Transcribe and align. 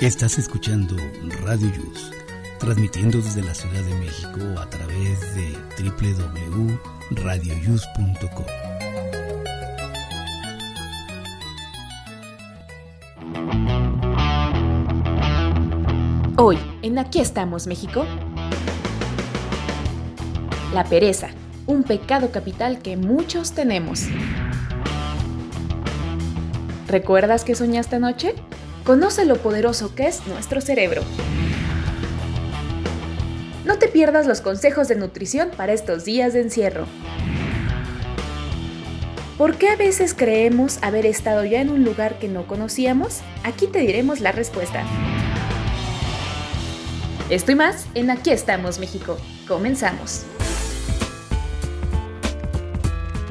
Estás 0.00 0.38
escuchando 0.38 0.96
Radio 1.42 1.72
Yus, 1.74 2.12
transmitiendo 2.60 3.18
desde 3.18 3.42
la 3.42 3.52
Ciudad 3.52 3.82
de 3.82 3.96
México 3.96 4.38
a 4.56 4.70
través 4.70 5.34
de 5.34 5.58
www.radioyus.com. 5.76 8.46
Hoy, 16.36 16.58
en 16.82 17.00
Aquí 17.00 17.18
estamos, 17.18 17.66
México. 17.66 18.06
La 20.72 20.84
pereza, 20.84 21.30
un 21.66 21.82
pecado 21.82 22.30
capital 22.30 22.78
que 22.82 22.96
muchos 22.96 23.50
tenemos. 23.50 24.04
¿Recuerdas 26.86 27.42
que 27.42 27.56
soñaste 27.56 27.96
anoche? 27.96 28.36
Conoce 28.88 29.26
lo 29.26 29.36
poderoso 29.36 29.94
que 29.94 30.06
es 30.06 30.26
nuestro 30.26 30.62
cerebro. 30.62 31.02
No 33.66 33.78
te 33.78 33.86
pierdas 33.86 34.26
los 34.26 34.40
consejos 34.40 34.88
de 34.88 34.96
nutrición 34.96 35.50
para 35.54 35.74
estos 35.74 36.06
días 36.06 36.32
de 36.32 36.40
encierro. 36.40 36.86
¿Por 39.36 39.56
qué 39.56 39.68
a 39.68 39.76
veces 39.76 40.14
creemos 40.14 40.78
haber 40.80 41.04
estado 41.04 41.44
ya 41.44 41.60
en 41.60 41.68
un 41.68 41.84
lugar 41.84 42.18
que 42.18 42.28
no 42.28 42.46
conocíamos? 42.46 43.20
Aquí 43.44 43.66
te 43.66 43.80
diremos 43.80 44.20
la 44.20 44.32
respuesta. 44.32 44.82
Esto 47.28 47.52
y 47.52 47.56
más 47.56 47.84
en 47.94 48.08
Aquí 48.08 48.30
estamos, 48.30 48.78
México. 48.78 49.18
Comenzamos. 49.46 50.24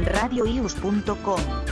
radioius.com 0.06 1.67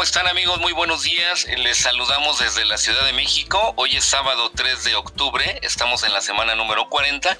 ¿cómo 0.00 0.06
están 0.06 0.28
amigos? 0.28 0.58
Muy 0.60 0.72
buenos 0.72 1.02
días. 1.02 1.46
Les 1.58 1.76
saludamos 1.76 2.38
desde 2.38 2.64
la 2.64 2.78
Ciudad 2.78 3.04
de 3.04 3.12
México. 3.12 3.74
Hoy 3.76 3.98
es 3.98 4.04
sábado 4.06 4.50
3 4.50 4.84
de 4.84 4.94
octubre. 4.94 5.60
Estamos 5.60 6.04
en 6.04 6.14
la 6.14 6.22
semana 6.22 6.54
número 6.54 6.88
40. 6.88 7.36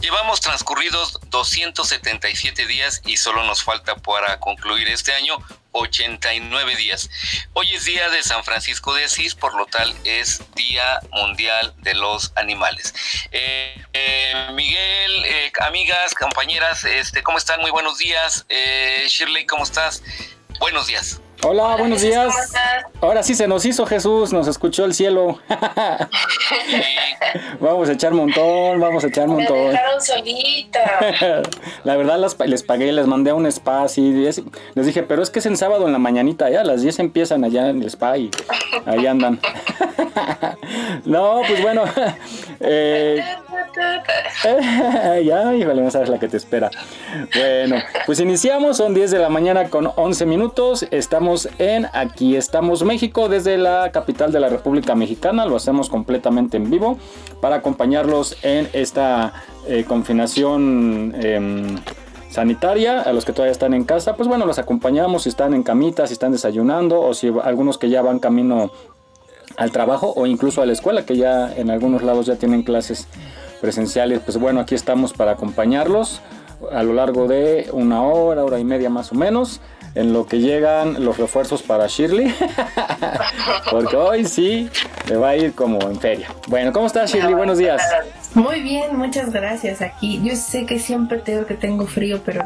Llevamos 0.00 0.40
transcurridos 0.40 1.20
277 1.28 2.66
días 2.66 3.02
y 3.04 3.18
solo 3.18 3.44
nos 3.44 3.62
falta 3.62 3.94
para 3.96 4.40
concluir 4.40 4.88
este 4.88 5.12
año 5.12 5.36
89 5.72 6.76
días. 6.76 7.10
Hoy 7.52 7.74
es 7.74 7.84
día 7.84 8.08
de 8.08 8.22
San 8.22 8.42
Francisco 8.42 8.94
de 8.94 9.04
Asís, 9.04 9.34
por 9.34 9.54
lo 9.54 9.66
tal 9.66 9.94
es 10.04 10.40
Día 10.54 11.00
Mundial 11.12 11.74
de 11.76 11.92
los 11.92 12.32
Animales. 12.36 12.94
Eh, 13.32 13.84
eh, 13.92 14.48
Miguel, 14.54 15.24
eh, 15.26 15.52
amigas, 15.60 16.14
compañeras, 16.14 16.86
este, 16.86 17.22
¿cómo 17.22 17.36
están? 17.36 17.60
Muy 17.60 17.70
buenos 17.70 17.98
días. 17.98 18.46
Shirley, 18.48 19.44
¿cómo 19.44 19.64
estás? 19.64 20.02
Buenos 20.58 20.86
días. 20.86 21.20
Hola, 21.44 21.76
buenos 21.76 22.02
días. 22.02 22.34
Ahora 23.00 23.22
sí 23.22 23.34
se 23.34 23.46
nos 23.46 23.64
hizo 23.64 23.86
Jesús, 23.86 24.32
nos 24.32 24.48
escuchó 24.48 24.84
el 24.84 24.92
cielo. 24.92 25.38
vamos 27.60 27.88
a 27.88 27.92
echar 27.92 28.12
montón, 28.12 28.80
vamos 28.80 29.04
a 29.04 29.08
echar 29.08 29.28
montón. 29.28 29.56
Me 29.56 29.70
dejaron 29.70 30.00
solita. 30.00 31.40
la 31.84 31.96
verdad 31.96 32.18
les 32.46 32.62
pagué, 32.62 32.92
les 32.92 33.06
mandé 33.06 33.30
a 33.30 33.34
un 33.34 33.46
spa 33.46 33.82
así, 33.82 34.10
les 34.10 34.86
dije, 34.86 35.02
pero 35.02 35.22
es 35.22 35.30
que 35.30 35.38
es 35.38 35.46
en 35.46 35.56
sábado 35.56 35.86
en 35.86 35.92
la 35.92 35.98
mañanita, 35.98 36.50
ya 36.50 36.62
a 36.62 36.64
las 36.64 36.82
10 36.82 36.98
empiezan 37.00 37.44
allá 37.44 37.68
en 37.68 37.82
el 37.82 37.88
spa 37.88 38.16
y 38.18 38.30
ahí 38.86 39.06
andan. 39.06 39.40
no, 41.04 41.42
pues 41.46 41.62
bueno. 41.62 41.84
Eh, 42.60 43.22
ya, 45.24 45.54
híjole, 45.54 45.82
no 45.82 45.90
sabes 45.90 46.08
la 46.08 46.18
que 46.18 46.28
te 46.28 46.36
espera. 46.36 46.70
Bueno, 47.34 47.76
pues 48.06 48.20
iniciamos, 48.20 48.76
son 48.76 48.94
10 48.94 49.10
de 49.10 49.18
la 49.18 49.28
mañana 49.28 49.68
con 49.68 49.90
11 49.94 50.26
minutos. 50.26 50.86
Estamos 50.90 51.37
en 51.58 51.86
Aquí 51.92 52.34
estamos 52.34 52.82
México, 52.82 53.28
desde 53.28 53.58
la 53.58 53.92
capital 53.92 54.32
de 54.32 54.40
la 54.40 54.48
República 54.48 54.94
Mexicana. 54.94 55.44
Lo 55.44 55.56
hacemos 55.56 55.90
completamente 55.90 56.56
en 56.56 56.70
vivo 56.70 56.98
para 57.40 57.56
acompañarlos 57.56 58.36
en 58.42 58.68
esta 58.72 59.34
eh, 59.66 59.84
confinación. 59.86 61.14
Em, 61.20 61.76
sanitaria, 62.30 63.00
a 63.00 63.12
los 63.12 63.24
que 63.24 63.32
todavía 63.32 63.52
están 63.52 63.72
en 63.72 63.84
casa, 63.84 64.14
pues 64.14 64.28
bueno, 64.28 64.44
los 64.44 64.58
acompañamos 64.58 65.22
si 65.22 65.30
están 65.30 65.54
en 65.54 65.62
camitas, 65.62 66.10
si 66.10 66.12
están 66.12 66.30
desayunando 66.32 67.00
o 67.00 67.14
si 67.14 67.32
algunos 67.42 67.78
que 67.78 67.88
ya 67.88 68.02
van 68.02 68.18
camino 68.18 68.70
al 69.56 69.72
trabajo 69.72 70.12
o 70.14 70.26
incluso 70.26 70.62
a 70.62 70.66
la 70.66 70.72
escuela, 70.72 71.06
que 71.06 71.16
ya 71.16 71.52
en 71.56 71.70
algunos 71.70 72.02
lados 72.02 72.26
ya 72.26 72.36
tienen 72.36 72.62
clases 72.62 73.08
presenciales, 73.60 74.20
pues 74.20 74.38
bueno, 74.38 74.60
aquí 74.60 74.74
estamos 74.74 75.12
para 75.14 75.32
acompañarlos 75.32 76.20
a 76.72 76.82
lo 76.82 76.92
largo 76.92 77.26
de 77.28 77.68
una 77.72 78.02
hora, 78.02 78.44
hora 78.44 78.58
y 78.58 78.64
media 78.64 78.90
más 78.90 79.12
o 79.12 79.14
menos, 79.14 79.60
en 79.94 80.12
lo 80.12 80.26
que 80.26 80.38
llegan 80.38 81.04
los 81.04 81.18
refuerzos 81.18 81.62
para 81.62 81.86
Shirley, 81.86 82.34
porque 83.70 83.96
hoy 83.96 84.24
sí 84.24 84.68
le 85.08 85.16
va 85.16 85.30
a 85.30 85.36
ir 85.36 85.54
como 85.54 85.80
en 85.82 85.98
feria. 85.98 86.28
Bueno, 86.48 86.72
¿cómo 86.72 86.86
estás 86.86 87.12
Shirley? 87.12 87.34
Buenos 87.34 87.58
días. 87.58 87.82
Muy 88.34 88.60
bien, 88.60 88.96
muchas 88.96 89.32
gracias 89.32 89.80
aquí. 89.80 90.20
Yo 90.22 90.36
sé 90.36 90.66
que 90.66 90.78
siempre 90.78 91.18
te 91.18 91.32
digo 91.32 91.46
que 91.46 91.54
tengo 91.54 91.86
frío, 91.86 92.20
pero 92.24 92.44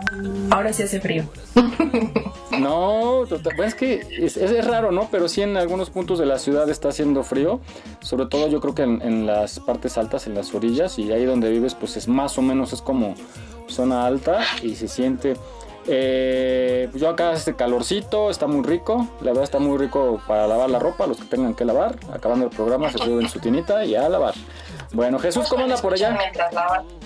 ahora 0.51 0.73
sí 0.73 0.83
hace 0.83 1.01
frío. 1.01 1.25
No, 2.59 3.25
es 3.25 3.75
que 3.75 4.07
es, 4.21 4.67
raro, 4.67 4.93
¿no? 4.93 5.09
Pero 5.11 5.29
sí 5.29 5.43
en 5.43 5.57
algunos 5.57 5.91
puntos 5.91 6.19
de 6.19 6.27
la 6.27 6.39
ciudad 6.39 6.69
está 6.69 6.91
haciendo 6.91 7.25
frío, 7.25 7.61
sobre 8.03 8.27
todo 8.27 8.49
yo 8.49 8.61
creo 8.61 8.75
que 8.75 8.83
en, 8.83 9.27
las 9.27 9.59
partes 9.59 9.97
altas, 9.97 10.27
en 10.27 10.35
las 10.35 10.55
orillas, 10.55 10.99
y 10.99 11.11
ahí 11.13 11.25
donde 11.25 11.51
vives, 11.51 11.75
pues 11.75 11.97
es 11.97 12.09
más 12.09 12.37
o 12.39 12.43
menos, 12.43 12.73
es 12.73 12.83
como 12.83 13.15
zona 13.69 14.07
alta 14.07 14.41
y 14.63 14.75
se 14.75 14.87
siente... 14.87 15.35
Eh, 15.87 16.89
pues 16.91 17.03
yo 17.03 17.09
acá 17.09 17.33
este 17.33 17.57
calorcito, 17.57 18.31
está 18.31 18.47
muy 18.47 18.63
rico, 18.63 19.09
la 19.21 19.31
verdad 19.31 19.45
está 19.45 19.59
muy 19.59 19.77
rico 19.79 20.21
para 20.29 20.47
lavar 20.47 20.71
la 20.71 20.79
ropa, 20.79 21.07
los 21.07 21.19
que 21.19 21.25
tengan 21.25 21.55
que 21.55 21.65
lavar, 21.65 21.97
acabando 22.13 22.45
el 22.45 22.51
programa 22.51 22.91
se 22.91 22.99
suben 22.99 23.29
su 23.29 23.41
tinita 23.41 23.85
y 23.85 23.97
a 23.97 24.09
lavar. 24.09 24.35
Bueno, 24.93 25.19
Jesús, 25.19 25.49
¿cómo 25.49 25.65
anda 25.65 25.77
por 25.79 25.95
allá? 25.95 26.17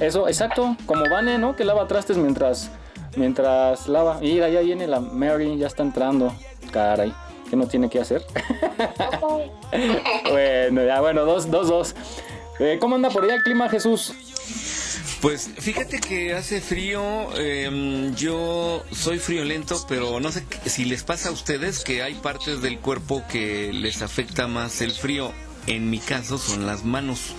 Eso, 0.00 0.28
exacto, 0.28 0.76
como 0.86 1.08
Vane, 1.08 1.38
¿no? 1.38 1.56
Que 1.56 1.64
lava 1.64 1.86
trastes 1.86 2.16
mientras 2.16 2.70
mientras 3.16 3.88
lava. 3.88 4.18
Y 4.22 4.40
allá 4.40 4.60
viene 4.60 4.86
la 4.86 5.00
Mary, 5.00 5.56
ya 5.56 5.66
está 5.66 5.82
entrando. 5.82 6.32
Caray, 6.70 7.12
que 7.48 7.56
no 7.56 7.66
tiene 7.66 7.88
que 7.88 8.00
hacer. 8.00 8.24
bueno, 10.30 10.84
ya, 10.84 11.00
bueno, 11.00 11.24
dos, 11.24 11.50
dos, 11.50 11.68
dos. 11.68 11.94
Eh, 12.58 12.78
¿Cómo 12.80 12.96
anda 12.96 13.10
por 13.10 13.24
allá 13.24 13.34
el 13.34 13.42
clima, 13.42 13.68
Jesús? 13.68 14.12
Pues 15.20 15.48
fíjate 15.58 15.98
que 15.98 16.34
hace 16.34 16.60
frío, 16.60 17.34
em, 17.38 18.14
yo 18.14 18.84
soy 18.92 19.18
friolento, 19.18 19.84
pero 19.88 20.20
no 20.20 20.30
sé 20.30 20.44
si 20.66 20.84
les 20.84 21.04
pasa 21.04 21.30
a 21.30 21.32
ustedes 21.32 21.84
que 21.84 22.02
hay 22.02 22.14
partes 22.14 22.60
del 22.60 22.78
cuerpo 22.78 23.24
que 23.30 23.72
les 23.72 24.02
afecta 24.02 24.46
más 24.46 24.82
el 24.82 24.92
frío. 24.92 25.32
En 25.66 25.88
mi 25.90 25.98
caso 26.00 26.36
son 26.38 26.66
las 26.66 26.84
manos. 26.84 27.34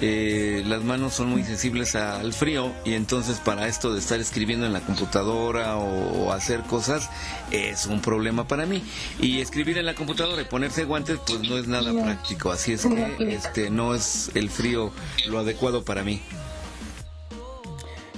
Eh, 0.00 0.62
las 0.66 0.84
manos 0.84 1.14
son 1.14 1.28
muy 1.28 1.42
sensibles 1.42 1.96
al 1.96 2.32
frío 2.32 2.72
y 2.84 2.92
entonces 2.92 3.40
para 3.40 3.66
esto 3.66 3.92
de 3.92 3.98
estar 3.98 4.20
escribiendo 4.20 4.64
en 4.64 4.72
la 4.72 4.80
computadora 4.80 5.76
o, 5.76 6.30
hacer 6.30 6.60
cosas 6.62 7.10
es 7.50 7.86
un 7.86 8.00
problema 8.00 8.46
para 8.46 8.64
mí. 8.64 8.84
Y 9.20 9.40
escribir 9.40 9.76
en 9.76 9.86
la 9.86 9.94
computadora 9.94 10.40
y 10.40 10.44
ponerse 10.44 10.84
guantes 10.84 11.18
pues 11.26 11.40
no 11.40 11.58
es 11.58 11.66
nada 11.66 11.92
práctico. 11.92 12.52
Así 12.52 12.72
es 12.72 12.86
que 12.86 13.34
este 13.34 13.70
no 13.70 13.94
es 13.94 14.30
el 14.34 14.50
frío 14.50 14.92
lo 15.26 15.40
adecuado 15.40 15.84
para 15.84 16.04
mí 16.04 16.22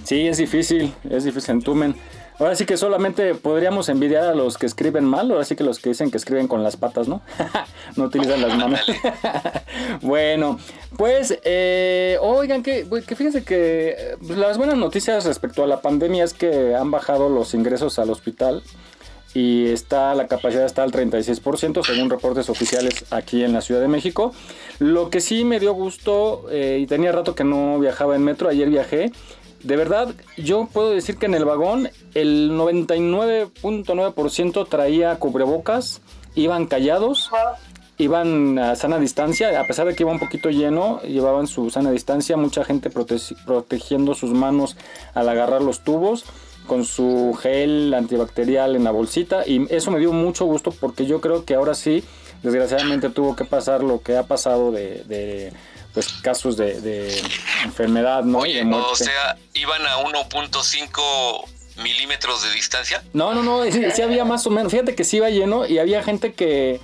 sí 0.04 0.26
es 0.26 0.38
difícil 0.38 0.92
es 1.08 1.24
difícil 1.24 1.52
entumen 1.52 1.94
Ahora 2.40 2.56
sí 2.56 2.64
que 2.64 2.78
solamente 2.78 3.34
podríamos 3.34 3.90
envidiar 3.90 4.24
a 4.24 4.34
los 4.34 4.56
que 4.56 4.64
escriben 4.64 5.04
mal, 5.04 5.30
ahora 5.30 5.44
sí 5.44 5.56
que 5.56 5.62
los 5.62 5.78
que 5.78 5.90
dicen 5.90 6.10
que 6.10 6.16
escriben 6.16 6.48
con 6.48 6.62
las 6.62 6.78
patas, 6.78 7.06
¿no? 7.06 7.20
no 7.96 8.04
utilizan 8.04 8.40
las 8.40 8.56
manos. 8.56 8.80
bueno, 10.00 10.58
pues, 10.96 11.38
eh, 11.44 12.16
oigan, 12.22 12.62
que, 12.62 12.88
que, 13.06 13.14
fíjense 13.14 13.44
que 13.44 14.16
pues, 14.26 14.38
las 14.38 14.56
buenas 14.56 14.78
noticias 14.78 15.26
respecto 15.26 15.62
a 15.62 15.66
la 15.66 15.82
pandemia 15.82 16.24
es 16.24 16.32
que 16.32 16.74
han 16.74 16.90
bajado 16.90 17.28
los 17.28 17.52
ingresos 17.52 17.98
al 17.98 18.08
hospital 18.08 18.62
y 19.34 19.66
está 19.66 20.14
la 20.14 20.26
capacidad 20.26 20.64
está 20.64 20.82
al 20.82 20.92
36% 20.92 21.84
según 21.84 22.08
reportes 22.08 22.48
oficiales 22.48 23.04
aquí 23.10 23.44
en 23.44 23.52
la 23.52 23.60
Ciudad 23.60 23.82
de 23.82 23.88
México. 23.88 24.32
Lo 24.78 25.10
que 25.10 25.20
sí 25.20 25.44
me 25.44 25.60
dio 25.60 25.74
gusto 25.74 26.46
eh, 26.50 26.78
y 26.80 26.86
tenía 26.86 27.12
rato 27.12 27.34
que 27.34 27.44
no 27.44 27.78
viajaba 27.78 28.16
en 28.16 28.24
metro, 28.24 28.48
ayer 28.48 28.70
viajé 28.70 29.12
de 29.62 29.76
verdad, 29.76 30.14
yo 30.36 30.68
puedo 30.72 30.90
decir 30.90 31.18
que 31.18 31.26
en 31.26 31.34
el 31.34 31.44
vagón 31.44 31.90
el 32.14 32.52
99.9% 32.52 34.68
traía 34.68 35.16
cubrebocas, 35.16 36.00
iban 36.34 36.66
callados, 36.66 37.30
iban 37.98 38.58
a 38.58 38.74
sana 38.76 38.98
distancia, 38.98 39.60
a 39.60 39.66
pesar 39.66 39.86
de 39.86 39.94
que 39.94 40.02
iba 40.02 40.12
un 40.12 40.18
poquito 40.18 40.48
lleno, 40.48 41.02
llevaban 41.02 41.46
su 41.46 41.68
sana 41.70 41.90
distancia, 41.90 42.38
mucha 42.38 42.64
gente 42.64 42.88
protegiendo 42.90 44.14
sus 44.14 44.30
manos 44.30 44.78
al 45.14 45.28
agarrar 45.28 45.60
los 45.62 45.80
tubos 45.80 46.24
con 46.66 46.84
su 46.84 47.36
gel 47.40 47.94
antibacterial 47.94 48.76
en 48.76 48.84
la 48.84 48.90
bolsita 48.92 49.46
y 49.46 49.66
eso 49.74 49.90
me 49.90 49.98
dio 49.98 50.12
mucho 50.12 50.44
gusto 50.46 50.70
porque 50.70 51.04
yo 51.04 51.20
creo 51.20 51.44
que 51.44 51.54
ahora 51.54 51.74
sí, 51.74 52.02
desgraciadamente 52.42 53.10
tuvo 53.10 53.36
que 53.36 53.44
pasar 53.44 53.82
lo 53.82 54.00
que 54.02 54.16
ha 54.16 54.22
pasado 54.22 54.72
de 54.72 55.52
pues 55.94 56.08
casos 56.22 56.56
de, 56.56 57.20
enfermedad, 57.64 58.22
¿no? 58.24 58.38
Oye, 58.38 58.62
o 58.64 58.94
sea, 58.94 59.36
iban 59.54 59.84
a 59.86 59.96
1.5 59.98 61.44
milímetros 61.82 62.42
de 62.42 62.50
distancia. 62.52 63.02
No, 63.12 63.34
no, 63.34 63.42
no, 63.42 63.64
sí, 63.70 63.82
sí 63.94 64.02
había 64.02 64.24
más 64.24 64.46
o 64.46 64.50
menos. 64.50 64.70
Fíjate 64.72 64.94
que 64.94 65.04
sí 65.04 65.16
iba 65.16 65.30
lleno 65.30 65.66
y 65.66 65.78
había 65.78 66.02
gente 66.02 66.32
que, 66.34 66.80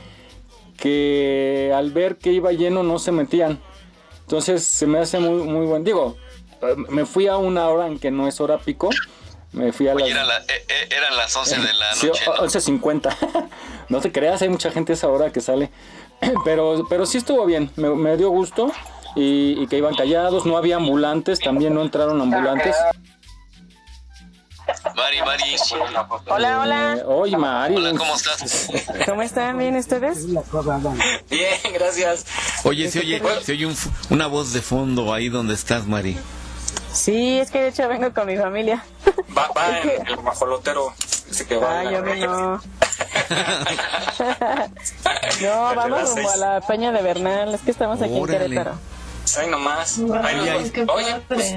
que 0.78 1.72
al 1.74 1.90
ver 1.92 2.16
que 2.16 2.32
iba 2.32 2.52
lleno 2.52 2.82
no 2.82 2.98
se 2.98 3.12
metían. 3.12 3.60
Entonces 4.22 4.64
se 4.64 4.86
me 4.86 4.98
hace 4.98 5.18
muy, 5.18 5.42
muy 5.44 5.66
buen. 5.66 5.84
Digo, 5.84 6.16
eh, 6.62 6.74
me 6.88 7.06
fui 7.06 7.28
a 7.28 7.36
una 7.36 7.68
hora 7.68 7.86
en 7.86 7.98
que 7.98 8.10
no 8.10 8.26
es 8.26 8.40
hora 8.40 8.58
pico. 8.58 8.90
Me 9.52 9.72
fui 9.72 9.88
a 9.88 9.94
Oye, 9.94 10.04
las. 10.06 10.10
era 10.12 10.24
la- 10.24 10.38
eh, 10.40 10.64
eh, 10.68 10.88
eran 10.90 11.16
las 11.16 11.34
11 11.34 11.56
de 11.60 11.72
la 11.74 11.94
Sí, 11.94 12.06
noche. 12.08 12.24
¿no? 12.26 12.34
11.50. 12.36 13.48
no 13.88 14.00
te 14.00 14.12
creas, 14.12 14.42
hay 14.42 14.48
mucha 14.48 14.70
gente 14.70 14.92
a 14.92 14.94
esa 14.94 15.08
hora 15.08 15.30
que 15.32 15.40
sale. 15.40 15.70
Pero, 16.44 16.86
pero 16.88 17.04
sí 17.04 17.18
estuvo 17.18 17.44
bien, 17.44 17.70
me, 17.76 17.90
me 17.90 18.16
dio 18.16 18.30
gusto. 18.30 18.72
Y, 19.16 19.62
y 19.62 19.66
que 19.66 19.78
iban 19.78 19.94
callados, 19.94 20.44
no 20.46 20.56
había 20.58 20.76
ambulantes, 20.76 21.40
también 21.40 21.74
no 21.74 21.82
entraron 21.82 22.20
ambulantes. 22.20 22.76
Mari, 24.94 25.20
Mari, 25.20 25.56
Hola, 26.28 26.50
Eh, 26.50 26.54
hola. 26.56 26.98
Oye, 27.06 27.36
Mari. 27.36 27.76
hola, 27.76 27.92
¿cómo 27.96 28.14
estás? 28.14 28.68
¿Cómo 29.06 29.22
están? 29.22 29.58
¿Bien 29.58 29.76
ustedes? 29.76 30.26
Bien, 31.30 31.58
gracias. 31.72 32.26
Oye, 32.64 32.90
se 32.90 32.98
oye, 33.00 33.22
se 33.42 33.52
oye 33.52 33.66
un 33.66 33.76
una 34.10 34.26
voz 34.26 34.52
de 34.52 34.60
fondo 34.62 35.14
ahí 35.14 35.28
donde 35.28 35.54
estás, 35.54 35.86
Mari. 35.86 36.18
Sí, 36.92 37.38
es 37.38 37.50
que 37.50 37.60
de 37.62 37.68
hecho 37.68 37.88
vengo 37.88 38.12
con 38.12 38.26
mi 38.26 38.36
familia. 38.36 38.84
Va, 39.36 39.48
va 39.56 39.78
en 39.80 40.06
el 40.06 40.22
majolotero. 40.22 40.92
Que 41.48 41.56
va 41.56 41.80
Ay, 41.80 41.88
en 41.88 41.92
yo 41.94 42.26
no. 42.26 42.60
No, 45.42 45.74
vamos 45.74 46.14
rumbo 46.14 46.30
a 46.30 46.36
la 46.36 46.60
Peña 46.62 46.92
de 46.92 47.02
Bernal. 47.02 47.54
Es 47.54 47.60
que 47.60 47.70
estamos 47.70 48.00
aquí 48.00 48.16
en 48.16 48.22
Órale. 48.22 48.64
Querétaro. 49.36 49.44
Ay, 49.44 49.50
nomás. 49.50 49.98
Wow, 50.00 50.14
Ay, 50.22 50.48
ay, 50.48 50.70
qué 50.70 50.84
oye, 50.88 51.16
pues. 51.28 51.56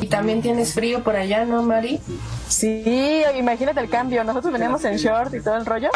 Y 0.00 0.08
también 0.08 0.42
tienes 0.42 0.74
frío 0.74 1.04
por 1.04 1.14
allá, 1.14 1.44
¿no, 1.44 1.62
Mari? 1.62 2.00
Sí, 2.48 3.22
imagínate 3.36 3.78
el 3.78 3.88
cambio. 3.88 4.24
Nosotros 4.24 4.52
veníamos 4.52 4.84
en 4.84 4.96
short 4.96 5.32
y 5.34 5.40
todo 5.40 5.54
el 5.56 5.64
rollo. 5.64 5.88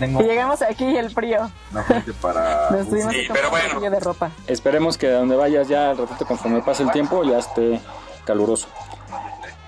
Y 0.00 0.22
llegamos 0.24 0.60
aquí 0.62 0.84
y 0.86 0.96
el 0.96 1.10
frío. 1.10 1.48
Nos 1.72 2.88
tuvimos 2.88 3.12
Sí, 3.12 3.28
pero 3.32 3.50
bueno. 3.50 3.80
de 3.90 4.00
ropa. 4.00 4.30
Esperemos 4.48 4.98
que 4.98 5.08
donde 5.08 5.36
vayas 5.36 5.68
ya 5.68 5.90
al 5.90 5.98
ratito 5.98 6.26
conforme 6.26 6.62
pase 6.62 6.82
el 6.82 6.90
tiempo 6.90 7.22
ya 7.22 7.38
esté 7.38 7.80
caluroso. 8.24 8.66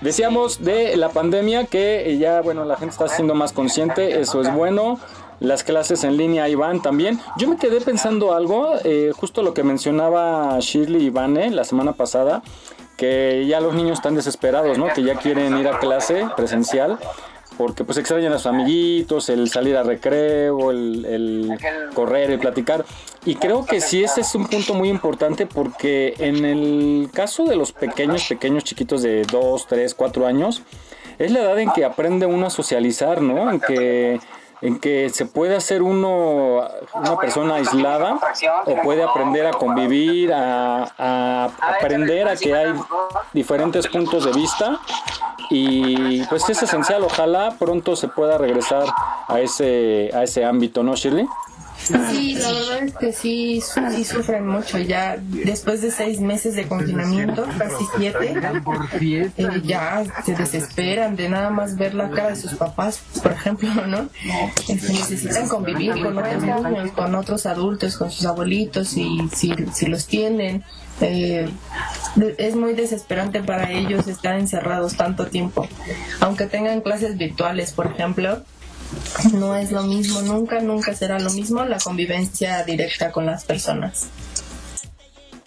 Decíamos 0.01 0.61
de 0.63 0.95
la 0.97 1.09
pandemia 1.09 1.65
que 1.65 2.17
ya, 2.17 2.41
bueno, 2.41 2.63
la 2.65 2.75
gente 2.77 2.91
está 2.93 3.07
siendo 3.07 3.35
más 3.35 3.51
consciente, 3.53 4.19
eso 4.21 4.41
es 4.41 4.53
bueno. 4.53 4.97
Las 5.39 5.63
clases 5.63 6.03
en 6.03 6.17
línea 6.17 6.43
ahí 6.43 6.55
también. 6.83 7.19
Yo 7.37 7.47
me 7.47 7.57
quedé 7.57 7.81
pensando 7.81 8.33
algo, 8.33 8.73
eh, 8.83 9.11
justo 9.15 9.41
lo 9.41 9.53
que 9.53 9.63
mencionaba 9.63 10.57
Shirley 10.59 11.07
y 11.07 11.49
la 11.49 11.63
semana 11.63 11.93
pasada, 11.93 12.41
que 12.97 13.45
ya 13.47 13.61
los 13.61 13.73
niños 13.73 13.99
están 13.99 14.15
desesperados, 14.15 14.77
¿no? 14.77 14.87
Que 14.93 15.03
ya 15.03 15.15
quieren 15.15 15.57
ir 15.57 15.67
a 15.67 15.79
clase 15.79 16.27
presencial 16.35 16.99
porque 17.59 17.83
pues 17.83 17.97
extrañan 17.97 18.31
a 18.31 18.37
sus 18.37 18.45
amiguitos, 18.45 19.27
el 19.27 19.49
salir 19.49 19.75
a 19.75 19.83
recreo, 19.83 20.71
el, 20.71 21.03
el 21.03 21.59
correr, 21.93 22.31
el 22.31 22.39
platicar. 22.39 22.85
Y 23.25 23.35
creo 23.35 23.65
que 23.65 23.81
sí, 23.81 24.01
ese 24.01 24.21
es 24.21 24.33
un 24.33 24.47
punto 24.47 24.73
muy 24.73 24.87
importante 24.87 25.45
porque 25.45 26.13
en 26.19 26.45
el 26.45 27.09
caso 27.13 27.43
de 27.43 27.57
los 27.57 27.73
pequeños, 27.73 28.23
pequeños 28.29 28.63
chiquitos 28.63 29.01
de 29.01 29.23
2, 29.23 29.67
3, 29.67 29.93
4 29.93 30.25
años, 30.25 30.61
es 31.17 31.31
la 31.31 31.41
edad 31.41 31.59
en 31.59 31.71
que 31.71 31.83
aprende 31.83 32.25
uno 32.25 32.47
a 32.47 32.49
socializar, 32.49 33.21
¿no? 33.21 33.51
En 33.51 33.59
que 33.59 34.21
en 34.61 34.79
que 34.79 35.09
se 35.09 35.25
puede 35.25 35.55
hacer 35.55 35.81
uno 35.81 36.67
una 36.93 37.17
persona 37.17 37.55
aislada 37.55 38.19
o 38.65 38.75
puede 38.83 39.03
aprender 39.03 39.45
a 39.45 39.51
convivir, 39.51 40.33
a, 40.33 41.45
aprender 41.77 42.27
a 42.27 42.35
que 42.35 42.53
hay 42.53 42.73
diferentes 43.33 43.87
puntos 43.87 44.25
de 44.25 44.33
vista 44.33 44.79
y 45.49 46.23
pues 46.25 46.47
es 46.49 46.61
esencial, 46.61 47.03
ojalá 47.03 47.55
pronto 47.57 47.95
se 47.95 48.07
pueda 48.07 48.37
regresar 48.37 48.85
a 49.27 49.39
ese, 49.39 50.11
a 50.13 50.23
ese 50.23 50.45
ámbito, 50.45 50.83
¿no, 50.83 50.95
Shirley? 50.95 51.27
Sí, 52.11 52.35
la 52.35 52.51
verdad 52.51 52.83
es 52.83 52.93
que 52.95 53.13
sí, 53.13 53.61
sí 53.95 54.03
sufren 54.03 54.47
mucho. 54.47 54.77
Ya 54.77 55.17
después 55.19 55.81
de 55.81 55.91
seis 55.91 56.19
meses 56.19 56.55
de 56.55 56.67
confinamiento, 56.67 57.45
casi 57.57 57.85
siete, 57.97 58.35
eh, 59.01 59.61
ya 59.63 60.03
se 60.23 60.35
desesperan 60.35 61.15
de 61.15 61.29
nada 61.29 61.49
más 61.49 61.77
ver 61.77 61.95
la 61.95 62.09
cara 62.09 62.29
de 62.29 62.35
sus 62.35 62.53
papás, 62.53 63.01
por 63.21 63.31
ejemplo, 63.31 63.69
¿no? 63.87 64.09
Este, 64.67 64.93
necesitan 64.93 65.47
convivir 65.47 65.93
con 66.01 66.17
otros 66.17 66.43
niños, 66.43 66.91
con 66.91 67.15
otros 67.15 67.45
adultos, 67.45 67.97
con 67.97 68.11
sus 68.11 68.25
abuelitos, 68.25 68.95
y 68.95 69.29
si, 69.33 69.53
si 69.73 69.85
los 69.87 70.05
tienen. 70.05 70.63
Eh, 71.01 71.49
es 72.37 72.55
muy 72.55 72.73
desesperante 72.73 73.41
para 73.41 73.71
ellos 73.71 74.07
estar 74.07 74.37
encerrados 74.37 74.95
tanto 74.95 75.27
tiempo. 75.27 75.67
Aunque 76.19 76.45
tengan 76.45 76.81
clases 76.81 77.17
virtuales, 77.17 77.71
por 77.71 77.87
ejemplo, 77.87 78.43
no 79.33 79.55
es 79.55 79.71
lo 79.71 79.83
mismo, 79.83 80.21
nunca, 80.21 80.59
nunca 80.61 80.93
será 80.93 81.19
lo 81.19 81.29
mismo 81.31 81.63
la 81.65 81.77
convivencia 81.79 82.63
directa 82.63 83.11
con 83.11 83.25
las 83.25 83.45
personas. 83.45 84.07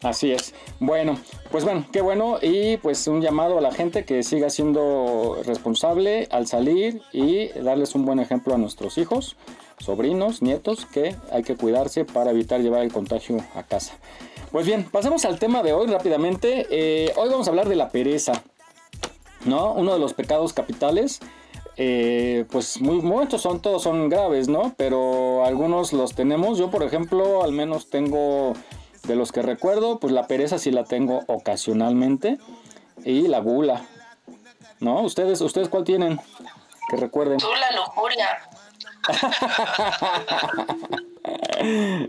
Así 0.03 0.33
es. 0.33 0.53
Bueno, 0.81 1.19
pues 1.51 1.65
bueno, 1.65 1.87
qué 1.93 2.01
bueno 2.01 2.39
y 2.43 2.77
pues 2.79 3.07
un 3.07 3.21
llamado 3.21 3.59
a 3.59 3.61
la 3.61 3.73
gente 3.73 4.05
que 4.05 4.25
siga 4.25 4.51
siendo 4.51 5.41
responsable 5.47 6.27
al 6.33 6.49
salir 6.49 7.03
y 7.13 7.49
darles 7.61 7.95
un 7.95 8.05
buen 8.05 8.19
ejemplo 8.19 8.55
a 8.55 8.59
nuestros 8.59 8.99
hijos, 8.99 9.37
sobrinos, 9.79 10.43
nietos, 10.43 10.87
que 10.87 11.15
hay 11.31 11.45
que 11.45 11.57
cuidarse 11.57 12.05
para 12.05 12.33
evitar 12.33 12.61
llevar 12.61 12.83
el 12.83 12.93
contagio 12.93 13.39
a 13.55 13.63
casa. 13.63 13.95
Pues 14.51 14.67
bien, 14.67 14.85
pasemos 14.85 15.25
al 15.25 15.39
tema 15.39 15.63
de 15.63 15.73
hoy 15.73 15.87
rápidamente. 15.87 16.67
Eh, 16.71 17.13
hoy 17.17 17.29
vamos 17.29 17.47
a 17.47 17.51
hablar 17.51 17.69
de 17.69 17.77
la 17.77 17.91
pereza, 17.91 18.43
¿no? 19.45 19.73
Uno 19.73 19.93
de 19.93 20.01
los 20.01 20.15
pecados 20.15 20.53
capitales. 20.53 21.21
Eh, 21.85 22.45
pues 22.51 22.81
muy, 22.81 23.01
muchos 23.03 23.43
son, 23.43 23.61
todos 23.61 23.83
son 23.83 24.09
graves, 24.09 24.47
¿no? 24.49 24.73
Pero 24.77 25.45
algunos 25.45 25.93
los 25.93 26.15
tenemos. 26.15 26.57
Yo, 26.59 26.71
por 26.71 26.83
ejemplo, 26.85 27.43
al 27.43 27.51
menos 27.53 27.91
tengo 27.91 28.53
de 29.05 29.17
los 29.17 29.33
que 29.33 29.43
recuerdo, 29.43 29.99
pues 29.99 30.13
la 30.13 30.27
pereza 30.29 30.59
sí 30.59 30.71
la 30.71 30.85
tengo 30.85 31.23
ocasionalmente. 31.27 32.39
Y 33.05 33.27
la 33.27 33.41
gula, 33.41 33.83
¿no? 34.79 35.01
¿Ustedes, 35.03 35.41
ustedes 35.41 35.69
cuál 35.69 35.83
tienen? 35.83 36.21
Que 36.89 36.97
recuerden. 36.97 37.39
Tú 37.39 37.49
la 37.59 37.73
lujuria. 37.77 38.29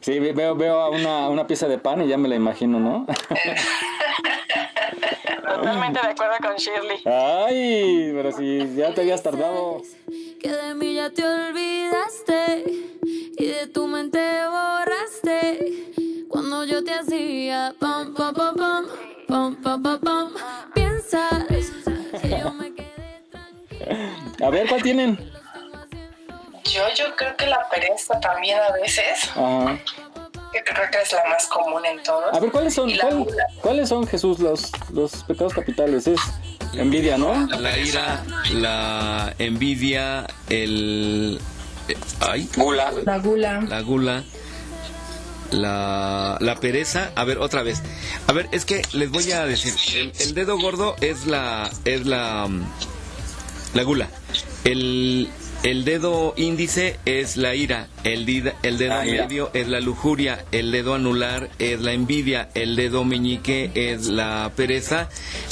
Sí, 0.00 0.18
ve- 0.18 0.32
veo, 0.34 0.54
veo 0.54 0.80
a 0.82 0.90
una, 0.90 1.30
una 1.30 1.46
pieza 1.46 1.66
de 1.66 1.78
pan 1.78 2.02
y 2.02 2.08
ya 2.08 2.18
me 2.18 2.28
la 2.28 2.34
imagino, 2.34 2.78
¿no? 2.78 3.06
Totalmente 5.44 6.00
de 6.00 6.08
acuerdo 6.08 6.34
con 6.42 6.56
Shirley. 6.56 7.02
Ay, 7.04 8.12
pero 8.14 8.32
si 8.32 8.74
ya 8.74 8.94
te 8.94 9.02
habías 9.02 9.22
tardado. 9.22 9.82
Que 10.40 10.48
de 10.50 10.74
mí 10.74 10.94
ya 10.94 11.10
te 11.10 11.24
olvidaste 11.24 12.64
y 13.36 13.46
de 13.46 13.66
tu 13.66 13.86
mente 13.86 14.18
borraste. 14.46 16.26
Cuando 16.28 16.64
yo 16.64 16.82
te 16.82 16.94
hacía 16.94 17.74
pam, 17.78 18.14
pam, 18.14 18.34
pam, 18.34 18.56
pam, 18.56 18.86
pam, 19.28 19.56
pam, 19.62 19.82
pam, 19.82 20.00
pam. 20.00 20.34
Piensas 20.74 21.44
que 22.20 22.30
yo 22.30 22.52
me 22.52 22.74
quedé 22.74 23.22
tranquila. 23.30 24.46
A 24.46 24.50
ver, 24.50 24.68
¿cuál 24.68 24.82
tienen? 24.82 25.18
Yo, 26.64 26.82
yo 26.96 27.14
creo 27.16 27.36
que 27.36 27.46
la 27.46 27.68
pereza 27.68 28.18
también 28.20 28.58
a 28.58 28.72
veces. 28.72 29.30
Ajá 29.36 29.78
que 30.54 30.62
creo 30.62 30.90
que 30.90 30.98
es 31.02 31.12
la 31.12 31.24
más 31.28 31.46
común 31.46 31.84
en 31.84 32.02
todos. 32.02 32.32
A 32.32 32.38
ver, 32.40 32.50
¿cuáles 32.50 32.74
son, 32.74 32.90
cuál-. 32.90 33.26
¿cuáles 33.60 33.88
son, 33.88 34.06
Jesús, 34.06 34.38
los, 34.38 34.70
los 34.92 35.12
pecados 35.24 35.52
capitales? 35.54 36.06
Es 36.06 36.20
envidia, 36.74 37.18
¿no? 37.18 37.46
La 37.58 37.76
ira, 37.78 38.24
la 38.52 39.34
envidia, 39.38 40.26
el... 40.48 41.38
eh, 41.88 41.96
Ay, 42.20 42.48
Gula. 42.56 42.92
La 43.04 43.18
gula. 43.18 43.60
la 43.68 43.80
gula, 43.82 44.24
la, 45.50 46.36
la 46.40 46.54
pereza. 46.60 47.10
A 47.14 47.24
ver, 47.24 47.38
otra 47.38 47.62
vez. 47.62 47.82
A 48.26 48.32
ver, 48.32 48.48
es 48.52 48.64
que 48.64 48.82
les 48.92 49.10
voy 49.10 49.30
a 49.32 49.44
decir, 49.46 49.74
el, 49.96 50.12
el 50.20 50.34
dedo 50.34 50.58
gordo 50.58 50.96
es 51.00 51.26
la, 51.26 51.70
es 51.84 52.06
la, 52.06 52.46
mm, 52.48 52.62
la 53.74 53.82
gula. 53.82 54.08
El, 54.64 55.28
el 55.64 55.84
dedo 55.84 56.34
índice 56.36 56.98
es 57.06 57.36
la 57.36 57.54
ira. 57.56 57.88
El, 58.04 58.24
dida- 58.26 58.54
el 58.62 58.78
dedo 58.78 58.94
Ah, 58.94 59.02
medio 59.04 59.50
es 59.54 59.66
la 59.66 59.80
lujuria. 59.80 60.44
El 60.52 60.70
dedo 60.70 60.94
anular 60.94 61.48
es 61.58 61.80
la 61.80 61.92
envidia. 61.92 62.48
El 62.54 62.76
dedo 62.76 63.02
meñique 63.04 63.70
es 63.74 64.06
la 64.06 64.52
pereza. 64.54 65.08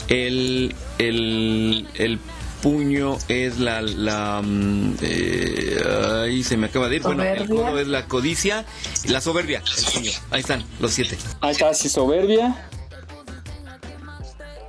El, 0.09 0.75
el, 0.99 1.89
el 1.95 2.19
puño 2.63 3.19
es 3.29 3.59
la, 3.59 3.81
la 3.83 4.41
mm, 4.45 4.97
eh, 5.03 5.83
ahí 6.25 6.45
se 6.45 6.57
me 6.57 6.67
acaba 6.69 6.89
de 6.89 6.97
ir 6.97 7.03
bueno 7.03 7.25
el 7.25 7.39
Soberbia. 7.39 7.57
codo 7.57 7.79
es 7.81 7.89
la 7.89 8.05
codicia 8.07 8.65
la 9.09 9.21
soberbia 9.21 9.65
el 9.79 9.93
puño 9.93 10.13
ahí 10.31 10.41
están 10.43 10.63
los 10.79 10.93
siete 10.93 11.19
Ahí 11.41 11.51
está, 11.51 11.75
sí, 11.75 11.89
soberbia. 11.89 12.55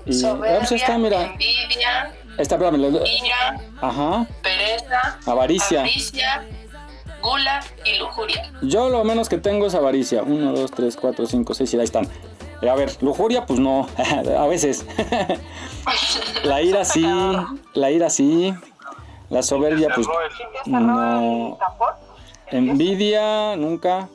Y, 0.08 0.26
ah, 0.26 0.38
pues 0.60 0.72
está, 0.72 0.98
mira. 0.98 1.34
envidia, 1.34 2.12
Está, 2.38 2.56
espérame. 2.56 2.78
lo- 2.78 2.90
ira, 3.06 3.60
Ajá. 3.82 4.26
pereza, 4.42 5.20
Avaricia. 5.26 5.80
avaricia, 5.82 6.46
gula 7.22 7.60
y 7.86 7.98
lujuria. 8.00 8.52
Yo 8.62 8.90
lo 8.90 9.04
menos 9.04 9.30
que 9.30 9.38
tengo 9.38 9.68
es 9.68 9.76
avaricia. 9.76 10.24
1, 10.24 10.52
2, 10.52 10.72
3, 10.72 10.96
4, 10.96 11.26
5, 11.26 11.54
6, 11.54 11.74
y 11.74 11.78
ahí 11.78 11.84
están. 11.84 12.08
Eh, 12.62 12.70
a 12.70 12.76
ver, 12.76 12.92
lujuria, 13.02 13.46
pues 13.46 13.60
no, 13.60 13.88
a 14.40 14.48
veces. 14.48 14.86
la 16.44 16.62
ira 16.62 16.86
sí, 16.86 17.06
la 17.74 17.92
ira 17.92 18.10
sí. 18.10 18.54
La 19.30 19.42
soberbia, 19.42 19.90
pues 19.96 20.08
no. 20.66 21.58
Envidia, 22.52 23.56
nunca. 23.56 24.10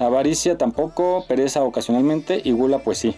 Avaricia 0.00 0.56
tampoco, 0.56 1.26
pereza 1.28 1.62
ocasionalmente 1.62 2.40
y 2.42 2.52
gula 2.52 2.78
pues 2.78 2.98
sí. 2.98 3.14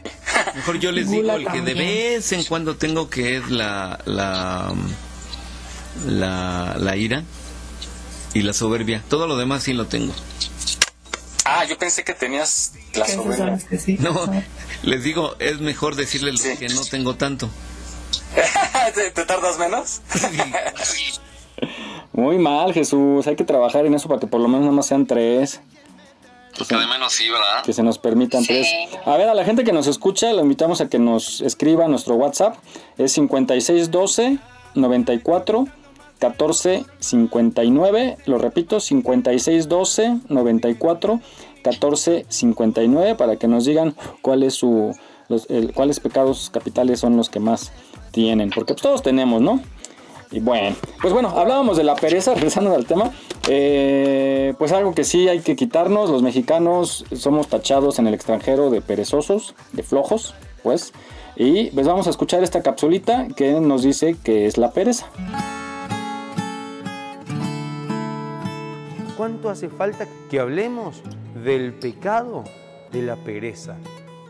Mejor 0.55 0.81
yo 0.81 0.93
les 0.93 1.11
digo 1.11 1.33
el 1.33 1.47
que 1.47 1.61
de 1.61 1.75
vez 1.75 2.33
en 2.33 2.45
cuando 2.45 2.77
tengo 2.77 3.09
que 3.09 3.37
es 3.37 3.51
la 3.51 4.01
la 4.05 4.73
la, 6.07 6.77
la 6.79 6.97
ira 6.97 7.23
y 8.35 8.43
la 8.43 8.53
soberbia. 8.53 9.03
Todo 9.09 9.27
lo 9.27 9.37
demás 9.37 9.63
sí 9.63 9.73
lo 9.73 9.87
tengo. 9.87 10.13
Ah, 11.45 11.65
yo 11.65 11.79
pensé 11.79 12.05
que 12.05 12.15
tenías 12.15 12.73
la 12.95 13.07
soberbia. 13.07 13.59
No, 13.99 14.29
les 14.83 15.05
digo, 15.05 15.37
es 15.39 15.61
mejor 15.61 15.95
decirles 15.95 16.43
que 16.59 16.69
no 16.69 16.85
tengo 16.85 17.15
tanto. 17.15 17.49
¿Te, 19.15 19.25
tardas 19.25 19.59
menos? 19.59 20.01
Muy 22.13 22.39
mal, 22.39 22.73
Jesús. 22.73 23.27
Hay 23.27 23.37
que 23.37 23.45
trabajar 23.45 23.87
en 23.87 23.95
eso 23.95 24.09
para 24.09 24.21
que 24.21 24.27
por 24.27 24.41
lo 24.41 24.49
menos 24.49 24.63
nada 24.63 24.73
más 24.73 24.87
sean 24.87 25.07
tres. 25.07 25.61
Que, 26.69 26.77
de 26.77 26.87
menos 26.87 27.13
sí, 27.13 27.29
¿verdad? 27.29 27.63
Que 27.65 27.73
se 27.73 27.83
nos 27.83 27.99
permitan 27.99 28.45
tres. 28.45 28.69
A 29.05 29.17
ver, 29.17 29.29
a 29.29 29.35
la 29.35 29.45
gente 29.45 29.65
que 29.65 29.73
nos 29.73 29.87
escucha, 29.87 30.33
lo 30.33 30.41
invitamos 30.41 30.81
a 30.81 30.89
que 30.89 30.99
nos 30.99 31.41
escriba 31.41 31.85
a 31.85 31.89
nuestro 31.89 32.15
WhatsApp. 32.15 32.57
Es 32.99 33.13
5612 33.13 34.39
94 34.75 35.67
14 36.19 36.85
59. 37.01 38.17
Lo 38.27 38.39
repito, 38.39 38.81
5612 38.81 40.21
94 40.29 41.21
14 41.63 42.27
59 42.29 43.15
para 43.17 43.37
que 43.37 43.49
nos 43.49 43.65
digan 43.65 43.95
cuál 44.21 44.43
es 44.43 44.55
su, 44.55 44.97
cuáles 45.75 46.01
pecados 46.01 46.51
capitales 46.51 47.01
son 47.01 47.17
los 47.17 47.29
que 47.29 47.41
más 47.41 47.73
tienen. 48.13 48.51
Porque 48.51 48.75
pues, 48.75 48.83
todos 48.83 49.03
tenemos, 49.03 49.41
¿no? 49.41 49.61
Y 50.33 50.41
bueno, 50.41 50.75
pues 51.01 51.13
bueno, 51.13 51.29
hablábamos 51.29 51.77
de 51.77 51.85
la 51.85 51.95
pereza, 51.95 52.35
regresando 52.35 52.75
al 52.75 52.87
tema. 52.87 53.11
Eh, 53.49 54.55
pues 54.59 54.73
algo 54.73 54.95
que 54.95 55.05
sí 55.05 55.29
hay 55.29 55.41
que 55.41 55.57
quitarnos, 55.57 56.11
los 56.11 56.23
mexicanos 56.23 57.05
somos 57.15 57.49
tachados 57.49 57.99
en 57.99 58.07
el 58.07 58.15
extranjero 58.15 58.71
de 58.71 58.81
perezosos, 58.81 59.55
de 59.73 59.83
flojos, 59.83 60.35
pues. 60.63 60.93
Y 61.37 61.71
pues 61.71 61.87
vamos 61.87 62.07
a 62.07 62.11
escuchar 62.11 62.43
esta 62.43 62.63
capsulita 62.63 63.29
que 63.37 63.53
nos 63.61 63.83
dice 63.83 64.17
que 64.23 64.47
es 64.47 64.59
la 64.59 64.71
pereza. 64.71 65.07
¿Cuánto 69.17 69.51
hace 69.51 69.69
falta 69.69 70.07
que 70.31 70.41
hablemos 70.41 71.03
del 71.45 71.75
pecado 71.75 72.45
de 72.91 73.03
la 73.03 73.17
pereza? 73.17 73.77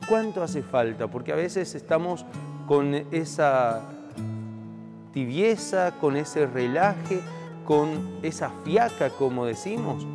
¿Cuánto 0.08 0.42
hace 0.42 0.62
falta? 0.62 1.08
Porque 1.08 1.32
a 1.32 1.36
veces 1.36 1.74
estamos 1.74 2.26
con 2.66 2.94
esa 3.10 3.82
tibieza, 5.12 5.92
con 6.00 6.16
ese 6.16 6.46
relaje, 6.46 7.20
con 7.64 8.18
esa 8.22 8.50
fiaca, 8.64 9.10
como 9.10 9.46
decimos, 9.46 10.06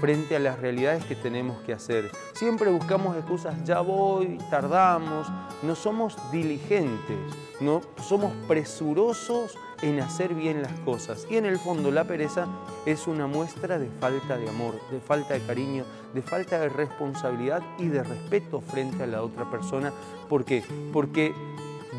frente 0.00 0.36
a 0.36 0.38
las 0.38 0.58
realidades 0.58 1.04
que 1.04 1.14
tenemos 1.14 1.58
que 1.62 1.72
hacer. 1.72 2.10
Siempre 2.34 2.70
buscamos 2.70 3.16
excusas, 3.16 3.54
ya 3.64 3.80
voy, 3.80 4.38
tardamos, 4.50 5.26
no 5.62 5.74
somos 5.74 6.16
diligentes, 6.30 7.16
no 7.60 7.80
somos 8.06 8.32
presurosos 8.46 9.56
en 9.82 10.00
hacer 10.00 10.34
bien 10.34 10.62
las 10.62 10.72
cosas. 10.80 11.26
Y 11.30 11.36
en 11.36 11.46
el 11.46 11.58
fondo 11.58 11.90
la 11.90 12.04
pereza 12.04 12.46
es 12.84 13.06
una 13.06 13.26
muestra 13.26 13.78
de 13.78 13.88
falta 14.00 14.36
de 14.36 14.48
amor, 14.48 14.78
de 14.90 15.00
falta 15.00 15.34
de 15.34 15.40
cariño, 15.40 15.84
de 16.14 16.22
falta 16.22 16.58
de 16.58 16.68
responsabilidad 16.68 17.62
y 17.78 17.88
de 17.88 18.02
respeto 18.02 18.60
frente 18.60 19.04
a 19.04 19.06
la 19.06 19.22
otra 19.22 19.50
persona. 19.50 19.92
¿Por 20.28 20.44
qué? 20.44 20.62
Porque 20.92 21.34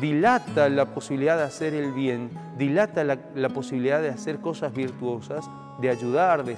dilata 0.00 0.68
la 0.68 0.94
posibilidad 0.94 1.36
de 1.36 1.44
hacer 1.44 1.74
el 1.74 1.92
bien, 1.92 2.30
dilata 2.58 3.04
la, 3.04 3.48
posibilidad 3.48 4.02
de 4.02 4.08
hacer 4.08 4.38
cosas 4.40 4.74
virtuosas, 4.74 5.48
de 5.80 5.90
ayudar, 5.90 6.44
de, 6.44 6.56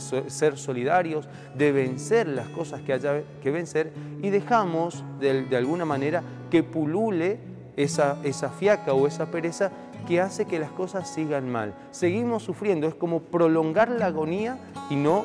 ser 0.00 0.56
solidarios, 0.56 1.28
de 1.56 1.72
vencer 1.72 2.28
las 2.28 2.48
cosas 2.48 2.80
que 2.82 2.92
haya 2.92 3.22
que 3.42 3.50
vencer 3.50 3.92
y 4.22 4.30
dejamos 4.30 5.04
de, 5.20 5.56
alguna 5.56 5.84
manera 5.84 6.22
que 6.50 6.62
pulule 6.62 7.40
esa, 7.76 8.18
esa 8.22 8.50
fiaca 8.50 8.94
o 8.94 9.06
esa 9.06 9.30
pereza 9.30 9.72
que 10.06 10.20
hace 10.20 10.44
que 10.46 10.58
las 10.58 10.70
cosas 10.70 11.12
sigan 11.12 11.50
mal. 11.50 11.74
Seguimos 11.90 12.42
sufriendo, 12.42 12.86
es 12.86 12.94
como 12.94 13.20
prolongar 13.20 13.88
la 13.90 14.06
agonía 14.06 14.58
y 14.90 14.96
no 14.96 15.24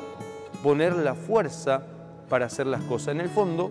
poner 0.62 0.96
la 0.96 1.14
fuerza 1.14 1.82
para 2.28 2.46
hacer 2.46 2.66
las 2.66 2.82
cosas. 2.82 3.14
En 3.14 3.20
el 3.20 3.28
fondo, 3.28 3.70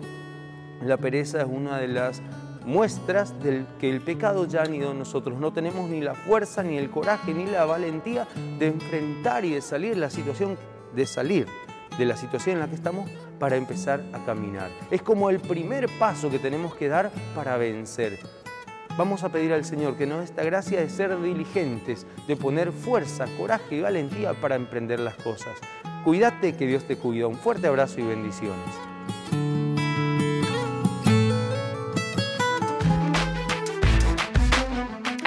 la 0.82 0.96
pereza 0.96 1.40
es 1.40 1.46
una 1.46 1.78
de 1.78 1.88
las 1.88 2.22
muestras 2.68 3.42
de 3.42 3.64
que 3.80 3.88
el 3.88 4.02
pecado 4.02 4.46
ya 4.46 4.62
han 4.62 4.74
ido 4.74 4.92
nosotros. 4.92 5.40
No 5.40 5.52
tenemos 5.52 5.88
ni 5.88 6.02
la 6.02 6.14
fuerza, 6.14 6.62
ni 6.62 6.76
el 6.76 6.90
coraje, 6.90 7.32
ni 7.32 7.46
la 7.46 7.64
valentía 7.64 8.28
de 8.58 8.66
enfrentar 8.66 9.44
y 9.46 9.54
de 9.54 9.62
salir 9.62 9.96
la 9.96 10.10
situación, 10.10 10.58
de 10.94 11.06
salir 11.06 11.46
de 11.98 12.04
la 12.04 12.16
situación 12.16 12.56
en 12.56 12.60
la 12.60 12.68
que 12.68 12.74
estamos 12.74 13.10
para 13.40 13.56
empezar 13.56 14.02
a 14.12 14.24
caminar. 14.24 14.70
Es 14.90 15.02
como 15.02 15.30
el 15.30 15.40
primer 15.40 15.88
paso 15.98 16.30
que 16.30 16.38
tenemos 16.38 16.74
que 16.74 16.88
dar 16.88 17.10
para 17.34 17.56
vencer. 17.56 18.18
Vamos 18.98 19.24
a 19.24 19.30
pedir 19.30 19.52
al 19.52 19.64
Señor 19.64 19.96
que 19.96 20.06
nos 20.06 20.18
dé 20.18 20.24
esta 20.24 20.44
gracia 20.44 20.80
de 20.80 20.90
ser 20.90 21.18
diligentes, 21.22 22.06
de 22.26 22.36
poner 22.36 22.72
fuerza, 22.72 23.26
coraje 23.38 23.76
y 23.76 23.80
valentía 23.80 24.34
para 24.34 24.56
emprender 24.56 25.00
las 25.00 25.14
cosas. 25.14 25.56
Cuídate 26.04 26.54
que 26.54 26.66
Dios 26.66 26.84
te 26.84 26.96
cuida. 26.96 27.28
Un 27.28 27.36
fuerte 27.36 27.66
abrazo 27.66 28.00
y 28.00 28.04
bendiciones. 28.04 28.97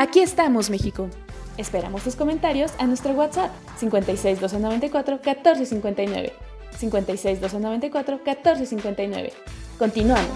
Aquí 0.01 0.19
estamos, 0.19 0.71
México. 0.71 1.11
Esperamos 1.57 2.01
tus 2.01 2.15
comentarios 2.15 2.71
a 2.79 2.87
nuestro 2.87 3.11
WhatsApp 3.11 3.51
56 3.77 4.41
294 4.41 5.19
1459. 5.23 6.33
56 6.75 7.39
294 7.39 8.19
1459. 8.25 9.33
Continuamos. 9.77 10.27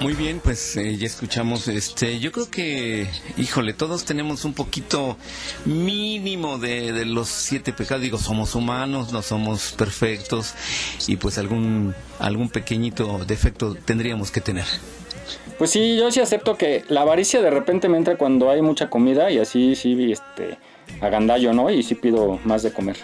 Muy 0.00 0.14
bien, 0.14 0.40
pues 0.42 0.78
eh, 0.78 0.96
ya 0.96 1.06
escuchamos, 1.06 1.68
este, 1.68 2.18
yo 2.18 2.32
creo 2.32 2.48
que, 2.48 3.06
híjole, 3.36 3.74
todos 3.74 4.06
tenemos 4.06 4.46
un 4.46 4.54
poquito 4.54 5.18
mínimo 5.66 6.56
de, 6.56 6.94
de, 6.94 7.04
los 7.04 7.28
siete 7.28 7.74
pecados, 7.74 8.02
digo, 8.02 8.16
somos 8.16 8.54
humanos, 8.54 9.12
no 9.12 9.20
somos 9.20 9.72
perfectos 9.72 10.54
y 11.06 11.16
pues 11.16 11.36
algún, 11.36 11.94
algún 12.18 12.48
pequeñito 12.48 13.22
defecto 13.26 13.74
tendríamos 13.74 14.30
que 14.30 14.40
tener. 14.40 14.64
Pues 15.60 15.72
sí, 15.72 15.94
yo 15.94 16.10
sí 16.10 16.20
acepto 16.20 16.56
que 16.56 16.86
la 16.88 17.02
avaricia 17.02 17.42
de 17.42 17.50
repente 17.50 17.90
me 17.90 17.98
entra 17.98 18.16
cuando 18.16 18.50
hay 18.50 18.62
mucha 18.62 18.88
comida 18.88 19.30
y 19.30 19.38
así 19.38 19.76
sí, 19.76 20.10
este, 20.10 20.56
agandallo, 21.02 21.52
¿no? 21.52 21.68
Y 21.68 21.82
sí 21.82 21.94
pido 21.96 22.40
más 22.44 22.62
de 22.62 22.72
comer. 22.72 22.96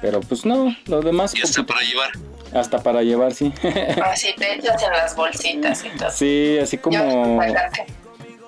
Pero 0.00 0.20
pues 0.20 0.46
no, 0.46 0.72
lo 0.86 1.02
demás... 1.02 1.34
Y 1.34 1.42
hasta 1.42 1.66
para 1.66 1.80
llevar. 1.80 2.10
Hasta 2.52 2.80
para 2.80 3.02
llevar, 3.02 3.34
sí. 3.34 3.52
Así 4.04 4.28
te 4.36 4.54
echas 4.54 4.80
en 4.84 4.92
las 4.92 5.16
bolsitas 5.16 5.84
y 5.84 5.88
todo. 5.98 6.12
Sí, 6.12 6.58
así 6.62 6.78
como... 6.78 7.40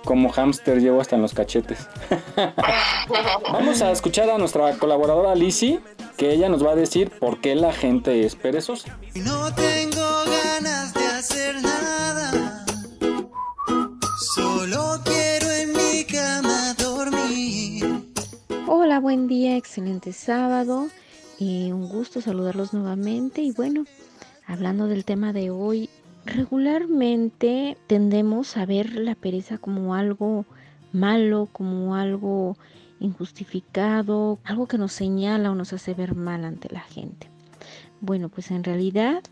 Como 0.05 0.31
hámster 0.31 0.81
llevo 0.81 1.01
hasta 1.01 1.17
en 1.17 1.23
los 1.23 1.35
cachetes. 1.35 1.89
Vamos 3.53 3.83
a 3.83 3.91
escuchar 3.91 4.31
a 4.31 4.39
nuestra 4.39 4.71
colaboradora 4.75 5.35
Lizzie, 5.35 5.81
que 6.17 6.31
ella 6.31 6.49
nos 6.49 6.65
va 6.65 6.71
a 6.71 6.77
decir 6.77 7.11
por 7.11 7.41
qué 7.41 7.57
la 7.57 7.73
gente 7.73 8.25
es 8.25 8.37
perezosa. 8.37 8.97
No 9.17 9.53
tengo 9.53 10.23
ganas 10.27 10.95
de 10.95 11.07
hacer 11.07 11.61
nada 11.61 12.46
buen 19.17 19.29
día, 19.29 19.57
excelente 19.57 20.13
sábado. 20.13 20.89
y 21.39 21.73
un 21.73 21.89
gusto 21.89 22.21
saludarlos 22.21 22.75
nuevamente. 22.75 23.41
Y 23.41 23.51
bueno, 23.51 23.87
hablando 24.47 24.89
del 24.89 25.07
tema 25.07 25.33
de 25.33 25.49
hoy, 25.49 25.89
regularmente 26.27 27.79
tendemos 27.87 28.59
a 28.59 28.67
ver 28.67 28.95
la 28.95 29.15
pereza 29.15 29.57
como 29.57 29.95
algo 29.95 30.45
malo, 30.93 31.49
como 31.51 31.95
algo 31.95 32.59
injustificado, 33.01 34.39
algo 34.45 34.67
que 34.67 34.77
nos 34.77 34.93
señala 34.93 35.51
o 35.51 35.55
nos 35.55 35.73
hace 35.73 35.95
ver 35.95 36.15
mal 36.15 36.45
ante 36.45 36.69
la 36.71 36.83
gente. 36.83 37.31
Bueno, 38.03 38.29
pues 38.29 38.51
en 38.51 38.65
realidad 38.65 39.23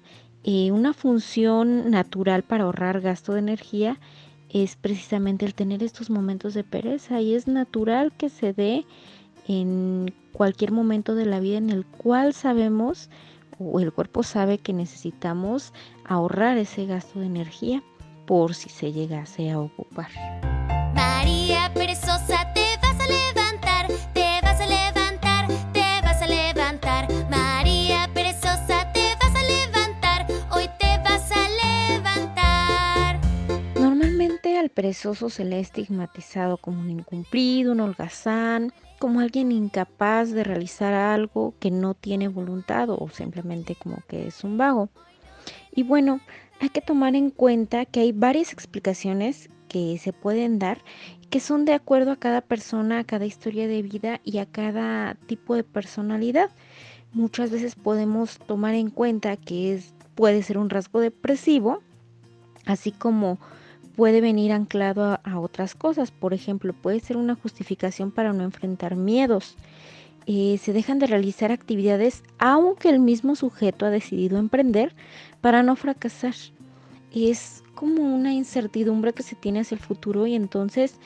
eh, 0.44 0.72
una 0.72 0.94
función 0.94 1.90
natural 1.90 2.42
para 2.42 2.64
ahorrar 2.64 3.02
gasto 3.02 3.34
de 3.34 3.40
energía 3.40 3.98
es 4.48 4.76
precisamente 4.76 5.44
el 5.44 5.54
tener 5.54 5.82
estos 5.82 6.08
momentos 6.08 6.54
de 6.54 6.64
pereza 6.64 7.20
y 7.20 7.34
es 7.34 7.48
natural 7.48 8.12
que 8.16 8.30
se 8.30 8.54
dé 8.54 8.86
en 9.46 10.14
cualquier 10.32 10.72
momento 10.72 11.14
de 11.14 11.26
la 11.26 11.40
vida 11.40 11.58
en 11.58 11.70
el 11.70 11.86
cual 11.86 12.34
sabemos 12.34 13.10
o 13.58 13.80
el 13.80 13.92
cuerpo 13.92 14.22
sabe 14.22 14.58
que 14.58 14.72
necesitamos 14.72 15.72
ahorrar 16.04 16.58
ese 16.58 16.86
gasto 16.86 17.20
de 17.20 17.26
energía 17.26 17.82
por 18.26 18.54
si 18.54 18.68
se 18.68 18.92
llegase 18.92 19.50
a 19.50 19.60
ocupar. 19.60 20.10
María 20.94 21.70
Perezosa, 21.74 22.52
te 22.54 22.64
vas 22.82 22.98
a 23.00 23.06
levantar, 23.06 23.86
te 24.12 24.40
vas 24.42 24.60
a 24.60 24.66
levantar, 24.66 25.48
te 25.72 26.02
vas 26.02 26.22
a 26.22 26.26
levantar. 26.26 27.08
María 27.30 28.10
Perezosa, 28.12 28.92
te 28.92 29.14
vas 29.20 29.34
a 29.34 29.42
levantar, 29.42 30.26
hoy 30.50 30.68
te 30.78 30.98
vas 30.98 31.30
a 31.30 31.48
levantar. 31.98 33.20
Normalmente 33.78 34.58
al 34.58 34.70
perezoso 34.70 35.28
se 35.30 35.44
le 35.44 35.56
ha 35.56 35.60
estigmatizado 35.60 36.56
como 36.56 36.80
un 36.80 36.90
incumplido, 36.90 37.72
un 37.72 37.80
holgazán, 37.80 38.72
como 39.04 39.20
alguien 39.20 39.52
incapaz 39.52 40.30
de 40.30 40.44
realizar 40.44 40.94
algo 40.94 41.52
que 41.60 41.70
no 41.70 41.92
tiene 41.92 42.26
voluntad 42.26 42.88
o 42.88 43.06
simplemente 43.10 43.74
como 43.74 43.98
que 44.08 44.28
es 44.28 44.42
un 44.44 44.56
vago. 44.56 44.88
Y 45.76 45.82
bueno, 45.82 46.20
hay 46.58 46.70
que 46.70 46.80
tomar 46.80 47.14
en 47.14 47.28
cuenta 47.28 47.84
que 47.84 48.00
hay 48.00 48.12
varias 48.12 48.50
explicaciones 48.50 49.50
que 49.68 49.98
se 49.98 50.14
pueden 50.14 50.58
dar 50.58 50.82
que 51.28 51.38
son 51.38 51.66
de 51.66 51.74
acuerdo 51.74 52.12
a 52.12 52.16
cada 52.16 52.40
persona, 52.40 53.00
a 53.00 53.04
cada 53.04 53.26
historia 53.26 53.68
de 53.68 53.82
vida 53.82 54.22
y 54.24 54.38
a 54.38 54.46
cada 54.46 55.16
tipo 55.26 55.54
de 55.54 55.64
personalidad. 55.64 56.48
Muchas 57.12 57.50
veces 57.50 57.74
podemos 57.74 58.38
tomar 58.38 58.72
en 58.72 58.88
cuenta 58.88 59.36
que 59.36 59.74
es, 59.74 59.92
puede 60.14 60.42
ser 60.42 60.56
un 60.56 60.70
rasgo 60.70 61.00
depresivo, 61.00 61.82
así 62.64 62.90
como 62.90 63.38
puede 63.96 64.20
venir 64.20 64.52
anclado 64.52 65.20
a, 65.22 65.38
otras 65.38 65.74
cosas. 65.74 66.10
Por 66.10 66.34
ejemplo, 66.34 66.72
puede 66.72 67.00
ser 67.00 67.16
una 67.16 67.34
justificación 67.34 68.10
para 68.10 68.32
no 68.32 68.44
enfrentar 68.44 68.96
miedos. 68.96 69.56
Eh, 70.26 70.58
se 70.62 70.72
dejan 70.72 70.98
de 70.98 71.06
realizar 71.06 71.52
actividades 71.52 72.22
aunque 72.38 72.88
el 72.88 72.98
mismo 72.98 73.36
sujeto 73.36 73.84
ha 73.84 73.90
decidido 73.90 74.38
emprender 74.38 74.94
para 75.40 75.62
no 75.62 75.76
fracasar. 75.76 76.34
Es 77.12 77.62
como 77.74 78.14
una 78.14 78.32
incertidumbre 78.32 79.12
que 79.12 79.22
se 79.22 79.36
tiene 79.36 79.60
hacia 79.60 79.74
el 79.74 79.82
futuro 79.82 80.26
y 80.26 80.34
entonces 80.34 80.98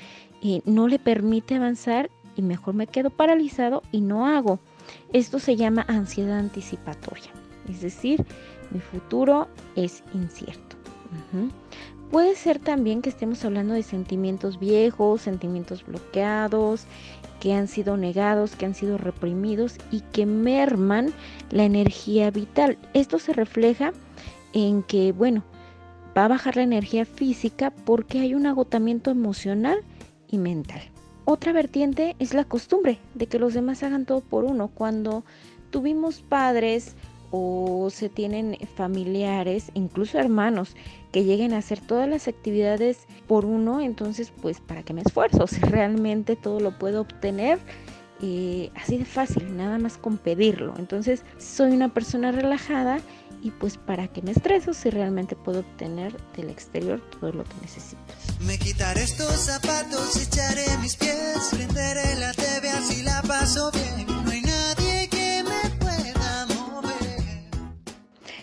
eh, 0.43 0.63
no 0.65 0.87
le 0.87 0.99
permite 0.99 1.57
avanzar 1.57 2.11
y 2.37 2.43
mejor 2.43 2.75
me 2.75 2.87
quedo 2.87 3.11
paralizado 3.11 3.83
y 3.91 4.01
no 4.01 4.27
hago. 4.27 4.61
Esto 5.13 5.39
se 5.39 5.57
llama 5.57 5.85
ansiedad 5.89 6.39
anticipatoria, 6.39 7.31
es 7.69 7.83
decir, 7.83 8.25
mi 8.71 8.81
futuro 8.81 9.49
es 9.75 10.05
incierto. 10.15 10.77
Puede 12.11 12.37
ser 12.37 12.59
también 12.59 13.03
que 13.03 13.11
estemos 13.11 13.45
hablando 13.45 13.75
de 13.75 13.83
sentimientos 13.83 14.59
viejos, 14.59 15.21
sentimientos 15.21 15.85
bloqueados, 15.85 16.87
que 17.39 17.53
han 17.53 17.69
sido 17.69 17.99
negados, 17.99 18.57
que 18.57 18.65
han 18.65 18.75
sido 18.75 18.97
reprimidos 18.97 19.77
y 19.91 20.01
que 20.01 20.25
merman 20.25 21.13
la 21.51 21.65
energía 21.65 22.31
vital. 22.31 22.79
Esto 22.95 23.19
se 23.19 23.35
refleja 23.35 23.93
en 24.55 24.83
que, 24.83 25.13
bueno, 25.13 25.45
va 26.17 26.25
a 26.25 26.29
bajar 26.29 26.57
la 26.57 26.63
energía 26.63 27.05
física 27.05 27.73
porque 27.85 28.21
hay 28.21 28.35
un 28.35 28.47
agotamiento 28.47 29.11
emocional 29.11 29.81
y 30.29 30.39
mental. 30.39 30.81
Otra 31.27 31.53
vertiente 31.53 32.17
es 32.19 32.33
la 32.33 32.45
costumbre 32.45 32.99
de 33.15 33.27
que 33.27 33.39
los 33.39 33.53
demás 33.53 33.83
hagan 33.83 34.07
todo 34.07 34.23
por 34.23 34.45
uno. 34.45 34.69
Cuando 34.69 35.25
tuvimos 35.71 36.23
padres 36.23 36.97
o 37.31 37.89
se 37.91 38.09
tienen 38.09 38.57
familiares, 38.77 39.71
incluso 39.75 40.19
hermanos, 40.19 40.75
que 41.13 41.25
lleguen 41.25 41.53
a 41.53 41.59
hacer 41.59 41.81
todas 41.81 42.09
las 42.09 42.29
actividades 42.29 43.07
por 43.27 43.45
uno, 43.45 43.81
entonces 43.81 44.33
pues 44.41 44.61
para 44.61 44.83
qué 44.83 44.93
me 44.93 45.03
esfuerzo 45.03 45.47
si 45.47 45.61
realmente 45.61 46.37
todo 46.37 46.61
lo 46.61 46.79
puedo 46.79 47.03
obtener 47.03 47.59
eh, 48.21 48.71
así 48.75 48.99
de 48.99 49.05
fácil, 49.05 49.57
nada 49.57 49.79
más 49.79 49.97
con 49.97 50.19
pedirlo. 50.19 50.75
Entonces 50.79 51.23
soy 51.39 51.73
una 51.73 51.95
persona 51.95 52.33
relajada 52.33 53.01
y 53.43 53.53
pues 53.53 53.77
para 53.77 54.09
qué 54.09 54.23
me 54.23 54.33
estreso 54.33 54.75
si 54.75 54.91
realmente 54.91 55.37
puedo 55.37 55.61
obtener 55.61 56.17
del 56.37 56.51
exterior 56.51 57.01
todo 57.21 57.33
lo 57.33 57.45
que 57.45 57.55
necesito. 57.63 58.03
Me 58.41 58.59
quitaré 58.59 59.05
estos 59.05 59.33
zapatos, 59.33 60.17
echaré 60.17 60.65
mis 60.81 60.97
pies, 60.97 61.49
prenderé 61.51 62.17
la 62.17 62.33
TV 62.33 62.69
así 62.71 63.03
la 63.03 63.23
paso 63.23 63.71
bien. 63.71 64.25
No 64.25 64.31
hay 64.31 64.43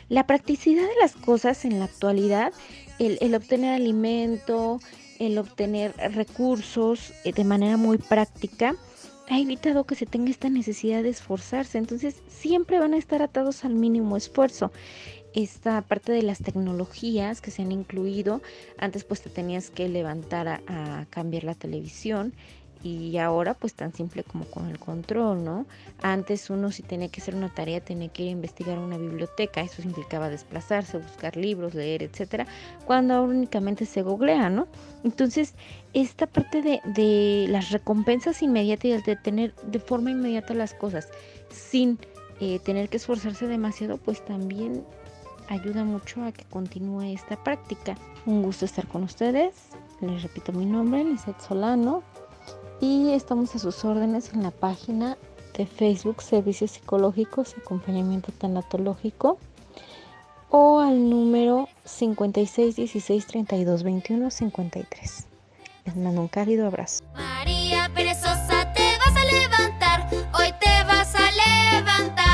La 0.07 0.27
practicidad 0.27 0.83
de 0.83 0.95
las 1.01 1.15
cosas 1.15 1.65
en 1.65 1.79
la 1.79 1.85
actualidad, 1.85 2.53
el, 2.99 3.17
el 3.21 3.33
obtener 3.33 3.73
alimento, 3.73 4.79
el 5.19 5.37
obtener 5.37 5.93
recursos 6.13 7.13
eh, 7.23 7.33
de 7.33 7.43
manera 7.43 7.77
muy 7.77 7.97
práctica, 7.97 8.75
ha 9.27 9.39
evitado 9.39 9.85
que 9.85 9.95
se 9.95 10.05
tenga 10.05 10.29
esta 10.29 10.49
necesidad 10.49 11.01
de 11.01 11.09
esforzarse. 11.09 11.79
Entonces 11.79 12.21
siempre 12.27 12.77
van 12.77 12.93
a 12.93 12.97
estar 12.97 13.23
atados 13.23 13.65
al 13.65 13.73
mínimo 13.73 14.15
esfuerzo. 14.15 14.71
Esta 15.33 15.81
parte 15.81 16.11
de 16.11 16.21
las 16.21 16.39
tecnologías 16.39 17.41
que 17.41 17.51
se 17.51 17.63
han 17.63 17.71
incluido, 17.71 18.41
antes 18.77 19.03
pues 19.03 19.21
te 19.21 19.29
tenías 19.29 19.69
que 19.69 19.89
levantar 19.89 20.47
a, 20.47 20.61
a 20.67 21.05
cambiar 21.09 21.43
la 21.43 21.55
televisión 21.55 22.33
y 22.85 23.17
ahora 23.17 23.55
pues 23.55 23.73
tan 23.73 23.91
simple 23.93 24.23
como 24.23 24.45
con 24.45 24.69
el 24.69 24.77
control, 24.77 25.43
¿no? 25.43 25.65
Antes 26.03 26.51
uno 26.51 26.71
si 26.71 26.83
tenía 26.83 27.09
que 27.09 27.19
hacer 27.19 27.33
una 27.33 27.51
tarea 27.51 27.81
tenía 27.81 28.09
que 28.09 28.25
investigar 28.25 28.77
una 28.77 28.97
biblioteca, 28.97 29.61
eso 29.61 29.81
implicaba 29.81 30.29
desplazarse, 30.29 30.99
buscar 30.99 31.35
libros, 31.35 31.73
leer, 31.73 32.03
etcétera, 32.03 32.45
cuando 32.85 33.15
ahora 33.15 33.33
únicamente 33.33 33.87
se 33.87 34.03
googlea, 34.03 34.51
¿no? 34.51 34.67
Entonces, 35.03 35.55
esta 35.93 36.27
parte 36.27 36.61
de, 36.61 36.79
de 36.85 37.47
las 37.49 37.71
recompensas 37.71 38.43
inmediatas 38.43 38.85
y 38.85 39.01
de 39.01 39.15
tener 39.15 39.55
de 39.55 39.79
forma 39.79 40.11
inmediata 40.11 40.53
las 40.53 40.75
cosas 40.75 41.09
sin 41.49 41.97
eh, 42.39 42.59
tener 42.59 42.89
que 42.89 42.97
esforzarse 42.97 43.47
demasiado, 43.47 43.97
pues 43.97 44.23
también 44.23 44.85
ayuda 45.47 45.83
mucho 45.83 46.23
a 46.23 46.31
que 46.31 46.45
continúe 46.45 47.01
esta 47.01 47.43
práctica. 47.43 47.97
Un 48.27 48.43
gusto 48.43 48.65
estar 48.65 48.87
con 48.87 49.01
ustedes. 49.03 49.55
Les 50.01 50.21
repito 50.21 50.51
mi 50.51 50.65
nombre, 50.65 51.03
Lizeth 51.03 51.39
Solano, 51.39 52.03
y 52.79 53.11
estamos 53.11 53.55
a 53.55 53.59
sus 53.59 53.83
órdenes 53.85 54.33
en 54.33 54.43
la 54.43 54.51
página 54.51 55.17
de 55.57 55.65
Facebook 55.65 56.21
Servicios 56.21 56.71
Psicológicos 56.71 57.55
Acompañamiento 57.57 58.31
Tanatológico 58.31 59.37
o 60.49 60.79
al 60.79 61.09
número 61.09 61.67
56 61.85 62.75
16 62.75 63.27
32 63.27 63.83
21 63.83 64.31
53. 64.31 65.27
Les 65.85 65.95
mando 65.95 66.21
un 66.21 66.27
cálido 66.27 66.67
abrazo. 66.67 67.03
María 67.13 67.89
perezosa, 67.93 68.73
te 68.73 68.97
vas 68.97 69.15
a 69.15 69.25
levantar, 69.25 70.09
hoy 70.39 70.53
te 70.59 70.83
vas 70.85 71.13
a 71.15 71.31
levantar. 71.31 72.24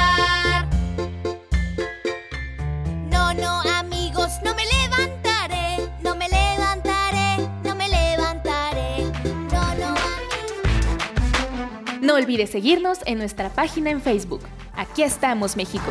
No 12.11 12.17
olvides 12.17 12.49
seguirnos 12.49 12.99
en 13.05 13.19
nuestra 13.19 13.47
página 13.47 13.89
en 13.89 14.01
Facebook. 14.01 14.41
Aquí 14.75 15.01
estamos, 15.01 15.55
México. 15.55 15.85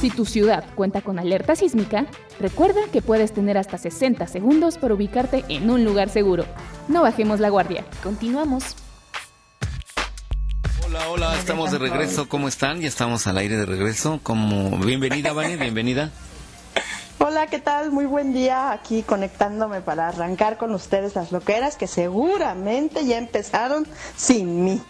Si 0.00 0.08
tu 0.08 0.24
ciudad 0.24 0.64
cuenta 0.76 1.00
con 1.00 1.18
alerta 1.18 1.56
sísmica, 1.56 2.06
recuerda 2.38 2.80
que 2.92 3.02
puedes 3.02 3.32
tener 3.32 3.58
hasta 3.58 3.76
60 3.76 4.28
segundos 4.28 4.78
para 4.78 4.94
ubicarte 4.94 5.44
en 5.48 5.68
un 5.68 5.84
lugar 5.84 6.10
seguro. 6.10 6.44
No 6.86 7.02
bajemos 7.02 7.40
la 7.40 7.48
guardia. 7.48 7.84
Continuamos. 8.04 8.76
Hola, 10.86 11.08
hola, 11.08 11.36
estamos 11.36 11.72
de 11.72 11.78
regreso. 11.78 12.28
¿Cómo 12.28 12.46
están? 12.46 12.82
Ya 12.82 12.86
estamos 12.86 13.26
al 13.26 13.36
aire 13.38 13.56
de 13.56 13.66
regreso. 13.66 14.20
Como 14.22 14.78
bienvenida, 14.78 15.32
Vane, 15.32 15.56
bienvenida. 15.56 16.12
Hola, 17.24 17.46
¿qué 17.46 17.60
tal? 17.60 17.92
Muy 17.92 18.04
buen 18.06 18.32
día 18.32 18.72
aquí 18.72 19.04
conectándome 19.04 19.80
para 19.80 20.08
arrancar 20.08 20.56
con 20.56 20.74
ustedes 20.74 21.14
las 21.14 21.30
loqueras 21.30 21.76
que 21.76 21.86
seguramente 21.86 23.06
ya 23.06 23.16
empezaron 23.16 23.86
sin 24.16 24.64
mí. 24.64 24.82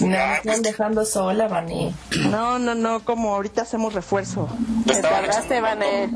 Me 0.00 0.34
están 0.34 0.62
dejando 0.62 1.04
sola, 1.04 1.46
Vane. 1.46 1.94
No, 2.30 2.58
no, 2.58 2.74
no, 2.74 3.04
como 3.04 3.32
ahorita 3.32 3.62
hacemos 3.62 3.94
refuerzo. 3.94 4.48
Te 4.84 5.00
tardaste, 5.00 5.60
Vane. 5.60 6.10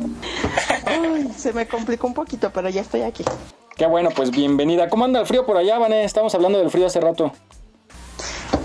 Uy, 1.00 1.30
se 1.36 1.52
me 1.52 1.68
complicó 1.68 2.08
un 2.08 2.14
poquito, 2.14 2.50
pero 2.52 2.68
ya 2.68 2.80
estoy 2.80 3.02
aquí. 3.02 3.24
Qué 3.76 3.86
bueno, 3.86 4.10
pues 4.10 4.32
bienvenida. 4.32 4.88
¿Cómo 4.88 5.04
anda 5.04 5.20
el 5.20 5.26
frío 5.26 5.46
por 5.46 5.56
allá, 5.56 5.78
Vane? 5.78 6.02
Estamos 6.02 6.34
hablando 6.34 6.58
del 6.58 6.72
frío 6.72 6.86
hace 6.86 7.00
rato. 7.00 7.32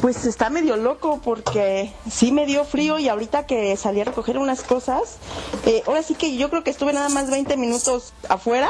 Pues 0.02 0.26
está 0.26 0.50
medio 0.50 0.78
loco 0.78 1.20
porque 1.22 1.92
sí 2.10 2.32
me 2.32 2.46
dio 2.46 2.64
frío 2.64 3.00
y 3.00 3.10
ahorita 3.10 3.46
que 3.46 3.76
salí 3.76 4.00
a 4.00 4.06
recoger 4.06 4.38
unas 4.38 4.64
cosas, 4.64 5.18
eh, 5.66 5.84
ahora 5.88 6.04
sí 6.04 6.16
que 6.16 6.38
yo 6.38 6.50
creo 6.50 6.64
que 6.64 6.70
estuve 6.70 6.94
nada 6.94 7.10
más 7.10 7.30
20 7.30 7.58
minutos 7.58 8.14
afuera 8.30 8.70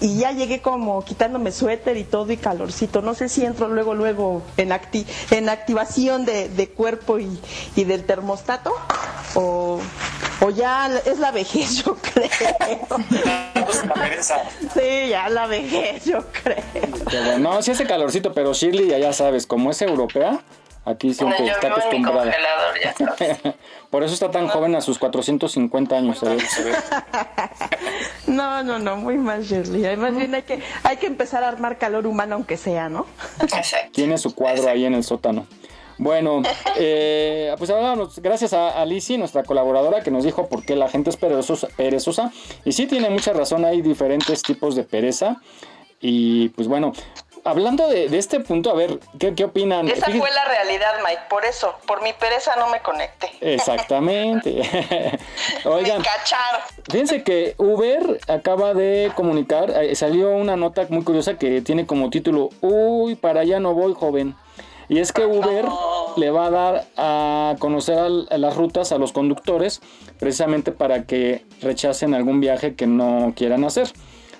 y 0.00 0.16
ya 0.18 0.32
llegué 0.32 0.62
como 0.62 1.04
quitándome 1.04 1.52
suéter 1.52 1.98
y 1.98 2.04
todo 2.04 2.32
y 2.32 2.38
calorcito. 2.38 3.02
No 3.02 3.14
sé 3.14 3.28
si 3.28 3.44
entro 3.44 3.68
luego, 3.68 3.94
luego 3.94 4.42
en, 4.56 4.72
acti 4.72 5.06
en 5.30 5.50
activación 5.50 6.24
de, 6.24 6.48
de 6.48 6.68
cuerpo 6.70 7.18
y, 7.18 7.38
y 7.76 7.84
del 7.84 8.04
termostato 8.04 8.72
o, 9.34 9.80
o 10.42 10.50
ya 10.50 10.90
es 11.06 11.18
la 11.18 11.30
vejez, 11.30 11.84
yo 11.84 11.96
creo. 11.96 12.28
Sí, 14.74 15.08
ya 15.08 15.28
la 15.28 15.46
vejez, 15.46 16.04
yo 16.04 16.24
creo. 16.42 16.62
Bueno. 17.04 17.38
No, 17.38 17.62
sí 17.62 17.70
hace 17.70 17.86
calorcito, 17.86 18.32
pero 18.32 18.52
Shirley, 18.52 18.88
ya, 18.88 18.98
ya 18.98 19.12
sabes, 19.12 19.46
como 19.46 19.70
es 19.70 19.82
europea, 19.82 20.40
aquí 20.84 21.14
siempre 21.14 21.46
está 21.46 21.68
acostumbrada. 21.68 22.32
ya. 22.82 22.94
Por 23.90 24.04
eso 24.04 24.14
está 24.14 24.30
tan 24.30 24.48
joven 24.48 24.74
a 24.74 24.80
sus 24.80 24.98
450 24.98 25.96
años. 25.96 26.18
¿sabes? 26.18 26.44
No, 28.26 28.62
no, 28.62 28.78
no, 28.78 28.96
muy 28.96 29.18
mal, 29.18 29.42
Shirley. 29.42 29.96
Más 29.96 30.16
bien 30.16 30.34
hay 30.34 30.42
que, 30.42 30.62
hay 30.84 30.96
que 30.96 31.06
empezar 31.06 31.44
a 31.44 31.48
armar 31.48 31.76
calor 31.76 32.06
humano 32.06 32.36
aunque 32.36 32.56
sea, 32.56 32.88
¿no? 32.88 33.06
Tiene 33.92 34.16
su 34.16 34.34
cuadro 34.34 34.70
ahí 34.70 34.86
en 34.86 34.94
el 34.94 35.04
sótano. 35.04 35.46
Bueno, 36.02 36.42
eh, 36.76 37.54
pues 37.58 37.70
hablábamos, 37.70 38.18
gracias 38.18 38.52
a 38.54 38.82
Alicia, 38.82 39.16
nuestra 39.18 39.44
colaboradora, 39.44 40.02
que 40.02 40.10
nos 40.10 40.24
dijo 40.24 40.48
por 40.48 40.64
qué 40.64 40.74
la 40.74 40.88
gente 40.88 41.10
es 41.10 41.16
perezosa, 41.16 41.68
perezosa. 41.76 42.32
Y 42.64 42.72
sí 42.72 42.88
tiene 42.88 43.08
mucha 43.08 43.32
razón, 43.32 43.64
hay 43.64 43.82
diferentes 43.82 44.42
tipos 44.42 44.74
de 44.74 44.82
pereza. 44.82 45.36
Y 46.00 46.48
pues 46.50 46.66
bueno, 46.66 46.92
hablando 47.44 47.86
de, 47.86 48.06
este 48.18 48.40
punto, 48.40 48.72
a 48.72 48.74
ver, 48.74 48.98
¿qué, 49.20 49.36
qué 49.36 49.44
opinan? 49.44 49.86
Esa 49.86 50.06
fue 50.06 50.28
la 50.32 50.44
realidad, 50.44 50.94
Mike, 51.06 51.22
por 51.30 51.44
eso, 51.44 51.76
por 51.86 52.02
mi 52.02 52.12
pereza 52.14 52.56
no 52.56 52.68
me 52.68 52.80
conecté. 52.80 53.30
Exactamente. 53.40 54.60
Oigan, 55.64 56.00
me 56.00 56.06
fíjense 56.90 57.22
que 57.22 57.54
Uber 57.58 58.18
acaba 58.26 58.74
de 58.74 59.12
comunicar, 59.14 59.70
eh, 59.70 59.94
salió 59.94 60.30
una 60.30 60.56
nota 60.56 60.84
muy 60.88 61.04
curiosa 61.04 61.38
que 61.38 61.60
tiene 61.60 61.86
como 61.86 62.10
título, 62.10 62.48
uy, 62.60 63.14
para 63.14 63.42
allá 63.42 63.60
no 63.60 63.72
voy, 63.72 63.94
joven. 63.94 64.34
Y 64.88 64.98
es 64.98 65.12
que 65.12 65.26
Uber 65.26 65.66
le 66.16 66.30
va 66.30 66.46
a 66.46 66.50
dar 66.50 66.84
a 66.96 67.56
conocer 67.58 67.98
a 67.98 68.38
las 68.38 68.56
rutas 68.56 68.92
a 68.92 68.98
los 68.98 69.12
conductores 69.12 69.80
precisamente 70.18 70.72
para 70.72 71.04
que 71.04 71.44
rechacen 71.60 72.14
algún 72.14 72.40
viaje 72.40 72.74
que 72.74 72.86
no 72.86 73.32
quieran 73.36 73.64
hacer. 73.64 73.92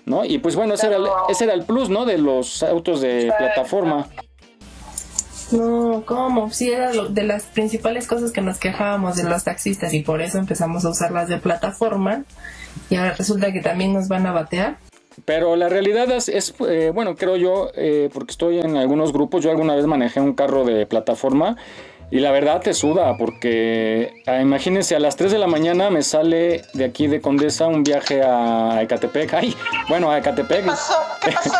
¿no? 0.04 0.24
Y 0.24 0.38
pues 0.38 0.56
bueno, 0.56 0.74
ese 0.74 0.88
era, 0.88 0.96
el, 0.96 1.06
ese 1.28 1.44
era 1.44 1.54
el 1.54 1.64
plus, 1.64 1.88
¿no? 1.88 2.04
De 2.04 2.18
los 2.18 2.62
autos 2.62 3.00
de 3.00 3.32
plataforma. 3.38 4.08
No, 5.52 6.02
¿cómo? 6.06 6.50
Sí, 6.50 6.70
era 6.70 6.90
de 6.90 7.22
las 7.24 7.44
principales 7.44 8.06
cosas 8.06 8.32
que 8.32 8.40
nos 8.40 8.58
quejábamos 8.58 9.16
de 9.16 9.24
los 9.24 9.44
taxistas 9.44 9.92
y 9.92 10.00
por 10.00 10.22
eso 10.22 10.38
empezamos 10.38 10.84
a 10.84 10.90
usar 10.90 11.12
las 11.12 11.28
de 11.28 11.38
plataforma 11.38 12.24
y 12.88 12.96
ahora 12.96 13.12
resulta 13.12 13.52
que 13.52 13.60
también 13.60 13.92
nos 13.92 14.08
van 14.08 14.26
a 14.26 14.32
batear. 14.32 14.78
Pero 15.24 15.56
la 15.56 15.68
realidad 15.68 16.10
es, 16.10 16.54
eh, 16.68 16.90
bueno, 16.92 17.14
creo 17.16 17.36
yo, 17.36 17.70
eh, 17.74 18.10
porque 18.12 18.32
estoy 18.32 18.58
en 18.58 18.76
algunos 18.76 19.12
grupos, 19.12 19.42
yo 19.42 19.50
alguna 19.50 19.76
vez 19.76 19.86
manejé 19.86 20.20
un 20.20 20.34
carro 20.34 20.64
de 20.64 20.86
plataforma 20.86 21.56
y 22.12 22.20
la 22.20 22.30
verdad 22.30 22.60
te 22.60 22.74
suda, 22.74 23.16
porque 23.16 24.22
ah, 24.26 24.38
imagínense, 24.40 24.94
a 24.94 24.98
las 24.98 25.16
3 25.16 25.32
de 25.32 25.38
la 25.38 25.46
mañana 25.46 25.88
me 25.88 26.02
sale 26.02 26.60
de 26.74 26.84
aquí 26.84 27.06
de 27.06 27.22
Condesa 27.22 27.66
un 27.66 27.82
viaje 27.82 28.20
a 28.22 28.82
Ecatepec. 28.82 29.32
Ay, 29.32 29.56
bueno, 29.88 30.10
a 30.10 30.18
Ecatepec. 30.18 30.62
¿Qué 30.62 30.70
pasó? 30.70 30.94
¿Qué 31.22 31.32
pasó? 31.32 31.52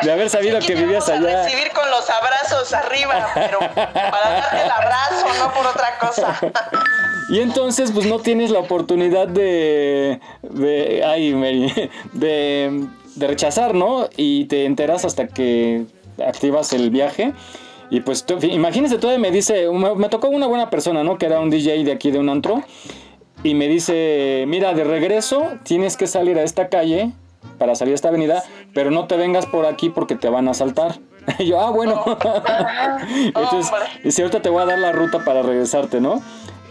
de 0.04 0.12
haber 0.12 0.30
sabido 0.30 0.60
que 0.60 0.76
vivías 0.76 1.08
allá. 1.08 1.40
A 1.40 1.44
recibir 1.44 1.72
con 1.72 1.90
los 1.90 2.08
abrazos 2.08 2.72
arriba, 2.72 3.28
pero 3.34 3.58
para 3.58 4.30
darte 4.30 4.62
el 4.62 4.70
abrazo, 4.70 5.26
no 5.40 5.52
por 5.52 5.66
otra 5.66 5.98
cosa. 5.98 6.38
Y 7.28 7.40
entonces, 7.40 7.92
pues 7.92 8.06
no 8.06 8.18
tienes 8.20 8.50
la 8.50 8.60
oportunidad 8.60 9.28
de. 9.28 10.20
de 10.42 11.04
ay, 11.04 11.34
Mary. 11.34 11.72
De, 12.12 12.86
de 13.16 13.26
rechazar, 13.26 13.74
¿no? 13.74 14.08
Y 14.16 14.46
te 14.46 14.64
enteras 14.64 15.04
hasta 15.04 15.26
que 15.26 15.86
activas 16.24 16.72
el 16.72 16.90
viaje. 16.90 17.32
Y 17.90 18.00
pues 18.00 18.24
imagínese, 18.42 18.98
todavía 18.98 19.20
me 19.20 19.30
dice, 19.30 19.66
me, 19.70 20.08
tocó 20.08 20.28
una 20.28 20.46
buena 20.46 20.68
persona, 20.70 21.04
¿no? 21.04 21.16
Que 21.16 21.26
era 21.26 21.40
un 21.40 21.50
DJ 21.50 21.84
de 21.84 21.92
aquí 21.92 22.10
de 22.10 22.18
un 22.18 22.28
antro. 22.28 22.62
Y 23.42 23.54
me 23.54 23.68
dice, 23.68 24.44
mira, 24.46 24.74
de 24.74 24.84
regreso 24.84 25.46
tienes 25.62 25.96
que 25.96 26.06
salir 26.06 26.38
a 26.38 26.42
esta 26.42 26.68
calle 26.68 27.12
para 27.56 27.74
salir 27.74 27.92
a 27.92 27.94
esta 27.94 28.08
avenida, 28.08 28.42
pero 28.74 28.90
no 28.90 29.06
te 29.06 29.16
vengas 29.16 29.46
por 29.46 29.64
aquí 29.64 29.90
porque 29.90 30.16
te 30.16 30.28
van 30.28 30.48
a 30.48 30.52
asaltar. 30.52 30.98
Y 31.38 31.44
yo, 31.44 31.60
ah, 31.60 31.70
bueno. 31.70 32.02
Entonces, 33.26 33.70
dice, 34.02 34.22
ahorita 34.22 34.40
te 34.40 34.48
voy 34.48 34.62
a 34.62 34.66
dar 34.66 34.78
la 34.78 34.92
ruta 34.92 35.24
para 35.26 35.42
regresarte, 35.42 36.00
¿no? 36.00 36.22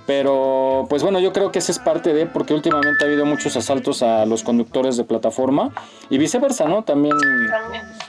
Pero, 0.08 0.88
pues 0.90 1.04
bueno, 1.04 1.20
yo 1.20 1.34
creo 1.34 1.52
que 1.52 1.60
esa 1.60 1.74
es 1.74 1.80
parte 1.80 2.14
de, 2.14 2.26
porque 2.26 2.54
últimamente 2.54 3.04
ha 3.04 3.08
habido 3.08 3.26
muchos 3.26 3.58
asaltos 3.58 4.02
a 4.02 4.26
los 4.26 4.42
conductores 4.42 4.96
de 4.96 5.04
plataforma 5.04 5.72
y 6.10 6.18
viceversa, 6.18 6.66
¿no? 6.66 6.84
También, 6.86 7.14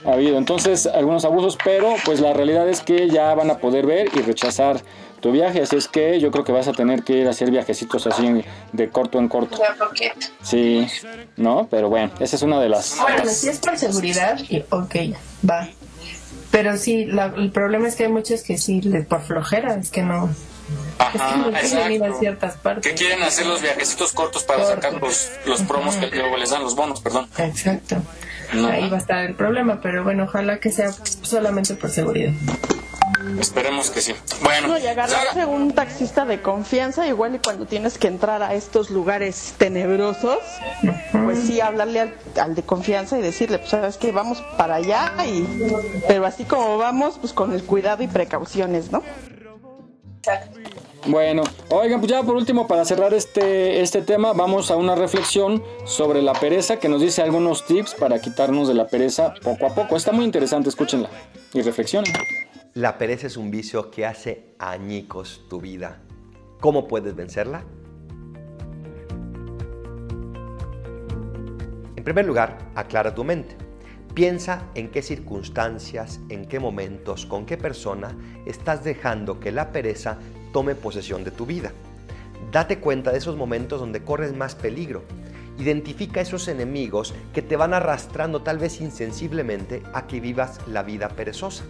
ha 0.05 0.13
habido. 0.13 0.37
Entonces, 0.37 0.87
algunos 0.87 1.25
abusos, 1.25 1.57
pero 1.63 1.93
pues 2.05 2.21
la 2.21 2.31
realidad 2.31 2.69
es 2.69 2.79
que 2.79 3.09
ya 3.09 3.35
van 3.35 3.51
a 3.51 3.57
poder 3.57 3.85
ver 3.85 4.09
y 4.15 4.21
rechazar 4.21 4.81
tu 5.19 5.33
viaje, 5.33 5.61
así 5.61 5.75
es 5.75 5.89
que 5.89 6.21
yo 6.21 6.31
creo 6.31 6.45
que 6.45 6.53
vas 6.53 6.69
a 6.69 6.71
tener 6.71 7.03
que 7.03 7.17
ir 7.17 7.27
a 7.27 7.31
hacer 7.31 7.51
viajecitos 7.51 8.07
así 8.07 8.45
de 8.71 8.89
corto 8.89 9.19
en 9.19 9.27
corto. 9.27 9.59
Sí, 10.41 10.87
¿no? 11.35 11.67
Pero 11.69 11.89
bueno, 11.89 12.11
esa 12.21 12.37
es 12.37 12.41
una 12.41 12.61
de 12.61 12.69
las... 12.69 12.97
Bueno, 13.01 13.25
si 13.25 13.49
es 13.49 13.59
por 13.59 13.77
seguridad, 13.77 14.39
ok, 14.69 14.95
va. 15.47 15.67
Pero 16.51 16.77
sí, 16.77 17.09
el 17.37 17.51
problema 17.51 17.89
es 17.89 17.95
que 17.95 18.05
hay 18.05 18.11
muchos 18.11 18.43
que 18.43 18.57
sí, 18.57 18.81
por 19.09 19.21
flojera, 19.21 19.75
es 19.75 19.91
que 19.91 20.03
no, 20.03 20.29
ciertas 22.19 22.57
partes. 22.57 22.91
Que 22.91 22.97
quieren 22.97 23.23
hacer 23.23 23.45
los 23.45 23.61
viajecitos 23.61 24.11
cortos 24.11 24.43
para 24.43 24.65
sacar 24.65 24.93
los, 24.93 25.31
los 25.45 25.61
promos 25.61 25.95
que 25.95 26.07
luego 26.07 26.37
les 26.37 26.49
dan 26.49 26.63
los 26.63 26.75
bonos, 26.75 27.01
perdón. 27.01 27.27
Exacto. 27.37 27.97
Ahí 28.51 28.89
va 28.89 28.97
a 28.97 28.99
estar 28.99 29.25
el 29.25 29.35
problema, 29.35 29.79
pero 29.81 30.03
bueno, 30.03 30.23
ojalá 30.23 30.59
que 30.59 30.71
sea 30.71 30.91
solamente 31.21 31.75
por 31.75 31.89
seguridad. 31.89 32.33
Esperemos 33.39 33.91
que 33.91 34.01
sí. 34.01 34.13
Bueno, 34.41 34.77
y 34.77 34.87
agarrarse 34.87 35.45
un 35.45 35.73
taxista 35.73 36.25
de 36.25 36.41
confianza, 36.41 37.05
igual 37.05 37.35
y 37.35 37.39
cuando 37.39 37.65
tienes 37.65 37.97
que 37.97 38.07
entrar 38.07 38.41
a 38.41 38.53
estos 38.53 38.89
lugares 38.89 39.53
tenebrosos, 39.57 40.39
pues 41.11 41.39
sí, 41.39 41.61
hablarle 41.61 41.99
al, 41.99 42.13
al, 42.41 42.55
de 42.55 42.63
confianza 42.63 43.19
y 43.19 43.21
decirle, 43.21 43.59
pues 43.59 43.69
sabes 43.69 43.97
que 43.97 44.11
vamos 44.11 44.41
para 44.57 44.75
allá, 44.75 45.13
y 45.27 45.45
pero 46.07 46.25
así 46.25 46.45
como 46.45 46.77
vamos, 46.77 47.17
pues 47.19 47.33
con 47.33 47.53
el 47.53 47.63
cuidado 47.63 48.03
y 48.03 48.07
precauciones, 48.07 48.91
¿no? 48.91 49.03
Bueno, 51.07 51.43
oigan, 51.69 52.01
pues 52.01 52.11
ya 52.11 52.23
por 52.23 52.35
último, 52.35 52.67
para 52.67 52.83
cerrar 52.83 53.13
este, 53.13 53.81
este 53.81 54.01
tema, 54.01 54.33
vamos 54.33 54.69
a 54.69 54.75
una 54.75 54.95
reflexión 54.95 55.63
sobre 55.85 56.21
la 56.21 56.33
pereza 56.33 56.77
que 56.77 56.89
nos 56.89 57.01
dice 57.01 57.21
algunos 57.21 57.65
tips 57.65 57.95
para 57.95 58.19
quitarnos 58.19 58.67
de 58.67 58.73
la 58.73 58.87
pereza 58.87 59.33
poco 59.41 59.65
a 59.65 59.73
poco. 59.73 59.95
Está 59.95 60.11
muy 60.11 60.25
interesante, 60.25 60.69
escúchenla 60.69 61.09
y 61.53 61.61
reflexionen. 61.61 62.13
La 62.73 62.97
pereza 62.97 63.27
es 63.27 63.37
un 63.37 63.49
vicio 63.49 63.89
que 63.89 64.05
hace 64.05 64.55
añicos 64.59 65.45
tu 65.49 65.61
vida. 65.61 66.01
¿Cómo 66.59 66.87
puedes 66.87 67.15
vencerla? 67.15 67.63
En 71.95 72.03
primer 72.03 72.25
lugar, 72.25 72.57
aclara 72.75 73.15
tu 73.15 73.23
mente. 73.23 73.55
Piensa 74.19 74.63
en 74.75 74.89
qué 74.89 75.01
circunstancias, 75.01 76.19
en 76.27 76.45
qué 76.45 76.59
momentos, 76.59 77.25
con 77.25 77.45
qué 77.45 77.55
persona 77.55 78.13
estás 78.45 78.83
dejando 78.83 79.39
que 79.39 79.53
la 79.53 79.71
pereza 79.71 80.17
tome 80.51 80.75
posesión 80.75 81.23
de 81.23 81.31
tu 81.31 81.45
vida. 81.45 81.71
Date 82.51 82.79
cuenta 82.79 83.13
de 83.13 83.17
esos 83.17 83.37
momentos 83.37 83.79
donde 83.79 84.03
corres 84.03 84.35
más 84.35 84.55
peligro. 84.55 85.03
Identifica 85.57 86.19
esos 86.19 86.49
enemigos 86.49 87.13
que 87.33 87.41
te 87.41 87.55
van 87.55 87.73
arrastrando 87.73 88.41
tal 88.41 88.57
vez 88.57 88.81
insensiblemente 88.81 89.83
a 89.93 90.05
que 90.05 90.19
vivas 90.19 90.59
la 90.67 90.83
vida 90.83 91.07
perezosa. 91.07 91.63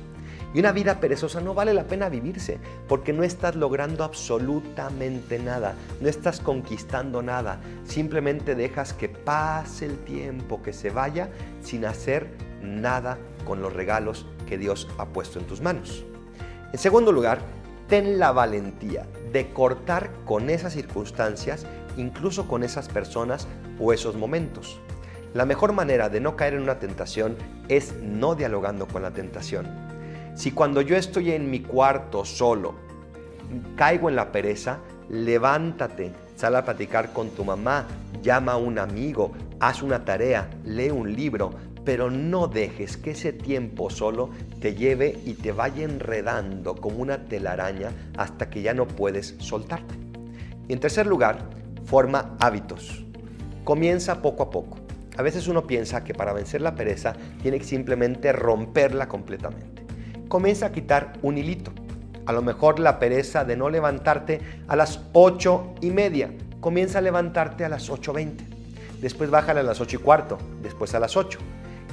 Y 0.54 0.60
una 0.60 0.72
vida 0.72 1.00
perezosa 1.00 1.42
no 1.42 1.54
vale 1.54 1.74
la 1.76 1.86
pena 1.86 2.10
vivirse 2.10 2.58
porque 2.88 3.14
no 3.14 3.24
estás 3.24 3.56
logrando 3.56 4.04
absolutamente 4.04 5.38
nada, 5.38 5.76
no 6.02 6.10
estás 6.10 6.40
conquistando 6.40 7.22
nada, 7.22 7.60
simplemente 7.86 8.56
dejas 8.56 8.94
que 8.94 9.10
pase 9.10 9.86
el 9.86 10.00
tiempo, 10.00 10.64
que 10.64 10.74
se 10.74 10.90
vaya 10.90 11.30
sin 11.62 11.86
hacer 11.86 12.32
nada 12.64 13.20
con 13.46 13.62
los 13.62 13.74
regalos 13.74 14.26
que 14.48 14.58
Dios 14.58 14.88
ha 14.98 15.06
puesto 15.06 15.40
en 15.40 15.46
tus 15.46 15.62
manos. 15.62 16.04
En 16.74 16.80
segundo 16.80 17.12
lugar, 17.12 17.40
ten 17.88 18.18
la 18.18 18.32
valentía 18.32 19.06
de 19.32 19.52
cortar 19.54 20.10
con 20.26 20.50
esas 20.50 20.74
circunstancias, 20.74 21.68
incluso 21.96 22.48
con 22.48 22.64
esas 22.64 22.90
personas 22.90 23.48
o 23.80 23.94
esos 23.94 24.16
momentos. 24.16 24.80
La 25.36 25.46
mejor 25.46 25.74
manera 25.74 26.10
de 26.10 26.22
no 26.22 26.36
caer 26.36 26.56
en 26.56 26.64
una 26.64 26.80
tentación 26.80 27.36
es 27.68 27.94
no 28.02 28.34
dialogando 28.34 28.88
con 28.88 29.04
la 29.04 29.12
tentación 29.12 29.89
si 30.40 30.52
cuando 30.52 30.80
yo 30.80 30.96
estoy 30.96 31.34
en 31.34 31.52
mi 31.52 31.60
cuarto 31.60 32.24
solo 32.24 32.76
caigo 33.76 34.08
en 34.08 34.16
la 34.16 34.32
pereza, 34.32 34.80
levántate, 35.10 36.14
sal 36.38 36.56
a 36.56 36.64
platicar 36.64 37.12
con 37.12 37.32
tu 37.32 37.44
mamá, 37.44 37.86
llama 38.24 38.54
a 38.54 38.58
un 38.58 38.80
amigo, 38.80 39.34
haz 39.60 39.84
una 39.84 40.06
tarea, 40.06 40.50
lee 40.64 40.92
un 40.92 41.14
libro, 41.14 41.50
pero 41.84 42.10
no 42.10 42.48
dejes 42.48 42.96
que 42.96 43.12
ese 43.12 43.34
tiempo 43.34 43.90
solo 43.90 44.30
te 44.62 44.76
lleve 44.76 45.20
y 45.26 45.34
te 45.34 45.52
vaya 45.52 45.84
enredando 45.84 46.74
como 46.74 47.00
una 47.00 47.26
telaraña 47.26 47.92
hasta 48.16 48.50
que 48.50 48.62
ya 48.62 48.74
no 48.74 48.88
puedes 48.88 49.36
soltarte. 49.40 49.94
Y 50.70 50.72
en 50.72 50.80
tercer 50.80 51.06
lugar, 51.06 51.50
forma 51.84 52.38
hábitos. 52.40 53.04
Comienza 53.66 54.22
poco 54.22 54.44
a 54.44 54.50
poco. 54.50 54.78
A 55.18 55.22
veces 55.22 55.50
uno 55.50 55.68
piensa 55.68 56.06
que 56.06 56.14
para 56.14 56.32
vencer 56.32 56.62
la 56.62 56.76
pereza 56.76 57.14
tiene 57.42 57.58
que 57.58 57.66
simplemente 57.66 58.32
romperla 58.32 59.10
completamente 59.10 59.80
comienza 60.30 60.68
a 60.68 60.72
quitar 60.72 61.14
un 61.24 61.38
hilito. 61.38 61.72
A 62.26 62.32
lo 62.32 62.42
mejor 62.42 62.80
la 62.80 63.00
pereza 63.00 63.44
de 63.44 63.58
no 63.58 63.70
levantarte 63.70 64.40
a 64.68 64.76
las 64.76 65.02
8 65.14 65.76
y 65.82 65.90
media. 65.90 66.32
Comienza 66.62 67.00
a 67.00 67.02
levantarte 67.02 67.66
a 67.66 67.70
las 67.70 67.90
8.20. 67.90 68.38
Después 69.02 69.32
bájale 69.32 69.62
a 69.62 69.64
las 69.64 69.82
8 69.82 69.98
y 69.98 70.00
cuarto. 70.00 70.38
Después 70.62 70.94
a 70.94 71.00
las 71.00 71.18
8. 71.18 71.40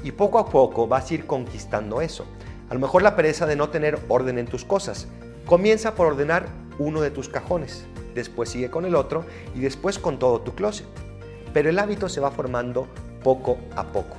Y 0.04 0.12
poco 0.12 0.38
a 0.38 0.50
poco 0.50 0.86
vas 0.86 1.10
a 1.10 1.14
ir 1.14 1.26
conquistando 1.26 2.02
eso. 2.02 2.26
A 2.68 2.74
lo 2.74 2.80
mejor 2.80 3.02
la 3.02 3.16
pereza 3.16 3.46
de 3.46 3.56
no 3.56 3.70
tener 3.70 3.98
orden 4.08 4.38
en 4.38 4.46
tus 4.46 4.64
cosas. 4.64 5.08
Comienza 5.46 5.94
por 5.94 6.08
ordenar 6.08 6.46
uno 6.78 7.00
de 7.00 7.10
tus 7.10 7.30
cajones. 7.30 7.86
Después 8.14 8.50
sigue 8.50 8.70
con 8.70 8.84
el 8.84 8.94
otro 8.94 9.24
y 9.54 9.60
después 9.60 9.98
con 9.98 10.18
todo 10.18 10.42
tu 10.42 10.54
closet. 10.54 10.86
Pero 11.54 11.70
el 11.70 11.78
hábito 11.78 12.10
se 12.10 12.20
va 12.20 12.30
formando 12.30 12.86
poco 13.22 13.56
a 13.74 13.84
poco. 13.84 14.16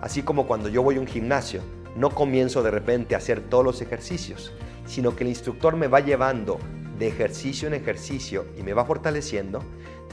Así 0.00 0.22
como 0.22 0.46
cuando 0.46 0.68
yo 0.68 0.84
voy 0.84 0.96
a 0.96 1.00
un 1.00 1.06
gimnasio 1.08 1.62
no 1.96 2.10
comienzo 2.10 2.62
de 2.62 2.70
repente 2.70 3.14
a 3.14 3.18
hacer 3.18 3.40
todos 3.40 3.64
los 3.64 3.82
ejercicios. 3.82 4.52
sino 4.86 5.14
que 5.14 5.22
el 5.22 5.30
instructor 5.30 5.76
me 5.76 5.86
va 5.86 6.00
llevando 6.00 6.58
de 6.98 7.06
ejercicio 7.06 7.68
en 7.68 7.74
ejercicio 7.74 8.44
y 8.58 8.64
me 8.64 8.72
va 8.72 8.84
fortaleciendo, 8.84 9.62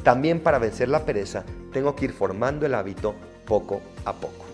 también 0.04 0.40
para 0.40 0.60
vencer 0.60 0.88
la 0.88 1.04
pereza 1.04 1.46
tengo 1.74 1.96
que 1.96 2.06
ir 2.06 2.13
formando 2.13 2.66
el 2.66 2.76
hábito 2.76 3.16
poco 3.46 3.82
a 4.06 4.13
poco. 4.13 4.46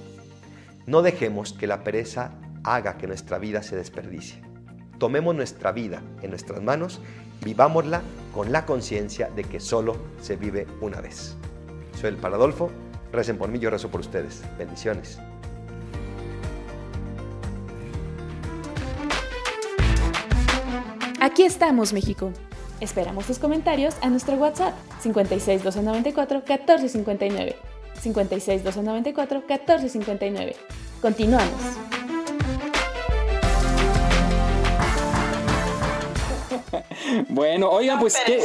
No 0.86 1.02
dejemos 1.02 1.54
que 1.54 1.68
la 1.68 1.84
pereza 1.84 2.32
haga 2.64 2.98
que 2.98 3.08
nuestra 3.08 3.38
vida 3.38 3.64
se 3.64 3.76
desperdicie. 3.76 4.42
Tomemos 4.98 5.36
nuestra 5.36 5.72
vida 5.72 6.02
en 6.22 6.30
nuestras 6.30 6.62
manos 6.62 7.02
vivámosla 7.44 8.02
con 8.34 8.52
la 8.52 8.66
conciencia 8.66 9.30
de 9.30 9.44
que 9.44 9.60
solo 9.60 9.98
se 10.22 10.36
vive 10.36 10.66
una 10.82 11.02
vez. 11.02 11.36
Soy 12.00 12.10
el 12.10 12.18
Paradolfo, 12.18 12.70
recen 13.12 13.38
por 13.38 13.50
mí, 13.50 13.60
yo 13.60 13.70
rezo 13.70 13.90
por 13.90 14.00
ustedes. 14.00 14.42
Bendiciones. 14.58 15.20
Aquí 21.24 21.44
estamos, 21.44 21.94
México. 21.94 22.34
Esperamos 22.82 23.26
tus 23.26 23.40
comentarios 23.40 23.96
a 24.02 24.10
nuestro 24.10 24.36
WhatsApp 24.36 24.74
56 25.00 25.64
294 25.64 26.40
1459. 26.40 27.56
56 28.02 28.64
294 28.66 29.40
1459. 29.48 30.56
Continuamos. 31.02 31.50
Bueno, 37.30 37.70
oigan, 37.70 38.00
pues 38.00 38.18
que 38.26 38.40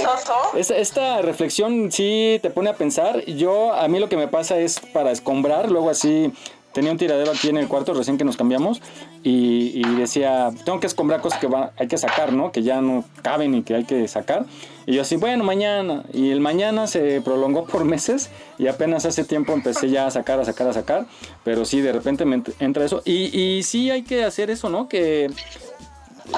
esta 0.54 1.22
reflexión 1.22 1.90
sí 1.90 2.38
te 2.42 2.50
pone 2.50 2.68
a 2.68 2.74
pensar. 2.74 3.24
Yo, 3.24 3.72
a 3.72 3.88
mí 3.88 3.98
lo 3.98 4.08
que 4.08 4.16
me 4.16 4.28
pasa 4.28 4.58
es 4.58 4.80
para 4.80 5.10
escombrar, 5.10 5.70
luego 5.70 5.88
así 5.88 6.32
tenía 6.78 6.92
un 6.92 6.98
tiradero 6.98 7.32
aquí 7.32 7.48
en 7.48 7.56
el 7.56 7.66
cuarto 7.66 7.92
recién 7.92 8.18
que 8.18 8.24
nos 8.24 8.36
cambiamos 8.36 8.80
y, 9.24 9.82
decía, 9.96 10.50
tengo 10.64 10.78
que 10.78 10.86
escombrar 10.86 11.20
cosas 11.20 11.40
que 11.40 11.48
hay 11.76 11.88
que 11.88 11.98
sacar, 11.98 12.32
¿no? 12.32 12.52
Que 12.52 12.62
ya 12.62 12.80
no 12.80 13.02
caben 13.20 13.52
y 13.56 13.64
que 13.64 13.74
hay 13.74 13.82
que 13.82 14.06
sacar. 14.06 14.46
Y 14.86 14.94
yo 14.94 15.02
así, 15.02 15.16
bueno, 15.16 15.42
mañana. 15.42 16.04
Y 16.12 16.30
el 16.30 16.40
mañana 16.40 16.86
se 16.86 17.20
prolongó 17.20 17.64
por 17.64 17.84
meses 17.94 18.30
y 18.58 18.68
apenas 18.68 19.06
hace 19.06 19.24
tiempo 19.24 19.54
empecé 19.54 19.90
ya 19.90 20.06
a 20.06 20.12
sacar, 20.12 20.38
a 20.38 20.44
sacar, 20.44 20.68
a 20.68 20.72
sacar. 20.72 21.06
Pero 21.42 21.64
sí, 21.64 21.80
de 21.80 21.92
repente 21.92 22.24
me 22.24 22.44
entra 22.60 22.84
eso. 22.84 23.02
Y, 23.04 23.60
sí 23.64 23.90
hay 23.90 24.02
que 24.02 24.22
hacer 24.22 24.48
eso, 24.48 24.68
¿no? 24.68 24.88
Que 24.88 25.32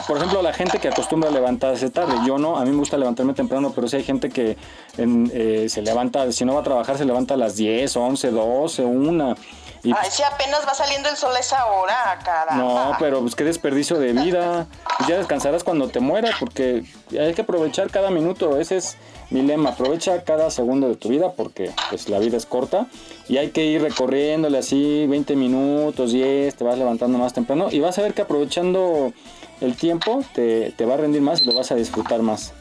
por 0.07 0.16
ejemplo, 0.16 0.40
la 0.40 0.53
gente 0.55 0.79
que 0.79 0.88
acostumbra 0.88 1.31
levantarse 1.31 1.90
tarde, 1.90 2.14
yo 2.24 2.38
no, 2.38 2.57
a 2.57 2.64
mí 2.64 2.70
me 2.70 2.76
gusta 2.76 2.96
levantarme 2.96 3.35
temprano, 3.35 3.72
pero 3.74 3.88
si 3.88 3.96
hay 3.96 4.05
gente 4.05 4.31
que 4.31 4.57
eh, 4.96 5.66
se 5.68 5.83
levanta, 5.83 6.31
si 6.31 6.44
no 6.44 6.55
va 6.55 6.61
a 6.61 6.62
trabajar, 6.62 6.96
se 6.96 7.05
levanta 7.05 7.35
a 7.35 7.37
las 7.37 7.57
10, 7.57 7.96
11, 7.96 8.31
12, 8.31 8.85
1. 8.85 9.37
Y, 9.82 9.92
Ay, 9.92 10.10
si 10.10 10.22
apenas 10.22 10.66
va 10.66 10.74
saliendo 10.74 11.08
el 11.08 11.16
sol 11.16 11.34
a 11.34 11.38
esa 11.38 11.64
hora, 11.66 12.18
cara. 12.22 12.54
No, 12.54 12.96
pero 12.98 13.20
pues 13.20 13.34
qué 13.34 13.44
desperdicio 13.44 13.98
de 13.98 14.12
vida. 14.12 14.66
Ya 15.08 15.16
descansarás 15.16 15.64
cuando 15.64 15.88
te 15.88 16.00
mueras, 16.00 16.34
porque 16.38 16.84
hay 17.18 17.32
que 17.32 17.42
aprovechar 17.42 17.90
cada 17.90 18.10
minuto. 18.10 18.58
Ese 18.58 18.76
es 18.76 18.98
mi 19.30 19.40
lema. 19.42 19.70
Aprovecha 19.70 20.22
cada 20.24 20.50
segundo 20.50 20.88
de 20.88 20.96
tu 20.96 21.08
vida, 21.08 21.32
porque 21.32 21.72
pues 21.88 22.10
la 22.10 22.18
vida 22.18 22.36
es 22.36 22.44
corta. 22.44 22.86
Y 23.28 23.38
hay 23.38 23.50
que 23.50 23.64
ir 23.64 23.80
recorriéndole 23.80 24.58
así 24.58 25.06
20 25.06 25.34
minutos, 25.36 26.12
10, 26.12 26.54
te 26.54 26.64
vas 26.64 26.76
levantando 26.76 27.16
más 27.16 27.32
temprano. 27.32 27.68
Y 27.70 27.80
vas 27.80 27.98
a 27.98 28.02
ver 28.02 28.12
que 28.12 28.22
aprovechando 28.22 29.14
el 29.62 29.76
tiempo 29.76 30.22
te, 30.34 30.72
te 30.72 30.84
va 30.84 30.94
a 30.94 30.96
rendir 30.98 31.22
más 31.22 31.40
y 31.40 31.44
lo 31.46 31.54
vas 31.54 31.72
a 31.72 31.74
disfrutar 31.74 32.20
más. 32.20 32.52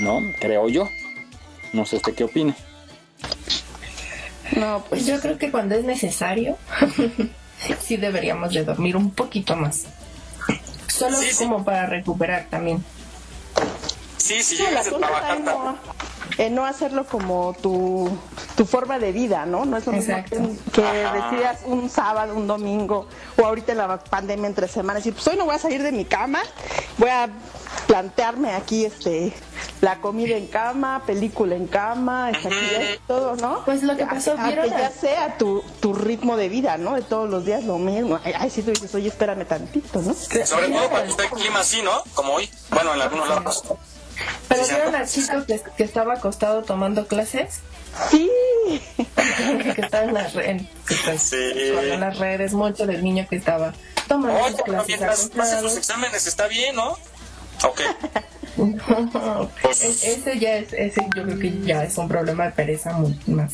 ¿No? 0.00 0.18
Creo 0.40 0.68
yo. 0.68 0.84
No 1.72 1.86
sé 1.86 1.96
usted 1.96 2.14
qué 2.14 2.24
opina. 2.24 2.56
No, 4.56 4.84
pues 4.88 5.06
yo 5.06 5.20
creo 5.20 5.38
que 5.38 5.50
cuando 5.50 5.74
es 5.74 5.84
necesario, 5.84 6.56
sí 7.80 7.96
deberíamos 7.96 8.52
de 8.52 8.64
dormir 8.64 8.96
un 8.96 9.10
poquito 9.10 9.56
más. 9.56 9.84
Solo 10.88 11.16
como 11.36 11.64
para 11.64 11.86
recuperar 11.86 12.46
también. 12.50 12.84
Sí, 14.16 14.42
sí, 14.42 14.56
llegas 14.56 14.88
a 14.88 14.98
trabajar 14.98 15.40
no, 15.40 15.78
eh, 16.36 16.50
no 16.50 16.66
hacerlo 16.66 17.06
como 17.06 17.54
tu, 17.62 18.10
tu 18.56 18.64
forma 18.64 18.98
de 18.98 19.12
vida, 19.12 19.46
¿no? 19.46 19.64
No 19.64 19.76
es 19.76 19.86
lo 19.86 19.92
mismo 19.92 20.16
que, 20.24 20.36
que 20.72 20.82
decidas 20.82 21.60
un 21.64 21.88
sábado, 21.88 22.34
un 22.34 22.46
domingo, 22.46 23.06
o 23.36 23.44
ahorita 23.44 23.72
en 23.72 23.78
la 23.78 23.98
pandemia 23.98 24.46
entre 24.46 24.68
semanas, 24.68 25.06
y 25.06 25.12
pues 25.12 25.26
hoy 25.28 25.36
no 25.36 25.46
voy 25.46 25.54
a 25.54 25.58
salir 25.58 25.82
de 25.82 25.92
mi 25.92 26.04
cama, 26.04 26.40
voy 26.98 27.10
a 27.10 27.28
plantearme 27.86 28.52
aquí 28.52 28.84
este 28.84 29.32
la 29.80 30.00
comida 30.00 30.36
en 30.36 30.46
cama, 30.46 31.02
película 31.06 31.54
en 31.54 31.66
cama, 31.66 32.32
todo, 33.06 33.36
¿no? 33.36 33.64
Pues 33.64 33.82
lo 33.82 33.96
que 33.96 34.06
pasó, 34.06 34.34
a, 34.38 34.48
que 34.48 34.68
ya 34.68 34.90
sea 34.90 35.38
tu, 35.38 35.62
tu 35.80 35.94
ritmo 35.94 36.36
de 36.36 36.48
vida, 36.48 36.76
¿no? 36.78 36.94
De 36.94 37.02
todos 37.02 37.28
los 37.30 37.44
días 37.44 37.64
lo 37.64 37.78
mismo. 37.78 38.18
Ay, 38.24 38.50
si 38.50 38.62
tú 38.62 38.70
dices, 38.70 38.94
oye, 38.94 39.08
espérame 39.08 39.44
tantito, 39.46 40.02
¿no? 40.02 40.14
Sobre 40.14 40.68
todo 40.68 40.88
cuando 40.90 41.10
está 41.10 41.24
el 41.24 41.30
clima 41.30 41.60
así, 41.60 41.82
¿no? 41.82 42.02
Como 42.14 42.34
hoy. 42.34 42.50
Bueno, 42.70 42.94
en 42.94 43.02
algunos 43.02 43.28
lados. 43.28 43.64
¿Pero 44.48 44.66
vieron 44.66 44.94
al 44.94 45.08
chico 45.08 45.44
que, 45.46 45.60
que 45.76 45.84
estaba 45.84 46.14
acostado 46.14 46.62
tomando 46.62 47.06
clases? 47.06 47.60
Sí. 48.10 48.30
que 49.74 49.80
estaba 49.80 50.04
en 50.04 50.14
las, 50.14 50.34
redes, 50.34 50.62
sí. 51.20 51.36
en 51.36 52.00
las 52.00 52.18
redes, 52.18 52.52
mucho 52.52 52.86
del 52.86 53.02
niño 53.02 53.26
que 53.28 53.36
estaba 53.36 53.72
tomando 54.06 54.56
clases. 54.58 54.88
Mientras 54.88 55.30
hace 55.38 55.60
sus 55.60 55.76
exámenes 55.76 56.26
está 56.26 56.48
bien, 56.48 56.76
¿no? 56.76 56.92
Ok. 57.64 57.80
Pues 59.62 59.82
ese 59.82 60.38
ya 60.38 60.56
es, 60.56 60.72
ese 60.72 61.00
yo 61.14 61.22
creo 61.24 61.38
que 61.38 61.60
ya 61.62 61.84
es 61.84 61.96
un 61.98 62.08
problema 62.08 62.46
de 62.46 62.50
pereza 62.52 62.92
muy 62.92 63.18
más. 63.26 63.52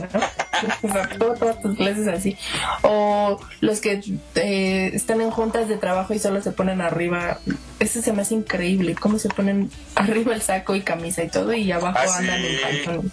¿no? 0.00 1.28
todas 1.38 1.60
tus 1.62 1.76
clases 1.76 2.08
así. 2.08 2.36
O 2.82 3.40
los 3.60 3.80
que 3.80 4.00
eh, 4.34 4.90
están 4.94 5.20
en 5.20 5.30
juntas 5.30 5.68
de 5.68 5.76
trabajo 5.76 6.14
y 6.14 6.18
solo 6.18 6.42
se 6.42 6.52
ponen 6.52 6.80
arriba. 6.80 7.40
Ese 7.80 8.02
se 8.02 8.12
me 8.12 8.22
hace 8.22 8.34
increíble. 8.34 8.94
Cómo 8.94 9.18
se 9.18 9.28
ponen 9.28 9.70
arriba 9.94 10.34
el 10.34 10.42
saco 10.42 10.74
y 10.74 10.82
camisa 10.82 11.22
y 11.22 11.28
todo 11.28 11.52
y 11.54 11.70
abajo 11.72 11.98
¿Ah, 11.98 12.18
andan 12.18 12.44
en 12.44 12.60
pantalón. 12.60 13.12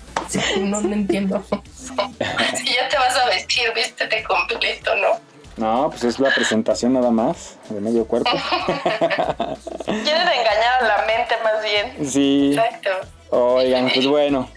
no, 0.69 0.81
no 0.81 0.93
entiendo. 0.93 1.45
Si 1.49 2.65
ya 2.65 2.89
te 2.89 2.97
vas 2.97 3.15
a 3.17 3.27
vestir, 3.27 3.63
vístete 3.75 4.23
completo, 4.23 4.95
¿no? 4.95 5.32
No, 5.57 5.89
pues 5.89 6.03
es 6.03 6.19
la 6.19 6.33
presentación 6.33 6.93
nada 6.93 7.11
más, 7.11 7.57
de 7.69 7.79
medio 7.79 8.05
cuerpo. 8.05 8.31
Quieren 9.85 10.27
engañar 10.27 10.81
a 10.81 10.87
la 10.87 11.05
mente 11.05 11.35
más 11.43 11.63
bien. 11.63 12.09
Sí. 12.09 12.53
Exacto. 12.55 12.89
Oigan, 13.29 13.89
pues 13.93 14.07
bueno. 14.07 14.49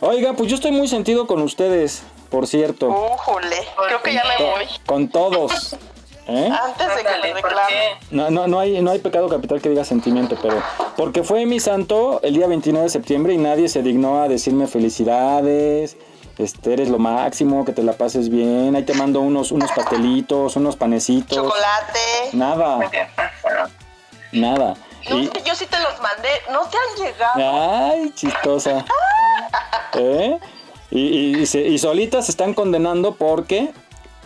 Oigan, 0.00 0.36
pues 0.36 0.48
yo 0.48 0.56
estoy 0.56 0.72
muy 0.72 0.88
sentido 0.88 1.26
con 1.26 1.42
ustedes, 1.42 2.02
por 2.30 2.46
cierto. 2.46 2.88
Újule, 2.88 3.56
creo 3.86 4.02
que 4.02 4.14
ya 4.14 4.22
me 4.24 4.44
voy. 4.44 4.64
Con 4.86 5.08
todos. 5.08 5.76
¿Eh? 6.28 6.48
Antes 6.50 6.86
de 6.96 7.02
que 7.02 7.18
me 7.20 7.34
reclame. 7.34 7.74
No, 8.10 8.30
no, 8.30 8.46
no, 8.46 8.60
hay, 8.60 8.80
no 8.80 8.92
hay 8.92 9.00
pecado 9.00 9.28
capital 9.28 9.60
que 9.60 9.68
diga 9.68 9.84
sentimiento, 9.84 10.38
pero 10.40 10.62
porque 10.96 11.24
fue 11.24 11.46
mi 11.46 11.58
santo 11.58 12.20
el 12.22 12.34
día 12.34 12.46
29 12.46 12.84
de 12.84 12.90
septiembre 12.90 13.34
y 13.34 13.38
nadie 13.38 13.68
se 13.68 13.82
dignó 13.82 14.22
a 14.22 14.28
decirme 14.28 14.68
felicidades, 14.68 15.96
este, 16.38 16.72
eres 16.72 16.88
lo 16.88 16.98
máximo, 16.98 17.64
que 17.64 17.72
te 17.72 17.82
la 17.82 17.92
pases 17.92 18.28
bien. 18.28 18.74
Ahí 18.76 18.84
te 18.84 18.94
mando 18.94 19.20
unos, 19.20 19.52
unos 19.52 19.70
pastelitos, 19.72 20.56
unos 20.56 20.76
panecitos. 20.76 21.36
Chocolate. 21.36 21.98
Nada. 22.32 22.78
Nada. 24.32 24.74
yo 25.02 25.54
sí 25.54 25.66
te 25.66 25.78
los 25.80 26.00
mandé, 26.00 26.28
no 26.50 26.60
te 26.68 26.76
han 26.76 27.06
llegado. 27.06 27.92
Ay, 27.92 28.12
chistosa. 28.14 28.84
¿Eh? 29.94 30.38
Y, 30.90 31.38
y, 31.38 31.58
y 31.58 31.78
solitas 31.78 32.26
se 32.26 32.32
están 32.32 32.54
condenando 32.54 33.14
porque 33.14 33.72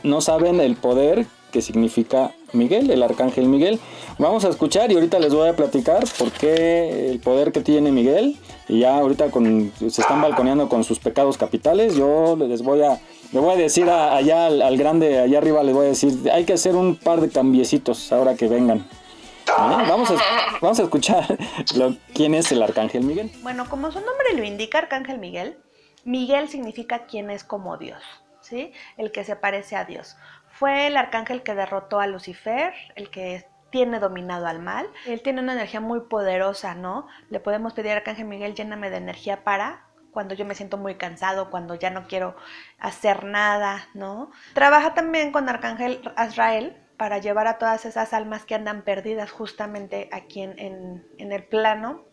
no 0.03 0.21
saben 0.21 0.61
el 0.61 0.77
poder 0.77 1.27
que 1.53 1.63
significa 1.63 2.33
Miguel, 2.53 2.91
el 2.91 3.03
arcángel 3.03 3.47
Miguel. 3.47 3.81
Vamos 4.19 4.45
a 4.45 4.49
escuchar 4.49 4.91
y 4.91 4.95
ahorita 4.95 5.19
les 5.19 5.33
voy 5.33 5.49
a 5.49 5.57
platicar 5.57 6.05
por 6.19 6.31
qué 6.33 7.11
el 7.11 7.21
poder 7.21 7.53
que 7.53 7.61
tiene 7.61 7.91
Miguel. 7.93 8.37
Y 8.69 8.81
ya 8.81 8.99
ahorita 8.99 9.31
con, 9.31 9.73
se 9.79 10.01
están 10.01 10.21
balconeando 10.21 10.69
con 10.69 10.83
sus 10.83 10.99
pecados 10.99 11.39
capitales. 11.39 11.95
Yo 11.95 12.37
les 12.37 12.63
voy 12.63 12.83
a, 12.83 13.01
le 13.33 13.41
voy 13.41 13.55
a 13.55 13.57
decir 13.57 13.89
allá 13.89 14.47
al, 14.47 14.77
grande, 14.77 15.21
allá 15.21 15.39
arriba, 15.39 15.63
les 15.63 15.75
voy 15.75 15.87
a 15.87 15.89
decir, 15.91 16.31
hay 16.33 16.45
que 16.45 16.55
hacer 16.55 16.75
un 16.75 16.97
par 16.97 17.21
de 17.21 17.29
cambiecitos 17.29 18.13
ahora 18.13 18.35
que 18.35 18.49
vengan. 18.49 18.79
¿Eh? 18.79 19.53
Vamos, 19.57 20.11
a, 20.11 20.17
vamos 20.61 20.81
a 20.81 20.83
escuchar 20.83 21.39
quién 22.15 22.35
es 22.35 22.51
el 22.51 22.63
arcángel 22.63 23.05
Miguel. 23.05 23.31
Bueno, 23.43 23.69
como 23.69 23.93
su 23.93 24.01
nombre 24.01 24.35
lo 24.35 24.43
indica, 24.43 24.79
arcángel 24.79 25.19
Miguel, 25.19 25.57
Miguel 26.05 26.49
significa 26.49 27.07
quien 27.07 27.31
es 27.31 27.45
como 27.45 27.77
Dios, 27.79 28.03
¿sí? 28.41 28.73
El 28.97 29.13
que 29.13 29.25
se 29.25 29.37
parece 29.37 29.77
a 29.77 29.85
Dios. 29.85 30.17
Fue 30.51 30.89
el 30.89 30.97
arcángel 30.97 31.43
que 31.43 31.55
derrotó 31.55 32.01
a 32.01 32.07
Lucifer, 32.07 32.73
el 32.97 33.11
que 33.11 33.47
tiene 33.71 33.99
dominado 33.99 34.47
al 34.47 34.61
mal. 34.61 34.89
Él 35.07 35.23
tiene 35.23 35.41
una 35.41 35.53
energía 35.53 35.81
muy 35.81 36.01
poderosa, 36.01 36.75
¿no? 36.75 37.07
Le 37.31 37.41
podemos 37.41 37.73
pedir 37.73 37.93
al 37.93 37.99
arcángel 37.99 38.27
Miguel, 38.27 38.55
lléname 38.55 38.91
de 38.91 38.97
energía 38.97 39.45
para 39.45 39.87
cuando 40.13 40.35
yo 40.35 40.47
me 40.47 40.55
siento 40.55 40.79
muy 40.79 40.95
cansado, 40.95 41.51
cuando 41.51 41.75
ya 41.75 41.91
no 41.91 42.07
quiero 42.07 42.37
hacer 42.79 43.25
nada, 43.25 43.89
¿no? 43.93 44.31
Trabaja 44.55 44.95
también 44.95 45.31
con 45.31 45.47
Arcángel 45.47 46.01
Azrael 46.17 46.75
para 46.97 47.19
llevar 47.19 47.47
a 47.47 47.59
todas 47.59 47.85
esas 47.85 48.15
almas 48.15 48.47
que 48.47 48.55
andan 48.55 48.81
perdidas 48.81 49.31
justamente 49.31 50.09
aquí 50.13 50.41
en, 50.41 51.07
en 51.19 51.33
el 51.33 51.45
plano 51.45 52.07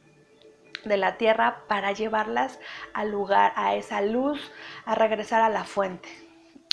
de 0.84 0.98
la 0.98 1.18
tierra 1.18 1.64
para 1.70 1.94
llevarlas 1.94 2.60
al 2.94 3.10
lugar, 3.10 3.54
a 3.56 3.76
esa 3.76 4.02
luz, 4.02 4.52
a 4.86 4.96
regresar 4.96 5.42
a 5.42 5.48
la 5.48 5.64
fuente. 5.64 6.10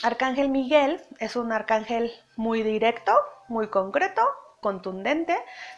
Arcángel 0.02 0.48
Miguel 0.48 1.00
es 1.18 1.36
un 1.36 1.52
arcángel 1.52 2.10
muy 2.34 2.62
directo, 2.62 3.12
muy 3.48 3.68
concreto, 3.68 4.22
contundente, 4.60 5.36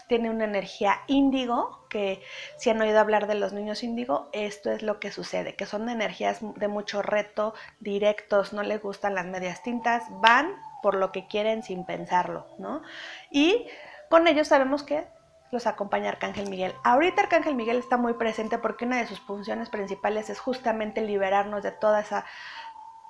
tiene 0.08 0.30
una 0.30 0.44
energía 0.44 1.00
índigo, 1.06 1.86
que 1.88 2.22
si 2.58 2.70
han 2.70 2.80
oído 2.80 3.00
hablar 3.00 3.26
de 3.26 3.34
los 3.34 3.52
niños 3.52 3.82
índigo, 3.82 4.28
esto 4.32 4.70
es 4.70 4.82
lo 4.82 5.00
que 5.00 5.12
sucede, 5.12 5.54
que 5.54 5.66
son 5.66 5.88
energías 5.88 6.40
de 6.40 6.68
mucho 6.68 7.02
reto, 7.02 7.54
directos, 7.80 8.52
no 8.52 8.62
les 8.62 8.82
gustan 8.82 9.14
las 9.14 9.26
medias 9.26 9.62
tintas, 9.62 10.04
van 10.20 10.54
por 10.82 10.94
lo 10.94 11.12
que 11.12 11.26
quieren 11.26 11.62
sin 11.62 11.86
pensarlo, 11.86 12.46
¿no? 12.58 12.82
Y 13.30 13.66
con 14.10 14.26
ellos 14.26 14.48
sabemos 14.48 14.82
que 14.82 15.06
los 15.52 15.66
acompaña 15.66 16.08
Arcángel 16.08 16.48
Miguel. 16.48 16.74
Ahorita 16.82 17.22
Arcángel 17.22 17.54
Miguel 17.54 17.78
está 17.78 17.96
muy 17.96 18.14
presente 18.14 18.58
porque 18.58 18.86
una 18.86 18.98
de 18.98 19.06
sus 19.06 19.20
funciones 19.20 19.68
principales 19.68 20.30
es 20.30 20.40
justamente 20.40 21.02
liberarnos 21.02 21.62
de 21.62 21.72
toda 21.72 22.00
esa 22.00 22.24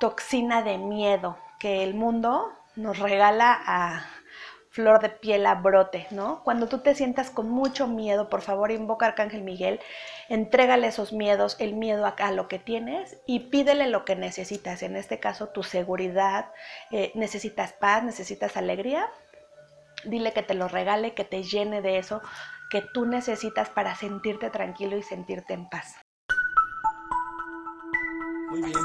toxina 0.00 0.62
de 0.62 0.78
miedo 0.78 1.38
que 1.58 1.85
el 1.85 1.94
mundo 1.94 2.52
nos 2.74 2.98
regala 2.98 3.56
a 3.64 4.06
flor 4.72 5.00
de 5.00 5.11
piel 5.11 5.44
a 5.44 5.54
brote, 5.54 6.06
¿no? 6.11 6.42
Cuando 6.42 6.66
tú 6.66 6.78
te 6.78 6.94
sientas 6.94 7.28
con 7.28 7.50
mucho 7.50 7.87
miedo, 7.87 8.30
por 8.30 8.40
favor 8.40 8.72
invoca 8.72 9.04
a 9.04 9.11
Arcángel 9.11 9.42
Miguel, 9.42 9.80
entrégale 10.30 10.87
esos 10.87 11.12
miedos, 11.12 11.56
el 11.61 11.74
miedo 11.74 12.06
a, 12.06 12.32
lo 12.32 12.48
que 12.48 12.58
tienes 12.58 13.18
y 13.26 13.40
pídele 13.50 13.87
lo 13.88 14.06
que 14.06 14.16
necesitas. 14.16 14.82
En 14.82 14.96
este 14.96 15.20
caso, 15.20 15.48
tu 15.48 15.62
seguridad, 15.62 16.52
eh, 16.90 17.12
necesitas 17.14 17.74
paz, 17.74 18.02
necesitas 18.02 18.56
alegría. 18.56 19.06
Dile 20.04 20.32
que 20.32 20.42
te 20.42 20.54
lo 20.54 20.68
regale, 20.68 21.12
que 21.12 21.24
te 21.24 21.42
llene 21.42 21.82
de 21.82 21.98
eso 21.98 22.22
que 22.70 22.80
tú 22.80 23.04
necesitas 23.04 23.68
para 23.68 23.94
sentirte 23.94 24.48
tranquilo 24.48 24.96
y 24.96 25.02
sentirte 25.02 25.52
en 25.52 25.68
paz. 25.68 26.02
Muy 28.53 28.61
bien. 28.61 28.77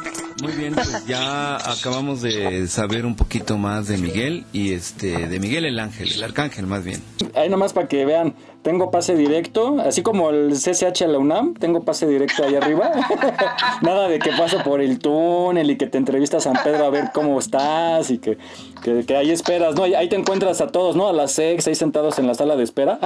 Muy 0.42 0.52
bien, 0.54 0.74
pues 0.76 1.06
ya 1.08 1.58
acabamos 1.58 2.22
de 2.22 2.66
saber 2.70 3.06
un 3.06 3.18
poquito 3.18 3.58
más 3.58 3.88
de 3.90 3.98
Miguel 3.98 4.46
y 4.54 4.72
este 4.72 5.28
de 5.28 5.40
Miguel 5.42 5.66
el 5.66 5.78
ángel, 5.78 6.10
el 6.10 6.24
arcángel 6.24 6.66
más 6.68 6.86
bien. 6.86 7.04
Ahí 7.36 7.50
nomás 7.50 7.74
para 7.74 7.90
que 7.90 8.06
vean, 8.06 8.34
tengo 8.68 8.92
pase 8.92 9.16
directo, 9.16 9.78
así 9.80 10.04
como 10.04 10.30
el 10.30 10.52
CCH 10.52 11.04
a 11.04 11.08
la 11.08 11.20
UNAM, 11.20 11.54
tengo 11.54 11.86
pase 11.86 12.06
directo 12.06 12.44
ahí 12.44 12.54
arriba. 12.54 12.92
Nada 13.82 14.10
de 14.10 14.20
que 14.20 14.32
paso 14.34 14.62
por 14.62 14.82
el 14.82 15.00
túnel 15.00 15.72
y 15.72 15.78
que 15.78 15.88
te 15.88 15.98
entrevistas 15.98 16.46
a 16.46 16.52
San 16.52 16.64
Pedro 16.66 16.84
a 16.84 16.90
ver 16.90 17.12
cómo 17.14 17.40
estás 17.40 18.12
y 18.12 18.18
que, 18.18 18.38
que, 18.84 19.16
ahí 19.16 19.32
esperas, 19.32 19.74
¿no? 19.76 19.84
Ahí 19.84 20.10
te 20.10 20.18
encuentras 20.18 20.60
a 20.60 20.68
todos, 20.68 20.98
¿no? 20.98 21.08
A 21.08 21.14
las 21.14 21.32
sex 21.32 21.66
ahí 21.66 21.76
sentados 21.76 22.20
en 22.20 22.28
la 22.28 22.34
sala 22.34 22.58
de 22.58 22.66
espera. 22.66 23.00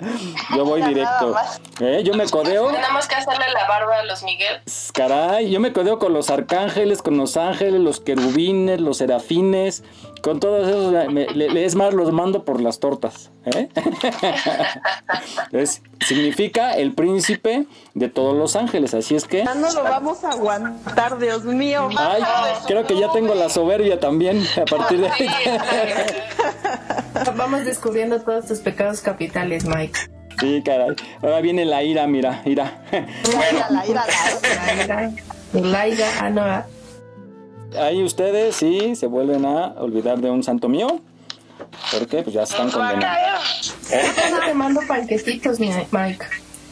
Yo 0.56 0.64
voy 0.64 0.82
directo. 0.82 1.34
¿Eh? 1.80 2.02
Yo 2.04 2.14
me 2.14 2.26
codeo. 2.26 2.68
Tenemos 2.72 3.06
que 3.06 3.14
hacerle 3.14 3.44
la 3.52 3.68
barba 3.68 4.00
a 4.00 4.04
los 4.04 4.22
Miguel. 4.22 4.60
Caray, 4.94 5.50
yo 5.50 5.60
me 5.60 5.72
codeo 5.72 5.98
con 5.98 6.12
los 6.12 6.30
arcángeles, 6.30 7.02
con 7.02 7.16
los 7.16 7.36
ángeles, 7.36 7.80
los 7.80 8.00
querubines, 8.00 8.80
los 8.80 8.96
serafines, 8.96 9.84
con 10.22 10.40
todos 10.40 10.66
esos. 10.68 10.94
es 11.56 11.74
más, 11.74 11.92
los 11.92 12.12
mando 12.12 12.44
por 12.44 12.60
las 12.60 12.78
tortas. 12.80 13.30
¿eh? 13.44 13.68
significa 16.06 16.72
el 16.72 16.94
príncipe 16.94 17.66
de 17.94 18.08
todos 18.08 18.36
los 18.36 18.56
ángeles, 18.56 18.94
así 18.94 19.14
es 19.16 19.24
que... 19.24 19.44
Ya 19.44 19.54
no 19.54 19.70
lo 19.72 19.82
vamos 19.82 20.24
a 20.24 20.30
aguantar, 20.30 21.18
Dios 21.18 21.44
mío. 21.44 21.88
Ay, 21.96 22.22
creo 22.66 22.86
que 22.86 22.98
ya 22.98 23.12
tengo 23.12 23.34
la 23.34 23.48
soberbia 23.48 24.00
también 24.00 24.42
a 24.56 24.64
partir 24.64 25.00
de 25.00 25.08
ahí. 25.08 25.26
Vamos 27.36 27.64
descubriendo 27.64 28.20
todos 28.20 28.46
tus 28.46 28.60
pecados 28.60 29.00
capitales, 29.00 29.64
Mike. 29.64 29.98
Sí, 30.38 30.62
caray. 30.64 30.96
Ahora 31.20 31.40
viene 31.40 31.64
la 31.64 31.82
ira, 31.82 32.06
mira, 32.06 32.42
ira. 32.44 32.82
Bueno. 32.90 33.66
La 33.70 33.86
ira, 33.86 34.04
la 34.66 34.84
ira. 34.84 35.12
La 35.52 35.88
ira, 35.88 36.06
ah, 36.20 36.30
no. 36.30 36.81
Ah. 37.76 37.84
Ahí 37.86 38.02
ustedes 38.02 38.56
sí 38.56 38.94
se 38.96 39.06
vuelven 39.06 39.44
a 39.44 39.74
olvidar 39.78 40.20
de 40.20 40.30
un 40.30 40.42
santo 40.42 40.68
mío. 40.68 41.00
Porque 41.92 42.22
pues 42.22 42.34
ya 42.34 42.42
están 42.42 42.70
condenados. 42.70 43.74
No 44.30 44.40
te 44.44 44.54
mando 44.54 44.80
panquecitos, 44.86 45.58
Mike. 45.60 46.24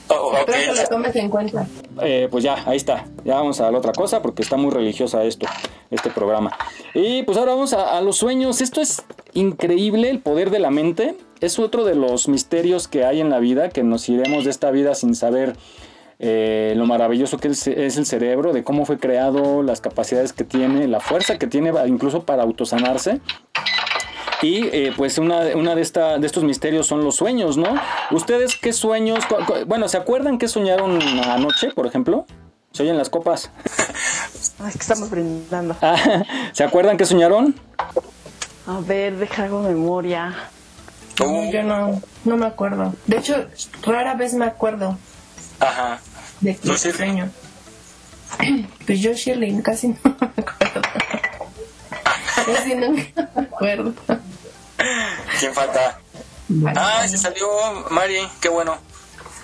Oh, 0.08 0.34
okay. 0.42 0.66
que 0.66 0.74
lo 0.74 0.88
tomes 0.88 1.14
en 1.16 1.28
cuenta. 1.30 1.66
Eh, 2.02 2.26
pues 2.30 2.42
ya, 2.42 2.64
ahí 2.66 2.76
está. 2.76 3.06
Ya 3.24 3.36
vamos 3.36 3.60
a 3.60 3.70
la 3.70 3.78
otra 3.78 3.92
cosa 3.92 4.20
porque 4.20 4.42
está 4.42 4.56
muy 4.56 4.72
religiosa 4.72 5.22
esto, 5.22 5.46
este 5.90 6.10
programa. 6.10 6.56
Y 6.94 7.22
pues 7.22 7.38
ahora 7.38 7.52
vamos 7.52 7.72
a, 7.72 8.00
los 8.00 8.16
sueños. 8.16 8.60
Esto 8.60 8.80
es 8.80 9.04
increíble, 9.34 10.10
el 10.10 10.18
poder 10.18 10.50
de 10.50 10.58
la 10.58 10.70
mente. 10.70 11.14
Es 11.40 11.58
otro 11.60 11.84
de 11.84 11.94
los 11.94 12.26
misterios 12.26 12.88
que 12.88 13.04
hay 13.04 13.20
en 13.20 13.30
la 13.30 13.38
vida, 13.38 13.68
que 13.68 13.84
nos 13.84 14.08
iremos 14.08 14.44
de 14.44 14.50
esta 14.50 14.72
vida 14.72 14.94
sin 14.96 15.14
saber 15.14 15.54
eh, 16.22 16.74
lo 16.76 16.84
maravilloso 16.84 17.38
que 17.38 17.48
es, 17.48 17.66
el 17.66 18.04
cerebro, 18.04 18.52
de 18.52 18.62
cómo 18.62 18.84
fue 18.84 18.98
creado, 18.98 19.62
las 19.62 19.80
capacidades 19.80 20.34
que 20.34 20.44
tiene, 20.44 20.86
la 20.86 21.00
fuerza 21.00 21.38
que 21.38 21.46
tiene 21.46 21.72
incluso 21.86 22.24
para 22.24 22.42
autosanarse. 22.42 23.20
Y 24.42 24.66
eh, 24.66 24.92
pues 24.94 25.16
una, 25.16 25.40
una 25.56 25.74
de, 25.74 25.80
esta, 25.80 26.18
de 26.18 26.26
estos 26.26 26.44
misterios 26.44 26.86
son 26.86 27.04
los 27.04 27.16
sueños, 27.16 27.56
¿no? 27.56 27.74
¿Ustedes 28.10 28.56
qué 28.56 28.74
sueños? 28.74 29.24
Bueno, 29.66 29.88
¿se 29.88 29.96
acuerdan 29.96 30.36
qué 30.36 30.46
soñaron 30.46 31.00
anoche, 31.24 31.70
por 31.70 31.86
ejemplo? 31.86 32.26
¿Se 32.72 32.82
oyen 32.82 32.98
las 32.98 33.08
copas? 33.08 33.50
Ay, 34.60 34.72
que 34.72 34.78
estamos 34.78 35.08
brindando. 35.08 35.74
Ah, 35.80 35.96
¿Se 36.52 36.64
acuerdan 36.64 36.98
qué 36.98 37.06
soñaron? 37.06 37.54
A 38.66 38.80
ver, 38.80 39.16
deja 39.16 39.44
algo 39.44 39.62
memoria. 39.62 40.34
yo 41.18 41.62
no, 41.62 42.00
no 42.26 42.36
me 42.36 42.46
acuerdo. 42.46 42.94
De 43.06 43.16
hecho, 43.16 43.46
rara 43.82 44.14
vez 44.14 44.34
me 44.34 44.44
acuerdo. 44.44 44.98
Ajá. 45.60 45.98
De 46.40 46.56
qué 46.56 46.76
sueño. 46.76 47.30
Pues 48.86 49.00
yo, 49.00 49.12
Shirley, 49.12 49.60
casi 49.62 49.88
no 49.88 49.96
me 50.04 50.26
acuerdo. 50.26 50.82
casi 52.46 52.74
no 52.74 52.90
me 52.90 53.12
acuerdo. 53.36 53.94
¿Quién 55.38 55.54
falta? 55.54 56.00
Ah, 56.74 57.06
se 57.08 57.16
salió 57.18 57.46
Mari, 57.90 58.16
qué 58.40 58.48
bueno. 58.48 58.78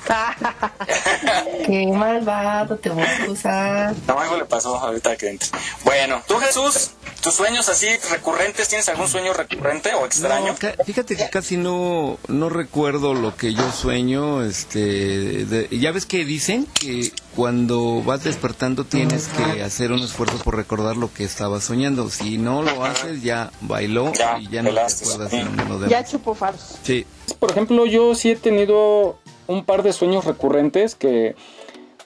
Qué 1.66 1.86
malvado 1.86 2.76
te 2.76 2.90
voy 2.90 3.02
a 3.02 3.30
usar. 3.30 3.94
No, 4.06 4.18
algo 4.18 4.36
le 4.36 4.44
pasó 4.44 4.76
ahorita 4.78 5.16
que 5.16 5.30
entres. 5.30 5.52
Bueno, 5.84 6.22
tú 6.26 6.36
Jesús, 6.36 6.92
tus 7.22 7.34
sueños 7.34 7.68
así 7.68 7.88
recurrentes, 8.10 8.68
¿tienes 8.68 8.88
algún 8.88 9.08
sueño 9.08 9.32
recurrente 9.32 9.92
o 9.94 10.06
extraño? 10.06 10.54
fíjate 10.84 11.16
que 11.16 11.28
casi 11.30 11.56
no, 11.56 12.18
no 12.28 12.48
recuerdo 12.48 13.14
lo 13.14 13.36
que 13.36 13.54
yo 13.54 13.72
sueño. 13.72 14.44
Este, 14.44 15.68
ya 15.70 15.92
ves 15.92 16.06
que 16.06 16.24
dicen 16.24 16.66
que 16.66 17.12
cuando 17.34 18.02
vas 18.02 18.24
despertando 18.24 18.84
tienes 18.84 19.28
que 19.28 19.62
hacer 19.62 19.92
un 19.92 20.00
esfuerzo 20.00 20.38
por 20.38 20.56
recordar 20.56 20.96
lo 20.96 21.12
que 21.12 21.24
estabas 21.24 21.64
soñando. 21.64 22.08
Si 22.10 22.38
no 22.38 22.62
lo 22.62 22.84
haces, 22.84 23.22
ya 23.22 23.50
bailó 23.60 24.12
y 24.40 24.48
ya 24.48 24.62
no 24.62 24.70
te 24.72 24.80
acuerdas 24.80 25.30
de 25.30 25.88
Ya 25.88 26.04
chupó 26.04 26.34
faros. 26.34 26.78
Sí. 26.82 27.06
Por 27.38 27.50
ejemplo, 27.50 27.86
yo 27.86 28.14
sí 28.14 28.30
he 28.30 28.36
tenido 28.36 29.18
un 29.46 29.64
par 29.64 29.82
de 29.82 29.92
sueños 29.92 30.24
recurrentes 30.24 30.94
que, 30.94 31.34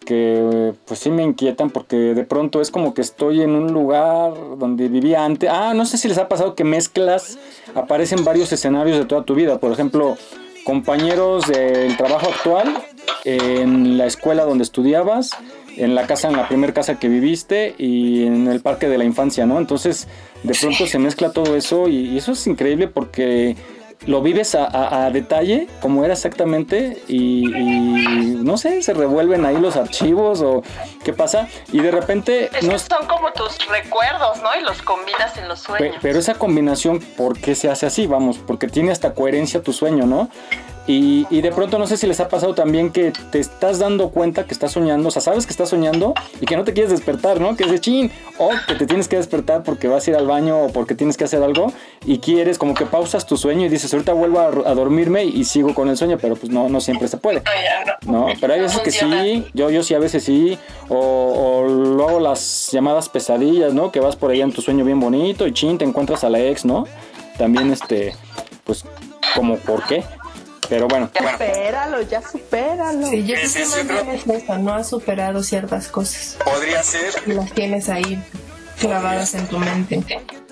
que 0.05 0.73
pues 0.87 1.01
sí 1.01 1.11
me 1.11 1.23
inquietan 1.23 1.71
porque 1.71 1.97
de 1.97 2.25
pronto 2.25 2.61
es 2.61 2.71
como 2.71 2.95
que 2.95 3.01
estoy 3.01 3.43
en 3.43 3.51
un 3.51 3.73
lugar 3.73 4.33
donde 4.59 4.89
vivía 4.89 5.25
antes. 5.25 5.51
Ah, 5.53 5.73
no 5.75 5.85
sé 5.87 5.99
si 5.99 6.09
les 6.09 6.19
ha 6.19 6.29
pasado 6.29 6.55
que 6.55 6.65
mezclas, 6.65 7.39
aparecen 7.75 8.25
varios 8.25 8.53
escenarios 8.53 8.99
de 8.99 9.05
toda 9.05 9.25
tu 9.25 9.35
vida. 9.35 9.59
Por 9.59 9.73
ejemplo, 9.73 10.17
compañeros 10.65 11.47
del 11.47 11.97
trabajo 11.97 12.29
actual, 12.29 12.83
en 13.25 13.99
la 13.99 14.07
escuela 14.07 14.45
donde 14.45 14.65
estudiabas, 14.65 15.31
en 15.77 15.95
la 15.95 16.07
casa, 16.07 16.29
en 16.29 16.37
la 16.37 16.49
primera 16.49 16.73
casa 16.73 16.99
que 16.99 17.09
viviste 17.09 17.75
y 17.79 18.25
en 18.25 18.49
el 18.49 18.61
parque 18.61 18.89
de 18.89 18.99
la 18.99 19.05
infancia, 19.05 19.47
¿no? 19.47 19.59
Entonces, 19.59 20.09
de 20.43 20.55
pronto 20.55 20.87
se 20.87 20.99
mezcla 20.99 21.33
todo 21.33 21.57
eso 21.57 21.89
y 21.89 22.17
eso 22.17 22.33
es 22.33 22.47
increíble 22.47 22.89
porque 22.89 23.57
lo 24.07 24.23
vives 24.23 24.55
a, 24.55 25.11
detalle, 25.13 25.69
como 25.81 26.05
era 26.05 26.15
exactamente, 26.15 27.03
y, 27.07 27.45
no 28.43 28.57
sé, 28.57 28.83
se 28.83 28.95
revuelven 28.95 29.45
ahí 29.45 29.59
los 29.59 29.77
archivos 29.77 30.41
o 30.41 30.63
qué 31.05 31.13
pasa, 31.13 31.49
y 31.71 31.81
de 31.81 31.91
repente... 31.91 32.51
no, 32.63 32.79
son 32.79 33.07
como 33.07 33.31
tus 33.33 33.59
recuerdos, 33.69 34.43
¿no? 34.43 34.49
Y 34.59 34.63
los 34.63 34.81
combinas 34.83 35.37
en 35.37 35.49
los 35.49 35.61
sueños. 35.61 35.97
Pero 36.01 36.19
esa 36.19 36.35
combinación, 36.35 37.01
¿por 37.01 37.39
qué 37.39 37.55
se 37.55 37.71
hace 37.71 37.87
así? 37.87 38.07
Vamos, 38.07 38.39
porque 38.39 38.69
tiene 38.69 38.91
hasta 38.91 39.15
coherencia 39.15 39.63
tu 39.63 39.73
sueño, 39.73 40.07
¿no? 40.07 40.31
Y, 40.93 41.41
de 41.41 41.53
pronto 41.53 41.79
no 41.79 41.87
sé 41.87 41.97
si 41.97 42.09
les 42.09 42.19
ha 42.19 42.29
pasado 42.29 42.53
también 42.53 42.91
que 42.91 43.13
te 43.31 43.39
estás 43.39 43.79
dando 43.79 44.11
cuenta 44.11 44.45
que 44.45 44.53
estás 44.53 44.73
soñando, 44.73 45.07
o 45.07 45.11
sea, 45.13 45.23
sabes 45.23 45.47
que 45.47 45.53
estás 45.53 45.69
soñando 45.69 46.15
y 46.41 46.47
que 46.47 46.57
no 46.57 46.65
te 46.65 46.73
quieres 46.73 46.91
despertar, 46.91 47.41
¿no? 47.41 47.55
Que 47.55 47.63
es 47.63 47.71
de 47.71 47.79
chin, 47.79 48.11
o 48.39 48.51
que 48.67 48.75
te 48.75 48.87
tienes 48.87 49.07
que 49.07 49.17
despertar 49.17 49.63
porque 49.63 49.87
vas 49.87 50.09
a 50.09 50.11
ir 50.11 50.17
al 50.17 50.27
baño 50.27 50.59
o 50.59 50.73
porque 50.73 50.97
tienes 50.97 51.17
que 51.17 51.23
hacer 51.23 51.45
algo 51.45 51.73
y 52.05 52.19
quieres 52.19 52.59
como 52.59 52.75
que 52.75 52.87
pausas 52.87 53.25
tu 53.25 53.37
sueño 53.37 53.67
y 53.67 53.69
dices, 53.69 53.95
ahorita 53.95 54.13
vuelvo 54.15 54.41
a, 54.41 54.75
dormirme 54.75 55.23
y 55.25 55.45
sigo 55.45 55.77
con 55.77 55.89
el 55.89 55.97
sueño, 55.97 56.19
pero 56.21 56.35
pues 56.35 56.51
no, 56.51 56.69
no 56.69 56.81
siempre 56.81 57.07
se 57.07 57.19
puede. 57.19 57.45
No, 58.05 58.27
pero 58.41 58.55
hay 58.55 58.61
veces 58.61 58.81
que 58.81 58.91
sí, 58.91 59.47
yo, 59.55 59.71
yo 59.71 59.85
sí, 59.85 59.95
a 59.95 60.01
veces 60.01 60.25
sí, 60.25 60.59
o, 60.89 60.97
o 60.99 61.69
luego 61.69 62.19
las 62.19 62.69
llamadas 62.73 63.09
pesadillas, 63.09 63.73
¿no? 63.73 63.93
Que 63.93 64.01
vas 64.01 64.17
por 64.17 64.33
allá 64.33 64.43
en 64.43 64.53
tu 64.53 64.61
sueño 64.61 64.85
bien 64.85 64.99
bonito 64.99 65.47
y 65.47 65.53
chin, 65.53 65.79
te 65.79 65.85
encuentras 65.85 66.25
a 66.25 66.31
la 66.31 66.41
ex, 66.41 66.65
¿no? 66.65 66.89
También 67.39 67.71
este, 67.73 68.13
pues 68.65 68.85
como, 69.37 69.57
¿por 69.57 69.87
qué? 69.87 70.05
Pero 70.71 70.87
bueno. 70.87 71.11
Ya 71.13 71.33
supéralo, 71.33 72.03
ya 72.03 72.23
supéralo. 72.23 73.07
Sí, 73.09 73.27
yo 73.27 73.35
creo 73.87 74.47
que 74.47 74.59
no 74.59 74.73
has 74.73 74.89
superado 74.89 75.43
ciertas 75.43 75.89
cosas. 75.89 76.39
Podría 76.45 76.83
ser. 76.85 77.13
Y 77.27 77.33
las 77.33 77.53
tienes 77.53 77.89
ahí 77.89 78.23
clavadas 78.79 79.35
en 79.35 79.47
tu 79.49 79.59
mente. 79.59 80.05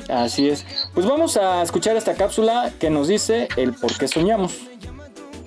Así 0.09 0.49
es. 0.49 0.67
Pues 0.93 1.07
vamos 1.07 1.37
a 1.37 1.63
escuchar 1.63 1.97
esta 1.97 2.15
cápsula 2.15 2.73
que 2.81 2.91
nos 2.91 3.07
dice 3.07 3.49
el 3.57 3.73
por 3.75 3.97
qué 3.97 4.09
soñamos. 4.09 4.57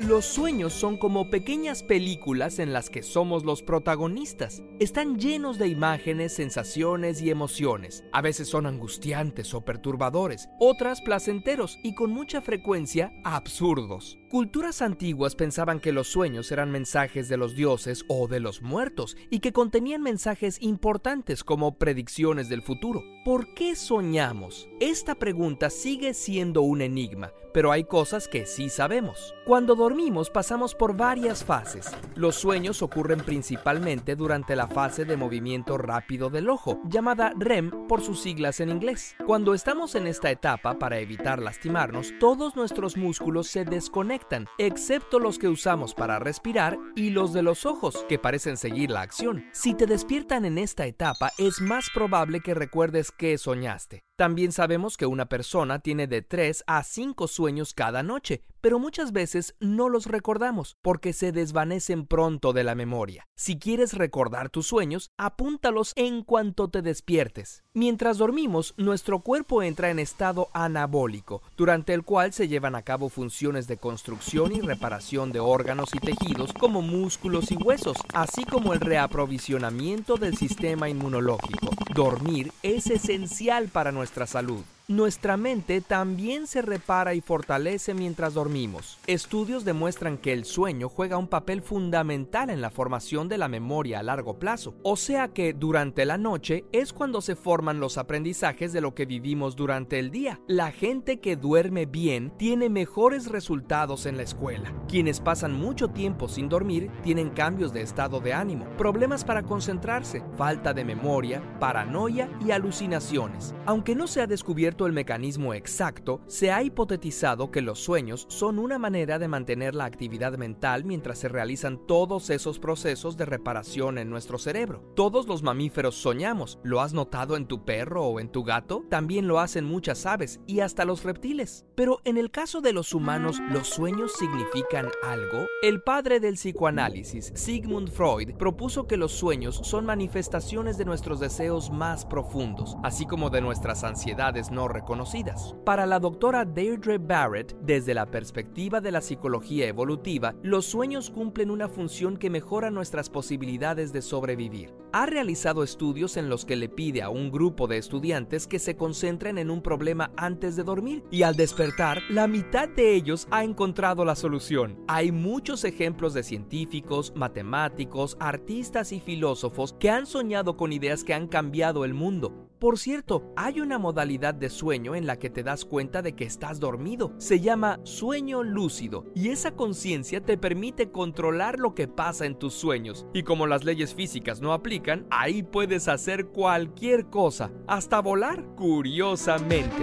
Los 0.07 0.25
sueños 0.25 0.73
son 0.73 0.97
como 0.97 1.29
pequeñas 1.29 1.83
películas 1.83 2.57
en 2.57 2.73
las 2.73 2.89
que 2.89 3.03
somos 3.03 3.45
los 3.45 3.61
protagonistas. 3.61 4.63
Están 4.79 5.19
llenos 5.19 5.59
de 5.59 5.67
imágenes, 5.67 6.33
sensaciones 6.33 7.21
y 7.21 7.29
emociones. 7.29 8.03
A 8.11 8.21
veces 8.21 8.47
son 8.47 8.65
angustiantes 8.65 9.53
o 9.53 9.63
perturbadores, 9.63 10.49
otras 10.59 11.01
placenteros 11.01 11.77
y 11.83 11.93
con 11.93 12.09
mucha 12.09 12.41
frecuencia 12.41 13.13
absurdos. 13.23 14.17
Culturas 14.31 14.81
antiguas 14.81 15.35
pensaban 15.35 15.81
que 15.81 15.91
los 15.91 16.07
sueños 16.07 16.53
eran 16.53 16.71
mensajes 16.71 17.27
de 17.27 17.35
los 17.35 17.53
dioses 17.53 18.05
o 18.07 18.29
de 18.29 18.39
los 18.39 18.61
muertos 18.61 19.17
y 19.29 19.39
que 19.39 19.51
contenían 19.51 20.01
mensajes 20.01 20.61
importantes 20.61 21.43
como 21.43 21.77
predicciones 21.77 22.47
del 22.47 22.61
futuro. 22.61 23.03
¿Por 23.25 23.53
qué 23.53 23.75
soñamos? 23.75 24.69
Esta 24.79 25.15
pregunta 25.15 25.69
sigue 25.69 26.13
siendo 26.13 26.61
un 26.61 26.81
enigma, 26.81 27.33
pero 27.53 27.73
hay 27.73 27.83
cosas 27.83 28.29
que 28.29 28.45
sí 28.45 28.69
sabemos. 28.69 29.35
Cuando 29.45 29.75
dormimos 29.91 30.29
pasamos 30.29 30.73
por 30.73 30.95
varias 30.95 31.43
fases. 31.43 31.91
Los 32.15 32.35
sueños 32.35 32.81
ocurren 32.81 33.19
principalmente 33.19 34.15
durante 34.15 34.55
la 34.55 34.65
fase 34.67 35.03
de 35.03 35.17
movimiento 35.17 35.77
rápido 35.77 36.29
del 36.29 36.49
ojo, 36.49 36.79
llamada 36.85 37.33
REM 37.37 37.87
por 37.89 37.99
sus 37.99 38.21
siglas 38.21 38.61
en 38.61 38.69
inglés. 38.69 39.17
Cuando 39.25 39.53
estamos 39.53 39.95
en 39.95 40.07
esta 40.07 40.31
etapa, 40.31 40.79
para 40.79 40.99
evitar 40.99 41.41
lastimarnos, 41.41 42.13
todos 42.21 42.55
nuestros 42.55 42.95
músculos 42.95 43.47
se 43.47 43.65
desconectan 43.65 44.47
excepto 44.57 45.19
los 45.19 45.37
que 45.37 45.49
usamos 45.49 45.93
para 45.93 46.19
respirar 46.19 46.77
y 46.95 47.09
los 47.09 47.33
de 47.33 47.41
los 47.41 47.65
ojos, 47.65 48.05
que 48.07 48.17
parecen 48.17 48.55
seguir 48.55 48.91
la 48.91 49.01
acción. 49.01 49.43
Si 49.51 49.73
te 49.73 49.87
despiertan 49.87 50.45
en 50.45 50.57
esta 50.57 50.85
etapa, 50.85 51.31
es 51.37 51.59
más 51.59 51.89
probable 51.93 52.39
que 52.39 52.53
recuerdes 52.53 53.11
qué 53.11 53.37
soñaste. 53.37 54.05
También 54.21 54.51
sabemos 54.51 54.97
que 54.97 55.07
una 55.07 55.25
persona 55.25 55.79
tiene 55.79 56.05
de 56.05 56.21
3 56.21 56.65
a 56.67 56.83
5 56.83 57.27
sueños 57.27 57.73
cada 57.73 58.03
noche, 58.03 58.43
pero 58.61 58.77
muchas 58.77 59.13
veces 59.13 59.55
no 59.59 59.89
los 59.89 60.05
recordamos 60.05 60.77
porque 60.83 61.11
se 61.11 61.31
desvanecen 61.31 62.05
pronto 62.05 62.53
de 62.53 62.63
la 62.63 62.75
memoria. 62.75 63.25
Si 63.35 63.57
quieres 63.57 63.93
recordar 63.93 64.51
tus 64.51 64.67
sueños, 64.67 65.09
apúntalos 65.17 65.93
en 65.95 66.23
cuanto 66.23 66.69
te 66.69 66.83
despiertes. 66.83 67.63
Mientras 67.73 68.19
dormimos, 68.19 68.75
nuestro 68.77 69.21
cuerpo 69.21 69.63
entra 69.63 69.89
en 69.89 69.97
estado 69.97 70.49
anabólico, 70.53 71.41
durante 71.57 71.95
el 71.95 72.03
cual 72.03 72.31
se 72.31 72.47
llevan 72.47 72.75
a 72.75 72.83
cabo 72.83 73.09
funciones 73.09 73.65
de 73.65 73.77
construcción 73.77 74.55
y 74.55 74.61
reparación 74.61 75.31
de 75.31 75.39
órganos 75.39 75.89
y 75.95 75.99
tejidos 75.99 76.53
como 76.53 76.83
músculos 76.83 77.51
y 77.51 77.55
huesos, 77.55 77.97
así 78.13 78.43
como 78.43 78.73
el 78.73 78.81
reaprovisionamiento 78.81 80.17
del 80.17 80.37
sistema 80.37 80.89
inmunológico. 80.89 81.71
Dormir 81.95 82.51
es 82.61 82.87
esencial 82.87 83.69
para 83.69 83.91
nuestra 83.91 84.10
salud. 84.27 84.63
Nuestra 84.87 85.37
mente 85.37 85.79
también 85.79 86.47
se 86.47 86.61
repara 86.61 87.13
y 87.13 87.21
fortalece 87.21 87.93
mientras 87.93 88.33
dormimos. 88.33 88.97
Estudios 89.07 89.63
demuestran 89.63 90.17
que 90.17 90.33
el 90.33 90.43
sueño 90.43 90.89
juega 90.89 91.17
un 91.17 91.27
papel 91.27 91.61
fundamental 91.61 92.49
en 92.49 92.61
la 92.61 92.71
formación 92.71 93.29
de 93.29 93.37
la 93.37 93.47
memoria 93.47 93.99
a 93.99 94.03
largo 94.03 94.39
plazo, 94.39 94.75
o 94.83 94.97
sea 94.97 95.29
que 95.29 95.53
durante 95.53 96.05
la 96.05 96.17
noche 96.17 96.65
es 96.71 96.93
cuando 96.93 97.21
se 97.21 97.35
forman 97.35 97.79
los 97.79 97.97
aprendizajes 97.97 98.73
de 98.73 98.81
lo 98.81 98.93
que 98.93 99.05
vivimos 99.05 99.55
durante 99.55 99.99
el 99.99 100.11
día. 100.11 100.41
La 100.47 100.71
gente 100.71 101.19
que 101.19 101.35
duerme 101.35 101.85
bien 101.85 102.33
tiene 102.37 102.69
mejores 102.69 103.27
resultados 103.27 104.05
en 104.05 104.17
la 104.17 104.23
escuela. 104.23 104.73
Quienes 104.87 105.21
pasan 105.21 105.53
mucho 105.53 105.89
tiempo 105.89 106.27
sin 106.27 106.49
dormir 106.49 106.89
tienen 107.03 107.29
cambios 107.29 107.71
de 107.71 107.81
estado 107.81 108.19
de 108.19 108.33
ánimo, 108.33 108.65
problemas 108.77 109.23
para 109.23 109.43
concentrarse, 109.43 110.23
falta 110.35 110.73
de 110.73 110.83
memoria, 110.83 111.41
paranoia 111.59 112.29
y 112.45 112.51
alucinaciones. 112.51 113.55
Aunque 113.65 113.95
no 113.95 114.07
se 114.07 114.21
ha 114.21 114.27
descubierto 114.27 114.80
el 114.85 114.93
mecanismo 114.93 115.53
exacto, 115.53 116.21
se 116.27 116.51
ha 116.51 116.63
hipotetizado 116.63 117.51
que 117.51 117.61
los 117.61 117.79
sueños 117.79 118.25
son 118.29 118.59
una 118.59 118.79
manera 118.79 119.19
de 119.19 119.27
mantener 119.27 119.75
la 119.75 119.85
actividad 119.85 120.37
mental 120.37 120.85
mientras 120.85 121.19
se 121.19 121.29
realizan 121.29 121.85
todos 121.87 122.29
esos 122.29 122.59
procesos 122.59 123.17
de 123.17 123.25
reparación 123.25 123.97
en 123.97 124.09
nuestro 124.09 124.37
cerebro. 124.37 124.83
Todos 124.95 125.27
los 125.27 125.43
mamíferos 125.43 125.95
soñamos, 125.95 126.59
¿lo 126.63 126.81
has 126.81 126.93
notado 126.93 127.35
en 127.35 127.47
tu 127.47 127.65
perro 127.65 128.05
o 128.05 128.19
en 128.19 128.29
tu 128.29 128.43
gato? 128.43 128.83
También 128.89 129.27
lo 129.27 129.39
hacen 129.39 129.65
muchas 129.65 130.05
aves 130.05 130.39
y 130.47 130.59
hasta 130.59 130.85
los 130.85 131.03
reptiles. 131.03 131.65
Pero 131.75 132.01
en 132.03 132.17
el 132.17 132.31
caso 132.31 132.61
de 132.61 132.73
los 132.73 132.93
humanos, 132.93 133.39
¿los 133.51 133.67
sueños 133.67 134.13
significan 134.17 134.87
algo? 135.03 135.45
El 135.61 135.81
padre 135.81 136.19
del 136.19 136.35
psicoanálisis, 136.35 137.31
Sigmund 137.35 137.89
Freud, 137.89 138.35
propuso 138.35 138.87
que 138.87 138.97
los 138.97 139.11
sueños 139.11 139.59
son 139.63 139.85
manifestaciones 139.85 140.77
de 140.77 140.85
nuestros 140.85 141.19
deseos 141.19 141.69
más 141.71 142.05
profundos, 142.05 142.77
así 142.83 143.05
como 143.05 143.29
de 143.29 143.41
nuestras 143.41 143.83
ansiedades 143.83 144.51
no 144.51 144.60
reconocidas. 144.67 145.55
Para 145.65 145.85
la 145.85 145.99
doctora 145.99 146.45
Deirdre 146.45 146.97
Barrett, 146.97 147.55
desde 147.61 147.93
la 147.93 148.05
perspectiva 148.05 148.81
de 148.81 148.91
la 148.91 149.01
psicología 149.01 149.67
evolutiva, 149.67 150.35
los 150.43 150.65
sueños 150.65 151.09
cumplen 151.09 151.51
una 151.51 151.67
función 151.67 152.17
que 152.17 152.29
mejora 152.29 152.71
nuestras 152.71 153.09
posibilidades 153.09 153.93
de 153.93 154.01
sobrevivir. 154.01 154.73
Ha 154.93 155.05
realizado 155.05 155.63
estudios 155.63 156.17
en 156.17 156.29
los 156.29 156.43
que 156.43 156.57
le 156.57 156.67
pide 156.67 157.01
a 157.01 157.09
un 157.09 157.31
grupo 157.31 157.67
de 157.67 157.77
estudiantes 157.77 158.45
que 158.45 158.59
se 158.59 158.75
concentren 158.75 159.37
en 159.37 159.49
un 159.49 159.61
problema 159.61 160.11
antes 160.17 160.55
de 160.55 160.63
dormir 160.63 161.03
y 161.11 161.23
al 161.23 161.35
despertar, 161.35 162.01
la 162.09 162.27
mitad 162.27 162.67
de 162.67 162.93
ellos 162.93 163.27
ha 163.31 163.43
encontrado 163.43 164.03
la 164.03 164.15
solución. 164.15 164.83
Hay 164.87 165.11
muchos 165.11 165.63
ejemplos 165.63 166.13
de 166.13 166.23
científicos, 166.23 167.13
matemáticos, 167.15 168.17
artistas 168.19 168.91
y 168.91 168.99
filósofos 168.99 169.73
que 169.79 169.89
han 169.89 170.05
soñado 170.05 170.57
con 170.57 170.73
ideas 170.73 171.03
que 171.03 171.13
han 171.13 171.27
cambiado 171.27 171.85
el 171.85 171.93
mundo. 171.93 172.50
Por 172.61 172.77
cierto, 172.77 173.33
hay 173.35 173.59
una 173.59 173.79
modalidad 173.79 174.35
de 174.35 174.51
sueño 174.51 174.93
en 174.93 175.07
la 175.07 175.17
que 175.17 175.31
te 175.31 175.41
das 175.41 175.65
cuenta 175.65 176.03
de 176.03 176.13
que 176.13 176.25
estás 176.25 176.59
dormido. 176.59 177.11
Se 177.17 177.39
llama 177.39 177.79
sueño 177.81 178.43
lúcido 178.43 179.05
y 179.15 179.29
esa 179.29 179.49
conciencia 179.49 180.21
te 180.21 180.37
permite 180.37 180.91
controlar 180.91 181.57
lo 181.57 181.73
que 181.73 181.87
pasa 181.87 182.27
en 182.27 182.37
tus 182.37 182.53
sueños. 182.53 183.07
Y 183.15 183.23
como 183.23 183.47
las 183.47 183.63
leyes 183.63 183.95
físicas 183.95 184.41
no 184.41 184.53
aplican, 184.53 185.07
ahí 185.09 185.41
puedes 185.41 185.87
hacer 185.87 186.27
cualquier 186.27 187.07
cosa, 187.07 187.49
hasta 187.65 187.99
volar, 187.99 188.45
curiosamente. 188.55 189.81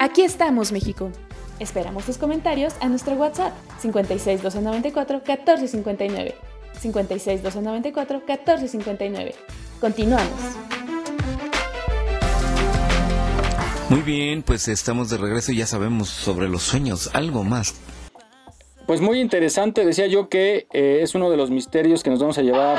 Aquí 0.00 0.22
estamos, 0.22 0.72
México. 0.72 1.12
Esperamos 1.60 2.06
tus 2.06 2.18
comentarios 2.18 2.74
a 2.80 2.88
nuestro 2.88 3.14
WhatsApp 3.14 3.54
56 3.78 4.42
294 4.42 5.18
1459. 5.18 6.34
56 6.80 7.42
294 7.44 8.18
1459. 8.18 9.65
Continuamos. 9.80 10.30
Muy 13.88 14.00
bien, 14.00 14.42
pues 14.42 14.66
estamos 14.68 15.10
de 15.10 15.16
regreso 15.16 15.52
y 15.52 15.58
ya 15.58 15.66
sabemos 15.66 16.08
sobre 16.08 16.48
los 16.48 16.62
sueños, 16.62 17.10
algo 17.12 17.44
más. 17.44 17.74
Pues 18.86 19.00
muy 19.00 19.20
interesante, 19.20 19.84
decía 19.84 20.06
yo 20.06 20.28
que 20.28 20.66
eh, 20.72 21.00
es 21.02 21.14
uno 21.14 21.30
de 21.30 21.36
los 21.36 21.50
misterios 21.50 22.02
que 22.02 22.10
nos 22.10 22.20
vamos 22.20 22.38
a 22.38 22.42
llevar 22.42 22.78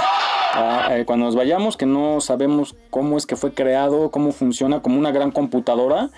eh, 0.89 1.03
cuando 1.05 1.25
nos 1.25 1.35
vayamos, 1.35 1.77
que 1.77 1.85
no 1.85 2.21
sabemos 2.21 2.75
cómo 2.89 3.17
es 3.17 3.25
que 3.25 3.35
fue 3.35 3.53
creado, 3.53 4.09
cómo 4.09 4.31
funciona 4.31 4.81
como 4.81 4.97
una 4.97 5.11
gran 5.11 5.31
computadora. 5.31 6.09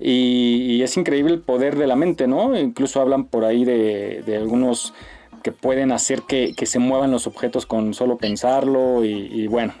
Y, 0.00 0.82
es 0.82 0.96
increíble 0.96 1.34
el 1.34 1.40
poder 1.40 1.76
de 1.76 1.86
la 1.86 1.96
mente, 1.96 2.26
¿no? 2.26 2.58
Incluso 2.58 3.00
hablan 3.00 3.24
por 3.24 3.44
ahí 3.44 3.64
de, 3.64 4.24
algunos 4.36 4.92
que 5.42 5.52
pueden 5.52 5.92
hacer 5.92 6.22
que, 6.22 6.54
se 6.66 6.78
muevan 6.78 7.10
los 7.10 7.26
objetos 7.26 7.64
con 7.66 7.94
solo 7.94 8.16
pensarlo 8.16 9.04
y, 9.04 9.46
bueno, 9.46 9.74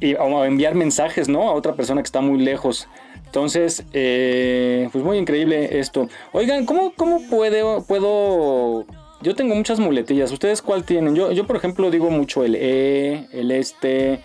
y, 0.00 0.14
o 0.14 0.44
enviar 0.44 0.74
mensajes, 0.74 1.28
¿no? 1.28 1.48
A 1.48 1.52
otra 1.52 1.74
persona 1.74 2.02
que 2.02 2.06
está 2.06 2.20
muy 2.20 2.38
lejos. 2.38 2.88
Entonces, 3.26 3.84
eh, 3.92 4.88
pues 4.92 5.02
muy 5.04 5.18
increíble 5.18 5.80
esto. 5.80 6.08
Oigan, 6.32 6.66
¿cómo, 6.66 6.92
cómo 6.94 7.20
puedo, 7.28 7.82
puedo... 7.84 8.84
Yo 9.22 9.34
tengo 9.34 9.54
muchas 9.54 9.80
muletillas. 9.80 10.30
¿Ustedes 10.30 10.62
cuál 10.62 10.84
tienen? 10.84 11.16
Yo, 11.16 11.32
yo 11.32 11.46
por 11.46 11.56
ejemplo, 11.56 11.90
digo 11.90 12.10
mucho 12.10 12.44
el 12.44 12.54
E, 12.54 13.26
el 13.32 13.50
este, 13.50 14.20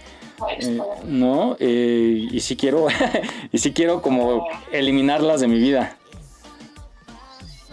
eh, 0.60 0.80
¿no? 1.06 1.56
Eh, 1.60 2.28
y 2.32 2.40
si 2.42 2.56
quiero, 2.56 2.88
y 3.52 3.58
si 3.58 3.74
quiero 3.74 4.02
como 4.02 4.48
eliminarlas 4.72 5.42
de 5.42 5.48
mi 5.48 5.58
vida. 5.58 5.98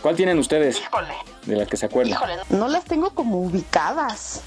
¿Cuál 0.00 0.16
tienen 0.16 0.38
ustedes? 0.38 0.80
De 1.46 1.56
las 1.56 1.68
que 1.68 1.76
se 1.76 1.86
acuerdan. 1.86 2.18
no 2.48 2.68
las 2.68 2.84
tengo 2.84 3.10
como 3.10 3.40
ubicadas. 3.40 4.42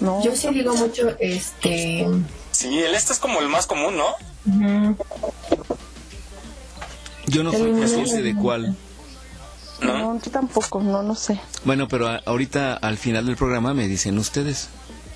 No. 0.00 0.22
Yo 0.22 0.34
sí 0.34 0.48
digo 0.50 0.74
mucho 0.74 1.16
este. 1.18 2.06
Sí, 2.52 2.78
el 2.78 2.94
este 2.94 3.12
es 3.12 3.18
como 3.18 3.40
el 3.40 3.48
más 3.48 3.66
común, 3.66 3.96
¿no? 3.96 4.06
Yo 7.26 7.42
no 7.42 7.52
soy 7.52 7.72
consciente 7.72 8.22
de 8.22 8.34
cuál. 8.34 8.76
¿No? 9.80 10.20
yo 10.20 10.30
tampoco, 10.32 10.80
no, 10.80 11.02
no 11.04 11.14
sé. 11.14 11.40
Bueno, 11.64 11.86
pero 11.86 12.08
ahorita 12.26 12.74
al 12.74 12.98
final 12.98 13.26
del 13.26 13.36
programa 13.36 13.74
me 13.74 13.86
dicen 13.86 14.18
ustedes. 14.18 14.68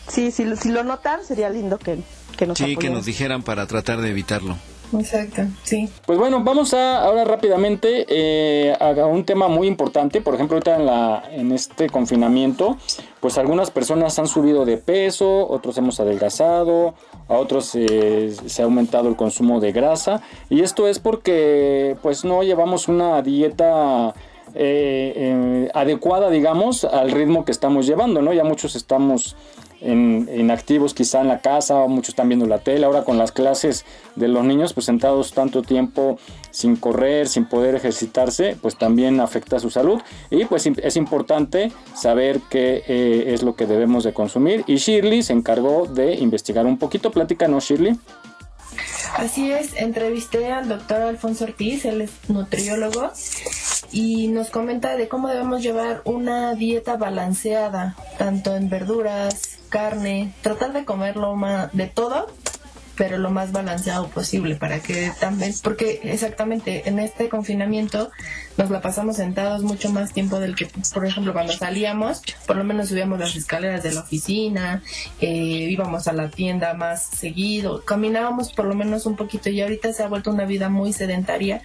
Sí, 0.08 0.30
si, 0.30 0.56
si 0.56 0.68
lo 0.68 0.84
notan 0.84 1.24
sería 1.24 1.50
lindo 1.50 1.78
que, 1.78 1.98
que 2.36 2.46
nos 2.46 2.58
Sí, 2.58 2.76
que 2.76 2.90
nos 2.90 3.04
dijeran 3.04 3.42
para 3.42 3.66
tratar 3.66 4.00
de 4.00 4.10
evitarlo. 4.10 4.56
Exacto, 4.98 5.42
sí. 5.62 5.88
Pues 6.06 6.18
bueno, 6.18 6.42
vamos 6.42 6.74
a 6.74 7.02
ahora 7.04 7.24
rápidamente 7.24 8.06
eh, 8.08 8.76
a 8.78 9.06
un 9.06 9.24
tema 9.24 9.48
muy 9.48 9.66
importante. 9.66 10.20
Por 10.20 10.34
ejemplo, 10.34 10.56
ahorita 10.56 10.76
en, 10.76 10.86
la, 10.86 11.22
en 11.30 11.52
este 11.52 11.88
confinamiento, 11.88 12.76
pues 13.20 13.38
algunas 13.38 13.70
personas 13.70 14.18
han 14.18 14.26
subido 14.26 14.64
de 14.64 14.76
peso, 14.76 15.48
otros 15.48 15.78
hemos 15.78 16.00
adelgazado, 16.00 16.94
a 17.28 17.34
otros 17.34 17.74
eh, 17.74 18.34
se 18.46 18.62
ha 18.62 18.64
aumentado 18.64 19.08
el 19.08 19.16
consumo 19.16 19.60
de 19.60 19.72
grasa. 19.72 20.22
Y 20.50 20.62
esto 20.62 20.88
es 20.88 20.98
porque 20.98 21.96
pues 22.02 22.24
no 22.24 22.42
llevamos 22.42 22.88
una 22.88 23.22
dieta 23.22 24.14
eh, 24.54 25.68
adecuada, 25.72 26.28
digamos, 26.30 26.84
al 26.84 27.10
ritmo 27.10 27.44
que 27.44 27.52
estamos 27.52 27.86
llevando, 27.86 28.20
¿no? 28.20 28.32
Ya 28.32 28.44
muchos 28.44 28.76
estamos 28.76 29.36
en, 29.82 30.50
activos 30.50 30.94
quizá 30.94 31.20
en 31.20 31.28
la 31.28 31.40
casa, 31.40 31.86
muchos 31.86 32.10
están 32.10 32.28
viendo 32.28 32.46
la 32.46 32.58
tele, 32.58 32.86
ahora 32.86 33.04
con 33.04 33.18
las 33.18 33.32
clases 33.32 33.84
de 34.16 34.28
los 34.28 34.44
niños 34.44 34.72
pues 34.72 34.86
sentados 34.86 35.32
tanto 35.32 35.62
tiempo 35.62 36.18
sin 36.50 36.76
correr, 36.76 37.28
sin 37.28 37.46
poder 37.46 37.74
ejercitarse, 37.74 38.56
pues 38.60 38.76
también 38.76 39.20
afecta 39.20 39.58
su 39.58 39.70
salud. 39.70 40.00
Y 40.30 40.44
pues 40.44 40.66
es 40.66 40.96
importante 40.96 41.72
saber 41.94 42.40
qué 42.50 42.82
eh, 42.86 43.24
es 43.28 43.42
lo 43.42 43.56
que 43.56 43.66
debemos 43.66 44.04
de 44.04 44.12
consumir. 44.12 44.64
Y 44.66 44.76
Shirley 44.76 45.22
se 45.22 45.32
encargó 45.32 45.86
de 45.86 46.14
investigar 46.14 46.66
un 46.66 46.78
poquito, 46.78 47.10
platícanos 47.10 47.64
Shirley. 47.64 47.98
Así 49.16 49.52
es, 49.52 49.76
entrevisté 49.76 50.52
al 50.52 50.68
doctor 50.68 51.02
Alfonso 51.02 51.44
Ortiz, 51.44 51.84
él 51.84 52.00
es 52.00 52.10
nutriólogo, 52.28 53.10
y 53.92 54.28
nos 54.28 54.48
comenta 54.48 54.96
de 54.96 55.08
cómo 55.08 55.28
debemos 55.28 55.62
llevar 55.62 56.00
una 56.04 56.54
dieta 56.54 56.96
balanceada, 56.96 57.94
tanto 58.16 58.56
en 58.56 58.70
verduras, 58.70 59.51
carne, 59.72 60.32
tratar 60.42 60.72
de 60.74 60.84
comer 60.84 61.16
lo 61.16 61.34
más 61.34 61.72
de 61.72 61.86
todo, 61.86 62.28
pero 62.94 63.16
lo 63.16 63.30
más 63.30 63.52
balanceado 63.52 64.08
posible 64.08 64.54
para 64.54 64.80
que 64.80 65.10
también, 65.18 65.54
porque 65.62 66.00
exactamente 66.04 66.88
en 66.88 66.98
este 66.98 67.30
confinamiento 67.30 68.10
nos 68.58 68.70
la 68.70 68.82
pasamos 68.82 69.16
sentados 69.16 69.62
mucho 69.62 69.90
más 69.90 70.12
tiempo 70.12 70.38
del 70.38 70.54
que, 70.54 70.68
por 70.92 71.06
ejemplo, 71.06 71.32
cuando 71.32 71.54
salíamos, 71.54 72.22
por 72.46 72.56
lo 72.56 72.64
menos 72.64 72.90
subíamos 72.90 73.18
las 73.18 73.34
escaleras 73.34 73.82
de 73.82 73.94
la 73.94 74.02
oficina, 74.02 74.82
eh, 75.20 75.26
íbamos 75.70 76.06
a 76.06 76.12
la 76.12 76.30
tienda 76.30 76.74
más 76.74 77.02
seguido, 77.06 77.82
caminábamos 77.82 78.52
por 78.52 78.66
lo 78.66 78.74
menos 78.74 79.06
un 79.06 79.16
poquito 79.16 79.48
y 79.48 79.62
ahorita 79.62 79.92
se 79.94 80.02
ha 80.02 80.08
vuelto 80.08 80.30
una 80.30 80.44
vida 80.44 80.68
muy 80.68 80.92
sedentaria 80.92 81.62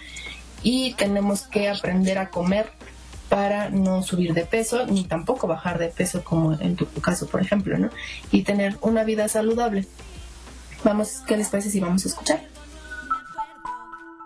y 0.64 0.93
tenemos 0.93 1.43
que 1.43 1.68
aprender 1.68 2.18
a 2.20 2.30
comer 2.30 2.72
para 3.30 3.70
no 3.70 4.02
subir 4.04 4.34
de 4.34 4.46
peso 4.46 4.86
ni 4.86 5.04
tampoco 5.04 5.48
bajar 5.48 5.80
de 5.80 5.90
peso 5.90 6.24
como 6.24 6.54
en 6.54 6.76
tu 6.76 6.86
caso, 7.02 7.28
por 7.28 7.42
ejemplo, 7.42 7.78
¿no? 7.78 7.90
Y 8.32 8.44
tener 8.44 8.78
una 8.82 9.04
vida 9.04 9.28
saludable. 9.28 9.86
Vamos, 10.84 11.24
¿qué 11.28 11.38
les 11.38 11.50
parece 11.50 11.70
si 11.70 11.80
vamos 11.80 12.06
a 12.06 12.10
escuchar? 12.10 12.42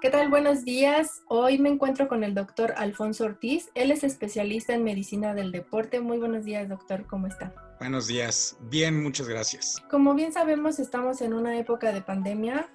¿Qué 0.01 0.09
tal? 0.09 0.29
Buenos 0.29 0.65
días. 0.65 1.21
Hoy 1.27 1.59
me 1.59 1.69
encuentro 1.69 2.07
con 2.07 2.23
el 2.23 2.33
doctor 2.33 2.73
Alfonso 2.75 3.25
Ortiz. 3.25 3.69
Él 3.75 3.91
es 3.91 4.03
especialista 4.03 4.73
en 4.73 4.83
medicina 4.83 5.35
del 5.35 5.51
deporte. 5.51 5.99
Muy 5.99 6.17
buenos 6.17 6.43
días, 6.43 6.67
doctor. 6.67 7.05
¿Cómo 7.05 7.27
está? 7.27 7.53
Buenos 7.79 8.07
días. 8.07 8.57
Bien, 8.61 9.01
muchas 9.01 9.27
gracias. 9.27 9.77
Como 9.91 10.15
bien 10.15 10.33
sabemos, 10.33 10.79
estamos 10.79 11.21
en 11.21 11.33
una 11.33 11.55
época 11.57 11.91
de 11.91 12.01
pandemia 12.01 12.67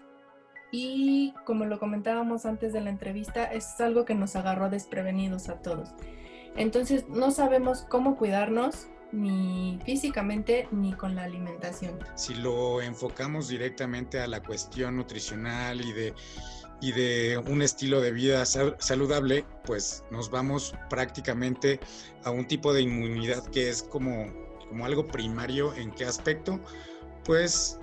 y 0.71 1.33
como 1.45 1.65
lo 1.65 1.79
comentábamos 1.79 2.47
antes 2.47 2.73
de 2.73 2.81
la 2.81 2.91
entrevista, 2.91 3.45
es 3.45 3.81
algo 3.81 4.05
que 4.05 4.15
nos 4.15 4.37
agarró 4.37 4.69
desprevenidos 4.69 5.49
a 5.49 5.61
todos. 5.63 5.89
Entonces 6.57 7.09
no 7.09 7.31
sabemos 7.31 7.87
cómo 7.89 8.17
cuidarnos 8.17 8.89
ni 9.13 9.79
físicamente 9.85 10.69
ni 10.73 10.93
con 10.93 11.15
la 11.15 11.25
alimentación. 11.25 11.99
Si 12.15 12.35
lo 12.35 12.83
enfocamos 12.83 13.49
directamente 13.49 14.21
a 14.21 14.27
la 14.27 14.43
cuestión 14.43 14.97
nutricional 14.97 15.81
y 15.81 15.93
de, 15.93 16.15
y 16.81 16.93
de 16.93 17.39
un 17.39 17.63
estilo 17.63 18.01
de 18.01 18.13
vida 18.13 18.45
saludable, 18.45 19.45
pues 19.65 20.05
nos 20.11 20.31
vamos 20.31 20.75
prácticamente 20.91 21.81
a 22.25 22.31
un 22.31 22.47
tipo 22.47 22.73
de 22.73 22.83
inmunidad 22.83 23.45
que 23.47 23.69
es 23.69 23.83
como, 23.83 24.27
como 24.69 24.85
algo 24.85 25.07
primario. 25.07 25.75
¿En 25.75 25.93
qué 25.93 26.05
aspecto? 26.05 26.61
Pues 27.25 27.79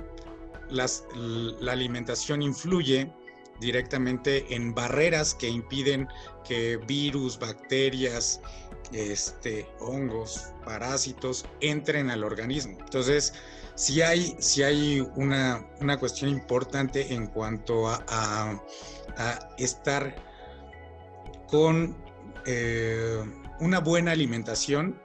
las, 0.69 1.05
la 1.15 1.71
alimentación 1.71 2.41
influye 2.41 3.11
directamente 3.59 4.53
en 4.53 4.73
barreras 4.73 5.33
que 5.33 5.47
impiden 5.47 6.07
que 6.43 6.77
virus, 6.77 7.39
bacterias, 7.39 8.41
este, 8.93 9.67
hongos, 9.79 10.53
parásitos 10.65 11.45
entren 11.61 12.09
al 12.09 12.23
organismo. 12.23 12.77
Entonces, 12.79 13.33
si 13.75 14.01
hay, 14.01 14.35
si 14.39 14.63
hay 14.63 15.07
una, 15.15 15.65
una, 15.81 15.97
cuestión 15.97 16.29
importante 16.29 17.13
en 17.13 17.27
cuanto 17.27 17.87
a, 17.87 18.03
a, 19.17 19.49
estar 19.57 20.15
con 21.47 21.95
eh, 22.45 23.23
una 23.59 23.79
buena 23.79 24.11
alimentación 24.11 24.99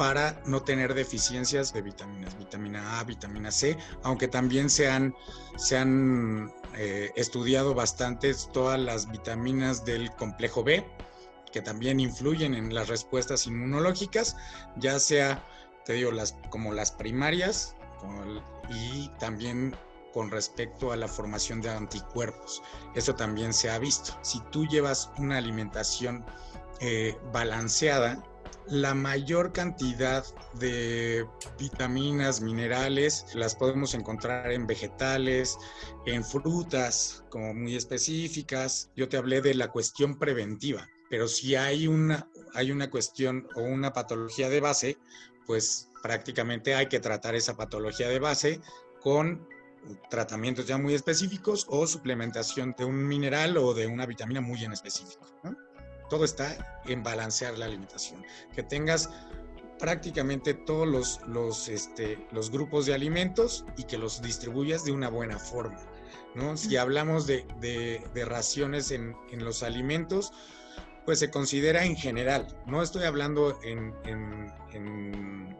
para 0.00 0.40
no 0.46 0.62
tener 0.62 0.94
deficiencias 0.94 1.74
de 1.74 1.82
vitaminas, 1.82 2.36
vitamina 2.38 2.98
A, 2.98 3.04
vitamina 3.04 3.50
C, 3.50 3.76
aunque 4.02 4.28
también 4.28 4.70
se 4.70 4.88
han, 4.88 5.14
se 5.58 5.76
han 5.76 6.50
eh, 6.74 7.10
estudiado 7.16 7.74
bastantes 7.74 8.48
todas 8.52 8.80
las 8.80 9.10
vitaminas 9.10 9.84
del 9.84 10.10
complejo 10.12 10.64
B, 10.64 10.86
que 11.52 11.62
también 11.62 12.00
influyen 12.00 12.54
en 12.54 12.74
las 12.74 12.88
respuestas 12.88 13.46
inmunológicas, 13.46 14.36
ya 14.76 14.98
sea, 14.98 15.44
te 15.84 15.94
digo, 15.94 16.10
como 16.50 16.72
las 16.72 16.92
primarias 16.92 17.76
y 18.68 19.08
también 19.18 19.74
con 20.12 20.30
respecto 20.30 20.92
a 20.92 20.96
la 20.96 21.08
formación 21.08 21.60
de 21.60 21.70
anticuerpos. 21.70 22.62
Eso 22.94 23.14
también 23.14 23.52
se 23.52 23.70
ha 23.70 23.78
visto. 23.78 24.18
Si 24.22 24.40
tú 24.50 24.66
llevas 24.66 25.10
una 25.18 25.38
alimentación 25.38 26.24
eh, 26.80 27.16
balanceada, 27.32 28.22
la 28.66 28.94
mayor 28.94 29.52
cantidad 29.52 30.24
de 30.54 31.26
vitaminas, 31.58 32.40
minerales, 32.40 33.26
las 33.34 33.56
podemos 33.56 33.94
encontrar 33.94 34.52
en 34.52 34.66
vegetales, 34.66 35.58
en 36.06 36.24
frutas, 36.24 37.24
como 37.30 37.52
muy 37.52 37.74
específicas. 37.74 38.90
Yo 38.94 39.08
te 39.08 39.16
hablé 39.16 39.40
de 39.40 39.54
la 39.54 39.68
cuestión 39.68 40.18
preventiva, 40.18 40.88
pero 41.10 41.28
si 41.28 41.54
hay 41.56 41.86
una, 41.86 42.26
hay 42.54 42.72
una 42.72 42.88
cuestión 42.88 43.46
o 43.54 43.60
una 43.60 43.92
patología 43.92 44.48
de 44.48 44.60
base, 44.60 44.98
pues 45.46 45.90
prácticamente 46.02 46.74
hay 46.74 46.86
que 46.86 47.00
tratar 47.00 47.34
esa 47.34 47.56
patología 47.56 48.08
de 48.08 48.18
base 48.18 48.60
con 49.02 49.46
tratamientos 50.08 50.66
ya 50.66 50.78
muy 50.78 50.94
específicos 50.94 51.66
o 51.68 51.86
suplementación 51.86 52.74
de 52.78 52.86
un 52.86 53.06
mineral 53.06 53.58
o 53.58 53.74
de 53.74 53.86
una 53.86 54.06
vitamina 54.06 54.40
muy 54.40 54.64
en 54.64 54.72
específico. 54.72 55.26
¿no? 55.42 55.54
todo 56.10 56.24
está 56.24 56.82
en 56.84 57.02
balancear 57.02 57.56
la 57.56 57.64
alimentación. 57.64 58.22
Que 58.54 58.62
tengas 58.62 59.08
prácticamente 59.78 60.52
todos 60.52 60.86
los, 60.86 61.20
los, 61.26 61.68
este, 61.68 62.18
los 62.32 62.50
grupos 62.50 62.84
de 62.84 62.92
alimentos 62.92 63.64
y 63.78 63.84
que 63.84 63.96
los 63.96 64.20
distribuyas 64.20 64.84
de 64.84 64.92
una 64.92 65.08
buena 65.08 65.38
forma. 65.38 65.80
¿no? 66.34 66.56
Si 66.56 66.76
hablamos 66.76 67.26
de, 67.26 67.46
de, 67.60 68.24
raciones 68.26 68.90
en, 68.90 69.16
en, 69.30 69.42
los 69.42 69.62
alimentos, 69.62 70.32
pues 71.04 71.18
se 71.18 71.30
considera 71.30 71.84
en 71.84 71.96
general. 71.96 72.46
No 72.66 72.82
estoy 72.82 73.04
hablando 73.04 73.58
en, 73.62 73.94
en, 74.04 74.52
en, 74.72 75.56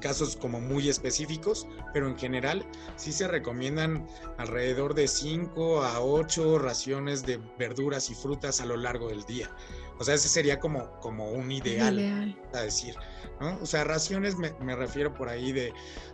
casos 0.00 0.36
como 0.36 0.60
muy 0.60 0.88
específicos, 0.88 1.66
pero 1.92 2.06
en 2.06 2.16
general 2.16 2.64
sí 2.94 3.10
se 3.10 3.26
recomiendan 3.26 4.06
alrededor 4.36 4.94
de 4.94 5.08
5 5.08 5.82
a 5.82 6.00
8 6.00 6.60
raciones 6.60 7.26
de 7.26 7.40
verduras 7.58 8.08
y 8.08 8.14
frutas 8.14 8.60
a 8.60 8.66
lo 8.66 8.76
largo 8.76 9.08
del 9.08 9.24
día. 9.24 9.50
O 9.98 10.04
sea, 10.04 10.14
ese 10.14 10.28
sería 10.28 10.60
como, 10.60 10.88
como 11.00 11.32
un 11.32 11.50
ideal, 11.50 12.36
a 12.54 12.60
decir. 12.60 12.94
¿no? 13.40 13.58
O 13.60 13.66
sea, 13.66 13.82
raciones 13.82 14.36
me, 14.36 14.52
me 14.60 14.76
refiero 14.76 15.12
por 15.12 15.28
ahí 15.28 15.50
de, 15.50 15.72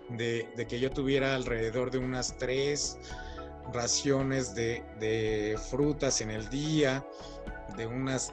de, 0.09 0.49
de, 0.57 0.67
que 0.67 0.81
yo 0.81 0.91
tuviera 0.91 1.35
alrededor 1.35 1.91
de 1.91 1.99
unas 1.99 2.39
3 2.39 2.99
raciones 3.73 4.55
de, 4.55 4.83
de 4.99 5.59
frutas 5.71 6.21
en 6.21 6.31
el 6.31 6.49
día, 6.49 7.07
de 7.77 7.87
unas 7.87 8.33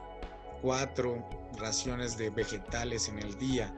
4 0.62 1.28
raciones 1.58 2.18
de 2.18 2.30
vegetales 2.30 3.10
en 3.10 3.20
el 3.20 3.38
día 3.38 3.74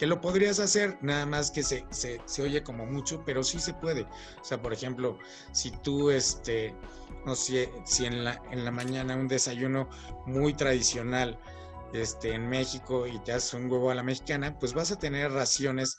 que 0.00 0.06
lo 0.06 0.22
podrías 0.22 0.58
hacer, 0.60 0.96
nada 1.02 1.26
más 1.26 1.50
que 1.50 1.62
se, 1.62 1.84
se, 1.90 2.22
se, 2.24 2.42
oye 2.42 2.62
como 2.62 2.86
mucho, 2.86 3.22
pero 3.22 3.44
sí 3.44 3.60
se 3.60 3.74
puede. 3.74 4.04
O 4.40 4.44
sea, 4.44 4.62
por 4.62 4.72
ejemplo, 4.72 5.18
si 5.52 5.72
tú, 5.72 6.10
este, 6.10 6.74
no 7.26 7.34
sé, 7.34 7.70
si 7.84 8.06
en 8.06 8.24
la, 8.24 8.40
en 8.50 8.64
la 8.64 8.70
mañana 8.70 9.14
un 9.14 9.28
desayuno 9.28 9.90
muy 10.24 10.54
tradicional 10.54 11.38
este, 11.92 12.32
en 12.32 12.48
México 12.48 13.06
y 13.06 13.18
te 13.18 13.32
haces 13.32 13.52
un 13.52 13.70
huevo 13.70 13.90
a 13.90 13.94
la 13.94 14.02
mexicana, 14.02 14.58
pues 14.58 14.72
vas 14.72 14.90
a 14.90 14.98
tener 14.98 15.32
raciones 15.32 15.98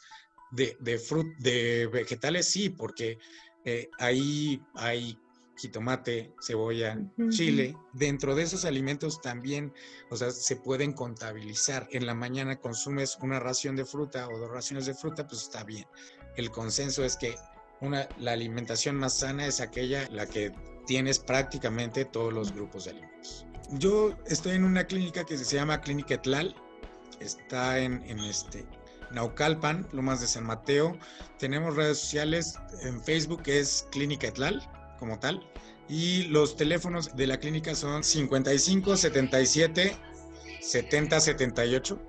de, 0.49 0.75
de, 0.79 0.99
de 1.37 1.85
vegetales, 1.85 2.47
sí, 2.47 2.69
porque 2.69 3.19
eh, 3.65 3.87
ahí 3.99 4.63
hay 4.73 5.15
jitomate, 5.61 6.33
cebolla, 6.41 6.99
chile. 7.29 7.77
Dentro 7.93 8.33
de 8.33 8.43
esos 8.43 8.65
alimentos 8.65 9.21
también, 9.21 9.71
o 10.09 10.15
sea, 10.15 10.31
se 10.31 10.55
pueden 10.55 10.93
contabilizar. 10.93 11.87
En 11.91 12.07
la 12.07 12.15
mañana 12.15 12.55
consumes 12.55 13.17
una 13.21 13.39
ración 13.39 13.75
de 13.75 13.85
fruta 13.85 14.27
o 14.27 14.39
dos 14.39 14.49
raciones 14.49 14.87
de 14.87 14.95
fruta, 14.95 15.27
pues 15.27 15.43
está 15.43 15.63
bien. 15.63 15.85
El 16.35 16.49
consenso 16.49 17.03
es 17.03 17.15
que 17.15 17.35
una, 17.79 18.09
la 18.17 18.31
alimentación 18.31 18.95
más 18.95 19.19
sana 19.19 19.45
es 19.45 19.61
aquella 19.61 20.07
la 20.09 20.25
que 20.25 20.51
tienes 20.87 21.19
prácticamente 21.19 22.05
todos 22.05 22.33
los 22.33 22.51
grupos 22.53 22.85
de 22.85 22.91
alimentos. 22.91 23.45
Yo 23.73 24.17
estoy 24.25 24.53
en 24.53 24.63
una 24.63 24.85
clínica 24.85 25.23
que 25.23 25.37
se 25.37 25.55
llama 25.55 25.79
Clínica 25.81 26.15
Etlal, 26.15 26.55
está 27.19 27.79
en, 27.79 28.03
en 28.05 28.19
este, 28.19 28.65
Naucalpan, 29.11 29.87
Lomas 29.91 30.21
de 30.21 30.27
San 30.27 30.45
Mateo. 30.45 30.97
Tenemos 31.37 31.75
redes 31.75 31.99
sociales, 31.99 32.55
en 32.81 33.01
Facebook 33.01 33.43
es 33.45 33.87
Clínica 33.91 34.27
Etlal, 34.27 34.61
como 35.01 35.19
tal. 35.19 35.41
Y 35.89 36.25
los 36.27 36.55
teléfonos 36.55 37.15
de 37.15 37.27
la 37.27 37.39
clínica 37.39 37.75
son 37.75 38.03
55 38.03 38.95
77 38.95 39.97
70 40.61 41.19
78. 41.19 41.99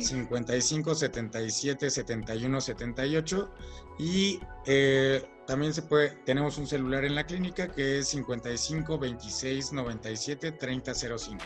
55 0.00 0.94
77 0.94 1.90
71 1.90 2.60
78 2.60 3.50
y 3.98 4.40
eh, 4.66 5.22
también 5.46 5.74
se 5.74 5.82
puede 5.82 6.10
tenemos 6.24 6.56
un 6.56 6.66
celular 6.66 7.04
en 7.04 7.14
la 7.14 7.24
clínica 7.24 7.68
que 7.68 7.98
es 7.98 8.08
55 8.08 8.98
26 8.98 9.72
97 9.72 10.52
30 10.52 10.94
05. 10.94 11.44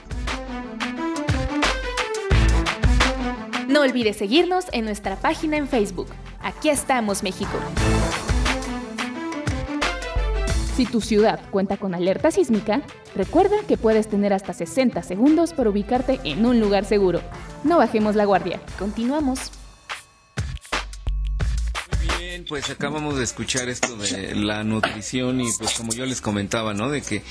No 3.68 3.82
olvides 3.82 4.16
seguirnos 4.16 4.66
en 4.72 4.84
nuestra 4.84 5.16
página 5.16 5.56
en 5.56 5.68
Facebook. 5.68 6.08
Aquí 6.40 6.70
estamos, 6.70 7.22
México. 7.22 7.58
Si 10.76 10.86
tu 10.86 11.00
ciudad 11.00 11.40
cuenta 11.50 11.76
con 11.76 11.94
alerta 11.94 12.30
sísmica, 12.30 12.82
recuerda 13.14 13.56
que 13.68 13.76
puedes 13.76 14.08
tener 14.08 14.32
hasta 14.32 14.52
60 14.52 15.02
segundos 15.02 15.52
para 15.52 15.70
ubicarte 15.70 16.20
en 16.24 16.46
un 16.46 16.60
lugar 16.60 16.84
seguro. 16.84 17.20
No 17.64 17.78
bajemos 17.78 18.14
la 18.16 18.24
guardia. 18.24 18.60
Continuamos 18.78 19.50
pues 22.48 22.70
acabamos 22.70 23.16
de 23.16 23.24
escuchar 23.24 23.68
esto 23.68 23.96
de 23.96 24.34
la 24.34 24.64
nutrición 24.64 25.40
y 25.40 25.48
pues 25.58 25.72
como 25.74 25.92
yo 25.92 26.06
les 26.06 26.20
comentaba, 26.20 26.74
¿no? 26.74 26.90
De 26.90 27.02
que 27.02 27.22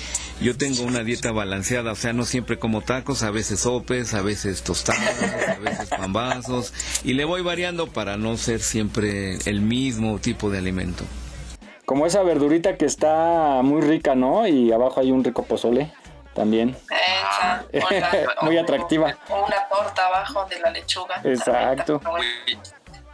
yo 0.41 0.55
tengo 0.55 0.83
una 0.83 1.03
dieta 1.03 1.31
balanceada, 1.31 1.91
o 1.91 1.95
sea, 1.95 2.13
no 2.13 2.25
siempre 2.25 2.59
como 2.59 2.81
tacos, 2.81 3.23
a 3.23 3.31
veces 3.31 3.61
sopes, 3.61 4.13
a 4.13 4.21
veces 4.21 4.61
tostadas, 4.61 5.21
a 5.49 5.59
veces 5.59 5.89
pambazos 5.89 6.73
y 7.03 7.13
le 7.13 7.25
voy 7.25 7.41
variando 7.41 7.87
para 7.87 8.17
no 8.17 8.37
ser 8.37 8.61
siempre 8.61 9.37
el 9.45 9.61
mismo 9.61 10.19
tipo 10.19 10.49
de 10.49 10.59
alimento. 10.59 11.03
Como 11.89 12.05
esa 12.05 12.21
verdurita 12.21 12.77
que 12.77 12.85
está 12.85 13.61
muy 13.63 13.81
rica, 13.81 14.13
¿no? 14.13 14.45
Y 14.45 14.71
abajo 14.71 14.99
hay 14.99 15.11
un 15.11 15.23
rico 15.23 15.41
pozole 15.41 15.91
también. 16.35 16.77
muy 18.43 18.59
atractiva. 18.59 19.17
una 19.27 19.67
torta 19.67 20.05
abajo 20.05 20.45
de 20.45 20.59
la 20.59 20.69
lechuga. 20.69 21.19
Exacto 21.23 21.99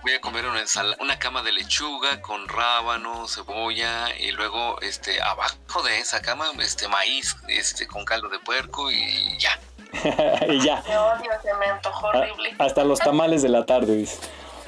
voy 0.05 0.13
a 0.13 0.19
comer 0.19 0.45
una, 0.45 0.61
una 0.99 1.17
cama 1.17 1.41
de 1.41 1.51
lechuga 1.53 2.21
con 2.21 2.47
rábano, 2.47 3.28
cebolla 3.28 4.15
y 4.19 4.32
luego 4.34 4.80
este 4.82 5.19
abajo 5.19 5.82
de 5.84 5.97
esa 5.97 6.21
cama 6.21 6.45
este 6.59 6.88
maíz 6.88 7.36
este 7.47 7.88
con 7.88 8.03
caldo 8.05 8.28
de 8.28 8.38
puerco 8.39 8.91
y 8.91 9.39
ya. 9.39 9.57
y 10.47 10.59
ya. 10.59 10.82
odio, 10.82 11.32
me 11.59 11.65
antojó 11.65 12.07
horrible. 12.07 12.53
Hasta 12.59 12.84
los 12.84 12.99
tamales 12.99 13.41
de 13.41 13.49
la 13.49 13.65
tarde, 13.65 13.95
dice. 13.95 14.19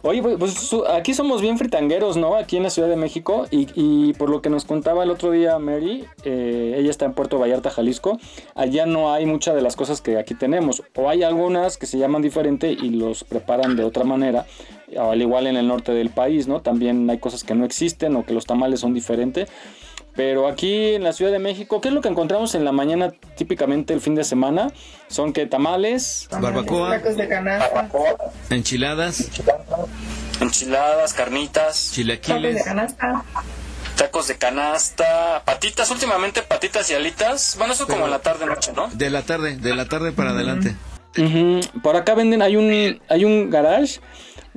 Oye, 0.07 0.21
pues, 0.21 0.37
pues 0.37 0.73
aquí 0.89 1.13
somos 1.13 1.41
bien 1.41 1.57
fritangueros, 1.57 2.15
¿no? 2.15 2.35
Aquí 2.35 2.55
en 2.55 2.63
la 2.63 2.69
Ciudad 2.69 2.87
de 2.87 2.95
México. 2.95 3.45
Y, 3.51 4.13
por 4.13 4.29
lo 4.29 4.41
que 4.41 4.49
nos 4.49 4.63
contaba 4.63 5.03
el 5.03 5.11
otro 5.11 5.31
día 5.31 5.59
Mary, 5.59 6.05
eh, 6.23 6.75
ella 6.77 6.89
está 6.89 7.03
en 7.03 7.11
Puerto 7.11 7.37
Vallarta, 7.39 7.69
Jalisco. 7.69 8.17
Allá 8.55 8.85
no 8.85 9.11
hay 9.11 9.25
muchas 9.25 9.53
de 9.53 9.61
las 9.61 9.75
cosas 9.75 9.99
que 9.99 10.17
aquí 10.17 10.33
tenemos. 10.33 10.81
O 10.95 11.09
hay 11.09 11.23
algunas 11.23 11.75
que 11.75 11.87
se 11.87 11.97
llaman 11.97 12.21
diferente 12.21 12.71
y 12.71 12.89
los 12.91 13.25
preparan 13.25 13.75
de 13.75 13.83
otra 13.83 14.05
manera. 14.05 14.45
Al 14.97 15.21
igual 15.21 15.45
en 15.45 15.57
el 15.57 15.67
norte 15.67 15.91
del 15.91 16.09
país, 16.09 16.47
¿no? 16.47 16.61
También 16.61 17.09
hay 17.09 17.17
cosas 17.17 17.43
que 17.43 17.53
no 17.53 17.65
existen 17.65 18.15
o 18.15 18.25
que 18.25 18.33
los 18.33 18.45
tamales 18.45 18.79
son 18.79 18.93
diferentes. 18.93 19.49
Pero 20.17 20.47
aquí 20.47 20.95
en 20.95 21.03
la 21.03 21.13
Ciudad 21.13 21.31
de 21.31 21.37
México, 21.37 21.79
¿qué 21.79 21.89
es 21.89 21.93
lo 21.93 22.01
que 22.01 22.09
encontramos 22.09 22.55
en 22.55 22.65
la 22.65 22.71
mañana 22.71 23.13
típicamente 23.37 23.93
el 23.93 24.01
fin 24.01 24.15
de 24.15 24.23
semana? 24.23 24.73
Son 25.07 25.31
que 25.31 25.45
tamales, 25.45 26.27
barbacoa, 26.31 26.97
tacos 26.97 27.17
de 27.17 27.27
canasta, 27.27 27.89
enchiladas, 28.49 29.29
enchiladas, 30.41 31.13
carnitas, 31.13 31.91
chilaquiles, 31.93 32.55
tacos 32.55 32.55
de 32.55 32.63
canasta. 32.63 33.23
Tacos 33.95 34.27
de 34.27 34.37
canasta, 34.37 35.43
patitas, 35.45 35.91
últimamente 35.91 36.41
patitas 36.41 36.89
y 36.89 36.95
alitas. 36.95 37.55
Bueno, 37.59 37.73
eso 37.73 37.85
como 37.87 38.05
en 38.05 38.11
la 38.11 38.19
tarde 38.19 38.47
noche, 38.47 38.71
¿no? 38.75 38.89
De 38.93 39.11
la 39.11 39.21
tarde, 39.21 39.55
de 39.57 39.75
la 39.75 39.85
tarde 39.85 40.11
para 40.13 40.31
adelante. 40.31 40.75
Por 41.83 41.95
acá 41.95 42.15
venden, 42.15 42.41
hay 42.41 42.55
un, 42.55 42.99
hay 43.07 43.23
un 43.23 43.51
garage 43.51 43.99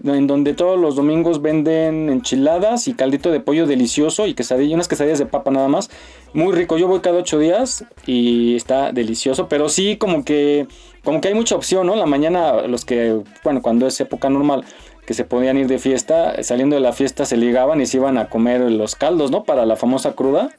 en 0.05 0.27
donde 0.27 0.55
todos 0.55 0.79
los 0.79 0.97
domingos 0.97 1.43
venden 1.43 2.09
enchiladas 2.09 2.89
y 2.89 2.95
caldito 2.95 3.31
de 3.31 3.41
pollo 3.41 3.67
delicioso 3.67 4.27
y 4.27 4.35
unas 4.73 4.89
quesadillas 4.89 5.19
de 5.19 5.27
papa 5.27 5.51
nada 5.51 5.69
más. 5.69 5.91
Muy 6.33 6.53
rico, 6.55 6.79
yo 6.79 6.89
voy 6.89 7.01
cada 7.01 7.19
ocho 7.19 7.39
días 7.39 7.85
y 8.07 8.57
está 8.57 8.93
delicioso, 8.93 9.49
pero 9.49 9.69
sí 9.69 9.97
como 9.97 10.25
que, 10.25 10.67
como 11.05 11.21
que 11.21 11.29
hay 11.29 11.35
mucha 11.35 11.55
opción, 11.55 11.87
¿no? 11.87 11.97
La 11.97 12.07
mañana 12.07 12.63
los 12.63 12.85
que, 12.85 13.21
bueno, 13.45 13.63
cuando 13.63 13.87
es 13.87 14.01
época 14.01 14.31
normal, 14.31 14.65
que 15.07 15.15
se 15.15 15.25
podían 15.25 15.59
ir 15.59 15.67
de 15.67 15.79
fiesta, 15.79 16.43
saliendo 16.43 16.77
de 16.77 16.81
la 16.81 16.93
fiesta 16.93 17.25
se 17.27 17.37
ligaban 17.37 17.81
y 17.81 17.87
se 17.87 17.97
iban 17.97 18.17
a 18.17 18.29
comer 18.29 18.61
los 18.71 18.95
caldos, 18.95 19.31
¿no? 19.31 19.45
Para 19.45 19.67
la 19.67 19.77
famosa 19.77 20.13
cruda. 20.13 20.51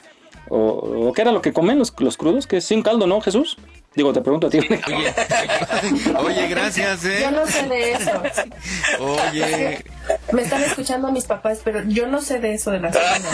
¿O, 0.50 1.14
qué 1.14 1.22
era 1.22 1.32
lo 1.32 1.42
que 1.42 1.54
comen 1.54 1.80
los, 1.80 1.94
los 2.00 2.18
crudos? 2.18 2.48
Que 2.48 2.60
sin 2.60 2.82
caldo, 2.82 3.08
¿no, 3.08 3.22
Jesús? 3.22 3.58
Digo, 3.94 4.14
te 4.14 4.22
pregunto 4.22 4.48
a 4.48 4.50
ti. 4.50 4.60
Oye, 6.18 6.48
gracias, 6.48 7.04
¿eh? 7.04 7.20
Yo 7.24 7.32
no 7.32 7.46
sé 7.46 7.68
de 7.68 7.92
eso. 7.92 8.24
Oye. 9.00 9.84
Me 10.32 10.44
están 10.44 10.64
escuchando 10.64 11.12
mis 11.12 11.26
papás, 11.26 11.60
pero 11.64 11.84
yo 11.84 12.08
no 12.08 12.22
sé 12.22 12.40
de 12.40 12.54
eso 12.54 12.72
de 12.72 12.80
la 12.80 12.94
cena. 12.94 13.30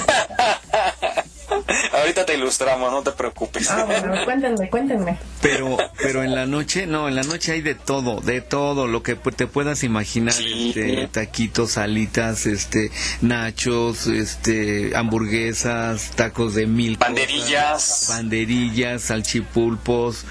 Ahorita 1.93 2.25
te 2.25 2.35
ilustramos, 2.35 2.91
no 2.91 3.03
te 3.03 3.11
preocupes. 3.11 3.69
Ah, 3.69 3.85
bueno, 3.85 4.13
cuéntenme, 4.25 4.69
cuéntenme. 4.69 5.17
Pero, 5.41 5.77
pero 5.97 6.23
en 6.23 6.33
la 6.33 6.45
noche, 6.45 6.87
no, 6.87 7.07
en 7.07 7.15
la 7.15 7.23
noche 7.23 7.51
hay 7.53 7.61
de 7.61 7.75
todo, 7.75 8.19
de 8.19 8.41
todo, 8.41 8.87
lo 8.87 9.03
que 9.03 9.15
te 9.15 9.47
puedas 9.47 9.83
imaginar, 9.83 10.33
este, 10.33 11.07
taquitos, 11.07 11.71
salitas, 11.71 12.45
este, 12.45 12.91
nachos, 13.21 14.07
este, 14.07 14.95
hamburguesas, 14.95 16.11
tacos 16.15 16.55
de 16.55 16.67
mil 16.67 16.97
banderillas, 16.97 18.07
banderillas, 18.09 19.03
salchipulpos. 19.03 20.25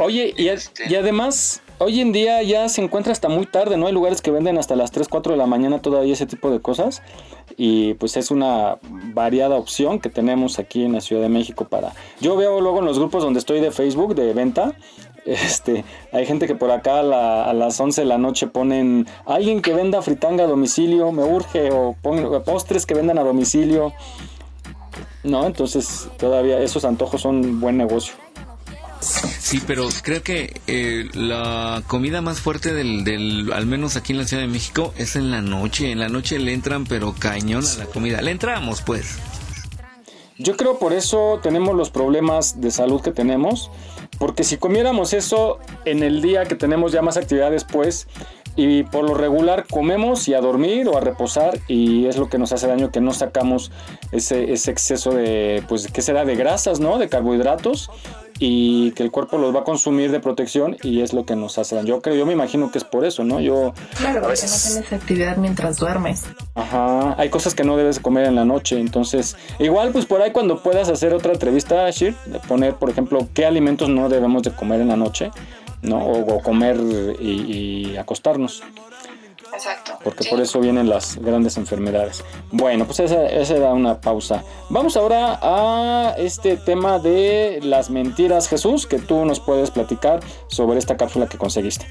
Oye, 0.00 0.34
y, 0.36 0.48
y 0.48 0.94
además, 0.94 1.60
hoy 1.78 2.00
en 2.00 2.10
día 2.10 2.42
ya 2.42 2.68
se 2.70 2.82
encuentra 2.82 3.12
hasta 3.12 3.28
muy 3.28 3.44
tarde, 3.44 3.76
¿no? 3.76 3.86
Hay 3.86 3.92
lugares 3.92 4.22
que 4.22 4.30
venden 4.30 4.56
hasta 4.56 4.74
las 4.76 4.90
3, 4.92 5.08
4 5.08 5.32
de 5.32 5.38
la 5.38 5.46
mañana 5.46 5.82
todavía 5.82 6.14
ese 6.14 6.26
tipo 6.26 6.50
de 6.50 6.60
cosas. 6.60 7.02
Y 7.56 7.94
pues 7.94 8.16
es 8.16 8.30
una 8.30 8.78
variada 9.12 9.56
opción 9.56 10.00
que 10.00 10.08
tenemos 10.08 10.58
aquí 10.58 10.84
en 10.84 10.94
la 10.94 11.02
Ciudad 11.02 11.20
de 11.20 11.28
México 11.28 11.66
para... 11.66 11.92
Yo 12.20 12.34
veo 12.36 12.60
luego 12.62 12.78
en 12.78 12.86
los 12.86 12.98
grupos 12.98 13.22
donde 13.22 13.40
estoy 13.40 13.60
de 13.60 13.70
Facebook 13.72 14.14
de 14.14 14.32
venta, 14.32 14.74
este, 15.26 15.84
hay 16.12 16.24
gente 16.24 16.46
que 16.46 16.54
por 16.54 16.70
acá 16.70 17.00
a, 17.00 17.52
las 17.52 17.78
11 17.78 18.00
de 18.00 18.06
la 18.06 18.16
noche 18.16 18.46
ponen 18.46 19.06
alguien 19.26 19.60
que 19.60 19.74
venda 19.74 20.00
fritanga 20.00 20.44
a 20.44 20.46
domicilio, 20.46 21.12
me 21.12 21.24
urge, 21.24 21.70
o 21.72 21.94
postres 22.44 22.86
que 22.86 22.94
vendan 22.94 23.18
a 23.18 23.22
domicilio. 23.22 23.92
No, 25.22 25.44
entonces 25.44 26.08
todavía 26.16 26.58
esos 26.60 26.86
antojos 26.86 27.20
son 27.20 27.60
buen 27.60 27.76
negocio. 27.76 28.14
Sí, 29.00 29.60
pero 29.66 29.88
creo 30.02 30.22
que 30.22 30.60
eh, 30.66 31.08
la 31.14 31.82
comida 31.86 32.20
más 32.20 32.40
fuerte 32.40 32.72
del, 32.72 33.04
del, 33.04 33.52
al 33.52 33.66
menos 33.66 33.96
aquí 33.96 34.12
en 34.12 34.18
la 34.18 34.24
Ciudad 34.24 34.42
de 34.42 34.48
México, 34.48 34.94
es 34.96 35.16
en 35.16 35.30
la 35.30 35.40
noche. 35.40 35.90
En 35.90 35.98
la 35.98 36.08
noche 36.08 36.38
le 36.38 36.52
entran, 36.52 36.84
pero 36.84 37.14
cañón 37.18 37.64
a 37.66 37.78
la 37.78 37.86
comida. 37.86 38.20
Le 38.22 38.30
entramos, 38.30 38.82
pues. 38.82 39.18
Yo 40.38 40.56
creo 40.56 40.78
por 40.78 40.92
eso 40.92 41.40
tenemos 41.42 41.74
los 41.74 41.90
problemas 41.90 42.60
de 42.60 42.70
salud 42.70 43.00
que 43.00 43.10
tenemos. 43.10 43.70
Porque 44.18 44.44
si 44.44 44.58
comiéramos 44.58 45.14
eso 45.14 45.58
en 45.86 46.02
el 46.02 46.20
día 46.20 46.44
que 46.44 46.54
tenemos 46.54 46.92
ya 46.92 47.00
más 47.00 47.16
actividades, 47.16 47.64
pues, 47.64 48.06
y 48.54 48.82
por 48.82 49.04
lo 49.04 49.14
regular 49.14 49.66
comemos 49.68 50.28
y 50.28 50.34
a 50.34 50.40
dormir 50.40 50.88
o 50.88 50.98
a 50.98 51.00
reposar 51.00 51.58
y 51.68 52.06
es 52.06 52.18
lo 52.18 52.28
que 52.28 52.36
nos 52.36 52.52
hace 52.52 52.66
daño 52.66 52.90
que 52.90 53.00
no 53.00 53.14
sacamos 53.14 53.70
ese, 54.12 54.52
ese 54.52 54.70
exceso 54.70 55.12
de, 55.12 55.62
pues, 55.68 55.88
¿qué 55.90 56.02
será? 56.02 56.26
De 56.26 56.36
grasas, 56.36 56.80
¿no? 56.80 56.98
De 56.98 57.08
carbohidratos 57.08 57.90
y 58.42 58.92
que 58.92 59.02
el 59.02 59.10
cuerpo 59.10 59.36
los 59.36 59.54
va 59.54 59.60
a 59.60 59.64
consumir 59.64 60.10
de 60.10 60.18
protección 60.18 60.76
y 60.82 61.02
es 61.02 61.12
lo 61.12 61.26
que 61.26 61.36
nos 61.36 61.58
hace 61.58 61.78
Yo 61.84 62.00
creo, 62.00 62.16
yo 62.16 62.24
me 62.24 62.32
imagino 62.32 62.72
que 62.72 62.78
es 62.78 62.84
por 62.84 63.04
eso, 63.04 63.22
¿no? 63.22 63.38
Yo 63.38 63.74
Claro, 63.98 64.22
porque 64.22 64.40
no 64.40 64.56
tienes 64.62 64.92
actividad 64.92 65.36
mientras 65.36 65.76
duermes. 65.76 66.24
Ajá, 66.54 67.14
hay 67.18 67.28
cosas 67.28 67.54
que 67.54 67.64
no 67.64 67.76
debes 67.76 68.00
comer 68.00 68.24
en 68.24 68.34
la 68.34 68.46
noche, 68.46 68.80
entonces 68.80 69.36
igual 69.58 69.92
pues 69.92 70.06
por 70.06 70.22
ahí 70.22 70.32
cuando 70.32 70.62
puedas 70.62 70.88
hacer 70.88 71.12
otra 71.12 71.34
entrevista, 71.34 71.88
Shir, 71.90 72.16
poner 72.48 72.74
por 72.74 72.88
ejemplo 72.88 73.28
qué 73.34 73.44
alimentos 73.44 73.90
no 73.90 74.08
debemos 74.08 74.42
de 74.42 74.52
comer 74.52 74.80
en 74.80 74.88
la 74.88 74.96
noche, 74.96 75.30
¿no? 75.82 75.98
O, 75.98 76.40
comer 76.42 76.78
y 77.20 77.96
acostarnos. 77.98 78.62
Exacto. 79.60 79.98
Porque 80.02 80.24
por 80.30 80.40
eso 80.40 80.58
vienen 80.58 80.88
las 80.88 81.18
grandes 81.18 81.58
enfermedades. 81.58 82.24
Bueno, 82.50 82.86
pues 82.86 83.00
esa, 83.00 83.26
esa 83.26 83.56
era 83.56 83.74
una 83.74 84.00
pausa. 84.00 84.42
Vamos 84.70 84.96
ahora 84.96 85.38
a 85.42 86.14
este 86.16 86.56
tema 86.56 86.98
de 86.98 87.60
las 87.62 87.90
mentiras, 87.90 88.48
Jesús, 88.48 88.86
que 88.86 88.98
tú 88.98 89.26
nos 89.26 89.38
puedes 89.38 89.70
platicar 89.70 90.20
sobre 90.48 90.78
esta 90.78 90.96
cápsula 90.96 91.26
que 91.26 91.36
conseguiste. 91.36 91.86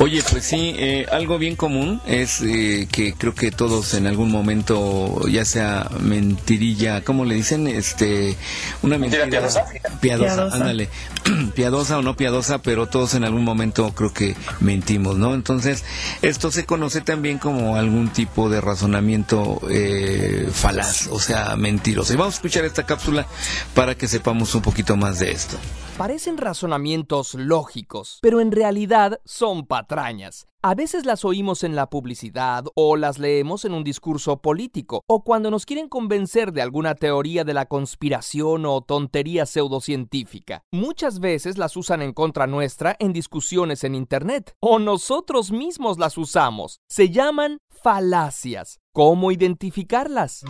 Oye, 0.00 0.22
pues 0.30 0.44
sí, 0.44 0.76
eh, 0.78 1.06
algo 1.10 1.38
bien 1.38 1.56
común 1.56 2.00
es 2.06 2.40
eh, 2.40 2.86
que 2.90 3.14
creo 3.14 3.34
que 3.34 3.50
todos 3.50 3.94
en 3.94 4.06
algún 4.06 4.30
momento, 4.30 5.26
ya 5.26 5.44
sea 5.44 5.90
mentirilla, 6.00 7.02
¿cómo 7.02 7.24
le 7.24 7.34
dicen? 7.34 7.66
Este, 7.66 8.36
una 8.82 8.96
mentira, 8.96 9.26
piadosa. 9.26 9.64
piadosa, 10.00 10.54
ándale, 10.54 10.88
piadosa 11.56 11.98
o 11.98 12.02
no 12.02 12.16
piadosa, 12.16 12.58
pero 12.58 12.86
todos 12.86 13.14
en 13.14 13.24
algún 13.24 13.42
momento 13.42 13.92
creo 13.92 14.12
que 14.12 14.36
mentimos, 14.60 15.16
¿no? 15.16 15.34
Entonces, 15.34 15.84
esto 16.22 16.52
se 16.52 16.64
conoce 16.64 17.00
también 17.00 17.38
como 17.38 17.74
algún 17.74 18.10
tipo 18.10 18.48
de 18.48 18.60
razonamiento 18.60 19.60
eh, 19.68 20.48
falaz, 20.52 21.08
o 21.08 21.18
sea, 21.18 21.56
mentiroso. 21.56 22.12
Y 22.12 22.16
vamos 22.16 22.34
a 22.34 22.36
escuchar 22.36 22.64
esta 22.64 22.86
cápsula 22.86 23.26
para 23.74 23.96
que 23.96 24.06
sepamos 24.06 24.54
un 24.54 24.62
poquito 24.62 24.96
más 24.96 25.18
de 25.18 25.32
esto. 25.32 25.56
Parecen 25.98 26.38
razonamientos 26.38 27.34
lógicos, 27.34 28.20
pero 28.22 28.40
en 28.40 28.52
realidad 28.52 29.20
son 29.24 29.66
A 30.62 30.74
veces 30.74 31.06
las 31.06 31.24
oímos 31.24 31.64
en 31.64 31.74
la 31.74 31.88
publicidad 31.88 32.64
o 32.74 32.96
las 32.96 33.18
leemos 33.18 33.64
en 33.64 33.72
un 33.72 33.84
discurso 33.84 34.40
político 34.40 35.02
o 35.06 35.24
cuando 35.24 35.50
nos 35.50 35.66
quieren 35.66 35.88
convencer 35.88 36.52
de 36.52 36.62
alguna 36.62 36.94
teoría 36.94 37.44
de 37.44 37.54
la 37.54 37.66
conspiración 37.66 38.66
o 38.66 38.80
tontería 38.82 39.46
pseudocientífica. 39.46 40.62
Muchas 40.72 41.20
veces 41.20 41.58
las 41.58 41.76
usan 41.76 42.02
en 42.02 42.12
contra 42.12 42.46
nuestra 42.46 42.96
en 42.98 43.12
discusiones 43.12 43.84
en 43.84 43.94
Internet 43.94 44.54
o 44.60 44.78
nosotros 44.78 45.50
mismos 45.50 45.98
las 45.98 46.18
usamos. 46.18 46.80
Se 46.88 47.10
llaman 47.10 47.58
falacias. 47.70 48.78
¿Cómo 48.92 49.32
identificarlas? 49.32 50.44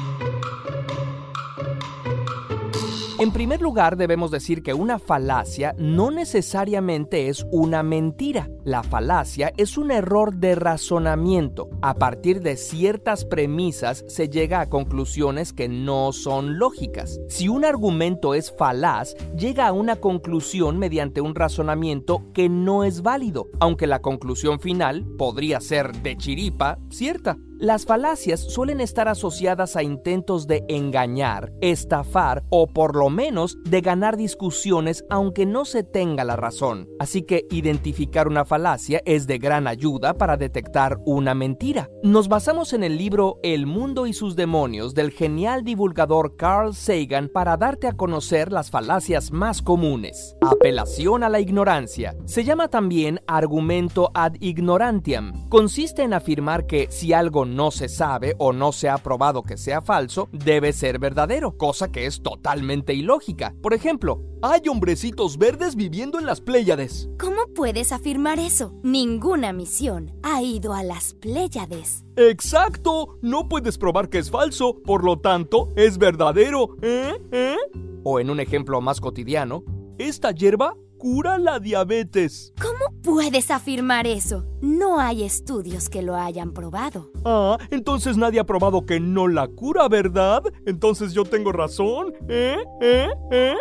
En 3.20 3.32
primer 3.32 3.60
lugar, 3.60 3.96
debemos 3.96 4.30
decir 4.30 4.62
que 4.62 4.74
una 4.74 5.00
falacia 5.00 5.74
no 5.76 6.12
necesariamente 6.12 7.28
es 7.28 7.44
una 7.50 7.82
mentira. 7.82 8.48
La 8.62 8.84
falacia 8.84 9.52
es 9.56 9.76
un 9.76 9.90
error 9.90 10.36
de 10.36 10.54
razonamiento. 10.54 11.68
A 11.82 11.94
partir 11.94 12.40
de 12.42 12.56
ciertas 12.56 13.24
premisas 13.24 14.04
se 14.06 14.28
llega 14.28 14.60
a 14.60 14.68
conclusiones 14.68 15.52
que 15.52 15.68
no 15.68 16.12
son 16.12 16.60
lógicas. 16.60 17.18
Si 17.28 17.48
un 17.48 17.64
argumento 17.64 18.34
es 18.34 18.54
falaz, 18.56 19.16
llega 19.36 19.66
a 19.66 19.72
una 19.72 19.96
conclusión 19.96 20.78
mediante 20.78 21.20
un 21.20 21.34
razonamiento 21.34 22.30
que 22.32 22.48
no 22.48 22.84
es 22.84 23.02
válido, 23.02 23.48
aunque 23.58 23.88
la 23.88 24.00
conclusión 24.00 24.60
final 24.60 25.04
podría 25.18 25.60
ser 25.60 25.90
de 26.02 26.16
chiripa 26.16 26.78
cierta. 26.88 27.36
Las 27.60 27.86
falacias 27.86 28.38
suelen 28.38 28.80
estar 28.80 29.08
asociadas 29.08 29.74
a 29.74 29.82
intentos 29.82 30.46
de 30.46 30.64
engañar, 30.68 31.52
estafar 31.60 32.44
o 32.50 32.68
por 32.68 32.94
lo 32.94 33.10
menos 33.10 33.56
de 33.64 33.80
ganar 33.80 34.16
discusiones 34.16 35.04
aunque 35.10 35.44
no 35.44 35.64
se 35.64 35.82
tenga 35.82 36.22
la 36.22 36.36
razón. 36.36 36.88
Así 37.00 37.22
que 37.22 37.46
identificar 37.50 38.28
una 38.28 38.44
falacia 38.44 39.02
es 39.04 39.26
de 39.26 39.38
gran 39.38 39.66
ayuda 39.66 40.14
para 40.14 40.36
detectar 40.36 40.98
una 41.04 41.34
mentira. 41.34 41.90
Nos 42.04 42.28
basamos 42.28 42.74
en 42.74 42.84
el 42.84 42.96
libro 42.96 43.40
El 43.42 43.66
mundo 43.66 44.06
y 44.06 44.12
sus 44.12 44.36
demonios 44.36 44.94
del 44.94 45.10
genial 45.10 45.64
divulgador 45.64 46.36
Carl 46.36 46.76
Sagan 46.76 47.28
para 47.28 47.56
darte 47.56 47.88
a 47.88 47.96
conocer 47.96 48.52
las 48.52 48.70
falacias 48.70 49.32
más 49.32 49.62
comunes. 49.62 50.36
Apelación 50.42 51.24
a 51.24 51.28
la 51.28 51.40
ignorancia. 51.40 52.14
Se 52.24 52.44
llama 52.44 52.68
también 52.68 53.20
argumento 53.26 54.12
ad 54.14 54.34
ignorantiam. 54.38 55.48
Consiste 55.48 56.02
en 56.02 56.14
afirmar 56.14 56.68
que 56.68 56.86
si 56.92 57.12
algo 57.12 57.47
no 57.48 57.70
se 57.70 57.88
sabe 57.88 58.34
o 58.38 58.52
no 58.52 58.72
se 58.72 58.88
ha 58.88 58.98
probado 58.98 59.42
que 59.42 59.56
sea 59.56 59.82
falso, 59.82 60.28
debe 60.32 60.72
ser 60.72 60.98
verdadero, 60.98 61.56
cosa 61.56 61.90
que 61.90 62.06
es 62.06 62.22
totalmente 62.22 62.94
ilógica. 62.94 63.54
Por 63.62 63.74
ejemplo, 63.74 64.22
hay 64.42 64.68
hombrecitos 64.68 65.38
verdes 65.38 65.74
viviendo 65.74 66.18
en 66.18 66.26
las 66.26 66.40
Pléyades. 66.40 67.08
¿Cómo 67.18 67.46
puedes 67.54 67.92
afirmar 67.92 68.38
eso? 68.38 68.72
Ninguna 68.82 69.52
misión 69.52 70.12
ha 70.22 70.42
ido 70.42 70.74
a 70.74 70.82
las 70.82 71.14
Pléyades. 71.14 72.04
Exacto, 72.16 73.18
no 73.22 73.48
puedes 73.48 73.78
probar 73.78 74.08
que 74.08 74.18
es 74.18 74.30
falso, 74.30 74.80
por 74.84 75.04
lo 75.04 75.18
tanto, 75.18 75.72
es 75.76 75.98
verdadero, 75.98 76.76
¿eh? 76.82 77.16
¿Eh? 77.32 77.56
O 78.04 78.20
en 78.20 78.30
un 78.30 78.40
ejemplo 78.40 78.80
más 78.80 79.00
cotidiano, 79.00 79.64
esta 79.98 80.30
hierba 80.30 80.76
cura 80.98 81.38
la 81.38 81.60
diabetes. 81.60 82.52
¿Cómo 82.60 83.00
puedes 83.02 83.50
afirmar 83.50 84.06
eso? 84.06 84.44
No 84.60 84.98
hay 84.98 85.22
estudios 85.22 85.88
que 85.88 86.02
lo 86.02 86.16
hayan 86.16 86.52
probado. 86.52 87.10
Ah, 87.24 87.56
entonces 87.70 88.16
nadie 88.16 88.40
ha 88.40 88.44
probado 88.44 88.84
que 88.84 88.98
no 88.98 89.28
la 89.28 89.46
cura, 89.46 89.88
¿verdad? 89.88 90.42
Entonces 90.66 91.12
yo 91.12 91.24
tengo 91.24 91.52
razón. 91.52 92.12
¿Eh? 92.28 92.56
¿Eh? 92.80 93.08
¿Eh? 93.30 93.54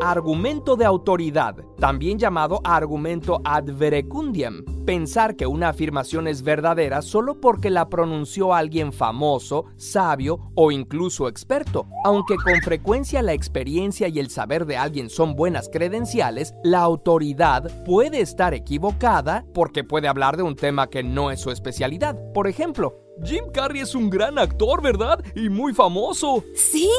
Argumento 0.00 0.76
de 0.76 0.84
autoridad, 0.84 1.56
también 1.78 2.18
llamado 2.18 2.60
argumento 2.62 3.40
ad 3.44 3.64
verecundiam. 3.64 4.64
Pensar 4.84 5.34
que 5.34 5.46
una 5.46 5.70
afirmación 5.70 6.28
es 6.28 6.42
verdadera 6.42 7.00
solo 7.00 7.40
porque 7.40 7.70
la 7.70 7.88
pronunció 7.88 8.52
alguien 8.52 8.92
famoso, 8.92 9.64
sabio 9.76 10.52
o 10.54 10.70
incluso 10.70 11.26
experto. 11.26 11.86
Aunque 12.04 12.36
con 12.36 12.60
frecuencia 12.62 13.22
la 13.22 13.32
experiencia 13.32 14.08
y 14.08 14.18
el 14.18 14.28
saber 14.28 14.66
de 14.66 14.76
alguien 14.76 15.08
son 15.08 15.34
buenas 15.36 15.70
credenciales, 15.72 16.54
la 16.62 16.83
autoridad 16.84 17.84
puede 17.84 18.20
estar 18.20 18.54
equivocada 18.54 19.44
porque 19.52 19.84
puede 19.84 20.08
hablar 20.08 20.36
de 20.36 20.42
un 20.42 20.56
tema 20.56 20.88
que 20.88 21.02
no 21.02 21.30
es 21.30 21.40
su 21.40 21.50
especialidad. 21.50 22.16
Por 22.32 22.48
ejemplo, 22.48 23.04
Jim 23.22 23.44
Carrey 23.52 23.80
es 23.80 23.94
un 23.94 24.10
gran 24.10 24.38
actor, 24.38 24.82
¿verdad? 24.82 25.24
Y 25.36 25.48
muy 25.48 25.72
famoso. 25.72 26.42
Sí, 26.54 26.90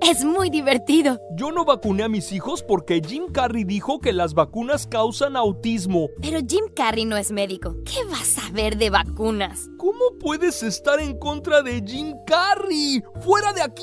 es 0.00 0.24
muy 0.24 0.50
divertido. 0.50 1.18
Yo 1.34 1.50
no 1.50 1.64
vacuné 1.64 2.02
a 2.02 2.08
mis 2.08 2.32
hijos 2.32 2.62
porque 2.62 3.00
Jim 3.04 3.32
Carrey 3.32 3.64
dijo 3.64 3.98
que 3.98 4.12
las 4.12 4.34
vacunas 4.34 4.86
causan 4.86 5.36
autismo. 5.36 6.08
Pero 6.20 6.40
Jim 6.46 6.66
Carrey 6.74 7.04
no 7.04 7.16
es 7.16 7.32
médico. 7.32 7.76
¿Qué 7.84 8.04
vas 8.10 8.36
a 8.38 8.50
ver 8.52 8.76
de 8.76 8.90
vacunas? 8.90 9.70
¿Cómo 9.78 10.18
puedes 10.20 10.62
estar 10.62 11.00
en 11.00 11.18
contra 11.18 11.62
de 11.62 11.82
Jim 11.86 12.14
Carrey? 12.26 13.02
¡Fuera 13.22 13.52
de 13.52 13.62
aquí! 13.62 13.82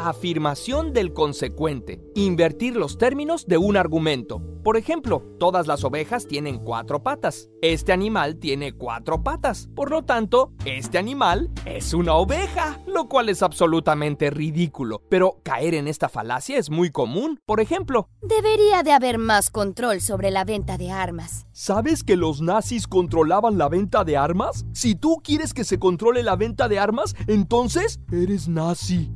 Afirmación 0.00 0.92
del 0.92 1.12
consecuente. 1.12 2.00
Invertir 2.14 2.76
los 2.76 2.98
términos 2.98 3.48
de 3.48 3.58
un 3.58 3.76
argumento. 3.76 4.40
Por 4.62 4.76
ejemplo, 4.76 5.24
todas 5.40 5.66
las 5.66 5.82
ovejas 5.82 6.28
tienen 6.28 6.58
cuatro 6.58 7.02
patas. 7.02 7.48
Este 7.62 7.92
animal 7.92 8.36
tiene 8.36 8.74
cuatro 8.74 9.24
patas. 9.24 9.68
Por 9.74 9.90
lo 9.90 10.04
tanto, 10.04 10.52
este 10.64 10.98
animal 10.98 11.50
es 11.64 11.94
una 11.94 12.14
oveja, 12.14 12.78
lo 12.86 13.08
cual 13.08 13.28
es 13.28 13.42
absolutamente 13.42 14.30
ridículo. 14.30 15.02
Pero 15.08 15.40
caer 15.42 15.74
en 15.74 15.88
esta 15.88 16.08
falacia 16.08 16.58
es 16.58 16.70
muy 16.70 16.90
común. 16.90 17.40
Por 17.44 17.58
ejemplo, 17.60 18.08
debería 18.22 18.84
de 18.84 18.92
haber 18.92 19.18
más 19.18 19.50
control 19.50 20.00
sobre 20.00 20.30
la 20.30 20.44
venta 20.44 20.78
de 20.78 20.92
armas. 20.92 21.46
¿Sabes 21.50 22.04
que 22.04 22.14
los 22.14 22.40
nazis 22.40 22.86
controlaban 22.86 23.58
la 23.58 23.68
venta 23.68 24.04
de 24.04 24.16
armas? 24.16 24.64
Si 24.72 24.94
tú 24.94 25.16
quieres 25.24 25.54
que 25.54 25.64
se 25.64 25.80
controle 25.80 26.22
la 26.22 26.36
venta 26.36 26.68
de 26.68 26.78
armas, 26.78 27.16
entonces 27.26 27.98
eres 28.12 28.46
nazi. 28.46 29.10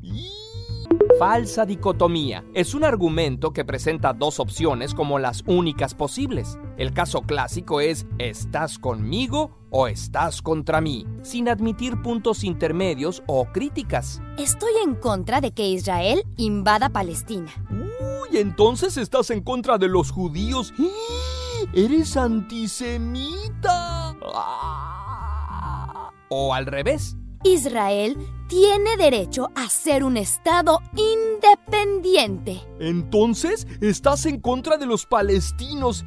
Falsa 1.18 1.66
dicotomía. 1.66 2.44
Es 2.54 2.74
un 2.74 2.84
argumento 2.84 3.52
que 3.52 3.64
presenta 3.64 4.12
dos 4.12 4.40
opciones 4.40 4.94
como 4.94 5.18
las 5.18 5.42
únicas 5.46 5.94
posibles. 5.94 6.58
El 6.76 6.92
caso 6.92 7.22
clásico 7.22 7.80
es 7.80 8.06
¿estás 8.18 8.78
conmigo 8.78 9.58
o 9.70 9.88
estás 9.88 10.42
contra 10.42 10.80
mí? 10.80 11.06
Sin 11.22 11.48
admitir 11.48 12.00
puntos 12.02 12.44
intermedios 12.44 13.22
o 13.26 13.46
críticas. 13.46 14.22
Estoy 14.38 14.72
en 14.84 14.94
contra 14.94 15.40
de 15.40 15.52
que 15.52 15.68
Israel 15.68 16.24
invada 16.36 16.88
Palestina. 16.88 17.50
Uy, 17.70 18.38
entonces 18.38 18.96
estás 18.96 19.30
en 19.30 19.42
contra 19.42 19.78
de 19.78 19.88
los 19.88 20.10
judíos. 20.10 20.72
¡Eres 21.74 22.16
antisemita! 22.16 24.16
O 26.28 26.54
al 26.54 26.66
revés. 26.66 27.16
Israel 27.45 28.16
tiene 28.49 28.97
derecho 28.97 29.51
a 29.55 29.68
ser 29.68 30.05
un 30.05 30.16
Estado 30.16 30.80
independiente. 30.95 32.62
Entonces, 32.78 33.66
estás 33.80 34.26
en 34.26 34.40
contra 34.40 34.76
de 34.76 34.86
los 34.86 35.07
palestinos. 35.07 36.05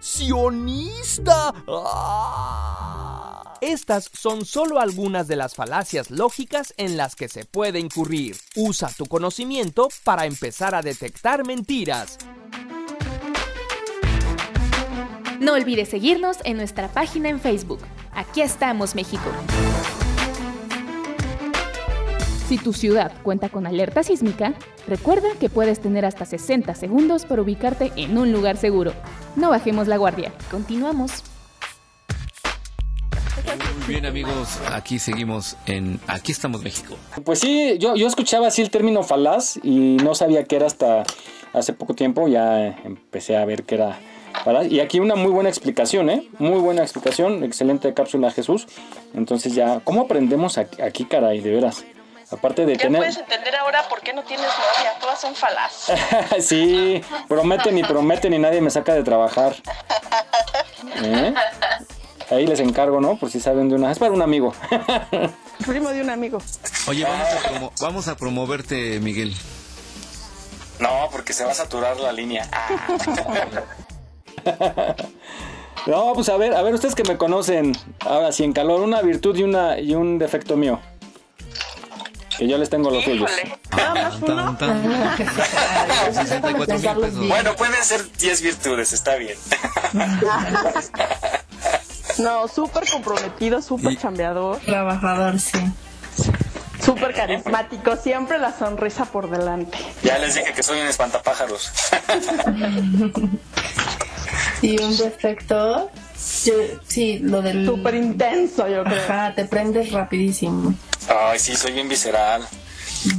¡Sionista! 0.00 1.54
¡Ah! 1.68 3.56
Estas 3.60 4.10
son 4.12 4.44
solo 4.44 4.80
algunas 4.80 5.28
de 5.28 5.36
las 5.36 5.54
falacias 5.54 6.10
lógicas 6.10 6.72
en 6.78 6.96
las 6.96 7.14
que 7.14 7.28
se 7.28 7.44
puede 7.44 7.78
incurrir. 7.78 8.36
Usa 8.56 8.90
tu 8.96 9.06
conocimiento 9.06 9.88
para 10.02 10.24
empezar 10.24 10.74
a 10.74 10.82
detectar 10.82 11.46
mentiras. 11.46 12.18
No 15.40 15.54
olvides 15.54 15.88
seguirnos 15.88 16.38
en 16.44 16.56
nuestra 16.56 16.88
página 16.88 17.28
en 17.28 17.40
Facebook. 17.40 17.80
Aquí 18.12 18.42
estamos, 18.42 18.94
México. 18.94 19.30
Si 22.50 22.58
tu 22.58 22.72
ciudad 22.72 23.12
cuenta 23.22 23.48
con 23.48 23.64
alerta 23.68 24.02
sísmica, 24.02 24.54
recuerda 24.88 25.28
que 25.38 25.48
puedes 25.48 25.78
tener 25.78 26.04
hasta 26.04 26.24
60 26.24 26.74
segundos 26.74 27.24
para 27.24 27.42
ubicarte 27.42 27.92
en 27.94 28.18
un 28.18 28.32
lugar 28.32 28.56
seguro. 28.56 28.92
No 29.36 29.50
bajemos 29.50 29.86
la 29.86 29.98
guardia. 29.98 30.32
Continuamos. 30.50 31.22
Muy 33.78 33.86
bien 33.86 34.04
amigos, 34.04 34.58
aquí 34.72 34.98
seguimos 34.98 35.56
en 35.66 36.00
Aquí 36.08 36.32
estamos 36.32 36.60
México. 36.60 36.96
Pues 37.24 37.38
sí, 37.38 37.78
yo, 37.78 37.94
yo 37.94 38.08
escuchaba 38.08 38.48
así 38.48 38.62
el 38.62 38.70
término 38.70 39.04
falaz 39.04 39.56
y 39.62 39.98
no 40.02 40.16
sabía 40.16 40.42
qué 40.42 40.56
era 40.56 40.66
hasta 40.66 41.04
hace 41.52 41.72
poco 41.72 41.94
tiempo. 41.94 42.26
Ya 42.26 42.66
empecé 42.82 43.36
a 43.36 43.44
ver 43.44 43.62
que 43.62 43.76
era 43.76 43.96
Y 44.68 44.80
aquí 44.80 44.98
una 44.98 45.14
muy 45.14 45.30
buena 45.30 45.50
explicación, 45.50 46.10
¿eh? 46.10 46.28
Muy 46.40 46.58
buena 46.58 46.82
explicación, 46.82 47.44
excelente 47.44 47.94
cápsula 47.94 48.32
Jesús. 48.32 48.66
Entonces 49.14 49.54
ya, 49.54 49.78
¿cómo 49.84 50.00
aprendemos 50.00 50.58
aquí, 50.58 51.04
caray, 51.04 51.42
de 51.42 51.52
veras? 51.52 51.84
Aparte 52.30 52.64
de 52.64 52.74
ya 52.76 52.82
tener... 52.82 53.00
puedes 53.00 53.16
entender 53.16 53.56
ahora 53.56 53.88
por 53.88 54.00
qué 54.00 54.12
no 54.12 54.22
tienes 54.22 54.46
novia, 54.46 54.92
todas 55.00 55.20
son 55.20 55.34
falaz. 55.34 55.90
sí, 56.40 57.02
prometen 57.28 57.76
y 57.76 57.82
prometen 57.82 58.32
y 58.32 58.38
nadie 58.38 58.60
me 58.60 58.70
saca 58.70 58.94
de 58.94 59.02
trabajar. 59.02 59.56
¿Eh? 61.02 61.34
Ahí 62.30 62.46
les 62.46 62.60
encargo, 62.60 63.00
¿no? 63.00 63.16
Por 63.16 63.30
si 63.30 63.40
saben 63.40 63.68
de 63.68 63.74
una... 63.74 63.90
Es 63.90 63.98
para 63.98 64.12
un 64.12 64.22
amigo. 64.22 64.54
Primo 65.66 65.88
de 65.90 66.02
un 66.02 66.10
amigo. 66.10 66.38
Oye, 66.86 67.02
vamos 67.02 67.28
a, 67.28 67.48
promo... 67.48 67.72
vamos 67.80 68.08
a 68.08 68.16
promoverte, 68.16 69.00
Miguel. 69.00 69.34
No, 70.78 71.08
porque 71.10 71.32
se 71.32 71.44
va 71.44 71.50
a 71.50 71.54
saturar 71.54 71.98
la 71.98 72.12
línea. 72.12 72.48
no, 75.86 76.12
pues 76.14 76.28
a 76.28 76.36
ver, 76.36 76.54
a 76.54 76.62
ver, 76.62 76.74
ustedes 76.74 76.94
que 76.94 77.02
me 77.02 77.18
conocen, 77.18 77.76
ahora 78.00 78.30
sí 78.30 78.44
en 78.44 78.52
calor, 78.52 78.80
una 78.80 79.02
virtud 79.02 79.36
y 79.36 79.42
una 79.42 79.80
y 79.80 79.96
un 79.96 80.18
defecto 80.18 80.56
mío. 80.56 80.80
Que 82.40 82.48
yo 82.48 82.56
les 82.56 82.70
tengo 82.70 82.90
los 82.90 83.04
suyos. 83.04 83.30
bueno, 87.28 87.54
pueden 87.54 87.84
ser 87.84 88.10
10 88.12 88.40
virtudes, 88.40 88.94
está 88.94 89.16
bien. 89.16 89.36
no, 92.18 92.48
súper 92.48 92.88
comprometido, 92.88 93.60
súper 93.60 93.98
chambeador. 93.98 94.56
Trabajador, 94.60 95.38
sí. 95.38 95.58
Súper 96.82 97.12
carismático, 97.12 97.94
siempre 97.96 98.38
la 98.38 98.58
sonrisa 98.58 99.04
por 99.04 99.28
delante. 99.28 99.76
Ya 100.02 100.16
les 100.16 100.34
dije 100.34 100.54
que 100.54 100.62
soy 100.62 100.80
un 100.80 100.86
espantapájaros. 100.86 101.70
y 104.62 104.82
un 104.82 104.96
defecto, 104.96 105.90
sí, 106.16 107.18
lo 107.18 107.42
del... 107.42 107.66
Súper 107.66 107.96
intenso, 107.96 108.66
yo 108.66 108.82
creo. 108.82 109.04
Ajá, 109.04 109.34
te 109.34 109.44
prendes 109.44 109.92
rapidísimo. 109.92 110.74
Ay, 111.10 111.38
sí, 111.38 111.56
soy 111.56 111.72
bien 111.72 111.88
visceral. 111.88 112.42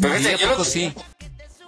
Pero 0.01 0.13
fíjate, 0.13 0.37
yo 0.37 0.57
lo... 0.57 0.63
sí. 0.63 0.93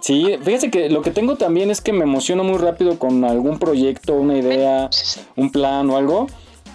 Sí, 0.00 0.36
fíjese 0.42 0.70
que 0.70 0.90
lo 0.90 1.00
que 1.00 1.10
tengo 1.10 1.36
también 1.36 1.70
es 1.70 1.80
que 1.80 1.92
me 1.92 2.04
emociono 2.04 2.44
muy 2.44 2.58
rápido 2.58 2.98
con 2.98 3.24
algún 3.24 3.58
proyecto, 3.58 4.14
una 4.14 4.36
idea, 4.36 4.90
un 5.36 5.50
plan 5.50 5.88
o 5.88 5.96
algo. 5.96 6.26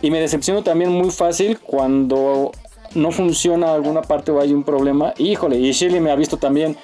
Y 0.02 0.10
me 0.10 0.20
decepciono 0.20 0.64
también 0.64 0.91
muy 0.91 1.12
fácil 1.12 1.60
cuando 1.60 2.52
no 2.95 3.12
funciona 3.12 3.74
alguna 3.74 4.02
parte 4.02 4.32
o 4.32 4.41
hay 4.41 4.54
un 4.54 4.64
problema. 4.64 5.14
Híjole, 5.18 5.60
y 5.60 5.72
Shirley 5.72 6.00
me 6.00 6.12
ha 6.12 6.16
visto 6.16 6.38
también 6.38 6.76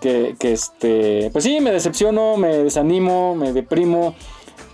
que, 0.00 0.36
que 0.38 0.52
este, 0.52 1.30
pues 1.32 1.44
sí, 1.44 1.60
me 1.60 1.70
decepciono, 1.70 2.36
me 2.36 2.58
desanimo, 2.58 3.34
me 3.34 3.52
deprimo. 3.52 4.14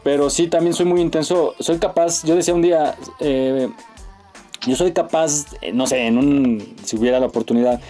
Pero 0.03 0.31
sí, 0.31 0.49
también 0.49 0.75
soy 0.75 0.87
muy 0.87 1.01
intenso. 1.01 1.55
Soy 1.61 1.79
capaz, 1.79 2.25
yo 2.25 2.35
decía 2.35 2.55
un 2.55 2.63
día, 2.63 2.97
eh, 3.21 3.69
yo 4.67 4.77
soy 4.77 4.93
capaz, 4.93 5.47
eh, 5.61 5.73
no 5.73 5.87
sé, 5.87 6.07
en 6.07 6.19
un, 6.19 6.75
si 6.85 6.97
hubiera 6.97 7.21
la 7.21 7.27
oportunidad, 7.27 7.81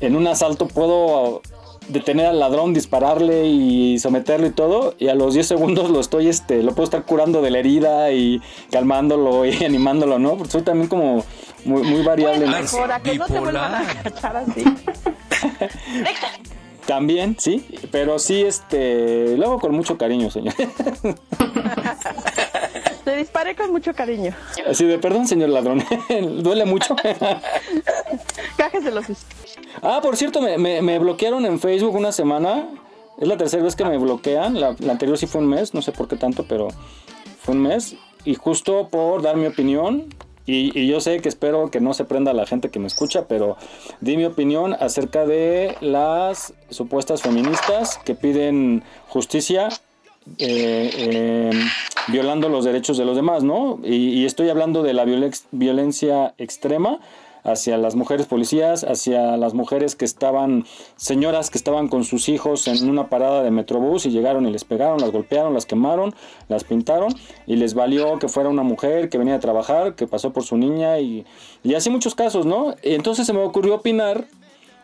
en 0.00 0.16
un 0.16 0.26
asalto 0.26 0.66
puedo 0.66 1.42
detener 1.88 2.26
al 2.26 2.38
ladrón, 2.38 2.72
dispararle 2.74 3.46
y 3.46 3.98
someterlo 3.98 4.46
y 4.46 4.50
todo, 4.50 4.94
y 4.98 5.08
a 5.08 5.14
los 5.14 5.34
10 5.34 5.46
segundos 5.46 5.90
lo 5.90 6.00
estoy, 6.00 6.28
este, 6.28 6.62
lo 6.62 6.72
puedo 6.72 6.84
estar 6.84 7.04
curando 7.04 7.42
de 7.42 7.50
la 7.50 7.58
herida 7.58 8.12
y 8.12 8.40
calmándolo 8.70 9.44
y 9.44 9.64
animándolo, 9.64 10.18
¿no? 10.18 10.36
Porque 10.36 10.52
soy 10.52 10.62
también 10.62 10.88
como 10.88 11.24
muy, 11.64 11.82
muy 11.82 12.02
variable. 12.02 12.46
Bueno, 12.46 12.60
mejor, 12.60 12.92
a 12.92 13.00
que 13.00 13.18
no 13.18 13.26
te 13.26 13.40
vuelvan 13.40 13.74
a 13.74 14.02
cachar 14.02 14.36
así. 14.36 14.64
También, 16.86 17.36
sí, 17.38 17.66
pero 17.92 18.18
sí, 18.18 18.42
este, 18.42 19.36
lo 19.36 19.46
hago 19.46 19.58
con 19.60 19.72
mucho 19.72 19.96
cariño, 19.96 20.28
señor. 20.28 20.54
Te 23.10 23.16
disparé 23.16 23.56
con 23.56 23.72
mucho 23.72 23.92
cariño. 23.92 24.32
Así 24.64 24.84
de, 24.84 24.96
perdón, 25.00 25.26
señor 25.26 25.48
ladrón, 25.48 25.82
¿duele 26.44 26.64
mucho? 26.64 26.94
Cajes 28.56 28.84
de 28.84 28.92
los... 28.92 29.06
Ah, 29.82 29.98
por 30.00 30.16
cierto, 30.16 30.40
me, 30.40 30.80
me, 30.80 30.98
bloquearon 31.00 31.44
en 31.44 31.58
Facebook 31.58 31.96
una 31.96 32.12
semana. 32.12 32.68
Es 33.18 33.26
la 33.26 33.36
tercera 33.36 33.64
vez 33.64 33.74
que 33.74 33.84
me 33.84 33.98
bloquean. 33.98 34.60
La, 34.60 34.76
la 34.78 34.92
anterior 34.92 35.18
sí 35.18 35.26
fue 35.26 35.40
un 35.40 35.48
mes, 35.48 35.74
no 35.74 35.82
sé 35.82 35.90
por 35.90 36.06
qué 36.06 36.14
tanto, 36.14 36.44
pero 36.44 36.68
fue 37.42 37.56
un 37.56 37.62
mes. 37.62 37.96
Y 38.24 38.36
justo 38.36 38.86
por 38.86 39.22
dar 39.22 39.36
mi 39.36 39.46
opinión, 39.46 40.06
y, 40.46 40.86
yo 40.86 41.00
sé 41.00 41.20
que 41.20 41.28
espero 41.28 41.70
que 41.70 41.80
no 41.80 41.94
se 41.94 42.04
prenda 42.04 42.32
la 42.32 42.46
gente 42.46 42.70
que 42.70 42.78
me 42.78 42.86
escucha, 42.86 43.26
pero 43.26 43.56
di 44.00 44.16
mi 44.16 44.24
opinión 44.24 44.74
acerca 44.74 45.26
de 45.26 45.76
las 45.80 46.54
supuestas 46.70 47.22
feministas 47.22 47.98
que 48.04 48.14
piden 48.14 48.82
justicia 49.08 49.68
eh, 50.38 51.50
em, 51.52 51.68
violando 52.08 52.48
los 52.48 52.64
derechos 52.64 52.98
de 52.98 53.04
los 53.04 53.16
demás, 53.16 53.42
¿no? 53.42 53.80
Y, 53.84 54.20
y 54.20 54.26
estoy 54.26 54.48
hablando 54.48 54.82
de 54.82 54.92
la 54.94 55.04
violencia 55.04 56.34
extrema 56.38 57.00
hacia 57.44 57.78
las 57.78 57.94
mujeres 57.94 58.26
policías, 58.26 58.84
hacia 58.84 59.36
las 59.36 59.54
mujeres 59.54 59.96
que 59.96 60.04
estaban, 60.04 60.64
señoras 60.96 61.50
que 61.50 61.58
estaban 61.58 61.88
con 61.88 62.04
sus 62.04 62.28
hijos 62.28 62.68
en 62.68 62.88
una 62.88 63.08
parada 63.08 63.42
de 63.42 63.50
metrobús 63.50 64.06
y 64.06 64.10
llegaron 64.10 64.46
y 64.46 64.52
les 64.52 64.64
pegaron, 64.64 65.00
las 65.00 65.10
golpearon, 65.10 65.54
las 65.54 65.66
quemaron, 65.66 66.14
las 66.48 66.64
pintaron 66.64 67.14
y 67.46 67.56
les 67.56 67.74
valió 67.74 68.18
que 68.18 68.28
fuera 68.28 68.48
una 68.48 68.62
mujer 68.62 69.08
que 69.08 69.18
venía 69.18 69.36
a 69.36 69.40
trabajar, 69.40 69.94
que 69.94 70.06
pasó 70.06 70.32
por 70.32 70.44
su 70.44 70.56
niña 70.56 71.00
y, 71.00 71.24
y 71.62 71.74
así 71.74 71.90
muchos 71.90 72.14
casos, 72.14 72.46
¿no? 72.46 72.74
Y 72.82 72.94
entonces 72.94 73.26
se 73.26 73.32
me 73.32 73.40
ocurrió 73.40 73.76
opinar 73.76 74.26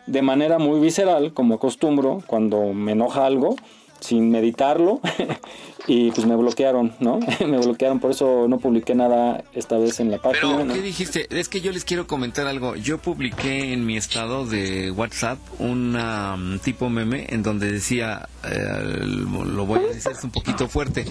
de 0.07 0.21
manera 0.21 0.57
muy 0.57 0.79
visceral, 0.79 1.33
como 1.33 1.55
acostumbro, 1.55 2.23
cuando 2.27 2.73
me 2.73 2.93
enoja 2.93 3.25
algo, 3.25 3.55
sin 3.99 4.29
meditarlo 4.29 5.01
y 5.87 6.11
pues 6.11 6.27
me 6.27 6.35
bloquearon, 6.35 6.93
¿no? 6.99 7.19
me 7.39 7.57
bloquearon, 7.57 7.99
por 7.99 8.11
eso 8.11 8.47
no 8.47 8.59
publiqué 8.59 8.93
nada 8.93 9.43
esta 9.53 9.77
vez 9.77 9.99
en 9.99 10.11
la 10.11 10.17
página. 10.17 10.57
Pero, 10.57 10.73
¿qué 10.73 10.81
dijiste? 10.81 11.27
Es 11.29 11.49
que 11.49 11.61
yo 11.61 11.71
les 11.71 11.85
quiero 11.85 12.07
comentar 12.07 12.45
algo. 12.47 12.75
Yo 12.75 12.97
publiqué 12.97 13.73
en 13.73 13.85
mi 13.85 13.97
estado 13.97 14.45
de 14.45 14.91
WhatsApp 14.91 15.39
un 15.59 15.95
um, 15.95 16.59
tipo 16.59 16.89
meme 16.89 17.27
en 17.29 17.41
donde 17.41 17.71
decía, 17.71 18.27
eh, 18.43 19.03
lo 19.05 19.65
voy 19.65 19.79
a 19.79 19.93
decir 19.93 20.11
un 20.23 20.31
poquito 20.31 20.67
fuerte, 20.67 21.05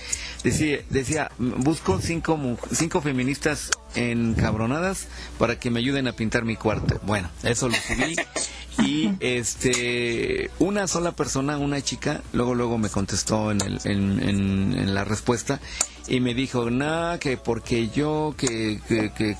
decía, 0.44 0.80
decía 0.90 1.30
busco 1.38 1.98
cinco, 2.00 2.38
cinco 2.70 3.00
feministas 3.00 3.70
encabronadas 3.94 5.08
para 5.38 5.58
que 5.58 5.70
me 5.70 5.80
ayuden 5.80 6.06
a 6.08 6.12
pintar 6.12 6.44
mi 6.44 6.56
cuarto. 6.56 7.00
Bueno, 7.04 7.30
eso 7.42 7.68
lo 7.68 7.74
subí 7.74 8.16
y 8.78 9.10
este 9.20 10.50
una 10.58 10.86
sola 10.86 11.12
persona, 11.12 11.58
una 11.58 11.80
chica, 11.80 12.22
luego 12.32 12.54
luego 12.54 12.78
me 12.78 12.88
contestó 12.88 13.50
en, 13.50 13.60
el, 13.60 13.80
en, 13.84 14.20
en, 14.22 14.94
la 14.94 15.04
respuesta 15.04 15.60
y 16.08 16.20
me 16.20 16.34
dijo, 16.34 16.70
nada, 16.70 17.18
que 17.18 17.36
porque 17.36 17.88
yo, 17.88 18.34
que, 18.36 18.80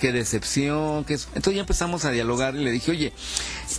que, 0.01 0.13
decepción, 0.13 1.05
que 1.05 1.15
entonces 1.15 1.55
ya 1.55 1.61
empezamos 1.61 2.05
a 2.05 2.11
dialogar 2.11 2.57
y 2.57 2.65
le 2.65 2.71
dije, 2.73 2.91
oye, 2.91 3.13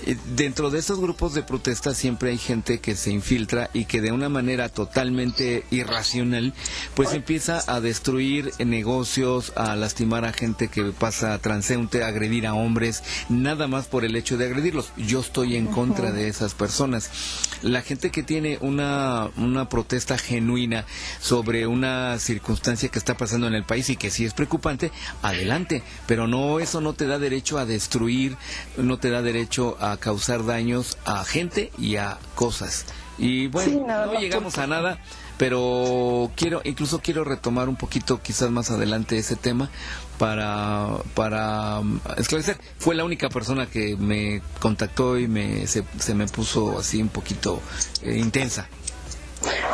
eh, 0.06 0.18
dentro 0.36 0.70
de 0.70 0.80
estos 0.80 1.00
grupos 1.00 1.34
de 1.34 1.44
protesta 1.44 1.94
siempre 1.94 2.32
hay 2.32 2.38
gente 2.38 2.80
que 2.80 2.96
se 2.96 3.12
infiltra 3.12 3.70
y 3.74 3.86
que 3.86 4.02
de 4.02 4.12
una 4.12 4.30
manera 4.30 4.70
totalmente 4.70 5.66
irracional, 5.70 6.54
pues 6.96 7.14
empieza 7.14 7.62
a 7.68 7.82
destruir 7.82 8.52
negocios, 8.60 9.52
a 9.56 9.76
lastimar 9.76 10.24
a 10.26 10.34
gente 10.34 10.70
que 10.70 10.84
pasa 10.86 11.38
transeúnte, 11.40 12.04
a 12.04 12.08
agredir 12.08 12.48
a 12.48 12.54
hombres, 12.54 13.04
nada 13.30 13.68
más 13.68 13.88
por 13.88 14.06
el 14.06 14.16
hecho 14.16 14.38
de 14.38 14.46
agredirlos. 14.46 14.92
Yo 14.96 15.20
estoy 15.20 15.58
en 15.58 15.68
contra 15.68 16.12
de 16.12 16.28
esas 16.30 16.54
personas. 16.54 17.10
La 17.62 17.82
gente 17.82 18.12
que 18.12 18.24
tiene 18.24 18.60
una, 18.62 19.30
una 19.36 19.68
protesta 19.68 20.18
genuina 20.18 20.86
sobre 21.20 21.68
una 21.68 22.18
circunstancia 22.20 22.77
que 22.78 23.00
está 23.00 23.18
pasando 23.18 23.48
en 23.48 23.56
el 23.56 23.64
país 23.64 23.90
y 23.90 23.98
que 23.98 24.12
sí 24.12 24.26
es 24.26 24.34
preocupante, 24.34 24.92
adelante, 25.22 25.84
pero 26.06 26.28
no 26.28 26.60
eso 26.60 26.82
no 26.82 26.94
te 26.94 27.08
da 27.08 27.20
derecho 27.20 27.58
a 27.58 27.66
destruir, 27.66 28.38
no 28.78 28.98
te 28.98 29.10
da 29.10 29.22
derecho 29.22 29.78
a 29.80 29.98
causar 29.98 30.46
daños 30.46 30.98
a 31.06 31.26
gente 31.26 31.72
y 31.78 31.96
a 31.96 32.18
cosas. 32.36 32.86
Y 33.18 33.48
bueno, 33.48 33.86
no, 33.88 34.20
llegamos 34.20 34.60
a 34.60 34.68
nada, 34.68 35.00
pero 35.38 36.32
quiero, 36.36 36.62
incluso 36.64 37.00
quiero 37.00 37.24
retomar 37.24 37.68
un 37.68 37.76
poquito, 37.76 38.22
quizás 38.22 38.52
más 38.52 38.70
adelante, 38.70 39.18
ese 39.18 39.36
tema 39.36 39.72
para, 40.20 40.90
para 41.16 41.80
um, 41.80 42.00
esclarecer. 42.18 42.60
Fue 42.78 42.96
la 42.96 43.04
única 43.04 43.30
persona 43.30 43.66
que 43.66 43.96
me 43.96 44.42
contactó 44.60 45.18
y 45.18 45.28
me, 45.28 45.66
se, 45.66 45.84
se 46.00 46.14
me 46.14 46.28
puso 46.28 46.78
así 46.78 47.02
un 47.02 47.10
poquito 47.10 47.60
eh, 48.04 48.18
intensa. 48.18 48.68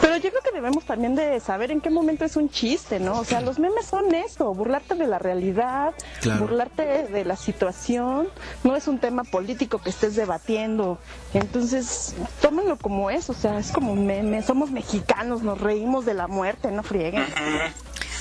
Pero 0.02 0.18
yo 0.18 0.30
creo 0.30 0.43
debemos 0.54 0.86
también 0.86 1.16
de 1.16 1.40
saber 1.40 1.72
en 1.72 1.82
qué 1.82 1.90
momento 1.90 2.26
es 2.26 2.36
un 2.36 2.50
chiste, 2.50 3.00
¿no? 3.00 3.20
O 3.20 3.26
sea, 3.26 3.42
los 3.42 3.60
memes 3.60 3.86
son 3.86 4.14
eso, 4.14 4.54
burlarte 4.54 4.96
de 4.96 5.08
la 5.08 5.20
realidad, 5.20 5.94
burlarte 6.40 7.08
de 7.08 7.26
la 7.26 7.36
situación, 7.36 8.28
no 8.64 8.76
es 8.76 8.88
un 8.88 9.00
tema 9.00 9.24
político 9.24 9.80
que 9.80 9.90
estés 9.90 10.16
debatiendo. 10.16 11.00
Entonces, 11.34 12.16
tómenlo 12.42 12.78
como 12.78 13.10
es, 13.10 13.30
o 13.30 13.34
sea, 13.34 13.58
es 13.60 13.72
como 13.72 13.92
un 13.92 14.06
meme, 14.06 14.42
somos 14.42 14.72
mexicanos, 14.72 15.42
nos 15.44 15.60
reímos 15.60 16.06
de 16.06 16.14
la 16.14 16.28
muerte, 16.28 16.72
no 16.72 16.84
frieguen. 16.84 17.26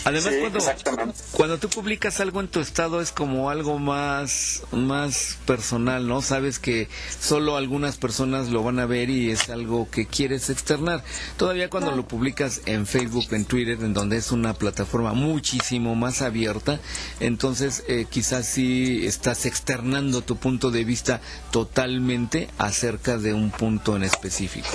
Además, 0.04 0.34
cuando, 0.40 1.08
cuando 1.32 1.58
tú 1.58 1.68
publicas 1.68 2.18
algo 2.20 2.40
en 2.40 2.48
tu 2.48 2.60
estado 2.60 3.00
es 3.00 3.12
como 3.12 3.50
algo 3.50 3.78
más, 3.78 4.62
más 4.72 5.38
personal, 5.46 6.08
¿no? 6.08 6.22
Sabes 6.22 6.58
que 6.58 6.88
solo 7.20 7.56
algunas 7.56 7.96
personas 7.96 8.48
lo 8.48 8.64
van 8.64 8.80
a 8.80 8.86
ver 8.86 9.10
y 9.10 9.30
es 9.30 9.48
algo 9.48 9.88
que 9.90 10.06
quieres 10.06 10.50
externar. 10.50 11.04
Todavía 11.36 11.70
cuando 11.70 11.92
lo 11.92 12.06
publicas 12.06 12.62
en 12.66 12.86
Facebook, 12.86 13.26
en 13.30 13.44
Twitter, 13.44 13.78
en 13.80 13.94
donde 13.94 14.16
es 14.16 14.32
una 14.32 14.54
plataforma 14.54 15.12
muchísimo 15.12 15.94
más 15.94 16.22
abierta, 16.22 16.80
entonces 17.20 17.84
eh, 17.86 18.06
quizás 18.08 18.46
sí 18.46 19.06
estás 19.06 19.46
externando 19.46 20.22
tu 20.22 20.36
punto 20.36 20.70
de 20.70 20.84
vista 20.84 21.20
totalmente 21.50 22.48
acerca 22.58 23.18
de 23.18 23.34
un 23.34 23.50
punto 23.50 23.96
en 23.96 24.02
específico. 24.02 24.68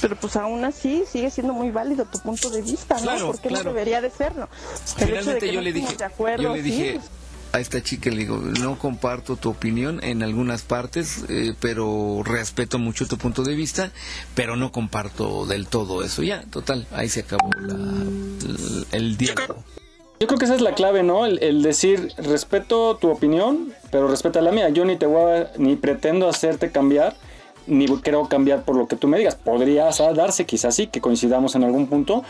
Pero 0.00 0.16
pues 0.16 0.36
aún 0.36 0.64
así 0.64 1.04
sigue 1.10 1.30
siendo 1.30 1.52
muy 1.52 1.70
válido 1.70 2.04
tu 2.06 2.18
punto 2.20 2.48
de 2.50 2.62
vista, 2.62 2.96
¿no? 2.96 3.02
Claro, 3.02 3.26
Porque 3.28 3.48
claro. 3.48 3.64
no 3.64 3.70
debería 3.70 4.00
de 4.00 4.10
serlo. 4.10 4.48
El 4.98 5.10
hecho 5.10 5.32
de 5.32 5.40
Finalmente 5.40 5.46
que 5.46 5.52
yo 5.52 5.60
no 5.60 5.60
le 5.62 5.72
dije, 5.72 5.86
estemos 5.92 5.98
de 5.98 6.04
acuerdo, 6.14 6.42
yo 6.42 6.54
le 6.56 6.62
dije 6.62 7.00
a 7.52 7.58
esta 7.58 7.82
chica, 7.82 8.10
le 8.10 8.16
digo, 8.18 8.36
no 8.36 8.78
comparto 8.78 9.34
tu 9.36 9.50
opinión 9.50 9.98
en 10.04 10.22
algunas 10.22 10.62
partes, 10.62 11.24
eh, 11.28 11.52
pero 11.60 12.22
respeto 12.24 12.78
mucho 12.78 13.06
tu 13.08 13.18
punto 13.18 13.42
de 13.42 13.54
vista, 13.56 13.90
pero 14.36 14.54
no 14.56 14.70
comparto 14.70 15.46
del 15.46 15.66
todo 15.66 16.04
eso. 16.04 16.22
Ya, 16.22 16.44
total, 16.50 16.86
ahí 16.92 17.08
se 17.08 17.20
acabó 17.20 17.50
la- 17.60 17.74
el, 17.74 18.86
el 18.92 19.16
diálogo. 19.16 19.64
Yo 20.20 20.26
creo 20.26 20.38
que 20.38 20.44
esa 20.44 20.54
es 20.54 20.60
la 20.60 20.74
clave, 20.74 21.02
¿no? 21.02 21.26
El, 21.26 21.42
el 21.42 21.62
decir, 21.62 22.12
respeto 22.18 22.96
tu 23.00 23.08
opinión, 23.10 23.72
pero 23.90 24.06
respeta 24.06 24.40
la 24.42 24.52
mía. 24.52 24.68
Yo 24.68 24.84
ni 24.84 24.96
te 24.96 25.06
voy 25.06 25.32
a, 25.40 25.50
ni 25.56 25.76
pretendo 25.76 26.28
hacerte 26.28 26.70
cambiar, 26.70 27.16
ni 27.70 27.86
creo 27.86 28.28
cambiar 28.28 28.62
por 28.64 28.76
lo 28.76 28.86
que 28.86 28.96
tú 28.96 29.08
me 29.08 29.16
digas. 29.18 29.34
Podría 29.36 29.88
darse, 30.14 30.44
quizás 30.44 30.74
sí, 30.74 30.86
que 30.88 31.00
coincidamos 31.00 31.54
en 31.54 31.64
algún 31.64 31.86
punto. 31.86 32.22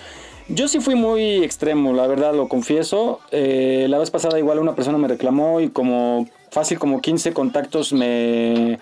Yo 0.49 0.67
sí 0.69 0.81
fui 0.81 0.95
muy 0.95 1.45
extremo, 1.45 1.93
la 1.93 2.07
verdad, 2.07 2.35
lo 2.35 2.49
confieso. 2.49 3.21
Eh, 3.31 3.87
la 3.89 3.99
vez 3.99 4.11
pasada 4.11 4.39
igual 4.39 4.59
una 4.59 4.75
persona 4.75 4.99
me 4.99 5.07
reclamó 5.09 5.61
y 5.61 5.69
como 5.69 6.27
fácil 6.51 6.79
como 6.79 7.01
15 7.01 7.33
contactos 7.33 7.93
me, 7.93 8.79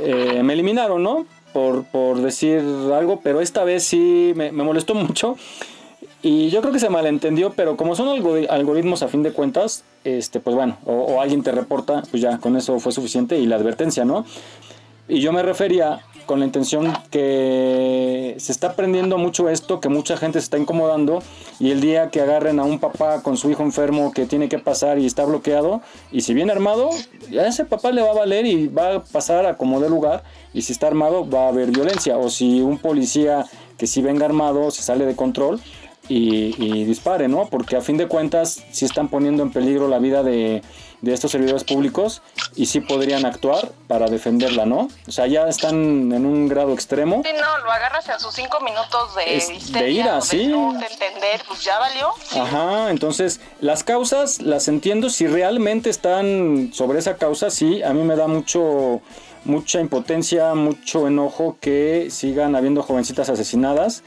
eh, 0.00 0.42
me 0.42 0.52
eliminaron, 0.52 1.02
¿no? 1.02 1.24
Por, 1.52 1.84
por 1.84 2.20
decir 2.20 2.60
algo, 2.92 3.20
pero 3.22 3.40
esta 3.40 3.62
vez 3.62 3.84
sí 3.84 4.32
me, 4.34 4.50
molestó 4.50 4.94
mucho. 4.96 5.36
Y 6.20 6.48
yo 6.48 6.62
creo 6.62 6.72
que 6.72 6.78
se 6.80 6.88
malentendió, 6.88 7.52
pero 7.52 7.76
como 7.76 7.94
son 7.94 8.08
algo- 8.08 8.36
algoritmos 8.48 9.02
a 9.02 9.08
fin 9.08 9.22
de 9.22 9.32
cuentas, 9.32 9.84
este, 10.04 10.40
pues 10.40 10.56
bueno, 10.56 10.78
o 10.86 11.20
alguien 11.20 11.42
te 11.42 11.52
reporta, 11.52 12.02
pues 12.10 12.22
ya 12.22 12.38
con 12.38 12.56
eso 12.56 12.80
fue 12.80 12.92
suficiente 12.92 13.38
y 13.38 13.46
la 13.46 13.56
advertencia, 13.56 14.04
¿no? 14.06 14.24
Y 15.08 15.20
yo 15.20 15.32
me 15.32 15.42
refería 15.42 16.00
con 16.24 16.40
la 16.40 16.46
intención 16.46 16.92
que 17.10 18.34
se 18.38 18.52
está 18.52 18.68
aprendiendo 18.68 19.18
mucho 19.18 19.48
esto, 19.48 19.80
que 19.80 19.88
mucha 19.88 20.16
gente 20.16 20.40
se 20.40 20.44
está 20.44 20.58
incomodando 20.58 21.22
y 21.60 21.70
el 21.70 21.80
día 21.80 22.10
que 22.10 22.20
agarren 22.20 22.58
a 22.58 22.64
un 22.64 22.78
papá 22.78 23.22
con 23.22 23.36
su 23.36 23.50
hijo 23.50 23.62
enfermo 23.62 24.12
que 24.12 24.24
tiene 24.26 24.48
que 24.48 24.58
pasar 24.58 24.98
y 24.98 25.06
está 25.06 25.24
bloqueado 25.24 25.82
y 26.10 26.22
si 26.22 26.32
viene 26.32 26.52
armado, 26.52 26.90
a 27.38 27.46
ese 27.46 27.64
papá 27.64 27.92
le 27.92 28.02
va 28.02 28.10
a 28.10 28.14
valer 28.14 28.46
y 28.46 28.68
va 28.68 28.94
a 28.94 29.04
pasar 29.04 29.44
a 29.46 29.56
como 29.56 29.80
de 29.80 29.90
lugar 29.90 30.22
y 30.52 30.62
si 30.62 30.72
está 30.72 30.86
armado 30.86 31.28
va 31.28 31.44
a 31.44 31.48
haber 31.48 31.70
violencia 31.70 32.16
o 32.16 32.30
si 32.30 32.60
un 32.60 32.78
policía 32.78 33.44
que 33.76 33.86
si 33.86 34.00
venga 34.00 34.24
armado 34.24 34.70
se 34.70 34.82
sale 34.82 35.04
de 35.04 35.16
control 35.16 35.60
y, 36.08 36.54
y 36.62 36.84
dispare, 36.84 37.28
¿no? 37.28 37.48
Porque 37.48 37.76
a 37.76 37.80
fin 37.80 37.96
de 37.96 38.08
cuentas 38.08 38.62
sí 38.70 38.84
están 38.84 39.08
poniendo 39.08 39.42
en 39.42 39.50
peligro 39.50 39.88
la 39.88 39.98
vida 39.98 40.22
de, 40.22 40.62
de 41.04 41.12
estos 41.14 41.30
servidores 41.32 41.64
públicos 41.64 42.22
y 42.56 42.66
sí 42.66 42.80
podrían 42.80 43.24
actuar 43.26 43.70
para 43.88 44.06
defenderla, 44.08 44.64
¿no? 44.66 44.88
O 45.06 45.12
sea, 45.12 45.26
ya 45.26 45.46
están 45.48 45.74
en 46.12 46.26
un 46.26 46.48
grado 46.48 46.72
extremo. 46.72 47.22
Sí, 47.24 47.30
no, 47.38 47.58
lo 47.64 47.70
agarras 47.70 48.08
en 48.08 48.18
sus 48.18 48.34
cinco 48.34 48.58
minutos 48.60 49.14
de 49.14 49.36
Es- 49.36 49.72
de 49.72 49.90
ira, 49.90 50.16
de 50.16 50.22
sí. 50.22 50.46
no 50.46 50.72
de 50.72 50.86
entender, 50.86 51.42
pues 51.46 51.62
ya 51.62 51.78
valió. 51.78 52.08
Ajá, 52.40 52.90
entonces 52.90 53.40
las 53.60 53.84
causas 53.84 54.40
las 54.40 54.68
entiendo 54.68 55.10
si 55.10 55.26
realmente 55.26 55.90
están 55.90 56.70
sobre 56.72 56.98
esa 56.98 57.16
causa, 57.16 57.50
sí, 57.50 57.82
a 57.82 57.92
mí 57.92 58.02
me 58.02 58.16
da 58.16 58.26
mucho 58.26 59.00
mucha 59.44 59.78
impotencia, 59.78 60.54
mucho 60.54 61.06
enojo 61.06 61.58
que 61.60 62.08
sigan 62.10 62.56
habiendo 62.56 62.82
jovencitas 62.82 63.28
asesinadas 63.28 64.02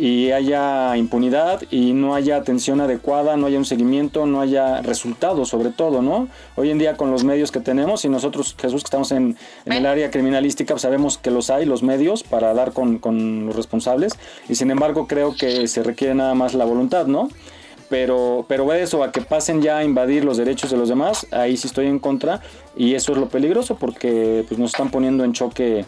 y 0.00 0.32
haya 0.32 0.96
impunidad 0.96 1.60
y 1.70 1.92
no 1.92 2.14
haya 2.14 2.36
atención 2.36 2.80
adecuada, 2.80 3.36
no 3.36 3.48
haya 3.48 3.58
un 3.58 3.66
seguimiento, 3.66 4.24
no 4.24 4.40
haya 4.40 4.80
resultados 4.80 5.50
sobre 5.50 5.68
todo, 5.68 6.00
¿no? 6.00 6.26
Hoy 6.56 6.70
en 6.70 6.78
día 6.78 6.96
con 6.96 7.10
los 7.10 7.22
medios 7.22 7.52
que 7.52 7.60
tenemos 7.60 8.06
y 8.06 8.08
nosotros, 8.08 8.56
Jesús, 8.58 8.82
que 8.82 8.86
estamos 8.86 9.12
en, 9.12 9.36
en 9.66 9.72
el 9.74 9.84
área 9.84 10.10
criminalística, 10.10 10.72
pues 10.72 10.80
sabemos 10.80 11.18
que 11.18 11.30
los 11.30 11.50
hay, 11.50 11.66
los 11.66 11.82
medios, 11.82 12.22
para 12.22 12.54
dar 12.54 12.72
con, 12.72 12.96
con 12.96 13.44
los 13.44 13.54
responsables 13.54 14.14
y 14.48 14.54
sin 14.54 14.70
embargo 14.70 15.06
creo 15.06 15.36
que 15.36 15.68
se 15.68 15.82
requiere 15.82 16.14
nada 16.14 16.32
más 16.32 16.54
la 16.54 16.64
voluntad, 16.64 17.06
¿no? 17.06 17.28
pero 17.90 18.46
pero 18.48 18.72
eso 18.72 19.04
a 19.04 19.12
que 19.12 19.20
pasen 19.20 19.60
ya 19.60 19.78
a 19.78 19.84
invadir 19.84 20.24
los 20.24 20.36
derechos 20.38 20.70
de 20.70 20.76
los 20.76 20.88
demás 20.88 21.26
ahí 21.32 21.56
sí 21.56 21.66
estoy 21.66 21.86
en 21.86 21.98
contra 21.98 22.40
y 22.76 22.94
eso 22.94 23.12
es 23.12 23.18
lo 23.18 23.28
peligroso 23.28 23.74
porque 23.74 24.44
pues 24.48 24.60
nos 24.60 24.70
están 24.70 24.90
poniendo 24.90 25.24
en 25.24 25.32
choque 25.32 25.84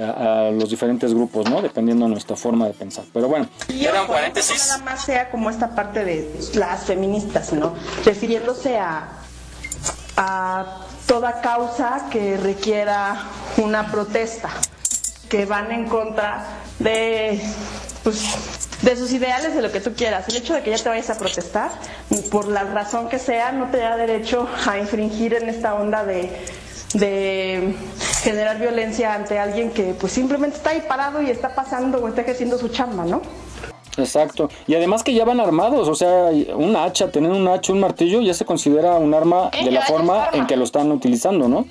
a, 0.00 0.46
a 0.46 0.50
los 0.50 0.70
diferentes 0.70 1.12
grupos 1.12 1.48
no 1.50 1.60
dependiendo 1.62 2.04
de 2.06 2.12
nuestra 2.12 2.36
forma 2.36 2.66
de 2.66 2.72
pensar 2.72 3.04
pero 3.12 3.28
bueno 3.28 3.48
Y 3.68 3.80
que 3.80 3.88
Nada 3.92 4.78
más 4.84 5.04
sea 5.04 5.30
como 5.30 5.50
esta 5.50 5.74
parte 5.74 6.04
de 6.04 6.40
las 6.54 6.84
feministas, 6.84 7.52
¿no? 7.52 7.74
Refiriéndose 8.04 8.78
a, 8.78 9.08
a 10.16 10.78
toda 11.06 11.40
causa 11.40 12.06
que 12.10 12.36
requiera 12.36 13.22
una 13.58 13.90
protesta, 13.90 14.50
que 15.28 15.46
van 15.46 15.70
en 15.72 15.88
contra 15.88 16.44
de, 16.78 17.40
pues, 18.02 18.68
de 18.82 18.96
sus 18.96 19.12
ideales, 19.12 19.54
de 19.54 19.62
lo 19.62 19.70
que 19.70 19.80
tú 19.80 19.92
quieras. 19.94 20.28
El 20.28 20.36
hecho 20.36 20.54
de 20.54 20.62
que 20.62 20.70
ya 20.70 20.82
te 20.82 20.88
vayas 20.88 21.10
a 21.10 21.18
protestar, 21.18 21.70
por 22.30 22.48
la 22.48 22.64
razón 22.64 23.08
que 23.08 23.18
sea, 23.18 23.52
no 23.52 23.70
te 23.70 23.78
da 23.78 23.96
derecho 23.96 24.48
a 24.66 24.78
infringir 24.78 25.34
en 25.34 25.48
esta 25.48 25.74
onda 25.74 26.04
de 26.04 26.30
de 26.94 27.74
generar 28.22 28.58
violencia 28.58 29.14
ante 29.14 29.38
alguien 29.38 29.70
que 29.70 29.94
pues 29.98 30.12
simplemente 30.12 30.56
está 30.56 30.70
ahí 30.70 30.82
parado 30.86 31.22
y 31.22 31.30
está 31.30 31.54
pasando 31.54 31.98
o 31.98 32.08
está 32.08 32.22
ejerciendo 32.22 32.58
su 32.58 32.68
chamba, 32.68 33.04
¿no? 33.04 33.22
exacto. 33.98 34.48
Y 34.66 34.74
además 34.74 35.02
que 35.02 35.12
ya 35.12 35.24
van 35.24 35.40
armados 35.40 35.88
o 35.88 35.94
sea 35.94 36.30
un 36.56 36.76
hacha 36.76 37.10
tener 37.10 37.30
un 37.30 37.46
hacha 37.48 37.72
un 37.72 37.80
martillo 37.80 38.20
ya 38.22 38.32
se 38.32 38.44
considera 38.44 38.94
un 38.94 39.12
arma 39.12 39.50
de 39.50 39.70
la 39.70 39.82
forma 39.82 40.30
en 40.32 40.46
que 40.46 40.56
lo 40.56 40.64
están 40.64 40.90
utilizando 40.92 41.46
no 41.46 41.66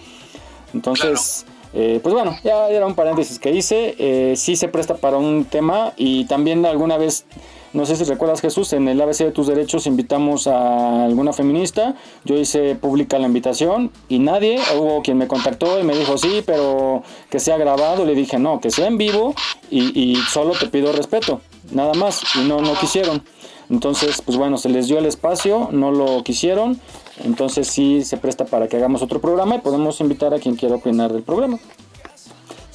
entonces 0.74 1.46
eh, 1.74 2.00
pues 2.04 2.14
bueno 2.14 2.38
ya 2.44 2.68
era 2.70 2.86
un 2.86 2.96
paréntesis 2.96 3.40
que 3.40 3.52
hice. 3.52 3.96
Eh, 3.98 4.36
sí 4.36 4.56
se 4.56 4.68
presta 4.68 4.96
para 4.96 5.18
un 5.18 5.46
tema 5.46 5.94
y 5.98 6.26
también 6.26 6.66
alguna 6.66 6.98
vez 6.98 7.26
no 7.74 7.86
sé 7.86 7.96
si 7.96 8.04
recuerdas 8.04 8.42
Jesús, 8.42 8.74
en 8.74 8.88
el 8.88 9.00
ABC 9.00 9.20
de 9.20 9.32
tus 9.32 9.48
derechos 9.48 9.88
invitamos 9.88 10.48
a 10.48 11.06
alguna 11.06 11.32
feminista, 11.32 11.96
yo 12.26 12.36
hice 12.38 12.76
pública 12.76 13.18
la 13.18 13.28
invitación 13.28 13.92
y 14.10 14.20
nadie, 14.20 14.60
hubo 14.78 15.02
quien 15.02 15.18
me 15.18 15.28
contactó 15.28 15.80
y 15.80 15.84
me 15.84 15.96
dijo 15.96 16.18
sí, 16.18 16.44
pero 16.46 17.04
que 17.30 17.40
sea 17.40 17.58
grabado, 17.58 18.06
le 18.06 18.14
dije 18.14 18.40
no, 18.40 18.60
que 18.60 18.72
sea 18.72 18.88
en 18.88 18.98
vivo 18.98 19.36
y, 19.70 20.18
solo 20.30 20.52
te 20.52 20.68
pido 20.68 20.92
respeto, 20.92 21.40
nada 21.72 21.94
más, 21.94 22.22
y 22.36 22.40
no, 22.40 22.62
no 22.62 22.74
quisieron. 22.76 23.24
Entonces, 23.70 24.22
pues 24.22 24.38
bueno, 24.38 24.58
se 24.58 24.68
les 24.68 24.88
dio 24.88 24.98
el 24.98 25.06
espacio, 25.06 25.70
no 25.72 25.92
lo 25.92 26.24
quisieron, 26.24 26.78
entonces 27.24 27.68
sí 27.68 28.04
se 28.04 28.18
presta 28.18 28.44
para 28.44 28.68
que 28.68 28.76
hagamos 28.76 29.02
otro 29.02 29.22
programa 29.22 29.56
y 29.56 29.60
podemos 29.60 30.02
invitar 30.02 30.34
a 30.34 30.40
quien 30.40 30.56
quiera 30.56 30.76
opinar 30.76 31.14
del 31.14 31.24
programa 31.24 31.58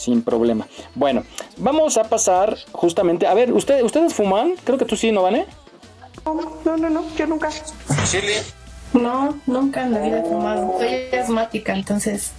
sin 0.06 0.22
problema. 0.22 0.68
Bueno, 0.94 1.24
vamos 1.56 1.96
a 1.96 2.04
pasar 2.04 2.56
justamente. 2.70 3.26
A 3.26 3.34
ver, 3.34 3.52
¿usted, 3.52 3.82
¿ustedes 3.82 4.14
fuman? 4.14 4.54
Creo 4.62 4.78
que 4.78 4.84
tú 4.84 4.96
sí, 4.96 5.10
¿no, 5.10 5.22
Vane? 5.22 5.46
No, 6.24 6.76
no, 6.76 6.90
no, 6.90 7.04
yo 7.16 7.26
nunca. 7.26 7.50
No, 8.92 9.38
nunca 9.46 9.82
en 9.82 9.92
la 9.92 10.00
vida 10.00 10.20
he 10.20 10.22
fumado. 10.22 10.78
Soy 10.78 11.18
asmática, 11.18 11.72
entonces. 11.74 12.32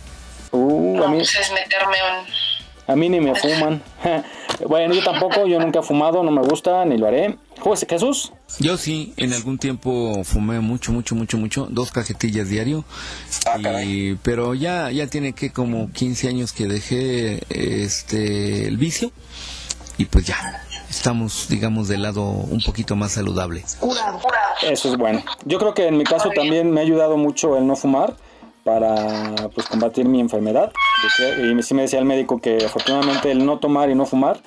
Uh, 0.52 1.04
a 1.04 1.10
mí, 1.10 1.18
Pues 1.18 1.36
es 1.36 1.52
meterme 1.52 1.98
un... 2.10 2.94
a 2.94 2.96
mí 2.96 3.10
ni 3.10 3.20
me 3.20 3.36
fuman. 3.36 3.84
bueno, 4.66 4.94
yo 4.94 5.04
tampoco, 5.04 5.46
yo 5.46 5.60
nunca 5.60 5.80
he 5.80 5.84
fumado, 5.84 6.24
no 6.24 6.32
me 6.32 6.42
gusta, 6.42 6.86
ni 6.86 6.98
lo 6.98 7.08
haré. 7.08 7.38
Jesús. 7.90 8.32
Yo 8.60 8.78
sí, 8.78 9.14
en 9.18 9.34
algún 9.34 9.58
tiempo 9.58 10.24
fumé 10.24 10.60
mucho, 10.60 10.92
mucho, 10.92 11.16
mucho, 11.16 11.38
mucho, 11.38 11.68
dos 11.70 11.92
cajetillas 11.92 12.50
diario, 12.50 12.86
y, 13.84 14.16
pero 14.16 14.56
ya, 14.56 14.90
ya 14.90 15.08
tiene 15.08 15.34
que 15.34 15.52
como 15.52 15.92
15 15.92 16.30
años 16.30 16.54
que 16.54 16.66
dejé 16.66 17.44
este 17.50 18.68
el 18.68 18.78
vicio 18.78 19.12
y 19.98 20.06
pues 20.06 20.26
ya 20.26 20.64
estamos, 20.90 21.48
digamos, 21.50 21.88
del 21.88 22.04
lado 22.04 22.24
un 22.24 22.62
poquito 22.62 22.96
más 22.96 23.14
saludable. 23.14 23.64
Eso 24.64 24.90
es 24.92 24.98
bueno. 24.98 25.24
Yo 25.46 25.60
creo 25.60 25.74
que 25.74 25.88
en 25.88 25.98
mi 25.98 26.04
caso 26.04 26.30
también 26.34 26.72
me 26.72 26.82
ha 26.82 26.84
ayudado 26.84 27.18
mucho 27.18 27.58
el 27.58 27.68
no 27.68 27.76
fumar 27.76 28.16
para 28.64 29.50
pues 29.54 29.68
combatir 29.68 30.06
mi 30.06 30.20
enfermedad. 30.20 30.72
Y 31.42 31.62
sí 31.64 31.74
me 31.74 31.84
decía 31.84 32.00
el 32.00 32.06
médico 32.06 32.40
que 32.40 32.66
afortunadamente 32.66 33.32
el 33.32 33.46
no 33.46 33.60
tomar 33.60 33.90
y 33.90 33.96
no 33.96 34.06
fumar 34.06 34.42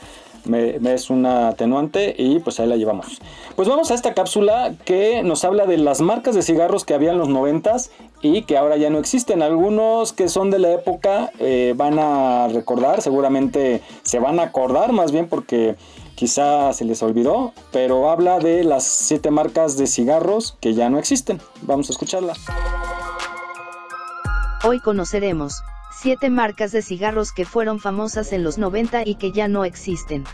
me, 0.44 0.76
es 0.92 1.10
una 1.10 1.48
atenuante 1.48 2.14
y 2.16 2.40
pues 2.40 2.60
ahí 2.60 2.66
la 2.66 2.76
llevamos. 2.76 3.20
Pues 3.56 3.68
vamos 3.68 3.90
a 3.90 3.94
esta 3.94 4.14
cápsula 4.14 4.74
que 4.84 5.22
nos 5.22 5.44
habla 5.44 5.66
de 5.66 5.78
las 5.78 6.00
marcas 6.00 6.34
de 6.34 6.42
cigarros 6.42 6.84
que 6.84 6.94
había 6.94 7.12
en 7.12 7.18
los 7.18 7.28
noventas 7.28 7.90
y 8.22 8.42
que 8.42 8.56
ahora 8.56 8.76
ya 8.76 8.90
no 8.90 8.98
existen. 8.98 9.42
Algunos 9.42 10.12
que 10.12 10.28
son 10.28 10.50
de 10.50 10.58
la 10.58 10.72
época 10.72 11.30
eh, 11.38 11.74
van 11.76 11.98
a 11.98 12.48
recordar, 12.48 13.02
seguramente 13.02 13.82
se 14.02 14.18
van 14.18 14.40
a 14.40 14.44
acordar 14.44 14.92
más 14.92 15.12
bien 15.12 15.28
porque 15.28 15.76
quizá 16.14 16.72
se 16.72 16.84
les 16.84 17.02
olvidó, 17.02 17.52
pero 17.72 18.10
habla 18.10 18.38
de 18.38 18.64
las 18.64 18.84
siete 18.84 19.30
marcas 19.30 19.76
de 19.76 19.86
cigarros 19.86 20.56
que 20.60 20.74
ya 20.74 20.90
no 20.90 20.98
existen. 20.98 21.40
Vamos 21.62 21.88
a 21.88 21.92
escucharla. 21.92 22.34
Hoy 24.62 24.78
conoceremos 24.80 25.62
siete 26.02 26.30
marcas 26.30 26.72
de 26.72 26.80
cigarros 26.80 27.30
que 27.30 27.44
fueron 27.44 27.78
famosas 27.78 28.32
en 28.32 28.42
los 28.42 28.56
90 28.56 29.06
y 29.06 29.16
que 29.16 29.32
ya 29.32 29.48
no 29.48 29.66
existen. 29.66 30.24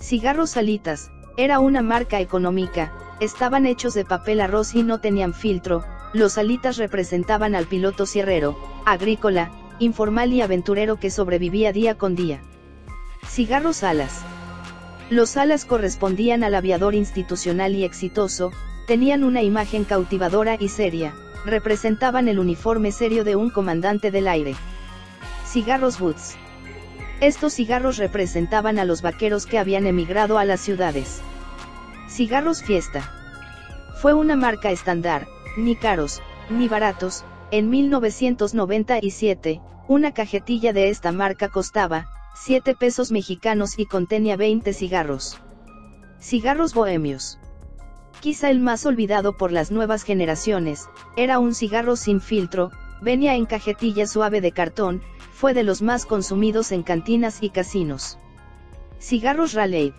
Cigarros 0.00 0.50
Salitas, 0.50 1.10
era 1.36 1.58
una 1.58 1.82
marca 1.82 2.20
económica, 2.20 2.92
estaban 3.18 3.66
hechos 3.66 3.94
de 3.94 4.04
papel 4.04 4.40
arroz 4.40 4.76
y 4.76 4.84
no 4.84 5.00
tenían 5.00 5.34
filtro, 5.34 5.84
los 6.12 6.38
alitas 6.38 6.76
representaban 6.76 7.56
al 7.56 7.66
piloto 7.66 8.06
sierrero, 8.06 8.56
agrícola, 8.84 9.50
informal 9.80 10.32
y 10.32 10.40
aventurero 10.40 11.00
que 11.00 11.10
sobrevivía 11.10 11.72
día 11.72 11.98
con 11.98 12.14
día. 12.14 12.40
Cigarros 13.26 13.82
alas. 13.82 14.22
Los 15.10 15.36
alas 15.36 15.64
correspondían 15.64 16.44
al 16.44 16.54
aviador 16.54 16.94
institucional 16.94 17.74
y 17.74 17.82
exitoso, 17.82 18.52
tenían 18.86 19.24
una 19.24 19.42
imagen 19.42 19.82
cautivadora 19.82 20.56
y 20.60 20.68
seria, 20.68 21.12
representaban 21.44 22.28
el 22.28 22.38
uniforme 22.38 22.92
serio 22.92 23.24
de 23.24 23.34
un 23.34 23.50
comandante 23.50 24.12
del 24.12 24.28
aire. 24.28 24.54
Cigarros 25.46 26.00
Woods. 26.00 26.36
Estos 27.20 27.54
cigarros 27.54 27.98
representaban 27.98 28.80
a 28.80 28.84
los 28.84 29.00
vaqueros 29.00 29.46
que 29.46 29.58
habían 29.58 29.86
emigrado 29.86 30.38
a 30.38 30.44
las 30.44 30.60
ciudades. 30.60 31.22
Cigarros 32.10 32.64
Fiesta. 32.64 33.12
Fue 34.02 34.12
una 34.12 34.34
marca 34.34 34.70
estándar, 34.70 35.28
ni 35.56 35.76
caros, 35.76 36.20
ni 36.50 36.68
baratos, 36.68 37.24
en 37.52 37.70
1997, 37.70 39.60
una 39.86 40.12
cajetilla 40.12 40.72
de 40.72 40.88
esta 40.88 41.12
marca 41.12 41.48
costaba, 41.48 42.08
7 42.34 42.74
pesos 42.74 43.12
mexicanos 43.12 43.78
y 43.78 43.86
contenía 43.86 44.36
20 44.36 44.72
cigarros. 44.72 45.38
Cigarros 46.20 46.74
bohemios. 46.74 47.38
Quizá 48.20 48.50
el 48.50 48.58
más 48.58 48.84
olvidado 48.84 49.36
por 49.36 49.52
las 49.52 49.70
nuevas 49.70 50.02
generaciones, 50.02 50.88
era 51.16 51.38
un 51.38 51.54
cigarro 51.54 51.94
sin 51.94 52.20
filtro, 52.20 52.72
venía 53.00 53.36
en 53.36 53.46
cajetilla 53.46 54.06
suave 54.06 54.40
de 54.40 54.52
cartón, 54.52 55.02
fue 55.36 55.52
de 55.52 55.64
los 55.64 55.82
más 55.82 56.06
consumidos 56.06 56.72
en 56.72 56.82
cantinas 56.82 57.42
y 57.42 57.50
casinos. 57.50 58.18
Cigarros 58.98 59.52
Raleigh. 59.52 59.92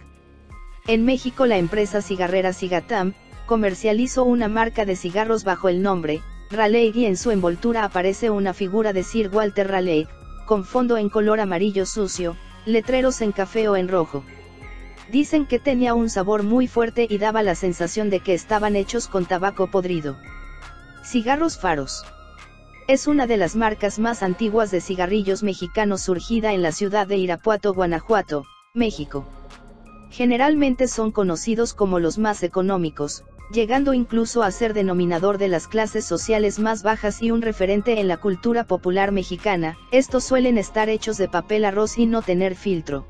En 0.87 1.05
México 1.05 1.45
la 1.45 1.59
empresa 1.59 2.01
cigarrera 2.01 2.53
Cigatam, 2.53 3.13
comercializó 3.45 4.23
una 4.23 4.47
marca 4.47 4.83
de 4.83 4.95
cigarros 4.95 5.43
bajo 5.43 5.69
el 5.69 5.83
nombre, 5.83 6.23
Raleigh 6.49 6.91
y 6.95 7.05
en 7.05 7.17
su 7.17 7.29
envoltura 7.29 7.83
aparece 7.83 8.31
una 8.31 8.55
figura 8.55 8.93
de 8.93 9.03
Sir 9.03 9.29
Walter 9.31 9.67
Raleigh, 9.67 10.07
con 10.47 10.65
fondo 10.65 10.97
en 10.97 11.07
color 11.07 11.39
amarillo 11.39 11.85
sucio, 11.85 12.35
letreros 12.65 13.21
en 13.21 13.31
café 13.31 13.67
o 13.67 13.75
en 13.75 13.89
rojo. 13.89 14.23
Dicen 15.11 15.45
que 15.45 15.59
tenía 15.59 15.93
un 15.93 16.09
sabor 16.09 16.41
muy 16.41 16.65
fuerte 16.67 17.05
y 17.07 17.19
daba 17.19 17.43
la 17.43 17.53
sensación 17.53 18.09
de 18.09 18.21
que 18.21 18.33
estaban 18.33 18.75
hechos 18.75 19.07
con 19.07 19.27
tabaco 19.27 19.67
podrido. 19.67 20.17
Cigarros 21.03 21.59
Faros. 21.59 22.03
Es 22.87 23.05
una 23.05 23.27
de 23.27 23.35
las 23.35 23.57
marcas 23.57 23.99
más 23.99 24.23
antiguas 24.23 24.71
de 24.71 24.79
cigarrillos 24.79 25.43
mexicanos 25.43 26.03
surgida 26.03 26.53
en 26.53 26.61
la 26.61 26.71
ciudad 26.71 27.05
de 27.05 27.17
Irapuato, 27.17 27.73
Guanajuato, 27.73 28.45
México. 28.73 29.25
Generalmente 30.09 30.87
son 30.87 31.11
conocidos 31.11 31.73
como 31.73 31.99
los 31.99 32.17
más 32.17 32.43
económicos, 32.43 33.25
llegando 33.51 33.93
incluso 33.93 34.41
a 34.41 34.51
ser 34.51 34.73
denominador 34.73 35.37
de 35.37 35.49
las 35.49 35.67
clases 35.67 36.05
sociales 36.05 36.59
más 36.59 36.81
bajas 36.81 37.21
y 37.21 37.31
un 37.31 37.41
referente 37.41 37.99
en 37.99 38.07
la 38.07 38.15
cultura 38.15 38.63
popular 38.63 39.11
mexicana, 39.11 39.77
estos 39.91 40.23
suelen 40.23 40.57
estar 40.57 40.87
hechos 40.87 41.17
de 41.17 41.27
papel 41.27 41.65
arroz 41.65 41.97
y 41.97 42.05
no 42.05 42.21
tener 42.21 42.55
filtro. 42.55 43.05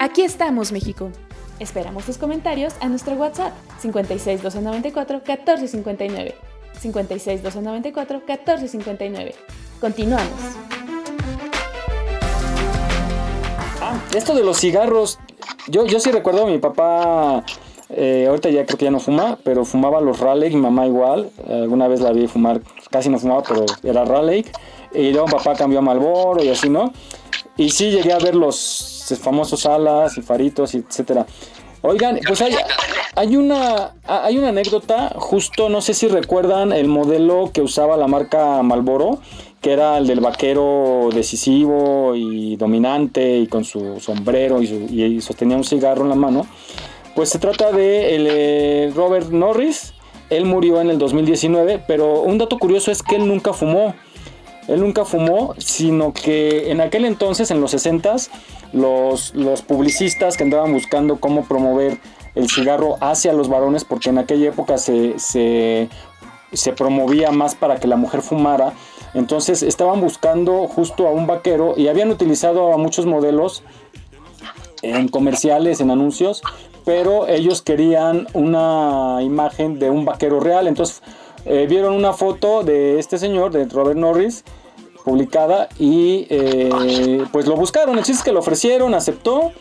Aquí 0.00 0.22
estamos, 0.22 0.72
México. 0.72 1.12
Esperamos 1.60 2.04
tus 2.04 2.18
comentarios 2.18 2.74
a 2.80 2.88
nuestro 2.88 3.14
WhatsApp 3.14 3.52
56 3.80 4.42
294 4.42 5.16
1459. 5.16 6.34
56 6.80 7.42
294 7.42 8.22
1459. 8.26 9.34
Continuamos. 9.80 10.30
Esto 14.14 14.34
de 14.34 14.44
los 14.44 14.58
cigarros, 14.58 15.18
yo, 15.68 15.84
yo 15.86 15.98
sí 15.98 16.12
recuerdo 16.12 16.44
a 16.44 16.46
mi 16.46 16.58
papá, 16.58 17.44
eh, 17.90 18.26
ahorita 18.28 18.50
ya 18.50 18.64
creo 18.64 18.78
que 18.78 18.84
ya 18.84 18.90
no 18.90 19.00
fuma, 19.00 19.38
pero 19.42 19.64
fumaba 19.64 20.00
los 20.00 20.20
Raleigh, 20.20 20.54
mi 20.54 20.60
mamá 20.60 20.86
igual, 20.86 21.30
alguna 21.48 21.88
vez 21.88 22.00
la 22.00 22.12
vi 22.12 22.26
fumar, 22.26 22.60
casi 22.90 23.08
no 23.08 23.18
fumaba, 23.18 23.42
pero 23.42 23.66
era 23.82 24.04
Raleigh, 24.04 24.46
y 24.94 25.10
luego 25.10 25.26
papá 25.26 25.54
cambió 25.54 25.80
a 25.80 25.82
Malboro 25.82 26.42
y 26.42 26.48
así, 26.48 26.68
¿no? 26.68 26.92
Y 27.58 27.68
sí 27.70 27.90
llegué 27.90 28.14
a 28.14 28.18
ver 28.18 28.34
los 28.34 29.04
famosos 29.20 29.66
alas 29.66 30.16
y 30.16 30.22
faritos, 30.22 30.74
etcétera. 30.74 31.26
Oigan, 31.82 32.18
pues 32.26 32.40
hay, 32.40 32.54
hay, 33.14 33.36
una, 33.36 33.94
hay 34.04 34.38
una 34.38 34.48
anécdota, 34.48 35.12
justo 35.14 35.68
no 35.68 35.80
sé 35.80 35.94
si 35.94 36.08
recuerdan 36.08 36.72
el 36.72 36.88
modelo 36.88 37.50
que 37.52 37.62
usaba 37.62 37.96
la 37.96 38.08
marca 38.08 38.62
Malboro, 38.62 39.20
que 39.60 39.72
era 39.72 39.98
el 39.98 40.06
del 40.06 40.20
vaquero 40.20 41.08
decisivo 41.12 42.14
y 42.16 42.56
dominante 42.56 43.38
y 43.38 43.46
con 43.46 43.64
su 43.64 44.00
sombrero 44.00 44.60
y, 44.62 45.20
sostenía 45.20 45.56
un 45.56 45.64
cigarro 45.64 46.02
en 46.02 46.08
la 46.08 46.14
mano. 46.16 46.46
Pues 47.14 47.30
se 47.30 47.38
trata 47.38 47.70
de 47.70 48.14
el, 48.14 48.26
eh, 48.28 48.92
Robert 48.94 49.30
Norris, 49.30 49.94
él 50.30 50.44
murió 50.44 50.80
en 50.80 50.90
el 50.90 50.98
2019, 50.98 51.82
pero 51.86 52.22
un 52.22 52.38
dato 52.38 52.58
curioso 52.58 52.90
es 52.90 53.02
que 53.02 53.16
él 53.16 53.26
nunca 53.26 53.52
fumó. 53.52 53.94
Él 54.68 54.80
nunca 54.80 55.04
fumó, 55.04 55.54
sino 55.58 56.12
que 56.12 56.70
en 56.70 56.80
aquel 56.80 57.04
entonces, 57.06 57.50
en 57.50 57.60
los 57.60 57.74
60s, 57.74 58.28
los, 58.72 59.34
los 59.34 59.62
publicistas 59.62 60.36
que 60.36 60.44
andaban 60.44 60.72
buscando 60.72 61.18
cómo 61.18 61.44
promover 61.44 61.98
el 62.34 62.48
cigarro 62.48 62.96
hacia 63.00 63.32
los 63.32 63.48
varones, 63.48 63.84
porque 63.84 64.10
en 64.10 64.18
aquella 64.18 64.50
época 64.50 64.78
se, 64.78 65.18
se, 65.18 65.88
promovía 66.76 67.30
más 67.30 67.54
para 67.54 67.80
que 67.80 67.88
la 67.88 67.96
mujer 67.96 68.22
fumara, 68.22 68.74
entonces 69.14 69.62
estaban 69.62 70.00
buscando 70.00 70.68
justo 70.68 71.08
a 71.08 71.10
un 71.10 71.26
vaquero 71.26 71.74
y 71.76 71.88
habían 71.88 72.10
utilizado 72.10 72.72
a 72.72 72.76
muchos 72.76 73.06
modelos 73.06 73.62
en 74.82 75.08
comerciales, 75.08 75.80
en 75.80 75.90
anuncios, 75.90 76.42
pero 76.84 77.26
ellos 77.26 77.62
querían 77.62 78.28
una 78.34 79.18
imagen 79.22 79.78
de 79.78 79.90
un 79.90 80.04
vaquero 80.04 80.40
real. 80.40 80.68
Entonces 80.68 81.02
eh, 81.48 81.66
vieron 81.66 81.94
una 81.94 82.12
foto 82.12 82.62
de 82.62 82.98
este 82.98 83.16
señor, 83.16 83.52
de 83.52 83.64
Robert 83.64 83.98
Norris, 83.98 84.44
publicada 85.04 85.68
y 85.78 86.26
eh, 86.28 87.24
pues 87.32 87.46
lo 87.46 87.56
buscaron. 87.56 87.96
El 87.96 88.04
chiste 88.04 88.20
es 88.20 88.22
que 88.22 88.32
lo 88.32 88.40
ofrecieron, 88.40 88.92
aceptó. 88.94 89.52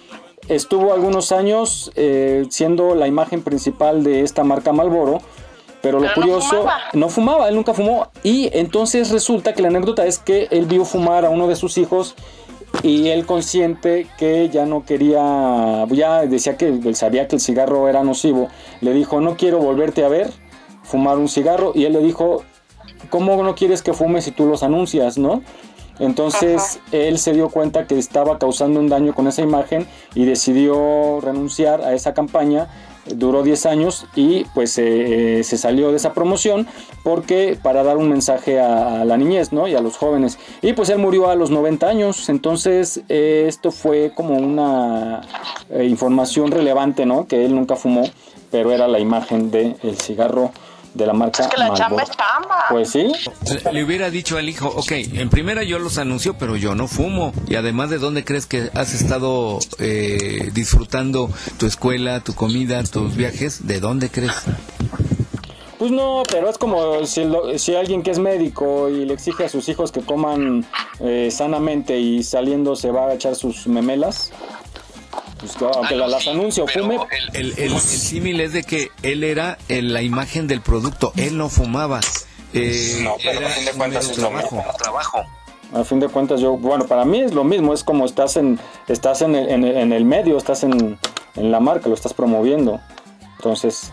Estuvo 0.50 0.94
algunos 0.94 1.32
años 1.32 1.92
eh, 1.96 2.46
siendo 2.50 2.94
la 2.94 3.08
imagen 3.08 3.42
principal 3.42 4.04
de 4.04 4.22
esta 4.22 4.44
marca 4.44 4.72
Malboro 4.72 5.22
pero 5.82 6.00
lo 6.00 6.14
curioso, 6.14 6.66
no 6.94 7.08
fumaba. 7.08 7.48
él 7.48 7.56
nunca 7.56 7.74
fumó. 7.74 8.10
Y 8.24 8.50
entonces 8.52 9.12
resulta 9.12 9.54
que 9.54 9.62
la 9.62 9.70
anécdota 9.70 10.06
es 10.06 10.20
que 10.20 10.48
él 10.52 10.66
vio 10.66 10.84
fumar 10.84 11.24
a 11.24 11.30
uno 11.30 11.48
de 11.48 11.56
sus 11.56 11.78
hijos 11.78 12.16
y 12.84 13.08
él 13.08 13.26
consciente 13.26 14.08
que 14.18 14.50
ya 14.50 14.66
no 14.66 14.84
quería, 14.86 15.86
ya 15.90 16.26
decía 16.26 16.58
que 16.58 16.68
él 16.68 16.96
sabía 16.96 17.28
que 17.28 17.38
el 17.38 17.42
cigarro 17.42 17.88
era 17.88 18.04
nocivo, 18.04 18.50
le 18.82 18.92
dijo, 18.92 19.22
no 19.22 19.38
quiero 19.38 19.60
volverte 19.60 20.04
a 20.04 20.10
ver 20.10 20.32
fumar 20.88 21.18
un 21.18 21.30
cigarro. 21.30 21.72
Y 21.76 21.86
él 21.86 21.94
le 21.94 22.00
dijo, 22.00 22.44
¿cómo 23.10 23.42
no 23.44 23.56
quieres 23.56 23.82
que 23.82 23.94
fumes 23.94 24.24
si 24.24 24.32
tú 24.32 24.46
los 24.48 24.64
anuncias, 24.64 25.18
no? 25.18 25.44
Entonces 26.00 26.80
él 26.92 27.18
se 27.18 27.34
dio 27.34 27.50
cuenta 27.50 27.88
que 27.88 27.98
estaba 27.98 28.38
causando 28.38 28.80
un 28.80 28.88
daño 28.88 29.16
con 29.16 29.28
esa 29.28 29.42
imagen 29.42 29.88
y 30.14 30.26
decidió 30.26 31.20
renunciar 31.22 31.82
a 31.82 31.94
esa 31.94 32.14
campaña 32.14 32.68
duró 33.16 33.44
10 33.44 33.66
años 33.68 34.06
y 34.16 34.46
pues 34.54 34.78
eh, 34.78 35.42
se 35.44 35.58
salió 35.58 35.92
de 35.92 35.98
esa 35.98 36.14
promoción 36.14 36.68
porque 37.04 37.58
para 37.62 37.84
dar 37.84 37.98
un 37.98 38.10
mensaje 38.10 38.60
a, 38.60 39.06
la 39.06 39.18
niñez 39.18 39.54
¿no? 39.54 39.68
y 39.68 39.76
a 39.76 39.82
los 39.82 39.98
jóvenes 39.98 40.38
y 40.62 40.74
pues 40.74 40.90
él 40.90 41.00
murió 41.00 41.30
a 41.30 41.36
los 41.36 41.52
90 41.52 41.88
años 41.88 42.30
entonces 42.30 43.02
eh, 43.10 43.46
esto 43.48 43.72
fue 43.72 44.12
como 44.14 44.36
una 44.36 45.22
eh, 45.70 45.86
información 45.86 46.52
relevante 46.52 47.06
¿no? 47.06 47.28
que 47.28 47.46
él 47.46 47.56
nunca 47.56 47.76
fumó 47.76 48.04
pero 48.52 48.72
era 48.72 48.88
la 48.88 49.00
imagen 49.00 49.52
del 49.52 49.76
el 49.84 49.98
cigarro 49.98 50.52
de 50.98 51.06
la 51.06 51.14
marca 51.14 51.44
es 51.44 51.50
que 51.50 51.58
la 51.58 51.74
chamba 51.74 52.04
es 52.04 52.10
chamba. 52.10 52.66
Pues 52.70 52.90
sí. 52.90 53.12
Le 53.72 53.84
hubiera 53.84 54.10
dicho 54.10 54.38
al 54.38 54.50
hijo, 54.50 54.68
ok, 54.68 54.92
en 54.92 55.30
primera 55.30 55.64
yo 55.64 55.80
los 55.80 55.98
anuncio, 55.98 56.36
pero 56.38 56.56
yo 56.56 56.76
no 56.76 56.88
fumo. 56.88 57.34
Y 57.48 57.56
además, 57.56 57.90
¿de 57.90 58.00
dónde 58.00 58.24
crees 58.24 58.46
que 58.46 58.70
has 58.74 58.94
estado 58.94 59.60
eh, 59.80 60.50
disfrutando 60.54 61.30
tu 61.58 61.66
escuela, 61.66 62.22
tu 62.22 62.34
comida, 62.34 62.84
tus 62.84 63.16
viajes? 63.16 63.68
¿De 63.68 63.80
dónde 63.80 64.10
crees? 64.10 64.34
Pues 65.78 65.92
no, 65.92 66.24
pero 66.28 66.50
es 66.50 66.58
como 66.58 67.06
si, 67.06 67.24
si 67.58 67.76
alguien 67.76 68.02
que 68.02 68.10
es 68.10 68.18
médico 68.18 68.90
y 68.90 69.06
le 69.06 69.14
exige 69.14 69.46
a 69.46 69.50
sus 69.50 69.70
hijos 69.70 69.92
que 69.92 70.02
coman 70.02 70.66
eh, 71.00 71.30
sanamente 71.32 72.00
y 72.00 72.24
saliendo 72.24 72.76
se 72.76 72.90
va 72.90 73.08
a 73.08 73.14
echar 73.14 73.36
sus 73.36 73.68
memelas. 73.68 74.32
Pues, 75.40 75.56
aunque 75.62 75.96
ah, 75.96 76.08
las 76.08 76.28
anuncio, 76.28 76.68
fume. 76.68 76.98
El, 77.34 77.54
el, 77.58 77.80
símil 77.80 78.42
es 78.42 78.54
de 78.54 78.64
que 78.64 78.90
él 79.04 79.24
era 79.24 79.58
la 79.70 80.02
imagen 80.02 80.48
del 80.48 80.62
producto, 80.62 81.14
él 81.16 81.38
no 81.38 81.50
fumaba. 81.50 82.00
Eh, 82.54 83.02
no, 83.04 83.16
pero 83.24 83.46
a 83.46 83.50
fin 83.50 83.66
de 83.66 83.72
cuentas 83.72 84.10
es 84.10 84.18
trabajo. 84.18 84.64
trabajo. 84.78 85.26
A 85.74 85.84
fin 85.84 86.00
de 86.00 86.08
cuentas, 86.08 86.40
yo, 86.40 86.54
bueno, 86.58 86.88
para 86.88 87.04
mí 87.06 87.20
es 87.20 87.34
lo 87.34 87.44
mismo, 87.44 87.74
es 87.74 87.84
como 87.84 88.06
estás 88.06 88.38
en, 88.38 88.58
estás 88.88 89.22
en 89.22 89.36
el, 89.36 89.66
en 89.66 89.94
el 89.94 90.06
medio, 90.06 90.38
estás 90.38 90.64
en, 90.64 90.98
en 91.36 91.52
la 91.52 91.60
marca, 91.60 91.90
lo 91.90 91.94
estás 91.94 92.14
promoviendo. 92.14 92.80
Entonces, 93.36 93.92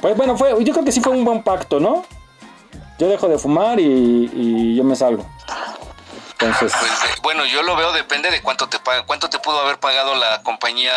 pues 0.00 0.16
bueno, 0.16 0.36
fue, 0.36 0.50
yo 0.64 0.72
creo 0.72 0.84
que 0.84 0.92
sí 0.92 1.00
fue 1.00 1.12
un 1.12 1.24
buen 1.24 1.42
pacto, 1.42 1.80
¿no? 1.80 2.04
Yo 2.98 3.08
dejo 3.08 3.28
de 3.28 3.38
fumar 3.38 3.78
y, 3.80 4.30
y 4.32 4.76
yo 4.76 4.84
me 4.84 4.96
salgo. 4.96 5.26
Entonces, 6.38 6.72
pues 6.78 6.92
bueno, 7.22 7.46
yo 7.46 7.62
lo 7.62 7.76
veo 7.76 7.92
depende 7.92 8.30
de 8.30 8.42
cuánto 8.42 8.68
te 8.68 8.78
paga, 8.78 9.04
cuánto 9.06 9.30
te 9.30 9.38
pudo 9.38 9.60
haber 9.60 9.78
pagado 9.78 10.14
la 10.14 10.42
compañía 10.42 10.92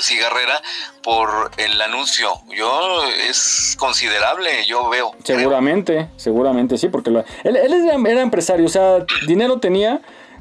cigarrera 0.00 0.60
por 1.02 1.52
el 1.56 1.80
anuncio. 1.80 2.32
Yo 2.48 3.04
es 3.04 3.76
considerable, 3.78 4.66
yo 4.66 4.88
veo. 4.88 5.12
Seguramente, 5.22 6.08
seguramente 6.16 6.78
sí, 6.78 6.88
porque 6.88 7.10
él, 7.10 7.56
él 7.56 8.06
era 8.06 8.22
empresario, 8.22 8.66
o 8.66 8.68
sea, 8.68 9.04
dinero 9.26 9.60
tenía, 9.60 10.00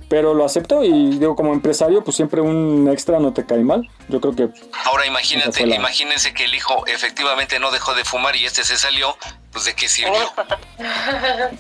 pero 0.10 0.34
lo 0.34 0.44
aceptó 0.44 0.84
y 0.84 1.18
digo 1.18 1.36
como 1.36 1.54
empresario 1.54 2.04
pues 2.04 2.18
siempre 2.18 2.42
un 2.42 2.90
extra 2.92 3.20
no 3.20 3.32
te 3.32 3.46
cae 3.46 3.60
mal 3.60 3.88
yo 4.10 4.20
creo 4.20 4.36
que 4.36 4.50
ahora 4.86 5.06
imagínate 5.06 5.64
imagínense 5.64 6.34
que 6.34 6.46
el 6.46 6.56
hijo 6.56 6.86
efectivamente 6.88 7.60
no 7.60 7.70
dejó 7.70 7.94
de 7.94 8.04
fumar 8.04 8.36
y 8.36 8.46
este 8.46 8.64
se 8.64 8.76
salió 8.76 9.16
pues 9.54 9.66
de 9.66 9.76
qué 9.76 9.88
sirvió 9.88 10.34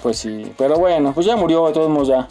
pues 0.01 0.17
sí 0.17 0.51
pero 0.57 0.77
bueno 0.77 1.13
pues 1.13 1.27
ya 1.27 1.35
murió 1.35 1.67
de 1.67 1.73
todos 1.73 1.89
modos 1.89 2.07
ya 2.07 2.27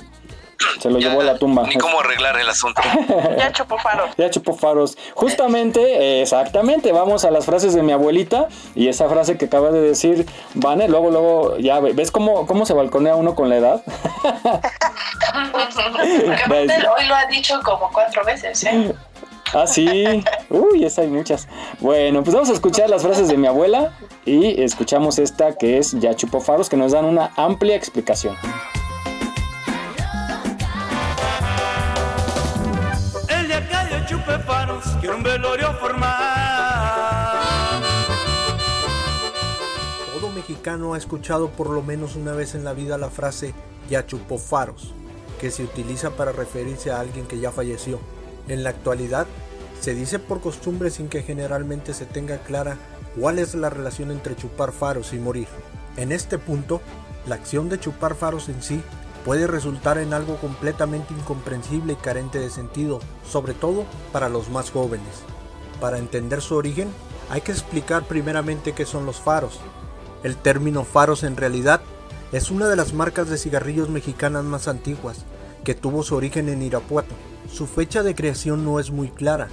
se 0.80 0.90
lo 0.90 0.98
llevó 0.98 1.20
a 1.20 1.24
la 1.24 1.38
tumba. 1.38 1.66
Ni 1.66 1.76
cómo 1.76 2.00
arreglar 2.00 2.38
el 2.38 2.48
asunto. 2.48 2.82
ya 3.38 3.52
chupó 3.52 3.78
faros. 3.78 4.10
Ya 4.16 4.30
chupó 4.30 4.54
faros. 4.54 4.96
Justamente, 5.14 6.20
exactamente, 6.20 6.92
vamos 6.92 7.24
a 7.24 7.30
las 7.30 7.46
frases 7.46 7.74
de 7.74 7.82
mi 7.82 7.92
abuelita 7.92 8.48
y 8.74 8.88
esa 8.88 9.08
frase 9.08 9.38
que 9.38 9.46
acaba 9.46 9.70
de 9.70 9.80
decir 9.80 10.26
Vane, 10.54 10.88
luego, 10.88 11.10
luego, 11.10 11.58
ya 11.58 11.80
ves 11.80 12.10
cómo, 12.10 12.46
cómo 12.46 12.66
se 12.66 12.74
balconea 12.74 13.14
uno 13.14 13.34
con 13.34 13.48
la 13.48 13.56
edad. 13.56 13.82
hoy 16.96 17.06
lo 17.06 17.14
ha 17.14 17.26
dicho 17.26 17.60
como 17.64 17.90
cuatro 17.92 18.24
veces, 18.24 18.64
¿eh? 18.64 18.94
Ah, 19.54 19.66
sí. 19.66 20.24
Uy, 20.50 20.84
esa 20.84 21.02
hay 21.02 21.08
muchas. 21.08 21.48
Bueno, 21.80 22.22
pues 22.22 22.34
vamos 22.34 22.50
a 22.50 22.52
escuchar 22.52 22.90
las 22.90 23.02
frases 23.02 23.28
de 23.28 23.36
mi 23.36 23.46
abuela 23.46 23.92
y 24.26 24.62
escuchamos 24.62 25.18
esta 25.18 25.56
que 25.56 25.78
es 25.78 25.92
Ya 25.92 26.14
chupó 26.14 26.40
faros, 26.40 26.68
que 26.68 26.76
nos 26.76 26.92
dan 26.92 27.04
una 27.06 27.30
amplia 27.36 27.74
explicación. 27.74 28.36
Quiero 35.00 35.16
un 35.16 35.22
velorio 35.22 35.72
formal. 35.74 36.18
Todo 40.14 40.30
mexicano 40.30 40.94
ha 40.94 40.98
escuchado 40.98 41.50
por 41.50 41.70
lo 41.70 41.82
menos 41.82 42.16
una 42.16 42.32
vez 42.32 42.54
en 42.54 42.64
la 42.64 42.72
vida 42.72 42.98
la 42.98 43.10
frase 43.10 43.54
ya 43.88 44.06
chupó 44.06 44.38
faros, 44.38 44.92
que 45.40 45.50
se 45.50 45.62
utiliza 45.62 46.10
para 46.10 46.32
referirse 46.32 46.90
a 46.90 47.00
alguien 47.00 47.26
que 47.26 47.38
ya 47.38 47.52
falleció. 47.52 48.00
En 48.48 48.64
la 48.64 48.70
actualidad, 48.70 49.26
se 49.80 49.94
dice 49.94 50.18
por 50.18 50.40
costumbre 50.40 50.90
sin 50.90 51.08
que 51.08 51.22
generalmente 51.22 51.94
se 51.94 52.06
tenga 52.06 52.38
clara 52.38 52.76
cuál 53.18 53.38
es 53.38 53.54
la 53.54 53.70
relación 53.70 54.10
entre 54.10 54.36
chupar 54.36 54.72
faros 54.72 55.12
y 55.12 55.18
morir. 55.18 55.48
En 55.96 56.12
este 56.12 56.38
punto, 56.38 56.80
la 57.26 57.36
acción 57.36 57.68
de 57.68 57.78
chupar 57.78 58.14
faros 58.14 58.48
en 58.48 58.62
sí 58.62 58.82
puede 59.28 59.46
resultar 59.46 59.98
en 59.98 60.14
algo 60.14 60.36
completamente 60.36 61.12
incomprensible 61.12 61.92
y 61.92 61.96
carente 61.96 62.38
de 62.38 62.48
sentido, 62.48 62.98
sobre 63.30 63.52
todo 63.52 63.84
para 64.10 64.30
los 64.30 64.48
más 64.48 64.70
jóvenes. 64.70 65.20
Para 65.82 65.98
entender 65.98 66.40
su 66.40 66.54
origen, 66.54 66.88
hay 67.28 67.42
que 67.42 67.52
explicar 67.52 68.04
primeramente 68.04 68.72
qué 68.72 68.86
son 68.86 69.04
los 69.04 69.20
faros. 69.20 69.60
El 70.22 70.34
término 70.38 70.82
faros 70.82 71.24
en 71.24 71.36
realidad 71.36 71.82
es 72.32 72.50
una 72.50 72.68
de 72.68 72.76
las 72.76 72.94
marcas 72.94 73.28
de 73.28 73.36
cigarrillos 73.36 73.90
mexicanas 73.90 74.44
más 74.44 74.66
antiguas, 74.66 75.26
que 75.62 75.74
tuvo 75.74 76.02
su 76.02 76.16
origen 76.16 76.48
en 76.48 76.62
Irapuato. 76.62 77.14
Su 77.52 77.66
fecha 77.66 78.02
de 78.02 78.14
creación 78.14 78.64
no 78.64 78.80
es 78.80 78.90
muy 78.90 79.10
clara. 79.10 79.48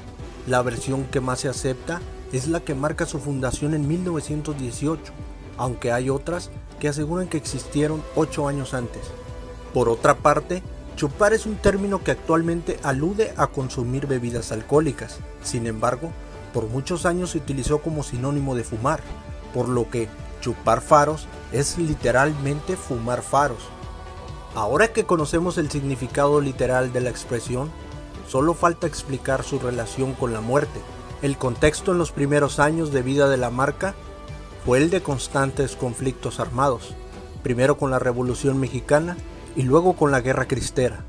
La 0.48 0.62
versión 0.62 1.04
que 1.04 1.20
más 1.20 1.42
se 1.42 1.50
acepta 1.50 2.00
es 2.32 2.48
la 2.48 2.62
que 2.62 2.76
marca 2.76 3.06
su 3.06 3.20
fundación 3.20 3.74
en 3.74 3.90
1918, 3.90 5.12
aunque 5.58 5.92
hay 5.92 6.10
otras 6.10 6.50
que 6.80 6.88
aseguran 6.88 7.28
que 7.28 7.36
existieron 7.36 8.02
8 8.16 8.48
años 8.48 8.74
antes. 8.74 9.02
Por 9.76 9.90
otra 9.90 10.16
parte, 10.16 10.64
chupar 10.96 11.34
es 11.34 11.46
un 11.46 11.58
término 11.58 12.02
que 12.02 12.12
actualmente 12.12 12.80
alude 12.82 13.34
a 13.36 13.48
consumir 13.48 14.08
bebidas 14.08 14.54
alcohólicas. 14.54 15.20
Sin 15.44 15.68
embargo, 15.68 16.14
por 16.54 16.68
muchos 16.68 17.06
años 17.06 17.32
se 17.32 17.40
utilizó 17.40 17.80
como 17.80 18.02
sinónimo 18.02 18.56
de 18.56 18.64
fumar, 18.64 19.02
por 19.54 19.68
lo 19.68 19.90
que 19.90 20.08
chupar 20.40 20.80
faros 20.80 21.28
es 21.52 21.78
literalmente 21.78 22.78
fumar 22.78 23.22
faros. 23.22 23.68
Ahora 24.56 24.94
que 24.94 25.04
conocemos 25.04 25.58
el 25.58 25.70
significado 25.70 26.40
literal 26.40 26.94
de 26.94 27.02
la 27.02 27.10
expresión, 27.10 27.70
solo 28.30 28.54
falta 28.54 28.88
explicar 28.88 29.44
su 29.44 29.60
relación 29.60 30.14
con 30.14 30.32
la 30.32 30.40
muerte. 30.40 30.80
El 31.22 31.38
contexto 31.38 31.92
en 31.92 31.98
los 31.98 32.14
primeros 32.14 32.60
años 32.60 32.94
de 32.94 33.02
vida 33.02 33.28
de 33.28 33.36
la 33.36 33.50
marca 33.50 33.94
fue 34.66 34.78
el 34.78 34.90
de 34.90 35.04
constantes 35.04 35.76
conflictos 35.76 36.40
armados, 36.40 36.96
primero 37.44 37.78
con 37.78 37.92
la 37.92 38.00
Revolución 38.00 38.58
Mexicana 38.58 39.18
y 39.56 39.64
luego 39.64 39.94
con 39.94 40.12
la 40.12 40.22
guerra 40.22 40.48
cristera. 40.48 41.06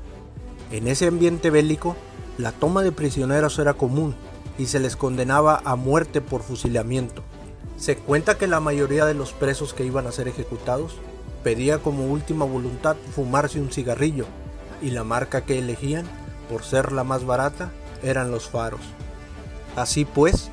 En 0.71 0.87
ese 0.87 1.07
ambiente 1.07 1.49
bélico, 1.49 1.95
la 2.37 2.51
toma 2.51 2.83
de 2.83 2.91
prisioneros 2.91 3.57
era 3.59 3.73
común 3.73 4.15
y 4.57 4.67
se 4.67 4.79
les 4.79 4.95
condenaba 4.95 5.61
a 5.63 5.75
muerte 5.75 6.21
por 6.21 6.41
fusilamiento. 6.41 7.23
Se 7.77 7.97
cuenta 7.97 8.37
que 8.37 8.47
la 8.47 8.59
mayoría 8.59 9.05
de 9.05 9.13
los 9.13 9.33
presos 9.33 9.73
que 9.73 9.85
iban 9.85 10.07
a 10.07 10.11
ser 10.11 10.27
ejecutados 10.27 10.95
pedía 11.43 11.79
como 11.79 12.07
última 12.07 12.45
voluntad 12.45 12.95
fumarse 13.15 13.59
un 13.59 13.71
cigarrillo 13.71 14.25
y 14.81 14.91
la 14.91 15.03
marca 15.03 15.41
que 15.41 15.59
elegían, 15.59 16.05
por 16.49 16.63
ser 16.63 16.91
la 16.91 17.03
más 17.03 17.25
barata, 17.25 17.71
eran 18.03 18.31
los 18.31 18.49
faros. 18.49 18.81
Así 19.75 20.05
pues, 20.05 20.49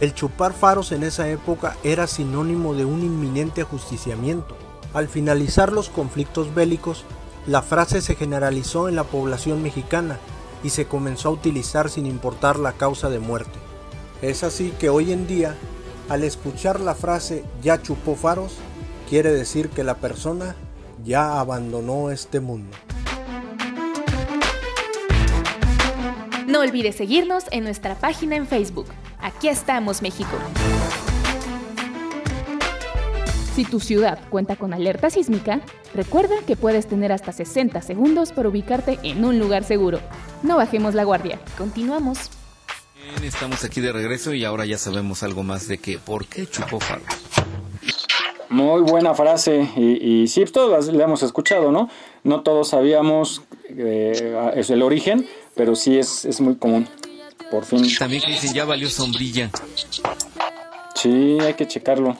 el 0.00 0.14
chupar 0.14 0.52
faros 0.52 0.92
en 0.92 1.02
esa 1.02 1.28
época 1.28 1.76
era 1.82 2.06
sinónimo 2.06 2.74
de 2.74 2.84
un 2.84 3.02
inminente 3.02 3.62
ajusticiamiento. 3.62 4.56
Al 4.94 5.08
finalizar 5.08 5.72
los 5.72 5.88
conflictos 5.88 6.54
bélicos, 6.54 7.04
la 7.48 7.62
frase 7.62 8.02
se 8.02 8.14
generalizó 8.14 8.90
en 8.90 8.96
la 8.96 9.04
población 9.04 9.62
mexicana 9.62 10.18
y 10.62 10.68
se 10.68 10.84
comenzó 10.84 11.30
a 11.30 11.32
utilizar 11.32 11.88
sin 11.88 12.04
importar 12.04 12.58
la 12.58 12.74
causa 12.74 13.08
de 13.08 13.20
muerte. 13.20 13.58
Es 14.20 14.44
así 14.44 14.70
que 14.78 14.90
hoy 14.90 15.12
en 15.12 15.26
día, 15.26 15.54
al 16.10 16.24
escuchar 16.24 16.78
la 16.78 16.94
frase 16.94 17.44
ya 17.62 17.80
chupó 17.80 18.16
faros, 18.16 18.56
quiere 19.08 19.32
decir 19.32 19.70
que 19.70 19.82
la 19.82 19.94
persona 19.94 20.56
ya 21.02 21.40
abandonó 21.40 22.10
este 22.10 22.40
mundo. 22.40 22.76
No 26.46 26.60
olvides 26.60 26.96
seguirnos 26.96 27.44
en 27.50 27.64
nuestra 27.64 27.94
página 27.94 28.36
en 28.36 28.46
Facebook. 28.46 28.88
Aquí 29.20 29.48
estamos, 29.48 30.02
México. 30.02 30.36
Si 33.58 33.64
tu 33.64 33.80
ciudad 33.80 34.20
cuenta 34.30 34.54
con 34.54 34.72
alerta 34.72 35.10
sísmica, 35.10 35.60
recuerda 35.92 36.36
que 36.46 36.54
puedes 36.54 36.86
tener 36.86 37.10
hasta 37.10 37.32
60 37.32 37.82
segundos 37.82 38.30
para 38.30 38.48
ubicarte 38.48 39.00
en 39.02 39.24
un 39.24 39.40
lugar 39.40 39.64
seguro. 39.64 39.98
No 40.44 40.56
bajemos 40.56 40.94
la 40.94 41.02
guardia. 41.02 41.40
Continuamos. 41.58 42.30
Bien, 42.94 43.24
estamos 43.24 43.64
aquí 43.64 43.80
de 43.80 43.92
regreso 43.92 44.32
y 44.32 44.44
ahora 44.44 44.64
ya 44.64 44.78
sabemos 44.78 45.24
algo 45.24 45.42
más 45.42 45.66
de 45.66 45.78
que 45.78 45.98
por 45.98 46.26
qué 46.26 46.46
chupó 46.46 46.78
Faro. 46.78 47.02
Muy 48.48 48.82
buena 48.82 49.12
frase 49.14 49.68
y, 49.76 50.22
y 50.22 50.28
sí, 50.28 50.44
todos 50.44 50.86
la 50.86 51.02
hemos 51.02 51.24
escuchado, 51.24 51.72
¿no? 51.72 51.90
No 52.22 52.42
todos 52.42 52.68
sabíamos 52.68 53.42
eh, 53.70 54.52
es 54.54 54.70
el 54.70 54.82
origen, 54.84 55.28
pero 55.56 55.74
sí 55.74 55.98
es, 55.98 56.24
es 56.24 56.40
muy 56.40 56.54
común. 56.54 56.86
Por 57.50 57.64
fin. 57.64 57.84
También 57.98 58.22
que 58.22 58.30
dicen 58.30 58.54
ya 58.54 58.64
valió 58.64 58.88
sombrilla. 58.88 59.50
Sí, 60.94 61.38
hay 61.40 61.54
que 61.54 61.66
checarlo. 61.66 62.16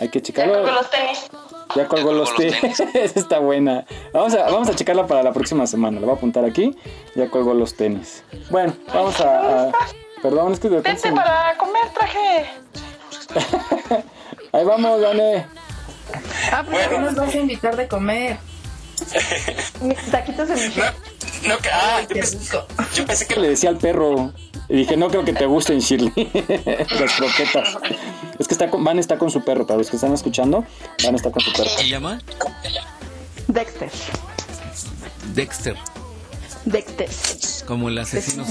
Hay 0.00 0.08
que 0.08 0.22
checarlo. 0.22 0.54
Ya 0.54 0.62
colgó 0.62 0.72
los 0.72 0.90
tenis. 0.90 1.30
Ya 1.76 1.86
colgó 1.86 2.12
los 2.12 2.34
tenis. 2.34 2.80
Está 3.16 3.38
buena. 3.38 3.84
Vamos 4.14 4.34
a, 4.34 4.44
vamos 4.44 4.68
a 4.70 4.74
checarla 4.74 5.06
para 5.06 5.22
la 5.22 5.32
próxima 5.32 5.66
semana. 5.66 6.00
Lo 6.00 6.06
voy 6.06 6.14
a 6.14 6.16
apuntar 6.16 6.44
aquí. 6.44 6.74
Ya 7.14 7.28
colgó 7.28 7.52
los 7.52 7.74
tenis. 7.74 8.24
Bueno, 8.48 8.74
vamos 8.92 9.20
a. 9.20 9.70
perdón, 10.22 10.54
es 10.54 10.60
que 10.60 10.70
de 10.70 10.80
Vente 10.80 11.12
para 11.12 11.54
comer, 11.58 11.82
traje. 11.94 12.46
Ahí 14.52 14.64
vamos, 14.64 15.00
Dane. 15.02 15.46
Ah, 16.50 16.64
pues 16.68 16.88
bueno. 16.88 17.10
nos 17.10 17.14
vas 17.14 17.34
a 17.34 17.38
invitar 17.38 17.76
de 17.76 17.86
comer. 17.86 18.38
Taquitos 20.10 20.48
de 20.48 20.54
mi 20.54 20.74
no, 21.48 21.56
que, 21.56 21.70
ah, 21.70 22.00
yo 22.02 22.08
pensé, 22.08 22.38
yo 22.94 23.06
pensé 23.06 23.26
que 23.26 23.40
le 23.40 23.48
decía 23.48 23.70
al 23.70 23.78
perro. 23.78 24.32
Y 24.70 24.76
dije, 24.76 24.96
no 24.96 25.08
creo 25.08 25.24
que 25.24 25.32
te 25.32 25.46
gusten, 25.46 25.80
Shirley. 25.80 26.12
Las 27.00 27.12
croquetas. 27.14 27.76
Es 28.38 28.46
que 28.46 28.54
está 28.54 28.70
con, 28.70 28.84
Van 28.84 29.00
está 29.00 29.18
con 29.18 29.28
su 29.28 29.42
perro, 29.42 29.66
para 29.66 29.78
los 29.78 29.90
que 29.90 29.96
están 29.96 30.14
escuchando, 30.14 30.64
Van 31.04 31.16
está 31.16 31.32
con 31.32 31.42
su 31.42 31.52
perro. 31.52 31.70
¿Se 31.70 31.88
llama? 31.88 32.20
Dexter. 33.48 33.90
Dexter. 35.34 35.76
Dexter. 36.64 37.08
Como 37.66 37.88
el 37.88 37.98
asesino. 37.98 38.46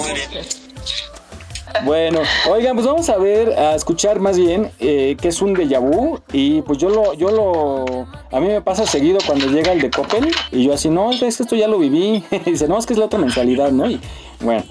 Bueno, 1.84 2.20
oigan, 2.50 2.76
pues 2.76 2.86
vamos 2.86 3.10
a 3.10 3.18
ver, 3.18 3.58
a 3.58 3.76
escuchar 3.76 4.20
más 4.20 4.38
bien 4.38 4.72
eh, 4.80 5.16
qué 5.20 5.30
es 5.30 5.42
un 5.42 5.56
déjà 5.56 5.80
vu. 5.80 6.20
Y 6.34 6.62
pues 6.64 6.78
yo 6.78 6.90
lo, 6.90 7.14
yo 7.14 7.32
lo, 7.32 8.08
a 8.32 8.40
mí 8.40 8.48
me 8.48 8.62
pasa 8.62 8.86
seguido 8.86 9.20
cuando 9.26 9.48
llega 9.48 9.72
el 9.72 9.82
de 9.82 9.90
Coppel 9.90 10.32
y 10.52 10.64
yo 10.64 10.74
así, 10.74 10.90
no, 10.90 11.12
es 11.12 11.20
que 11.20 11.28
esto 11.28 11.56
ya 11.56 11.68
lo 11.68 11.80
viví. 11.80 12.24
Y 12.32 12.38
dice, 12.52 12.68
no, 12.68 12.78
es 12.78 12.86
que 12.86 12.94
es 12.94 13.00
la 13.00 13.06
otra 13.06 13.20
mensualidad, 13.20 13.72
¿no? 13.72 13.90
Y 13.90 14.00
bueno, 14.42 14.64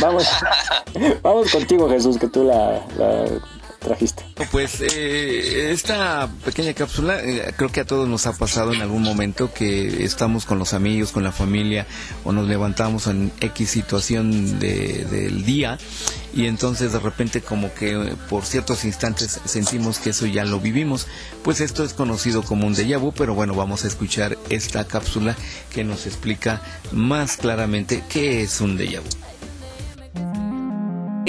vamos, 0.00 0.28
vamos 1.22 1.50
contigo, 1.50 1.88
Jesús, 1.88 2.18
que 2.18 2.28
tú 2.28 2.44
la, 2.44 2.80
la 2.96 3.24
Pues 4.50 4.80
eh, 4.80 5.70
esta 5.70 6.28
pequeña 6.44 6.74
cápsula 6.74 7.20
eh, 7.22 7.52
creo 7.56 7.70
que 7.70 7.80
a 7.80 7.84
todos 7.84 8.08
nos 8.08 8.26
ha 8.26 8.32
pasado 8.32 8.72
en 8.74 8.82
algún 8.82 9.02
momento 9.02 9.52
que 9.52 10.04
estamos 10.04 10.44
con 10.44 10.58
los 10.58 10.74
amigos, 10.74 11.12
con 11.12 11.24
la 11.24 11.32
familia 11.32 11.86
o 12.24 12.32
nos 12.32 12.46
levantamos 12.46 13.06
en 13.06 13.32
X 13.40 13.70
situación 13.70 14.58
de, 14.58 15.06
del 15.06 15.44
día 15.44 15.78
y 16.34 16.46
entonces 16.46 16.92
de 16.92 16.98
repente 16.98 17.40
como 17.40 17.72
que 17.74 17.92
eh, 17.92 18.16
por 18.28 18.44
ciertos 18.44 18.84
instantes 18.84 19.40
sentimos 19.44 19.98
que 19.98 20.10
eso 20.10 20.26
ya 20.26 20.44
lo 20.44 20.60
vivimos. 20.60 21.06
Pues 21.42 21.60
esto 21.60 21.82
es 21.82 21.94
conocido 21.94 22.42
como 22.42 22.66
un 22.66 22.74
déjà 22.74 22.98
vu, 22.98 23.12
pero 23.12 23.34
bueno, 23.34 23.54
vamos 23.54 23.84
a 23.84 23.88
escuchar 23.88 24.36
esta 24.50 24.86
cápsula 24.86 25.36
que 25.72 25.84
nos 25.84 26.06
explica 26.06 26.60
más 26.92 27.36
claramente 27.36 28.04
qué 28.08 28.42
es 28.42 28.60
un 28.60 28.76
déjà 28.78 29.00
vu. 29.00 30.49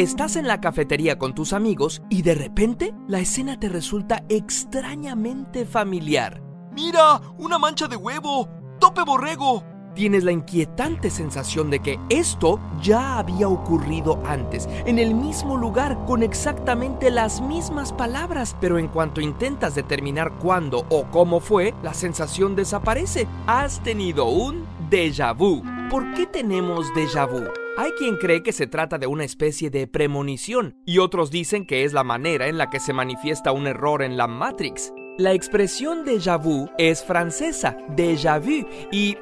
Estás 0.01 0.35
en 0.35 0.47
la 0.47 0.59
cafetería 0.61 1.19
con 1.19 1.35
tus 1.35 1.53
amigos 1.53 2.01
y 2.09 2.23
de 2.23 2.33
repente 2.33 2.91
la 3.07 3.19
escena 3.19 3.59
te 3.59 3.69
resulta 3.69 4.23
extrañamente 4.29 5.63
familiar. 5.63 6.41
¡Mira! 6.71 7.21
¡Una 7.37 7.59
mancha 7.59 7.87
de 7.87 7.97
huevo! 7.97 8.49
¡Tope 8.79 9.03
borrego! 9.03 9.63
Tienes 9.93 10.23
la 10.23 10.31
inquietante 10.31 11.11
sensación 11.11 11.69
de 11.69 11.81
que 11.81 11.99
esto 12.09 12.59
ya 12.81 13.19
había 13.19 13.47
ocurrido 13.47 14.19
antes, 14.25 14.67
en 14.87 14.97
el 14.97 15.13
mismo 15.13 15.55
lugar, 15.55 16.03
con 16.07 16.23
exactamente 16.23 17.11
las 17.11 17.39
mismas 17.39 17.93
palabras, 17.93 18.55
pero 18.59 18.79
en 18.79 18.87
cuanto 18.87 19.21
intentas 19.21 19.75
determinar 19.75 20.31
cuándo 20.39 20.87
o 20.89 21.03
cómo 21.11 21.41
fue, 21.41 21.75
la 21.83 21.93
sensación 21.93 22.55
desaparece. 22.55 23.27
Has 23.45 23.83
tenido 23.83 24.25
un 24.25 24.65
déjà 24.91 25.34
vu. 25.34 25.63
¿Por 25.89 26.13
qué 26.13 26.27
tenemos 26.27 26.93
déjà 26.93 27.26
vu? 27.26 27.49
Hay 27.77 27.91
quien 27.97 28.18
cree 28.18 28.43
que 28.43 28.51
se 28.51 28.68
trata 28.68 28.97
de 28.97 29.07
una 29.07 29.23
especie 29.23 29.69
de 29.69 29.88
premonición 29.88 30.76
y 30.85 30.99
otros 30.99 31.31
dicen 31.31 31.65
que 31.65 31.85
es 31.85 31.93
la 31.93 32.03
manera 32.03 32.47
en 32.47 32.57
la 32.57 32.69
que 32.69 32.81
se 32.81 32.91
manifiesta 32.91 33.53
un 33.53 33.65
error 33.68 34.03
en 34.03 34.18
la 34.18 34.27
Matrix. 34.27 34.91
La 35.18 35.31
expresión 35.31 36.03
déjà 36.05 36.38
vu 36.38 36.69
es 36.77 37.03
francesa, 37.03 37.77
déjà 37.95 38.39
vu, 38.39 38.68
y... 38.91 39.18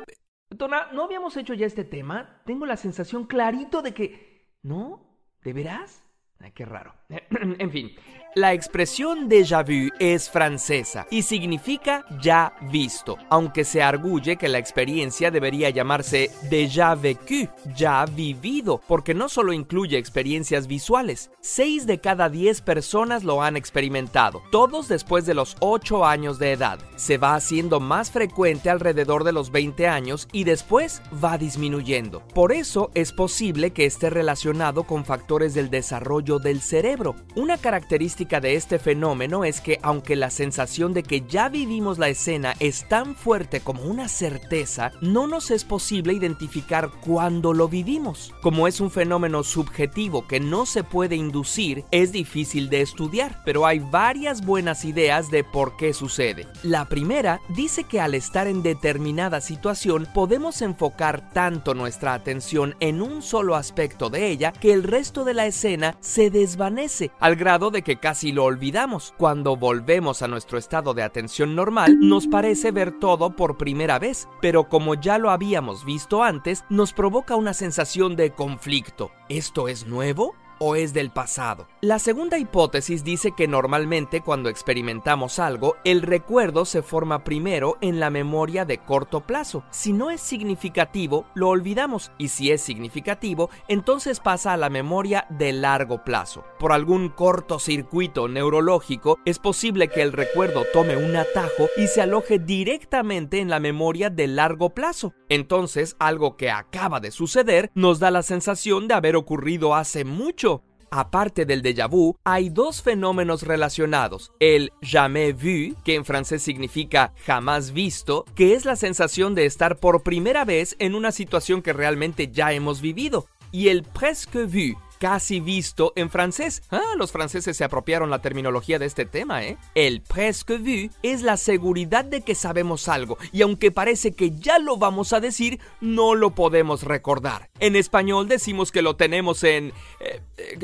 Dona, 0.50 0.92
¿no 0.92 1.04
habíamos 1.04 1.38
hecho 1.38 1.54
ya 1.54 1.68
este 1.68 1.84
tema? 1.84 2.42
Tengo 2.46 2.66
la 2.66 2.76
sensación 2.76 3.26
clarito 3.28 3.84
de 3.84 3.94
que... 3.94 4.50
¿No? 4.64 5.06
¿De 5.44 5.54
veras? 5.54 6.04
Ay, 6.40 6.52
qué 6.54 6.66
raro. 6.66 6.96
en 7.10 7.72
fin, 7.72 7.92
la 8.36 8.54
expresión 8.54 9.28
déjà 9.28 9.64
vu 9.64 9.90
es 10.00 10.30
francesa 10.30 11.08
y 11.10 11.24
significa 11.24 12.06
ya 12.22 12.54
visto, 12.72 13.18
aunque 13.28 13.66
se 13.66 13.82
arguye 13.82 14.38
que 14.38 14.48
la 14.48 14.60
experiencia 14.60 15.32
debería 15.32 15.72
llamarse 15.72 16.30
déjà 16.50 16.94
vécu, 16.96 17.50
ya 17.76 18.06
vivido, 18.06 18.82
porque 18.88 19.16
no 19.16 19.30
solo 19.30 19.52
incluye 19.52 19.98
experiencias 19.98 20.68
visuales. 20.68 21.32
Seis 21.42 21.88
de 21.88 22.00
cada 22.00 22.30
diez 22.30 22.62
personas 22.62 23.24
lo 23.24 23.42
han 23.42 23.58
experimentado, 23.58 24.44
todos 24.52 24.88
después 24.88 25.26
de 25.26 25.34
los 25.34 25.58
8 25.60 26.06
años 26.06 26.38
de 26.38 26.52
edad. 26.52 26.80
Se 26.98 27.18
va 27.18 27.34
haciendo 27.34 27.80
más 27.80 28.12
frecuente 28.12 28.70
alrededor 28.70 29.24
de 29.24 29.32
los 29.32 29.52
20 29.52 29.88
años 29.88 30.28
y 30.32 30.44
después 30.44 31.02
va 31.24 31.38
disminuyendo. 31.40 32.22
Por 32.36 32.52
eso 32.52 32.92
es 32.94 33.12
posible 33.12 33.72
que 33.72 33.86
esté 33.86 34.12
relacionado 34.12 34.84
con 34.84 35.04
factores 35.04 35.56
del 35.56 35.72
desarrollo 35.72 36.38
del 36.38 36.62
cerebro. 36.62 37.16
Una 37.36 37.58
característica 37.58 38.19
de 38.20 38.56
este 38.56 38.80
fenómeno 38.80 39.46
es 39.46 39.62
que 39.62 39.80
aunque 39.82 40.18
la 40.18 40.30
sensación 40.30 40.94
de 40.94 41.04
que 41.04 41.22
ya 41.22 41.48
vivimos 41.48 41.98
la 42.00 42.10
escena 42.10 42.54
es 42.60 42.86
tan 42.90 43.16
fuerte 43.16 43.62
como 43.62 43.84
una 43.84 44.10
certeza, 44.10 44.92
no 45.00 45.26
nos 45.26 45.52
es 45.52 45.64
posible 45.64 46.12
identificar 46.12 46.90
cuándo 47.00 47.54
lo 47.54 47.70
vivimos. 47.70 48.34
Como 48.42 48.68
es 48.68 48.82
un 48.82 48.92
fenómeno 48.92 49.44
subjetivo 49.44 50.28
que 50.28 50.42
no 50.42 50.66
se 50.66 50.84
puede 50.84 51.16
inducir, 51.16 51.86
es 51.92 52.12
difícil 52.12 52.70
de 52.70 52.82
estudiar, 52.82 53.42
pero 53.46 53.66
hay 53.66 53.80
varias 53.80 54.46
buenas 54.46 54.84
ideas 54.84 55.32
de 55.32 55.46
por 55.46 55.78
qué 55.78 55.94
sucede. 55.94 56.46
La 56.64 56.86
primera 56.86 57.40
dice 57.48 57.86
que 57.86 58.02
al 58.02 58.16
estar 58.16 58.48
en 58.48 58.64
determinada 58.64 59.40
situación 59.40 60.10
podemos 60.14 60.62
enfocar 60.62 61.32
tanto 61.32 61.74
nuestra 61.74 62.14
atención 62.14 62.76
en 62.82 63.02
un 63.02 63.22
solo 63.22 63.56
aspecto 63.56 64.10
de 64.10 64.28
ella 64.28 64.52
que 64.52 64.74
el 64.74 64.84
resto 64.84 65.24
de 65.24 65.34
la 65.34 65.46
escena 65.46 65.96
se 66.02 66.30
desvanece 66.30 67.12
al 67.22 67.38
grado 67.38 67.72
de 67.72 67.82
que 67.82 67.96
casi 68.10 68.32
lo 68.32 68.46
olvidamos. 68.46 69.14
Cuando 69.20 69.56
volvemos 69.56 70.24
a 70.24 70.28
nuestro 70.28 70.58
estado 70.58 70.96
de 70.96 71.04
atención 71.04 71.54
normal, 71.54 72.00
nos 72.00 72.26
parece 72.26 72.72
ver 72.72 72.92
todo 72.98 73.36
por 73.36 73.56
primera 73.56 74.00
vez, 74.00 74.28
pero 74.42 74.68
como 74.68 74.96
ya 74.96 75.20
lo 75.20 75.30
habíamos 75.30 75.86
visto 75.86 76.24
antes, 76.24 76.66
nos 76.70 76.92
provoca 76.92 77.36
una 77.36 77.54
sensación 77.54 78.16
de 78.16 78.32
conflicto. 78.32 79.12
¿Esto 79.30 79.68
es 79.68 79.86
nuevo? 79.86 80.34
O 80.60 80.76
es 80.76 80.94
del 80.94 81.10
pasado. 81.10 81.68
La 81.82 82.00
segunda 82.00 82.38
hipótesis 82.38 83.04
dice 83.04 83.32
que 83.36 83.48
normalmente 83.48 84.22
cuando 84.22 84.50
experimentamos 84.50 85.40
algo, 85.40 85.78
el 85.84 86.02
recuerdo 86.02 86.66
se 86.66 86.82
forma 86.82 87.24
primero 87.24 87.78
en 87.82 88.00
la 88.00 88.10
memoria 88.10 88.66
de 88.66 88.78
corto 88.80 89.22
plazo. 89.22 89.64
Si 89.72 89.94
no 89.94 90.12
es 90.12 90.22
significativo, 90.22 91.26
lo 91.34 91.50
olvidamos 91.50 92.12
y 92.18 92.30
si 92.30 92.52
es 92.52 92.62
significativo, 92.62 93.50
entonces 93.68 94.20
pasa 94.20 94.54
a 94.54 94.58
la 94.58 94.70
memoria 94.70 95.26
de 95.30 95.54
largo 95.54 96.04
plazo. 96.04 96.44
Por 96.60 96.72
algún 96.72 97.10
cortocircuito 97.10 98.28
neurológico, 98.28 99.20
es 99.26 99.40
posible 99.40 99.88
que 99.88 100.02
el 100.02 100.14
recuerdo 100.14 100.66
tome 100.74 100.98
un 100.98 101.16
atajo 101.16 101.68
y 101.78 101.88
se 101.88 102.02
aloje 102.02 102.40
directamente 102.40 103.40
en 103.40 103.50
la 103.50 103.60
memoria 103.60 104.10
de 104.10 104.28
largo 104.28 104.72
plazo. 104.72 105.14
Entonces, 105.30 105.96
algo 106.00 106.36
que 106.36 106.50
acaba 106.52 107.00
de 107.00 107.12
suceder 107.12 107.72
nos 107.76 108.00
da 108.00 108.12
la 108.12 108.24
sensación 108.24 108.88
de 108.88 108.96
haber 108.96 109.16
ocurrido 109.16 109.76
hace 109.76 110.04
mucho 110.04 110.49
Aparte 110.92 111.46
del 111.46 111.62
déjà 111.62 111.88
vu, 111.88 112.16
hay 112.24 112.50
dos 112.50 112.82
fenómenos 112.82 113.44
relacionados. 113.44 114.32
El 114.40 114.72
jamais 114.82 115.36
vu, 115.36 115.76
que 115.84 115.96
en 115.96 116.06
francés 116.06 116.42
significa 116.42 117.14
jamás 117.26 117.72
visto, 117.72 118.26
que 118.36 118.56
es 118.56 118.66
la 118.66 118.76
sensación 118.76 119.36
de 119.36 119.46
estar 119.46 119.78
por 119.78 120.04
primera 120.04 120.46
vez 120.46 120.76
en 120.80 120.96
una 120.96 121.12
situación 121.12 121.62
que 121.62 121.74
realmente 121.74 122.30
ya 122.32 122.54
hemos 122.54 122.82
vivido. 122.82 123.28
Y 123.52 123.70
el 123.70 123.84
presque 123.84 124.46
vu, 124.46 124.78
casi 125.00 125.40
visto 125.40 125.94
en 125.96 126.10
francés. 126.10 126.62
Ah, 126.70 126.94
los 126.98 127.12
franceses 127.12 127.58
se 127.58 127.64
apropiaron 127.64 128.10
la 128.10 128.22
terminología 128.22 128.78
de 128.78 128.86
este 128.86 129.06
tema, 129.06 129.44
¿eh? 129.44 129.58
El 129.74 130.02
presque 130.02 130.58
vu 130.58 130.94
es 131.02 131.22
la 131.22 131.38
seguridad 131.38 132.06
de 132.06 132.22
que 132.22 132.36
sabemos 132.36 132.88
algo 132.88 133.18
y 133.32 133.42
aunque 133.42 133.72
parece 133.72 134.12
que 134.12 134.32
ya 134.32 134.60
lo 134.60 134.78
vamos 134.78 135.14
a 135.14 135.20
decir, 135.20 135.60
no 135.82 136.16
lo 136.16 136.36
podemos 136.36 136.84
recordar. 136.84 137.50
En 137.60 137.76
español 137.76 138.28
decimos 138.28 138.72
que 138.72 138.82
lo 138.82 138.96
tenemos 138.96 139.44
en... 139.44 139.74
Eh, 140.00 140.22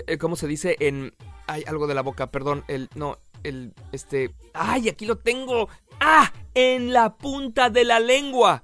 eh, 0.07 0.17
¿Cómo 0.17 0.35
se 0.35 0.47
dice? 0.47 0.75
En... 0.79 1.13
Hay 1.47 1.63
algo 1.67 1.87
de 1.87 1.95
la 1.95 2.01
boca, 2.01 2.27
perdón. 2.27 2.63
El... 2.67 2.89
No, 2.95 3.17
el... 3.43 3.73
Este... 3.91 4.33
¡Ay, 4.53 4.89
aquí 4.89 5.05
lo 5.05 5.17
tengo! 5.17 5.69
¡Ah! 5.99 6.31
En 6.53 6.93
la 6.93 7.15
punta 7.15 7.69
de 7.69 7.85
la 7.85 7.99
lengua. 7.99 8.63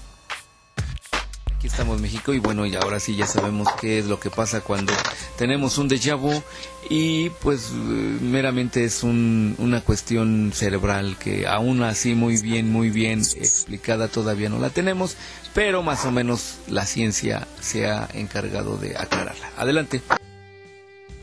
Aquí 1.61 1.67
estamos 1.67 2.01
México 2.01 2.33
y 2.33 2.39
bueno, 2.39 2.65
y 2.65 2.73
ahora 2.73 2.99
sí 2.99 3.15
ya 3.15 3.27
sabemos 3.27 3.67
qué 3.79 3.99
es 3.99 4.07
lo 4.07 4.19
que 4.19 4.31
pasa 4.31 4.61
cuando 4.61 4.93
tenemos 5.37 5.77
un 5.77 5.87
déjà 5.87 6.15
vu 6.15 6.41
y 6.89 7.29
pues 7.29 7.69
meramente 7.71 8.83
es 8.83 9.03
una 9.03 9.81
cuestión 9.81 10.53
cerebral 10.55 11.17
que 11.19 11.45
aún 11.45 11.83
así 11.83 12.15
muy 12.15 12.41
bien, 12.41 12.71
muy 12.71 12.89
bien 12.89 13.19
explicada 13.19 14.07
todavía 14.07 14.49
no 14.49 14.57
la 14.57 14.71
tenemos, 14.71 15.17
pero 15.53 15.83
más 15.83 16.03
o 16.05 16.11
menos 16.11 16.55
la 16.67 16.87
ciencia 16.87 17.47
se 17.59 17.85
ha 17.85 18.09
encargado 18.15 18.77
de 18.77 18.97
aclararla. 18.97 19.51
Adelante. 19.55 20.01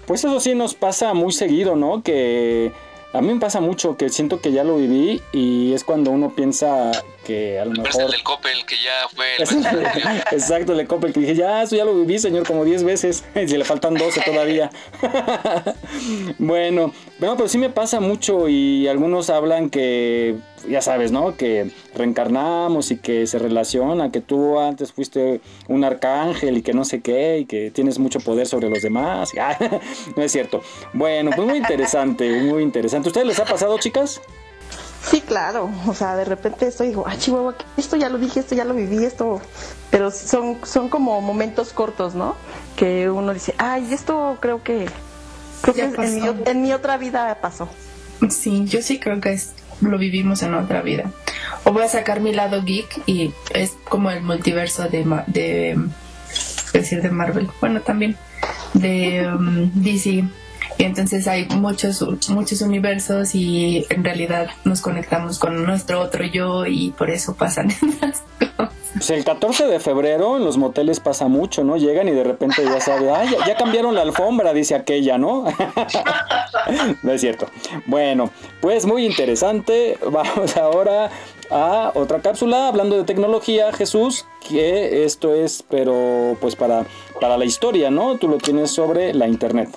Pues 0.06 0.23
eso 0.23 0.39
sí 0.39 0.55
nos 0.55 0.74
pasa 0.74 1.15
muy 1.15 1.32
seguido, 1.32 1.74
¿no? 1.74 2.05
Que 2.05 2.70
a 3.12 3.20
mí 3.20 3.35
me 3.35 3.40
pasa 3.40 3.60
mucho 3.60 3.97
que 3.97 4.09
siento 4.09 4.40
que 4.40 4.52
ya 4.52 4.62
lo 4.62 4.77
viví 4.77 5.20
y 5.32 5.73
es 5.73 5.82
cuando 5.82 6.12
uno 6.12 6.31
piensa 6.36 6.93
que 7.28 7.60
a 7.60 7.66
lo 7.66 7.72
mejor... 7.72 7.88
Es 7.88 7.98
el 7.98 8.10
del 8.10 8.22
Coppel, 8.22 8.64
que 8.64 8.76
ya 8.76 9.06
fue 9.14 9.26
el 9.36 9.42
Exacto, 10.32 10.72
el 10.72 10.78
del 10.78 10.88
Coppel, 10.88 11.12
que 11.12 11.20
dije, 11.20 11.34
ya, 11.34 11.62
eso 11.62 11.76
ya 11.76 11.84
lo 11.84 11.94
viví, 11.94 12.18
señor, 12.18 12.46
como 12.46 12.64
10 12.64 12.84
veces, 12.84 13.22
y 13.34 13.46
le 13.46 13.64
faltan 13.64 13.94
12 13.94 14.22
todavía. 14.22 14.70
bueno, 16.38 16.94
bueno, 17.18 17.36
pero 17.36 17.48
sí 17.48 17.59
me 17.59 17.68
pasa 17.68 18.00
mucho 18.00 18.48
y 18.48 18.88
algunos 18.88 19.28
hablan 19.28 19.68
que, 19.68 20.36
ya 20.66 20.80
sabes, 20.80 21.12
¿no? 21.12 21.36
Que 21.36 21.70
reencarnamos 21.94 22.90
y 22.92 22.96
que 22.96 23.26
se 23.26 23.38
relaciona, 23.38 24.10
que 24.10 24.22
tú 24.22 24.59
antes 24.59 24.90
fuiste 24.90 25.42
un 25.68 25.84
arcángel 25.84 26.56
y 26.56 26.62
que 26.62 26.72
no 26.72 26.86
sé 26.86 27.02
qué, 27.02 27.40
y 27.40 27.44
que 27.44 27.70
tienes 27.70 27.98
mucho 27.98 28.20
poder 28.20 28.46
sobre 28.46 28.70
los 28.70 28.80
demás. 28.80 29.32
no 30.16 30.22
es 30.22 30.32
cierto. 30.32 30.62
Bueno, 30.94 31.30
pues 31.36 31.46
muy 31.46 31.59
interesante, 31.59 32.40
muy 32.40 32.62
interesante. 32.62 33.09
¿Ustedes 33.09 33.26
les 33.26 33.38
ha 33.38 33.44
pasado, 33.44 33.78
chicas? 33.78 34.22
Sí, 35.02 35.20
claro. 35.20 35.70
O 35.86 35.94
sea, 35.94 36.16
de 36.16 36.24
repente 36.24 36.66
estoy 36.66 36.88
digo, 36.88 37.04
ah, 37.06 37.16
Chihuahua, 37.16 37.54
esto 37.76 37.96
ya 37.96 38.08
lo 38.08 38.18
dije, 38.18 38.40
esto 38.40 38.54
ya 38.54 38.64
lo 38.64 38.74
viví, 38.74 39.04
esto. 39.04 39.40
Pero 39.90 40.10
son, 40.10 40.58
son 40.64 40.88
como 40.88 41.20
momentos 41.20 41.72
cortos, 41.72 42.14
¿no? 42.14 42.36
Que 42.76 43.08
uno 43.08 43.32
dice, 43.32 43.54
ay, 43.58 43.92
esto 43.92 44.38
creo 44.40 44.62
que, 44.62 44.86
creo 45.62 45.74
que 45.74 45.82
en, 45.82 46.14
mi, 46.14 46.22
en, 46.46 46.62
mi, 46.62 46.72
otra 46.72 46.98
vida 46.98 47.38
pasó. 47.40 47.68
Sí, 48.28 48.64
yo 48.66 48.82
sí 48.82 48.98
creo 48.98 49.20
que 49.20 49.32
es, 49.32 49.52
lo 49.80 49.98
vivimos 49.98 50.42
en 50.42 50.54
otra 50.54 50.82
vida. 50.82 51.10
O 51.64 51.72
voy 51.72 51.84
a 51.84 51.88
sacar 51.88 52.20
mi 52.20 52.32
lado 52.32 52.62
geek 52.62 53.02
y 53.06 53.32
es 53.50 53.72
como 53.88 54.10
el 54.10 54.22
multiverso 54.22 54.88
de, 54.88 55.04
de 55.28 55.78
decir 56.72 57.02
de 57.02 57.10
Marvel. 57.10 57.48
Bueno, 57.60 57.80
también 57.80 58.16
de 58.74 59.26
um, 59.26 59.70
DC 59.74 60.24
entonces 60.84 61.26
hay 61.26 61.46
muchos, 61.48 62.05
muchos 62.28 62.60
universos 62.60 63.34
y 63.34 63.84
en 63.90 64.05
realidad 64.05 64.48
nos 64.64 64.80
conectamos 64.80 65.38
con 65.38 65.64
nuestro 65.64 66.00
otro 66.00 66.24
yo 66.24 66.66
y 66.66 66.90
por 66.90 67.10
eso 67.10 67.34
pasan 67.34 67.70
esas 67.82 68.22
cosas. 68.38 68.72
Pues 68.94 69.10
el 69.10 69.24
14 69.24 69.66
de 69.66 69.80
febrero 69.80 70.36
en 70.36 70.44
los 70.44 70.56
moteles 70.56 70.98
pasa 70.98 71.28
mucho, 71.28 71.62
¿no? 71.62 71.76
Llegan 71.76 72.09
y 72.09 72.12
de 72.12 72.24
repente 72.24 72.64
ya 72.64 72.80
sabe, 72.80 73.10
ah, 73.10 73.24
ya, 73.46 73.56
cambiaron 73.56 73.94
la 73.94 74.02
alfombra, 74.02 74.52
dice 74.52 74.74
aquella, 74.74 75.18
¿no? 75.18 75.44
no 77.02 77.12
es 77.12 77.20
cierto. 77.20 77.46
Bueno, 77.86 78.30
pues 78.60 78.86
muy 78.86 79.05
interesante. 79.05 79.98
Vamos 80.10 80.56
ahora 80.56 81.10
a 81.50 81.92
otra 81.94 82.20
cápsula 82.20 82.68
hablando 82.68 82.96
de 82.96 83.05
tecnología, 83.05 83.72
Jesús, 83.72 84.26
que 84.48 85.05
esto 85.05 85.34
es, 85.34 85.62
pero 85.68 86.36
pues 86.40 86.56
para, 86.56 86.84
para 87.20 87.36
la 87.36 87.44
historia, 87.44 87.90
¿no? 87.90 88.16
Tú 88.16 88.26
lo 88.26 88.38
tienes 88.38 88.70
sobre 88.70 89.14
la 89.14 89.28
internet. 89.28 89.68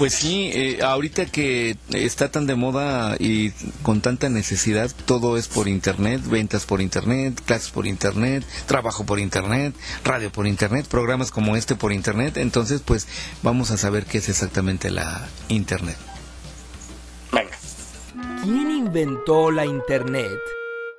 Pues 0.00 0.14
sí, 0.14 0.50
eh, 0.54 0.78
ahorita 0.82 1.26
que 1.26 1.76
está 1.90 2.30
tan 2.30 2.46
de 2.46 2.54
moda 2.54 3.16
y 3.18 3.50
con 3.82 4.00
tanta 4.00 4.30
necesidad, 4.30 4.90
todo 5.04 5.36
es 5.36 5.46
por 5.46 5.68
internet, 5.68 6.22
ventas 6.24 6.64
por 6.64 6.80
internet, 6.80 7.38
clases 7.44 7.68
por 7.68 7.86
internet, 7.86 8.42
trabajo 8.64 9.04
por 9.04 9.20
internet, 9.20 9.74
radio 10.02 10.32
por 10.32 10.46
internet, 10.46 10.86
programas 10.88 11.30
como 11.30 11.54
este 11.54 11.74
por 11.76 11.92
internet, 11.92 12.38
entonces 12.38 12.80
pues 12.80 13.08
vamos 13.42 13.72
a 13.72 13.76
saber 13.76 14.06
qué 14.06 14.16
es 14.16 14.30
exactamente 14.30 14.90
la 14.90 15.28
internet. 15.48 15.98
Venga. 17.30 17.58
¿Quién 18.42 18.70
inventó 18.70 19.50
la 19.50 19.66
internet? 19.66 20.40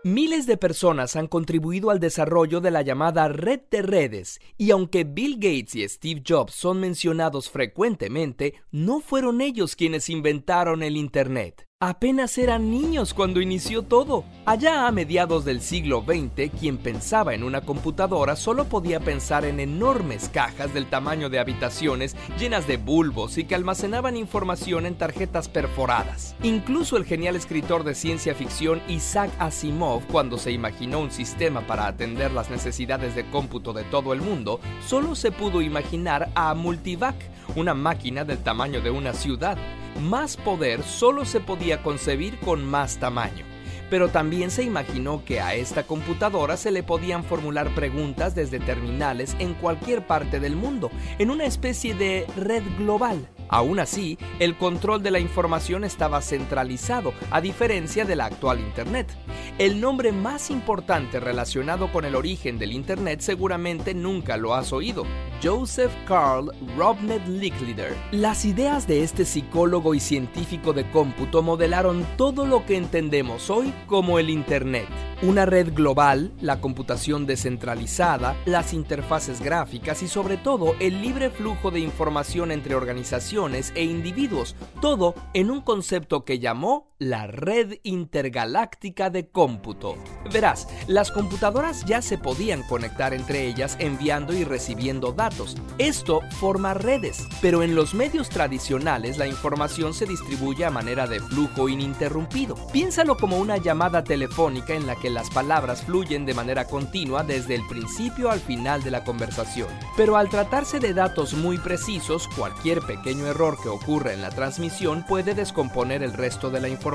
Miles 0.03 0.47
de 0.47 0.57
personas 0.57 1.15
han 1.15 1.27
contribuido 1.27 1.91
al 1.91 1.99
desarrollo 1.99 2.59
de 2.59 2.71
la 2.71 2.81
llamada 2.81 3.27
red 3.27 3.61
de 3.69 3.83
redes, 3.83 4.41
y 4.57 4.71
aunque 4.71 5.03
Bill 5.03 5.35
Gates 5.35 5.75
y 5.75 5.87
Steve 5.87 6.23
Jobs 6.27 6.55
son 6.55 6.79
mencionados 6.79 7.51
frecuentemente, 7.51 8.55
no 8.71 8.99
fueron 8.99 9.41
ellos 9.41 9.75
quienes 9.75 10.09
inventaron 10.09 10.81
el 10.81 10.97
Internet. 10.97 11.67
Apenas 11.83 12.37
eran 12.37 12.69
niños 12.69 13.15
cuando 13.15 13.41
inició 13.41 13.81
todo. 13.81 14.23
Allá 14.45 14.85
a 14.85 14.91
mediados 14.91 15.45
del 15.45 15.61
siglo 15.61 16.05
XX, 16.05 16.51
quien 16.59 16.77
pensaba 16.77 17.33
en 17.33 17.43
una 17.43 17.61
computadora 17.61 18.35
solo 18.35 18.65
podía 18.65 18.99
pensar 18.99 19.45
en 19.45 19.59
enormes 19.59 20.29
cajas 20.29 20.75
del 20.75 20.85
tamaño 20.85 21.27
de 21.31 21.39
habitaciones 21.39 22.15
llenas 22.37 22.67
de 22.67 22.77
bulbos 22.77 23.39
y 23.39 23.45
que 23.45 23.55
almacenaban 23.55 24.15
información 24.15 24.85
en 24.85 24.93
tarjetas 24.93 25.49
perforadas. 25.49 26.35
Incluso 26.43 26.97
el 26.97 27.05
genial 27.05 27.35
escritor 27.35 27.83
de 27.83 27.95
ciencia 27.95 28.35
ficción 28.35 28.79
Isaac 28.87 29.31
Asimov, 29.39 30.05
cuando 30.05 30.37
se 30.37 30.51
imaginó 30.51 30.99
un 30.99 31.09
sistema 31.09 31.61
para 31.65 31.87
atender 31.87 32.31
las 32.31 32.51
necesidades 32.51 33.15
de 33.15 33.27
cómputo 33.31 33.73
de 33.73 33.85
todo 33.85 34.13
el 34.13 34.21
mundo, 34.21 34.59
solo 34.85 35.15
se 35.15 35.31
pudo 35.31 35.63
imaginar 35.63 36.29
a 36.35 36.53
Multivac, 36.53 37.15
una 37.55 37.73
máquina 37.73 38.23
del 38.23 38.37
tamaño 38.37 38.81
de 38.81 38.91
una 38.91 39.13
ciudad 39.13 39.57
más 39.99 40.37
poder 40.37 40.83
solo 40.83 41.25
se 41.25 41.39
podía 41.39 41.70
concebir 41.77 42.39
con 42.39 42.65
más 42.65 42.97
tamaño. 42.97 43.45
Pero 43.89 44.09
también 44.09 44.51
se 44.51 44.63
imaginó 44.63 45.25
que 45.25 45.41
a 45.41 45.53
esta 45.53 45.83
computadora 45.83 46.55
se 46.55 46.71
le 46.71 46.81
podían 46.81 47.23
formular 47.25 47.75
preguntas 47.75 48.35
desde 48.35 48.59
terminales 48.59 49.35
en 49.39 49.53
cualquier 49.53 50.07
parte 50.07 50.39
del 50.39 50.55
mundo, 50.55 50.89
en 51.19 51.29
una 51.29 51.45
especie 51.45 51.93
de 51.93 52.25
red 52.37 52.63
global. 52.77 53.27
Aún 53.51 53.81
así, 53.81 54.17
el 54.39 54.55
control 54.55 55.03
de 55.03 55.11
la 55.11 55.19
información 55.19 55.83
estaba 55.83 56.21
centralizado, 56.21 57.13
a 57.31 57.41
diferencia 57.41 58.05
de 58.05 58.15
la 58.15 58.25
actual 58.27 58.61
Internet. 58.61 59.13
El 59.57 59.81
nombre 59.81 60.13
más 60.13 60.49
importante 60.49 61.19
relacionado 61.19 61.91
con 61.91 62.05
el 62.05 62.15
origen 62.15 62.57
del 62.57 62.71
Internet 62.71 63.19
seguramente 63.19 63.93
nunca 63.93 64.37
lo 64.37 64.55
has 64.55 64.71
oído, 64.71 65.03
Joseph 65.43 65.91
Carl 66.07 66.53
Robnet 66.77 67.27
Licklider. 67.27 67.93
Las 68.11 68.45
ideas 68.45 68.87
de 68.87 69.03
este 69.03 69.25
psicólogo 69.25 69.95
y 69.95 69.99
científico 69.99 70.71
de 70.71 70.89
cómputo 70.89 71.41
modelaron 71.41 72.05
todo 72.15 72.45
lo 72.45 72.65
que 72.65 72.77
entendemos 72.77 73.49
hoy 73.49 73.73
como 73.85 74.17
el 74.17 74.29
Internet. 74.29 74.87
Una 75.23 75.45
red 75.45 75.73
global, 75.73 76.31
la 76.39 76.61
computación 76.61 77.27
descentralizada, 77.27 78.35
las 78.45 78.73
interfaces 78.73 79.41
gráficas 79.41 80.01
y 80.01 80.07
sobre 80.07 80.37
todo 80.37 80.73
el 80.79 81.01
libre 81.01 81.29
flujo 81.29 81.69
de 81.69 81.81
información 81.81 82.51
entre 82.51 82.73
organizaciones 82.73 83.40
e 83.75 83.83
individuos, 83.83 84.55
todo 84.81 85.15
en 85.33 85.49
un 85.49 85.61
concepto 85.61 86.25
que 86.25 86.39
llamó 86.39 86.91
la 87.01 87.25
red 87.25 87.79
intergaláctica 87.81 89.09
de 89.09 89.27
cómputo. 89.27 89.95
Verás, 90.31 90.67
las 90.85 91.09
computadoras 91.09 91.83
ya 91.85 92.03
se 92.03 92.19
podían 92.19 92.61
conectar 92.61 93.15
entre 93.15 93.47
ellas 93.47 93.75
enviando 93.79 94.33
y 94.33 94.43
recibiendo 94.43 95.11
datos. 95.11 95.57
Esto 95.79 96.21
forma 96.39 96.75
redes, 96.75 97.27
pero 97.41 97.63
en 97.63 97.73
los 97.73 97.95
medios 97.95 98.29
tradicionales 98.29 99.17
la 99.17 99.25
información 99.25 99.95
se 99.95 100.05
distribuye 100.05 100.63
a 100.63 100.69
manera 100.69 101.07
de 101.07 101.19
flujo 101.19 101.69
ininterrumpido. 101.69 102.55
Piénsalo 102.71 103.17
como 103.17 103.39
una 103.39 103.57
llamada 103.57 104.03
telefónica 104.03 104.75
en 104.75 104.85
la 104.85 104.95
que 104.95 105.09
las 105.09 105.31
palabras 105.31 105.83
fluyen 105.83 106.27
de 106.27 106.35
manera 106.35 106.67
continua 106.67 107.23
desde 107.23 107.55
el 107.55 107.65
principio 107.65 108.29
al 108.29 108.41
final 108.41 108.83
de 108.83 108.91
la 108.91 109.03
conversación. 109.03 109.69
Pero 109.97 110.17
al 110.17 110.29
tratarse 110.29 110.79
de 110.79 110.93
datos 110.93 111.33
muy 111.33 111.57
precisos, 111.57 112.27
cualquier 112.37 112.81
pequeño 112.81 113.25
error 113.31 113.57
que 113.61 113.69
ocurra 113.69 114.13
en 114.13 114.21
la 114.21 114.29
transmisión 114.29 115.03
puede 115.07 115.33
descomponer 115.33 116.03
el 116.03 116.13
resto 116.13 116.49
de 116.49 116.61
la 116.61 116.69
información 116.69 116.91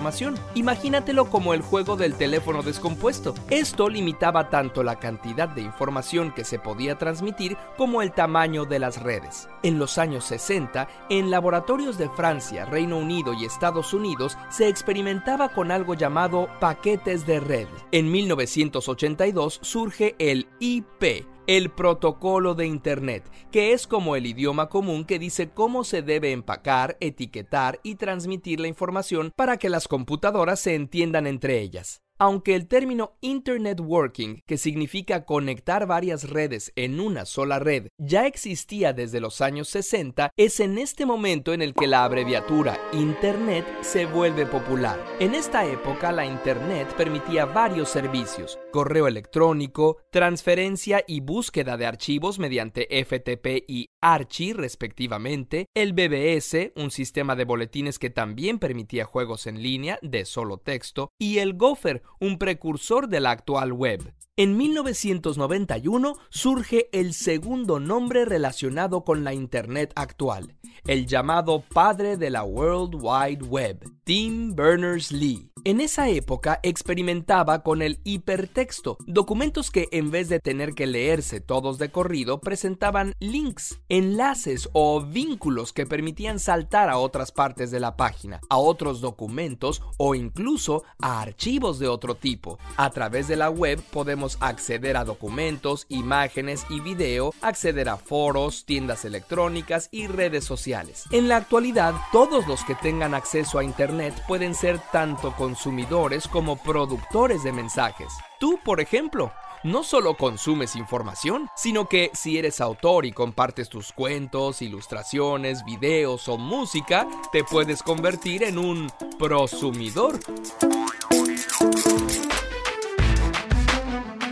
Imagínatelo 0.54 1.30
como 1.30 1.54
el 1.54 1.62
juego 1.62 1.96
del 1.96 2.14
teléfono 2.14 2.62
descompuesto. 2.62 3.34
Esto 3.50 3.88
limitaba 3.88 4.50
tanto 4.50 4.82
la 4.82 4.98
cantidad 4.98 5.48
de 5.48 5.62
información 5.62 6.32
que 6.32 6.44
se 6.44 6.58
podía 6.58 6.98
transmitir 6.98 7.56
como 7.76 8.02
el 8.02 8.12
tamaño 8.12 8.64
de 8.64 8.78
las 8.78 9.02
redes. 9.02 9.48
En 9.62 9.78
los 9.78 9.98
años 9.98 10.24
60, 10.24 10.88
en 11.10 11.30
laboratorios 11.30 11.98
de 11.98 12.08
Francia, 12.10 12.64
Reino 12.64 12.98
Unido 12.98 13.32
y 13.32 13.44
Estados 13.44 13.92
Unidos 13.92 14.36
se 14.48 14.68
experimentaba 14.68 15.48
con 15.50 15.70
algo 15.70 15.94
llamado 15.94 16.48
paquetes 16.60 17.26
de 17.26 17.40
red. 17.40 17.68
En 17.92 18.10
1982 18.10 19.58
surge 19.62 20.14
el 20.18 20.48
IP, 20.60 21.26
el 21.46 21.70
protocolo 21.70 22.54
de 22.54 22.66
Internet, 22.66 23.30
que 23.50 23.72
es 23.72 23.86
como 23.86 24.16
el 24.16 24.26
idioma 24.26 24.68
común 24.68 25.04
que 25.04 25.18
dice 25.18 25.50
cómo 25.50 25.84
se 25.84 26.02
debe 26.02 26.32
empacar, 26.32 26.96
etiquetar 27.00 27.80
y 27.82 27.96
transmitir 27.96 28.60
la 28.60 28.68
información 28.68 29.32
para 29.36 29.56
que 29.56 29.70
las 29.70 29.88
computadoras 29.88 30.60
se 30.60 30.74
entiendan 30.74 31.26
entre 31.26 31.60
ellas. 31.60 32.05
Aunque 32.18 32.54
el 32.54 32.66
término 32.66 33.18
Internet 33.20 33.78
Working, 33.78 34.40
que 34.46 34.56
significa 34.56 35.26
conectar 35.26 35.86
varias 35.86 36.30
redes 36.30 36.72
en 36.74 36.98
una 36.98 37.26
sola 37.26 37.58
red, 37.58 37.88
ya 37.98 38.26
existía 38.26 38.94
desde 38.94 39.20
los 39.20 39.42
años 39.42 39.68
60, 39.68 40.30
es 40.34 40.60
en 40.60 40.78
este 40.78 41.04
momento 41.04 41.52
en 41.52 41.60
el 41.60 41.74
que 41.74 41.86
la 41.86 42.04
abreviatura 42.04 42.80
Internet 42.94 43.66
se 43.82 44.06
vuelve 44.06 44.46
popular. 44.46 44.98
En 45.20 45.34
esta 45.34 45.66
época 45.66 46.10
la 46.10 46.24
Internet 46.24 46.94
permitía 46.96 47.44
varios 47.44 47.90
servicios, 47.90 48.58
correo 48.72 49.08
electrónico, 49.08 49.98
transferencia 50.10 51.04
y 51.06 51.20
búsqueda 51.20 51.76
de 51.76 51.84
archivos 51.84 52.38
mediante 52.38 52.88
FTP 53.04 53.68
y 53.68 53.90
Archie 54.00 54.54
respectivamente, 54.54 55.66
el 55.74 55.92
BBS, 55.92 56.72
un 56.76 56.90
sistema 56.90 57.36
de 57.36 57.44
boletines 57.44 57.98
que 57.98 58.08
también 58.08 58.58
permitía 58.58 59.04
juegos 59.04 59.46
en 59.46 59.62
línea 59.62 59.98
de 60.00 60.24
solo 60.24 60.56
texto, 60.56 61.10
y 61.18 61.38
el 61.38 61.54
Gopher, 61.54 62.05
un 62.20 62.38
precursor 62.38 63.08
de 63.08 63.20
la 63.20 63.30
actual 63.30 63.72
web. 63.72 64.14
En 64.38 64.56
1991 64.56 66.18
surge 66.28 66.90
el 66.92 67.14
segundo 67.14 67.80
nombre 67.80 68.26
relacionado 68.26 69.02
con 69.02 69.24
la 69.24 69.32
Internet 69.32 69.92
actual, 69.96 70.54
el 70.84 71.06
llamado 71.06 71.64
padre 71.72 72.18
de 72.18 72.28
la 72.28 72.44
World 72.44 72.96
Wide 72.96 73.44
Web, 73.44 73.84
Tim 74.04 74.54
Berners-Lee. 74.54 75.50
En 75.66 75.80
esa 75.80 76.08
época 76.08 76.60
experimentaba 76.62 77.64
con 77.64 77.82
el 77.82 77.98
hipertexto, 78.04 78.98
documentos 79.04 79.72
que 79.72 79.88
en 79.90 80.12
vez 80.12 80.28
de 80.28 80.38
tener 80.38 80.74
que 80.74 80.86
leerse 80.86 81.40
todos 81.40 81.78
de 81.78 81.90
corrido 81.90 82.40
presentaban 82.40 83.16
links, 83.18 83.80
enlaces 83.88 84.68
o 84.74 85.02
vínculos 85.02 85.72
que 85.72 85.84
permitían 85.84 86.38
saltar 86.38 86.88
a 86.88 86.98
otras 86.98 87.32
partes 87.32 87.72
de 87.72 87.80
la 87.80 87.96
página, 87.96 88.38
a 88.48 88.58
otros 88.58 89.00
documentos 89.00 89.82
o 89.96 90.14
incluso 90.14 90.84
a 91.02 91.20
archivos 91.20 91.80
de 91.80 91.88
otro 91.88 92.14
tipo. 92.14 92.60
A 92.76 92.90
través 92.90 93.26
de 93.26 93.34
la 93.34 93.50
web 93.50 93.82
podemos 93.90 94.38
acceder 94.38 94.96
a 94.96 95.04
documentos, 95.04 95.86
imágenes 95.88 96.64
y 96.70 96.78
video, 96.78 97.34
acceder 97.42 97.88
a 97.88 97.96
foros, 97.96 98.66
tiendas 98.66 99.04
electrónicas 99.04 99.88
y 99.90 100.06
redes 100.06 100.44
sociales. 100.44 101.06
En 101.10 101.26
la 101.26 101.38
actualidad, 101.38 101.92
todos 102.12 102.46
los 102.46 102.62
que 102.62 102.76
tengan 102.76 103.14
acceso 103.14 103.58
a 103.58 103.64
Internet 103.64 104.14
pueden 104.28 104.54
ser 104.54 104.80
tanto 104.92 105.34
consumidores 105.56 106.28
como 106.28 106.56
productores 106.56 107.42
de 107.42 107.50
mensajes. 107.50 108.12
Tú, 108.38 108.60
por 108.62 108.78
ejemplo, 108.78 109.32
no 109.64 109.84
solo 109.84 110.14
consumes 110.14 110.76
información, 110.76 111.48
sino 111.56 111.88
que 111.88 112.10
si 112.12 112.36
eres 112.36 112.60
autor 112.60 113.06
y 113.06 113.12
compartes 113.12 113.70
tus 113.70 113.90
cuentos, 113.90 114.60
ilustraciones, 114.60 115.64
videos 115.64 116.28
o 116.28 116.36
música, 116.36 117.06
te 117.32 117.42
puedes 117.42 117.82
convertir 117.82 118.42
en 118.42 118.58
un 118.58 118.92
prosumidor. 119.18 120.20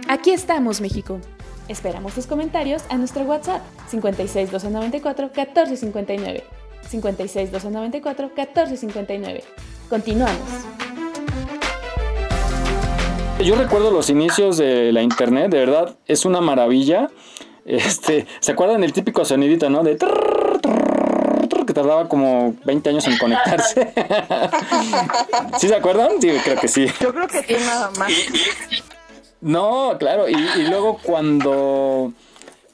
Aquí 0.09 0.31
estamos, 0.31 0.83
México. 0.83 1.21
Esperamos 1.69 2.13
tus 2.13 2.27
comentarios 2.27 2.83
a 2.91 2.99
nuestro 2.99 3.23
WhatsApp 3.23 3.63
56 3.89 4.51
294 4.51 5.31
1459. 5.35 6.45
56 6.91 7.51
294 7.51 8.31
1459. 8.37 9.45
Continuamos. 9.89 10.84
Yo 13.43 13.57
recuerdo 13.57 13.91
los 13.91 14.11
inicios 14.11 14.57
de 14.57 14.93
la 14.93 15.03
internet, 15.03 15.51
de 15.51 15.59
verdad, 15.59 15.97
es 16.07 16.25
una 16.25 16.41
maravilla. 16.41 17.11
Este, 17.67 18.27
¿se 18.41 18.53
acuerdan 18.53 18.85
el 18.85 18.93
típico 18.93 19.25
sonidito, 19.25 19.69
no? 19.69 19.83
De 19.83 19.97
trrr, 19.97 20.61
trrr, 20.61 21.49
trrr, 21.49 21.67
que 21.67 21.73
tardaba 21.73 22.09
como 22.09 22.55
20 22.65 22.91
años 22.91 23.07
en 23.07 23.19
conectarse. 23.19 23.93
¿Sí 25.59 25.69
se 25.69 25.75
acuerdan? 25.75 26.13
Sí, 26.21 26.31
creo 26.45 26.61
que 26.61 26.69
sí. 26.69 26.87
Yo 27.01 27.13
creo 27.13 27.27
que 27.27 27.43
tiene 27.43 27.67
nada 27.67 27.91
más. 27.99 28.13
No, 29.41 29.97
claro, 29.99 30.29
y, 30.29 30.35
y 30.35 30.67
luego 30.69 30.99
cuando, 31.03 32.13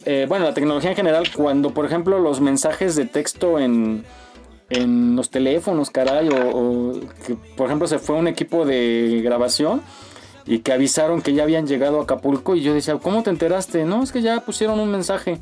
eh, 0.04 0.26
bueno, 0.28 0.44
la 0.44 0.54
tecnología 0.54 0.90
en 0.90 0.96
general, 0.96 1.28
cuando 1.34 1.70
por 1.70 1.84
ejemplo 1.84 2.20
los 2.20 2.40
mensajes 2.40 2.94
de 2.94 3.06
texto 3.06 3.58
en, 3.58 4.04
en 4.68 5.16
los 5.16 5.30
teléfonos, 5.30 5.90
caray, 5.90 6.28
o, 6.28 6.36
o 6.36 6.92
que 7.26 7.34
por 7.56 7.66
ejemplo 7.66 7.88
se 7.88 7.98
fue 7.98 8.14
un 8.14 8.28
equipo 8.28 8.64
de 8.64 9.20
grabación 9.24 9.82
y 10.46 10.60
que 10.60 10.72
avisaron 10.72 11.22
que 11.22 11.32
ya 11.34 11.42
habían 11.42 11.66
llegado 11.66 12.00
a 12.00 12.02
Acapulco 12.04 12.56
y 12.56 12.62
yo 12.62 12.74
decía, 12.74 12.96
¿cómo 12.96 13.22
te 13.22 13.30
enteraste? 13.30 13.84
No, 13.84 14.02
es 14.02 14.12
que 14.12 14.22
ya 14.22 14.40
pusieron 14.40 14.80
un 14.80 14.90
mensaje. 14.90 15.38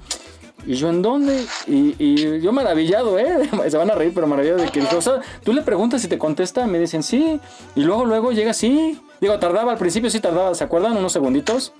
Y 0.67 0.75
yo, 0.75 0.91
¿en 0.91 1.03
dónde? 1.03 1.45
Y, 1.67 1.95
y 1.99 2.41
yo 2.41 2.53
maravillado, 2.53 3.19
¿eh? 3.19 3.49
Se 3.71 3.77
van 3.77 3.91
a 3.91 3.95
reír, 3.95 4.13
pero 4.15 4.27
maravillado 4.27 4.59
de 4.59 4.69
que 4.69 4.81
dije, 4.81 4.97
o 4.97 5.03
sea, 5.03 5.21
tú 5.45 5.53
le 5.53 5.63
preguntas 5.63 6.03
si 6.03 6.09
te 6.09 6.19
contesta, 6.19 6.67
me 6.67 6.79
dicen 6.79 7.03
sí. 7.03 7.41
Y 7.75 7.81
luego, 7.81 8.05
luego 8.05 8.33
llega 8.33 8.53
sí. 8.53 9.01
Digo, 9.21 9.39
tardaba 9.39 9.73
al 9.73 9.79
principio, 9.79 10.11
sí 10.11 10.21
tardaba, 10.21 10.55
¿se 10.55 10.65
acuerdan? 10.65 10.97
Unos 10.97 11.13
segunditos. 11.13 11.73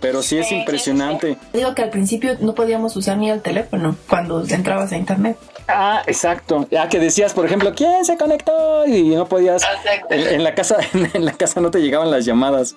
Pero 0.00 0.22
sí 0.22 0.38
es 0.38 0.50
impresionante. 0.50 1.36
Digo 1.52 1.74
que 1.74 1.82
al 1.82 1.90
principio 1.90 2.36
no 2.40 2.54
podíamos 2.54 2.96
usar 2.96 3.18
ni 3.18 3.30
el 3.30 3.42
teléfono 3.42 3.96
cuando 4.08 4.44
entrabas 4.48 4.92
a 4.92 4.96
internet. 4.96 5.36
Ah, 5.72 6.02
exacto. 6.06 6.66
Ya 6.70 6.88
que 6.88 6.98
decías, 6.98 7.32
por 7.32 7.46
ejemplo, 7.46 7.72
¿quién 7.74 8.04
se 8.04 8.16
conectó? 8.16 8.86
Y 8.86 9.10
no 9.14 9.26
podías. 9.26 9.62
En, 10.10 10.26
en 10.34 10.44
la 10.44 10.54
casa, 10.54 10.76
en 11.14 11.24
la 11.24 11.32
casa 11.32 11.60
no 11.60 11.70
te 11.70 11.80
llegaban 11.80 12.10
las 12.10 12.24
llamadas, 12.24 12.74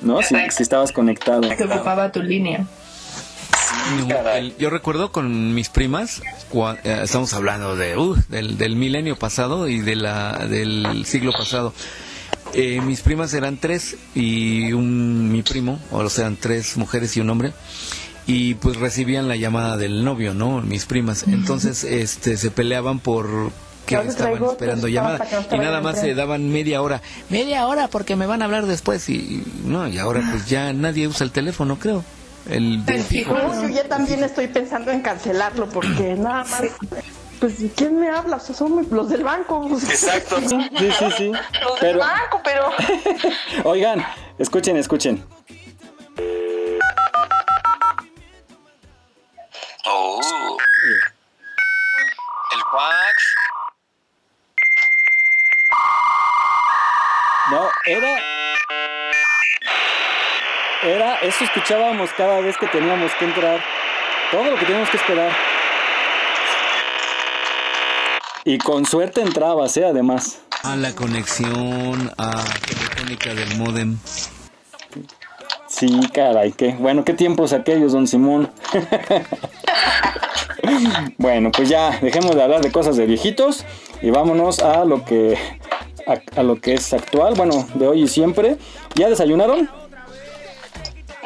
¿no? 0.00 0.22
Si, 0.22 0.34
si 0.50 0.62
estabas 0.62 0.92
conectado. 0.92 1.42
Ocupaba 1.48 2.10
tu 2.12 2.22
línea. 2.22 2.66
No, 4.06 4.30
el- 4.30 4.56
yo 4.58 4.70
recuerdo 4.70 5.12
con 5.12 5.54
mis 5.54 5.68
primas, 5.68 6.22
cua- 6.52 6.78
eh, 6.84 7.00
estamos 7.04 7.32
hablando 7.32 7.76
de, 7.76 7.96
uh, 7.96 8.16
del, 8.28 8.58
del 8.58 8.76
milenio 8.76 9.16
pasado 9.16 9.68
y 9.68 9.80
de 9.80 9.96
la, 9.96 10.46
del 10.48 11.04
siglo 11.06 11.32
pasado. 11.32 11.72
Eh, 12.54 12.80
mis 12.80 13.02
primas 13.02 13.34
eran 13.34 13.58
tres 13.58 13.96
y 14.14 14.72
un, 14.72 15.30
mi 15.30 15.42
primo, 15.42 15.78
o 15.90 16.08
sea, 16.08 16.24
eran 16.24 16.36
tres 16.36 16.76
mujeres 16.76 17.16
y 17.16 17.20
un 17.20 17.30
hombre. 17.30 17.52
Y 18.28 18.54
pues 18.54 18.76
recibían 18.76 19.26
la 19.26 19.34
llamada 19.34 19.76
del 19.76 20.04
novio, 20.04 20.34
¿no? 20.34 20.60
Mis 20.60 20.86
primas. 20.86 21.24
Entonces, 21.26 21.82
este, 21.82 22.36
se 22.36 22.50
peleaban 22.52 23.00
por 23.00 23.50
que 23.86 23.94
estaban 23.94 24.16
traigo 24.16 24.52
esperando 24.52 24.86
llamada 24.86 25.26
no 25.50 25.56
y 25.56 25.58
nada 25.58 25.80
más 25.80 25.98
se 25.98 26.14
daban 26.14 26.50
media 26.50 26.82
hora 26.82 27.00
media 27.30 27.66
hora 27.66 27.88
porque 27.88 28.16
me 28.16 28.26
van 28.26 28.42
a 28.42 28.44
hablar 28.44 28.66
después 28.66 29.08
y 29.08 29.14
y 29.14 29.44
no 29.64 29.88
y 29.88 29.96
ahora 29.96 30.20
pues 30.30 30.46
ya 30.46 30.74
nadie 30.74 31.08
usa 31.08 31.24
el 31.24 31.30
teléfono 31.30 31.78
creo 31.78 32.04
el 32.48 32.84
del 32.84 33.02
fijo. 33.02 33.36
Yo 33.36 33.68
ya 33.68 33.84
también 33.84 34.22
estoy 34.24 34.48
pensando 34.48 34.90
en 34.90 35.00
cancelarlo 35.00 35.68
porque 35.68 36.14
nada 36.18 36.44
más. 36.44 36.62
Pues, 37.40 37.54
¿quién 37.76 38.00
me 38.00 38.08
habla? 38.08 38.36
O 38.36 38.40
sea, 38.40 38.54
son 38.54 38.86
los 38.90 39.08
del 39.08 39.22
banco. 39.22 39.68
Exacto. 39.88 40.38
Sí, 40.78 40.90
sí, 40.98 41.04
sí. 41.16 41.32
Los 41.32 41.78
Pero, 41.78 41.98
del 41.98 41.98
banco, 41.98 42.40
pero. 42.42 42.70
oigan, 43.64 44.04
escuchen, 44.38 44.76
escuchen. 44.76 45.22
Oh. 49.90 50.56
El 52.52 52.60
fax. 52.72 53.34
No, 57.50 57.70
era. 57.86 58.18
Era, 60.82 61.14
eso 61.20 61.44
escuchábamos 61.44 62.10
cada 62.12 62.40
vez 62.40 62.56
que 62.58 62.66
teníamos 62.68 63.12
que 63.18 63.24
entrar. 63.24 63.64
Todo 64.30 64.44
lo 64.44 64.58
que 64.58 64.66
teníamos 64.66 64.90
que 64.90 64.98
esperar. 64.98 65.32
Y 68.44 68.58
con 68.58 68.84
suerte 68.84 69.22
entrabas, 69.22 69.76
¿eh? 69.76 69.86
Además. 69.86 70.40
a 70.64 70.76
la 70.76 70.94
conexión 70.94 72.12
a 72.18 72.44
telefónica 72.66 73.32
del 73.32 73.56
modem 73.56 73.98
Sí, 75.68 76.00
caray, 76.12 76.52
qué. 76.52 76.74
Bueno, 76.78 77.04
qué 77.04 77.12
tiempos 77.12 77.52
aquellos, 77.52 77.92
don 77.92 78.06
Simón. 78.06 78.50
bueno, 81.18 81.50
pues 81.52 81.68
ya, 81.68 81.98
dejemos 82.00 82.34
de 82.34 82.42
hablar 82.42 82.62
de 82.62 82.72
cosas 82.72 82.96
de 82.96 83.06
viejitos 83.06 83.64
y 84.00 84.10
vámonos 84.10 84.60
a 84.60 84.84
lo 84.84 85.04
que. 85.04 85.38
A, 86.06 86.40
a 86.40 86.42
lo 86.42 86.58
que 86.58 86.72
es 86.72 86.94
actual, 86.94 87.34
bueno, 87.34 87.68
de 87.74 87.86
hoy 87.86 88.04
y 88.04 88.08
siempre. 88.08 88.56
¿Ya 88.94 89.10
desayunaron? 89.10 89.68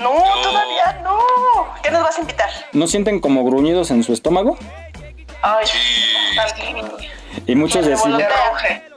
No, 0.00 0.10
todavía 0.42 1.00
no. 1.04 1.18
¿Qué 1.82 1.92
nos 1.92 2.02
vas 2.02 2.18
a 2.18 2.20
invitar? 2.20 2.50
¿No 2.72 2.88
sienten 2.88 3.20
como 3.20 3.44
gruñidos 3.44 3.92
en 3.92 4.02
su 4.02 4.12
estómago? 4.12 4.58
Ay, 5.42 5.66
Y 7.46 7.54
muchos 7.54 7.86
decían. 7.86 8.22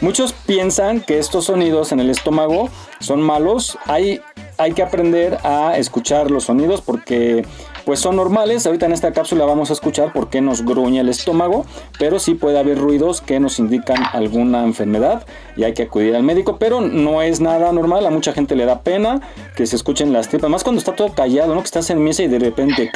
Muchos 0.00 0.32
piensan 0.32 1.00
que 1.00 1.18
estos 1.18 1.46
sonidos 1.46 1.92
en 1.92 2.00
el 2.00 2.10
estómago 2.10 2.68
son 3.00 3.22
malos. 3.22 3.78
Hay, 3.86 4.20
hay 4.58 4.72
que 4.72 4.82
aprender 4.82 5.38
a 5.42 5.76
escuchar 5.78 6.30
los 6.30 6.44
sonidos 6.44 6.80
porque 6.80 7.44
pues 7.84 8.00
son 8.00 8.16
normales. 8.16 8.66
Ahorita 8.66 8.86
en 8.86 8.92
esta 8.92 9.12
cápsula 9.12 9.44
vamos 9.44 9.70
a 9.70 9.72
escuchar 9.72 10.12
por 10.12 10.30
qué 10.30 10.40
nos 10.40 10.64
gruñe 10.64 11.00
el 11.00 11.08
estómago, 11.08 11.66
pero 11.98 12.18
sí 12.18 12.34
puede 12.34 12.58
haber 12.58 12.78
ruidos 12.78 13.20
que 13.20 13.40
nos 13.40 13.58
indican 13.58 13.98
alguna 14.12 14.64
enfermedad 14.64 15.26
y 15.56 15.64
hay 15.64 15.74
que 15.74 15.84
acudir 15.84 16.14
al 16.16 16.22
médico, 16.22 16.56
pero 16.58 16.80
no 16.80 17.22
es 17.22 17.40
nada 17.40 17.72
normal. 17.72 18.06
A 18.06 18.10
mucha 18.10 18.32
gente 18.32 18.56
le 18.56 18.64
da 18.64 18.80
pena 18.80 19.20
que 19.56 19.66
se 19.66 19.76
escuchen 19.76 20.12
las 20.12 20.28
tripas, 20.28 20.50
más 20.50 20.64
cuando 20.64 20.78
está 20.78 20.94
todo 20.94 21.12
callado, 21.12 21.54
¿no? 21.54 21.60
Que 21.60 21.66
estás 21.66 21.90
en 21.90 22.02
misa 22.02 22.22
y 22.22 22.28
de 22.28 22.38
repente, 22.38 22.90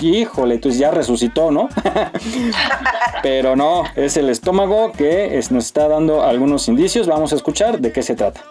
híjole, 0.00 0.54
entonces 0.54 0.78
ya 0.78 0.90
resucitó, 0.90 1.50
¿no? 1.50 1.68
pero 3.22 3.56
no, 3.56 3.84
es 3.96 4.16
el 4.16 4.28
estómago 4.28 4.92
que 4.92 5.38
nos 5.50 5.66
está 5.66 5.88
dando 5.88 6.22
algunos 6.22 6.68
indicios. 6.68 7.06
Vamos 7.06 7.32
a 7.32 7.36
escuchar 7.36 7.80
de 7.80 7.92
qué 7.92 8.02
se 8.02 8.14
trata. 8.14 8.42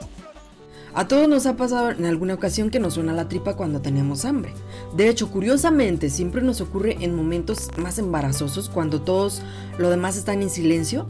A 0.98 1.08
todos 1.08 1.30
nos 1.30 1.46
ha 1.46 1.56
pasado 1.56 1.92
en 1.92 2.08
alguna 2.08 2.34
ocasión 2.34 2.72
que 2.72 2.80
nos 2.80 2.96
suena 2.96 3.14
la 3.14 3.30
tripa 3.30 3.56
cuando 3.56 3.82
tenemos 3.82 4.26
hambre. 4.26 4.52
De 4.96 5.10
hecho, 5.10 5.30
curiosamente, 5.30 6.10
siempre 6.10 6.42
nos 6.42 6.60
ocurre 6.60 6.98
en 7.02 7.16
momentos 7.16 7.70
más 7.78 8.00
embarazosos 8.00 8.68
cuando 8.68 9.00
todos 9.00 9.44
lo 9.78 9.92
demás 9.92 10.18
están 10.18 10.42
en 10.42 10.50
silencio. 10.50 11.08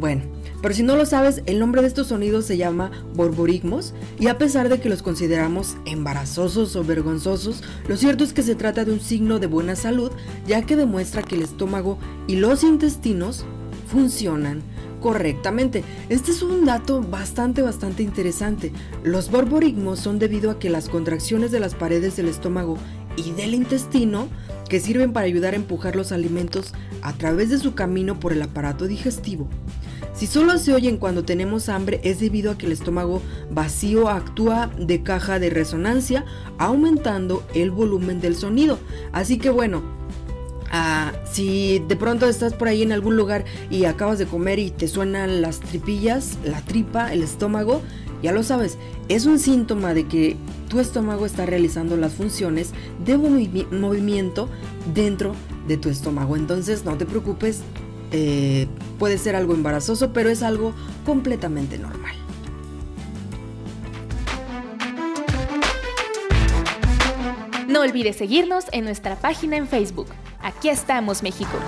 Bueno, 0.00 0.22
pero 0.62 0.74
si 0.74 0.82
no 0.82 0.96
lo 0.96 1.04
sabes, 1.04 1.42
el 1.44 1.58
nombre 1.58 1.82
de 1.82 1.88
estos 1.88 2.06
sonidos 2.06 2.46
se 2.46 2.56
llama 2.56 2.90
borborigmos 3.14 3.92
y 4.18 4.28
a 4.28 4.38
pesar 4.38 4.70
de 4.70 4.80
que 4.80 4.88
los 4.88 5.02
consideramos 5.02 5.76
embarazosos 5.84 6.74
o 6.74 6.82
vergonzosos, 6.82 7.62
lo 7.88 7.98
cierto 7.98 8.24
es 8.24 8.32
que 8.32 8.42
se 8.42 8.54
trata 8.54 8.86
de 8.86 8.92
un 8.92 9.00
signo 9.00 9.38
de 9.38 9.48
buena 9.48 9.76
salud 9.76 10.12
ya 10.46 10.62
que 10.62 10.76
demuestra 10.76 11.22
que 11.22 11.34
el 11.34 11.42
estómago 11.42 11.98
y 12.26 12.36
los 12.36 12.64
intestinos 12.64 13.44
funcionan 13.92 14.62
correctamente. 15.00 15.84
Este 16.08 16.30
es 16.30 16.42
un 16.42 16.64
dato 16.64 17.02
bastante, 17.02 17.62
bastante 17.62 18.02
interesante. 18.02 18.72
Los 19.02 19.30
borborigmos 19.30 20.00
son 20.00 20.18
debido 20.18 20.50
a 20.50 20.58
que 20.58 20.70
las 20.70 20.88
contracciones 20.88 21.50
de 21.50 21.60
las 21.60 21.74
paredes 21.74 22.16
del 22.16 22.28
estómago 22.28 22.78
y 23.16 23.32
del 23.32 23.54
intestino, 23.54 24.28
que 24.68 24.80
sirven 24.80 25.12
para 25.12 25.26
ayudar 25.26 25.54
a 25.54 25.56
empujar 25.56 25.96
los 25.96 26.12
alimentos 26.12 26.72
a 27.02 27.12
través 27.12 27.50
de 27.50 27.58
su 27.58 27.74
camino 27.74 28.18
por 28.18 28.32
el 28.32 28.42
aparato 28.42 28.86
digestivo, 28.86 29.48
Si 30.12 30.26
solo 30.26 30.56
se 30.58 30.72
oyen 30.72 30.96
cuando 30.96 31.24
tenemos 31.24 31.68
hambre 31.68 32.00
es 32.02 32.20
debido 32.20 32.50
a 32.50 32.56
que 32.56 32.64
el 32.64 32.72
estómago 32.72 33.20
vacío 33.50 34.08
actúa 34.08 34.70
de 34.78 35.02
caja 35.02 35.38
de 35.38 35.50
resonancia, 35.50 36.24
aumentando 36.58 37.46
el 37.54 37.70
volumen 37.70 38.20
del 38.20 38.34
sonido. 38.34 38.78
Así 39.12 39.36
que 39.36 39.50
bueno, 39.50 39.82
ah, 40.70 41.12
si 41.30 41.80
de 41.88 41.96
pronto 41.96 42.26
estás 42.26 42.54
por 42.54 42.68
ahí 42.68 42.82
en 42.82 42.92
algún 42.92 43.16
lugar 43.16 43.44
y 43.70 43.84
acabas 43.84 44.18
de 44.18 44.26
comer 44.26 44.58
y 44.58 44.70
te 44.70 44.88
suenan 44.88 45.42
las 45.42 45.60
tripillas, 45.60 46.38
la 46.44 46.60
tripa, 46.62 47.12
el 47.12 47.22
estómago, 47.22 47.82
ya 48.22 48.32
lo 48.32 48.42
sabes, 48.42 48.78
es 49.08 49.26
un 49.26 49.38
síntoma 49.38 49.94
de 49.94 50.06
que 50.06 50.36
tu 50.68 50.80
estómago 50.80 51.26
está 51.26 51.46
realizando 51.46 51.96
las 51.96 52.14
funciones 52.14 52.72
de 53.04 53.16
movimiento 53.18 54.48
dentro 54.94 55.34
de 55.68 55.76
tu 55.76 55.88
estómago. 55.88 56.36
Entonces 56.36 56.84
no 56.84 56.96
te 56.96 57.06
preocupes, 57.06 57.60
eh, 58.12 58.66
puede 58.98 59.18
ser 59.18 59.36
algo 59.36 59.54
embarazoso, 59.54 60.12
pero 60.12 60.30
es 60.30 60.42
algo 60.42 60.74
completamente 61.04 61.78
normal. 61.78 62.15
No 67.76 67.82
olvides 67.82 68.16
seguirnos 68.16 68.64
en 68.72 68.86
nuestra 68.86 69.16
página 69.16 69.58
en 69.58 69.68
Facebook. 69.68 70.06
Aquí 70.40 70.70
estamos, 70.70 71.22
México. 71.22 71.58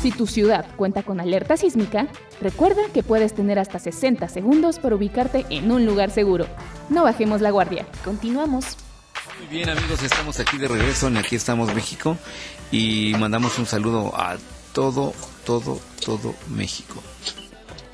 Si 0.00 0.12
tu 0.12 0.28
ciudad 0.28 0.64
cuenta 0.76 1.02
con 1.02 1.20
alerta 1.20 1.56
sísmica, 1.56 2.06
recuerda 2.40 2.82
que 2.94 3.02
puedes 3.02 3.34
tener 3.34 3.58
hasta 3.58 3.80
60 3.80 4.28
segundos 4.28 4.78
para 4.78 4.94
ubicarte 4.94 5.44
en 5.50 5.72
un 5.72 5.84
lugar 5.84 6.12
seguro. 6.12 6.46
No 6.90 7.02
bajemos 7.02 7.40
la 7.40 7.50
guardia. 7.50 7.86
Continuamos. 8.04 8.76
Muy 9.40 9.48
bien 9.48 9.68
amigos, 9.68 10.00
estamos 10.04 10.38
aquí 10.38 10.56
de 10.58 10.68
regreso 10.68 11.08
en 11.08 11.16
Aquí 11.16 11.34
estamos 11.34 11.74
México 11.74 12.16
y 12.70 13.14
mandamos 13.18 13.58
un 13.58 13.66
saludo 13.66 14.14
a 14.14 14.36
todo, 14.72 15.12
todo, 15.44 15.80
todo 16.04 16.36
México. 16.50 17.02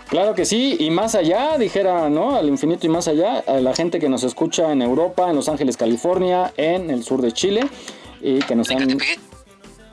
Claro 0.08 0.34
que 0.34 0.46
sí, 0.46 0.76
y 0.80 0.88
más 0.90 1.14
allá, 1.14 1.58
dijera, 1.58 2.08
¿no? 2.08 2.34
Al 2.34 2.48
infinito 2.48 2.86
y 2.86 2.88
más 2.88 3.08
allá, 3.08 3.44
a 3.46 3.60
la 3.60 3.74
gente 3.74 4.00
que 4.00 4.08
nos 4.08 4.24
escucha 4.24 4.72
en 4.72 4.80
Europa, 4.80 5.28
en 5.28 5.36
Los 5.36 5.50
Ángeles, 5.50 5.76
California, 5.76 6.52
en 6.56 6.90
el 6.90 7.04
sur 7.04 7.20
de 7.20 7.32
Chile, 7.32 7.68
y 8.22 8.38
que 8.38 8.54
nos 8.56 8.70
han 8.70 8.98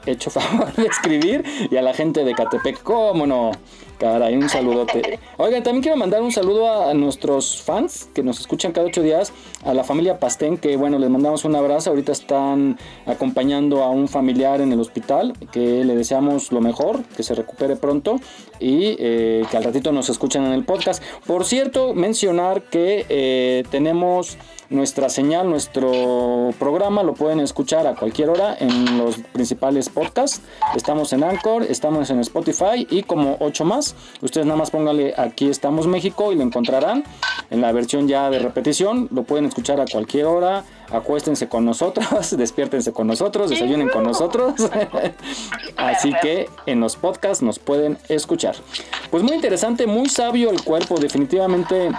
hecho 0.06 0.30
favor 0.30 0.74
de 0.74 0.86
escribir 0.88 1.44
y 1.70 1.76
a 1.76 1.82
la 1.82 1.94
gente 1.94 2.24
de 2.24 2.34
Catepec, 2.34 2.82
cómo 2.82 3.28
no. 3.28 3.52
Caray, 3.98 4.36
un 4.36 4.50
saludote. 4.50 5.20
Oigan, 5.38 5.64
también 5.64 5.82
quiero 5.82 5.98
mandar 5.98 6.22
un 6.22 6.32
saludo 6.32 6.70
a, 6.70 6.94
nuestros 6.94 7.62
fans 7.62 8.10
que 8.14 8.24
nos 8.24 8.40
escuchan 8.40 8.74
cada 8.74 8.88
ocho 8.88 9.02
días, 9.02 9.32
a 9.64 9.74
la 9.74 9.84
familia 9.84 10.20
Pastén, 10.20 10.58
que 10.58 10.76
bueno, 10.76 11.00
les 11.00 11.10
mandamos 11.10 11.46
un 11.46 11.56
abrazo. 11.56 11.92
Ahorita 11.92 12.12
están 12.12 12.78
acompañando 13.06 13.84
a 13.84 13.90
un 13.90 14.08
familiar 14.08 14.60
en 14.60 14.74
el 14.74 14.80
hospital, 14.80 15.34
que 15.52 15.84
le 15.86 15.96
deseamos 15.96 16.52
lo 16.52 16.60
mejor, 16.60 17.04
que 17.16 17.24
se 17.24 17.36
recupere 17.36 17.78
pronto 17.78 18.20
y 18.60 18.96
eh, 19.00 19.46
que 19.50 19.58
al 19.58 19.64
ratito 19.64 19.92
nos 19.92 20.10
escuchen 20.10 20.44
en 20.44 20.52
el 20.52 20.66
podcast. 20.66 21.02
Por 21.26 21.46
cierto, 21.46 21.94
mencionar 21.94 22.64
que 22.64 23.06
eh, 23.08 23.64
tenemos 23.72 24.38
nuestra 24.70 25.10
señal, 25.10 25.50
nuestro 25.50 26.52
programa 26.58 27.04
lo 27.04 27.14
pueden 27.14 27.40
escuchar 27.40 27.86
a 27.88 27.96
cualquier 27.96 28.30
hora 28.30 28.56
en 28.60 28.98
los 28.98 29.18
principales 29.18 29.90
podcasts. 29.90 30.42
Estamos 30.76 31.14
en 31.14 31.24
Anchor, 31.24 31.64
estamos 31.64 32.10
en 32.10 32.20
Spotify 32.20 32.88
y 32.90 33.04
como 33.04 33.38
8 33.40 33.66
más. 33.66 33.96
Ustedes 34.22 34.48
nada 34.48 34.58
más 34.58 34.72
pónganle 34.72 35.14
aquí 35.18 35.50
estamos 35.50 35.88
México 35.88 36.32
y 36.32 36.36
lo 36.36 36.44
encontrarán 36.44 37.04
en 37.50 37.62
la 37.62 37.72
versión 37.72 38.08
ya 38.08 38.30
de 38.30 38.40
repetición. 38.40 39.08
Lo 39.12 39.24
pueden 39.24 39.46
escuchar 39.46 39.80
a 39.80 39.86
cualquier 39.86 40.26
hora. 40.26 40.64
Acuéstense 40.92 41.48
con 41.48 41.66
nosotros, 41.66 42.08
despiértense 42.38 42.92
con 42.94 43.08
nosotros, 43.08 43.50
desayunen 43.50 43.90
con 43.90 44.04
nosotros. 44.04 44.54
Así 45.78 46.14
que 46.22 46.48
en 46.66 46.80
los 46.80 46.96
podcasts 46.96 47.44
nos 47.44 47.60
pueden 47.60 47.98
escuchar. 48.08 48.56
Pues 49.10 49.24
muy 49.24 49.34
interesante, 49.34 49.88
muy 49.88 50.10
sabio 50.10 50.52
el 50.52 50.64
cuerpo, 50.64 51.00
definitivamente 51.00 51.92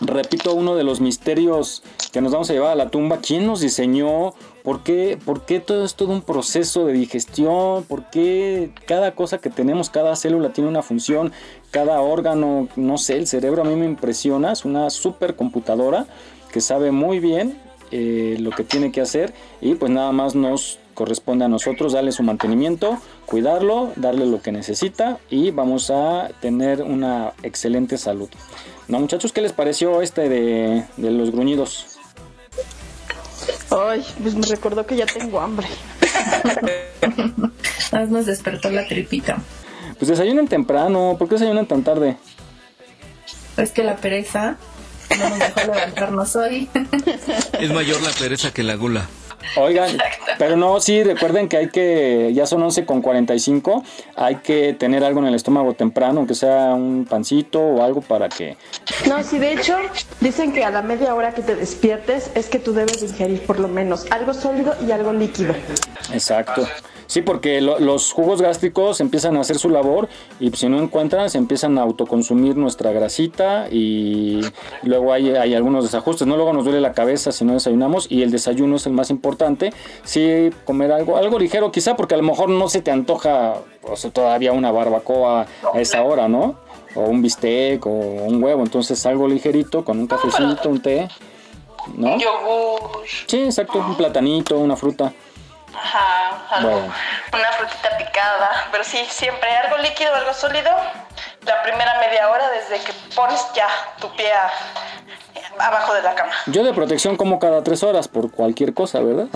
repito, 0.00 0.54
uno 0.54 0.74
de 0.74 0.84
los 0.84 1.00
misterios 1.00 1.82
que 2.12 2.20
nos 2.20 2.32
vamos 2.32 2.50
a 2.50 2.52
llevar 2.52 2.72
a 2.72 2.74
la 2.74 2.90
tumba. 2.90 3.18
¿Quién 3.18 3.46
nos 3.46 3.60
diseñó? 3.60 4.32
¿Por 4.62 4.82
qué, 4.82 5.18
¿Por 5.24 5.44
qué 5.46 5.60
todo 5.60 5.84
es 5.84 5.94
todo 5.94 6.12
un 6.12 6.22
proceso 6.22 6.86
de 6.86 6.92
digestión? 6.92 7.84
¿Por 7.84 8.10
qué 8.10 8.72
cada 8.86 9.14
cosa 9.14 9.38
que 9.38 9.50
tenemos, 9.50 9.90
cada 9.90 10.16
célula 10.16 10.52
tiene 10.52 10.68
una 10.68 10.82
función? 10.82 11.32
Cada 11.70 12.00
órgano, 12.00 12.68
no 12.76 12.98
sé, 12.98 13.16
el 13.16 13.26
cerebro 13.26 13.62
a 13.62 13.64
mí 13.64 13.76
me 13.76 13.86
impresiona. 13.86 14.52
Es 14.52 14.64
una 14.64 14.90
supercomputadora 14.90 16.06
que 16.52 16.60
sabe 16.60 16.90
muy 16.90 17.20
bien 17.20 17.58
eh, 17.92 18.36
lo 18.38 18.50
que 18.50 18.64
tiene 18.64 18.92
que 18.92 19.00
hacer 19.00 19.32
y 19.60 19.74
pues 19.74 19.90
nada 19.90 20.12
más 20.12 20.34
nos 20.34 20.78
corresponde 21.00 21.46
a 21.46 21.48
nosotros 21.48 21.94
darle 21.94 22.12
su 22.12 22.22
mantenimiento, 22.22 23.00
cuidarlo, 23.24 23.90
darle 23.96 24.26
lo 24.26 24.42
que 24.42 24.52
necesita 24.52 25.16
y 25.30 25.50
vamos 25.50 25.90
a 25.90 26.28
tener 26.42 26.82
una 26.82 27.32
excelente 27.42 27.96
salud. 27.96 28.28
No, 28.86 29.00
muchachos, 29.00 29.32
¿qué 29.32 29.40
les 29.40 29.54
pareció 29.54 30.02
este 30.02 30.28
de, 30.28 30.84
los 30.98 31.30
gruñidos? 31.30 31.98
Ay, 33.70 34.04
pues 34.22 34.34
me 34.34 34.44
recordó 34.44 34.84
que 34.84 34.94
ya 34.94 35.06
tengo 35.06 35.40
hambre. 35.40 35.68
nos 38.10 38.26
despertó 38.26 38.70
la 38.70 38.86
tripita. 38.86 39.38
Pues 39.98 40.10
desayunen 40.10 40.48
temprano, 40.48 41.16
¿por 41.18 41.30
qué 41.30 41.36
desayunan 41.36 41.64
tan 41.64 41.82
tarde? 41.82 42.18
Es 43.56 43.70
que 43.70 43.84
la 43.84 43.96
pereza 43.96 44.58
no 45.18 45.30
nos 45.30 45.38
dejó 45.38 45.60
levantarnos 45.60 46.36
hoy. 46.36 46.68
Es 47.58 47.72
mayor 47.72 48.02
la 48.02 48.10
pereza 48.10 48.52
que 48.52 48.62
la 48.62 48.74
gula. 48.74 49.08
Oigan, 49.56 49.96
pero 50.38 50.56
no, 50.56 50.80
sí, 50.80 51.02
recuerden 51.02 51.48
que 51.48 51.56
hay 51.56 51.68
que, 51.68 52.32
ya 52.34 52.46
son 52.46 52.62
11 52.62 52.84
con 52.84 53.02
45, 53.02 53.82
hay 54.16 54.36
que 54.36 54.74
tener 54.74 55.02
algo 55.04 55.20
en 55.20 55.26
el 55.26 55.34
estómago 55.34 55.74
temprano, 55.74 56.18
aunque 56.18 56.34
sea 56.34 56.74
un 56.74 57.06
pancito 57.08 57.60
o 57.60 57.82
algo 57.82 58.00
para 58.00 58.28
que... 58.28 58.56
No, 59.08 59.22
sí, 59.22 59.38
de 59.38 59.52
hecho, 59.52 59.76
dicen 60.20 60.52
que 60.52 60.64
a 60.64 60.70
la 60.70 60.82
media 60.82 61.14
hora 61.14 61.32
que 61.32 61.42
te 61.42 61.56
despiertes 61.56 62.30
es 62.34 62.48
que 62.48 62.58
tú 62.58 62.72
debes 62.72 63.02
ingerir 63.02 63.44
por 63.46 63.58
lo 63.58 63.68
menos 63.68 64.06
algo 64.10 64.34
sólido 64.34 64.74
y 64.86 64.92
algo 64.92 65.12
líquido. 65.12 65.54
Exacto. 66.12 66.66
Sí, 67.10 67.22
porque 67.22 67.60
los 67.60 68.12
jugos 68.12 68.40
gástricos 68.40 69.00
empiezan 69.00 69.36
a 69.36 69.40
hacer 69.40 69.58
su 69.58 69.68
labor 69.68 70.08
y 70.38 70.52
si 70.52 70.68
no 70.68 70.80
encuentran 70.80 71.28
se 71.28 71.38
empiezan 71.38 71.76
a 71.76 71.82
autoconsumir 71.82 72.56
nuestra 72.56 72.92
grasita 72.92 73.66
y 73.68 74.42
luego 74.84 75.12
hay, 75.12 75.30
hay 75.30 75.56
algunos 75.56 75.82
desajustes, 75.82 76.28
¿no? 76.28 76.36
Luego 76.36 76.52
nos 76.52 76.62
duele 76.62 76.80
la 76.80 76.92
cabeza 76.92 77.32
si 77.32 77.44
no 77.44 77.54
desayunamos 77.54 78.06
y 78.08 78.22
el 78.22 78.30
desayuno 78.30 78.76
es 78.76 78.86
el 78.86 78.92
más 78.92 79.10
importante. 79.10 79.72
Sí, 80.04 80.50
comer 80.64 80.92
algo, 80.92 81.16
algo 81.16 81.36
ligero 81.36 81.72
quizá 81.72 81.96
porque 81.96 82.14
a 82.14 82.16
lo 82.16 82.22
mejor 82.22 82.48
no 82.48 82.68
se 82.68 82.80
te 82.80 82.92
antoja 82.92 83.56
o 83.82 83.96
sea, 83.96 84.12
todavía 84.12 84.52
una 84.52 84.70
barbacoa 84.70 85.48
a 85.74 85.80
esa 85.80 86.04
hora, 86.04 86.28
¿no? 86.28 86.60
O 86.94 87.00
un 87.06 87.22
bistec 87.22 87.84
o 87.86 87.90
un 87.90 88.40
huevo, 88.40 88.62
entonces 88.62 89.04
algo 89.04 89.26
ligerito 89.26 89.84
con 89.84 89.98
un 89.98 90.06
cafecito, 90.06 90.68
un 90.68 90.80
té, 90.80 91.08
¿no? 91.96 92.16
Yogur. 92.18 93.02
Sí, 93.26 93.38
exacto, 93.38 93.80
un 93.80 93.96
platanito, 93.96 94.56
una 94.60 94.76
fruta. 94.76 95.12
Ajá, 95.74 96.46
algo, 96.50 96.92
una 97.32 97.52
frutita 97.52 97.96
picada, 97.96 98.68
pero 98.72 98.84
sí, 98.84 99.04
siempre 99.08 99.56
algo 99.56 99.78
líquido, 99.78 100.14
algo 100.14 100.34
sólido. 100.34 100.70
La 101.42 101.62
primera 101.62 101.98
media 102.00 102.28
hora 102.28 102.48
desde 102.50 102.82
que 102.84 102.92
pones 103.14 103.44
ya 103.54 103.68
tu 104.00 104.14
pie 104.14 104.32
abajo 105.58 105.94
de 105.94 106.02
la 106.02 106.14
cama. 106.14 106.32
Yo 106.46 106.64
de 106.64 106.72
protección 106.72 107.16
como 107.16 107.38
cada 107.38 107.62
tres 107.62 107.82
horas 107.82 108.08
por 108.08 108.30
cualquier 108.30 108.74
cosa, 108.74 109.00
¿verdad? 109.00 109.28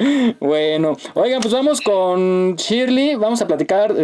bueno, 0.40 0.96
oigan, 1.14 1.40
pues 1.40 1.52
vamos 1.52 1.80
con 1.80 2.56
Shirley, 2.56 3.16
vamos 3.16 3.42
a 3.42 3.46
platicar, 3.46 3.94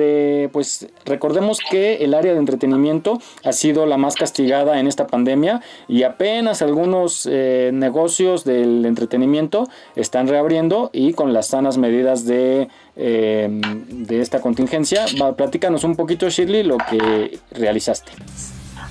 pues 0.53 0.87
recordemos 1.05 1.61
que 1.71 1.97
el 1.97 2.15
área 2.15 2.33
de 2.33 2.39
entretenimiento 2.39 3.19
ha 3.45 3.53
sido 3.53 3.87
la 3.87 3.97
más 3.97 4.15
castigada 4.15 4.79
en 4.79 4.87
esta 4.87 5.07
pandemia 5.07 5.61
y 5.89 6.03
apenas 6.03 6.63
algunos 6.63 7.29
eh, 7.31 7.71
negocios 7.73 8.45
del 8.45 8.85
entretenimiento 8.85 9.69
están 9.97 10.29
reabriendo 10.29 10.91
y 10.93 11.13
con 11.15 11.33
las 11.33 11.49
sanas 11.49 11.79
medidas 11.79 12.25
de, 12.25 12.69
eh, 12.97 13.49
de 13.89 14.21
esta 14.21 14.41
contingencia. 14.41 15.07
Va, 15.21 15.37
platícanos 15.37 15.85
un 15.85 15.97
poquito, 15.97 16.29
Shirley, 16.29 16.63
lo 16.63 16.79
que 16.79 17.39
realizaste. 17.51 18.13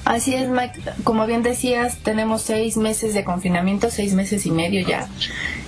Así 0.03 0.33
es, 0.33 0.49
Mike. 0.49 0.81
Como 1.03 1.27
bien 1.27 1.43
decías, 1.43 1.97
tenemos 1.99 2.41
seis 2.41 2.75
meses 2.75 3.13
de 3.13 3.23
confinamiento, 3.23 3.91
seis 3.91 4.13
meses 4.13 4.45
y 4.45 4.51
medio 4.51 4.85
ya. 4.87 5.07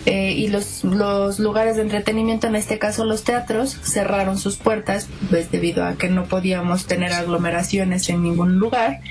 Eh, 0.05 0.31
y 0.31 0.47
los, 0.47 0.84
los 0.84 1.39
lugares 1.39 1.76
de 1.76 1.84
entretenimiento, 1.84 2.47
en 2.47 2.55
este 2.55 2.80
caso 2.80 3.05
los 3.05 3.23
teatros, 3.23 3.77
cerraron 3.84 4.38
sus 4.38 4.57
puertas, 4.57 5.07
pues 5.30 5.51
debido 5.51 5.85
a 5.85 5.95
que 5.95 6.10
no 6.10 6.26
podíamos 6.26 6.88
tener 6.88 7.14
aglomeraciones 7.14 8.10
en 8.10 8.23
ningún 8.23 8.57
lugar. 8.57 9.01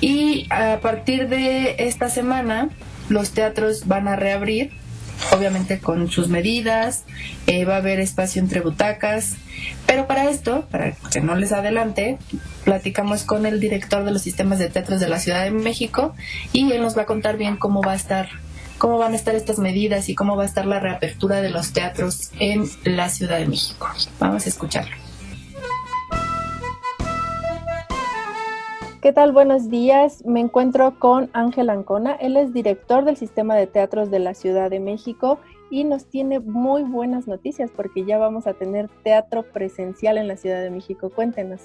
Y 0.00 0.46
a 0.50 0.78
partir 0.80 1.28
de 1.28 1.76
esta 1.78 2.08
semana, 2.08 2.68
los 3.08 3.32
teatros 3.32 3.86
van 3.86 4.08
a 4.08 4.16
reabrir 4.16 4.70
obviamente 5.32 5.78
con 5.78 6.10
sus 6.10 6.28
medidas, 6.28 7.04
eh, 7.46 7.64
va 7.64 7.74
a 7.74 7.78
haber 7.78 8.00
espacio 8.00 8.42
entre 8.42 8.60
butacas, 8.60 9.36
pero 9.86 10.06
para 10.06 10.28
esto, 10.28 10.66
para 10.70 10.92
que 10.92 11.20
no 11.20 11.36
les 11.36 11.52
adelante, 11.52 12.18
platicamos 12.64 13.24
con 13.24 13.46
el 13.46 13.60
director 13.60 14.04
de 14.04 14.10
los 14.10 14.22
sistemas 14.22 14.58
de 14.58 14.68
teatros 14.68 15.00
de 15.00 15.08
la 15.08 15.18
Ciudad 15.18 15.44
de 15.44 15.50
México 15.50 16.14
y 16.52 16.72
él 16.72 16.82
nos 16.82 16.96
va 16.96 17.02
a 17.02 17.06
contar 17.06 17.36
bien 17.36 17.56
cómo 17.56 17.82
va 17.82 17.92
a 17.92 17.96
estar 17.96 18.28
cómo 18.78 18.98
van 18.98 19.12
a 19.12 19.16
estar 19.16 19.34
estas 19.34 19.58
medidas 19.58 20.08
y 20.08 20.14
cómo 20.14 20.36
va 20.36 20.42
a 20.42 20.46
estar 20.46 20.66
la 20.66 20.80
reapertura 20.80 21.40
de 21.40 21.50
los 21.50 21.72
teatros 21.72 22.32
en 22.40 22.68
la 22.84 23.08
Ciudad 23.08 23.38
de 23.38 23.46
México. 23.46 23.86
Vamos 24.18 24.46
a 24.46 24.48
escucharlo. 24.48 24.94
¿Qué 29.00 29.12
tal? 29.12 29.32
Buenos 29.32 29.68
días. 29.68 30.24
Me 30.24 30.40
encuentro 30.40 30.98
con 30.98 31.28
Ángel 31.34 31.68
Ancona. 31.68 32.14
Él 32.14 32.36
es 32.36 32.54
director 32.54 33.04
del 33.04 33.18
Sistema 33.18 33.54
de 33.54 33.66
Teatros 33.66 34.10
de 34.10 34.18
la 34.18 34.34
Ciudad 34.34 34.70
de 34.70 34.80
México 34.80 35.38
y 35.70 35.84
nos 35.84 36.06
tiene 36.06 36.40
muy 36.40 36.82
buenas 36.82 37.26
noticias 37.26 37.70
porque 37.70 38.06
ya 38.06 38.16
vamos 38.16 38.46
a 38.46 38.54
tener 38.54 38.88
teatro 39.02 39.42
presencial 39.42 40.16
en 40.16 40.26
la 40.26 40.36
Ciudad 40.36 40.62
de 40.62 40.70
México. 40.70 41.10
Cuéntenos. 41.10 41.60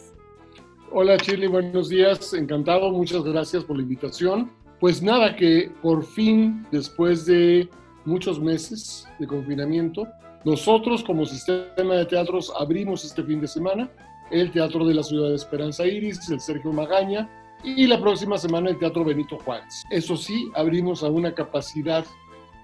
Hola 0.91 1.17
Chile, 1.17 1.47
buenos 1.47 1.87
días. 1.89 2.33
Encantado, 2.33 2.89
muchas 2.89 3.23
gracias 3.23 3.63
por 3.63 3.75
la 3.77 3.83
invitación. 3.83 4.51
Pues 4.79 5.03
nada, 5.03 5.35
que 5.35 5.71
por 5.83 6.03
fin, 6.03 6.65
después 6.71 7.27
de 7.27 7.69
muchos 8.05 8.39
meses 8.39 9.07
de 9.19 9.27
confinamiento, 9.27 10.07
nosotros 10.45 11.03
como 11.03 11.27
sistema 11.27 11.93
de 11.93 12.05
teatros 12.05 12.51
abrimos 12.59 13.05
este 13.05 13.23
fin 13.23 13.39
de 13.39 13.47
semana 13.47 13.91
el 14.31 14.49
Teatro 14.51 14.83
de 14.83 14.95
la 14.95 15.03
Ciudad 15.03 15.29
de 15.29 15.35
Esperanza 15.35 15.85
Iris, 15.85 16.27
el 16.31 16.39
Sergio 16.39 16.73
Magaña 16.73 17.29
y 17.63 17.85
la 17.85 17.99
próxima 18.01 18.39
semana 18.39 18.71
el 18.71 18.79
Teatro 18.79 19.05
Benito 19.05 19.37
Juárez. 19.37 19.83
Eso 19.91 20.17
sí, 20.17 20.49
abrimos 20.55 21.03
a 21.03 21.09
una 21.09 21.35
capacidad 21.35 22.03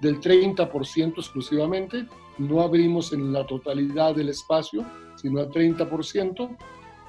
del 0.02 0.20
30% 0.20 1.14
exclusivamente, 1.18 2.08
no 2.40 2.62
abrimos 2.62 3.14
en 3.14 3.32
la 3.32 3.46
totalidad 3.46 4.16
del 4.16 4.30
espacio, 4.30 4.84
sino 5.16 5.42
al 5.42 5.50
30%, 5.50 6.58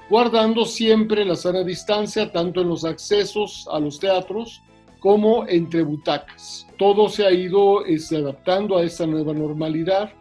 guardando 0.09 0.65
siempre 0.65 1.25
la 1.25 1.35
sana 1.35 1.63
distancia 1.63 2.31
tanto 2.31 2.61
en 2.61 2.69
los 2.69 2.85
accesos 2.85 3.67
a 3.71 3.79
los 3.79 3.99
teatros 3.99 4.61
como 4.99 5.47
entre 5.47 5.83
butacas. 5.83 6.67
Todo 6.77 7.09
se 7.09 7.25
ha 7.25 7.31
ido 7.31 7.85
este, 7.85 8.17
adaptando 8.17 8.77
a 8.77 8.83
esta 8.83 9.05
nueva 9.05 9.33
normalidad. 9.33 10.11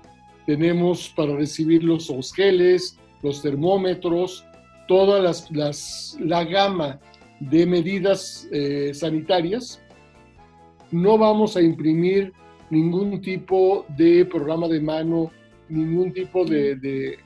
Tenemos 0.47 1.09
para 1.17 1.35
recibir 1.37 1.83
los 1.83 2.09
geles, 2.35 2.99
los 3.23 3.43
termómetros, 3.43 4.45
toda 4.87 5.21
la 6.21 6.45
gama 6.45 7.01
de 7.41 7.67
medidas 7.67 8.49
eh, 8.53 8.93
sanitarias. 8.95 9.83
No 10.91 11.19
vamos 11.19 11.57
a 11.57 11.63
imprimir 11.63 12.33
ningún 12.71 13.21
tipo 13.21 13.85
de 13.97 14.25
programa 14.25 14.69
de 14.69 14.81
mano, 14.81 15.31
ningún 15.69 16.13
tipo 16.13 16.45
de, 16.45 17.19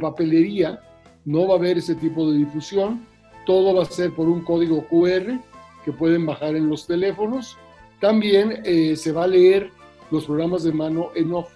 papelería. 0.00 0.80
No 1.26 1.48
va 1.48 1.54
a 1.54 1.58
haber 1.58 1.76
ese 1.76 1.96
tipo 1.96 2.30
de 2.30 2.38
difusión. 2.38 3.04
Todo 3.46 3.74
va 3.74 3.82
a 3.82 3.86
ser 3.86 4.14
por 4.14 4.28
un 4.28 4.42
código 4.42 4.86
QR 4.88 5.38
que 5.84 5.92
pueden 5.92 6.24
bajar 6.24 6.54
en 6.54 6.68
los 6.70 6.86
teléfonos. 6.86 7.58
También 8.00 8.62
eh, 8.64 8.94
se 8.96 9.10
va 9.10 9.24
a 9.24 9.28
leer 9.28 9.70
los 10.12 10.24
programas 10.26 10.62
de 10.62 10.72
mano 10.72 11.10
en 11.16 11.32
off. 11.34 11.52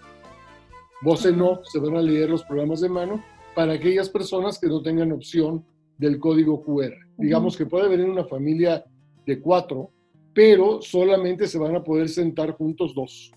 Voz 1.03 1.25
en 1.25 1.41
off, 1.41 1.61
se 1.65 1.79
van 1.79 1.97
a 1.97 2.03
leer 2.03 2.29
los 2.31 2.43
programas 2.43 2.81
de 2.81 2.89
mano 2.89 3.23
para 3.55 3.75
aquellas 3.75 4.09
personas 4.09 4.59
que 4.59 4.67
no 4.67 4.83
tengan 4.83 5.13
opción 5.13 5.65
del 5.99 6.19
código 6.19 6.63
QR. 6.63 6.95
Digamos 7.17 7.57
que 7.57 7.67
puede 7.67 7.89
venir 7.89 8.07
una 8.07 8.25
familia 8.25 8.85
de 9.25 9.41
cuatro, 9.41 9.91
pero 10.35 10.83
solamente 10.83 11.47
se 11.47 11.59
van 11.59 11.77
a 11.77 11.85
poder 11.85 12.09
sentar 12.09 12.53
juntos 12.53 12.93
dos. 12.95 13.31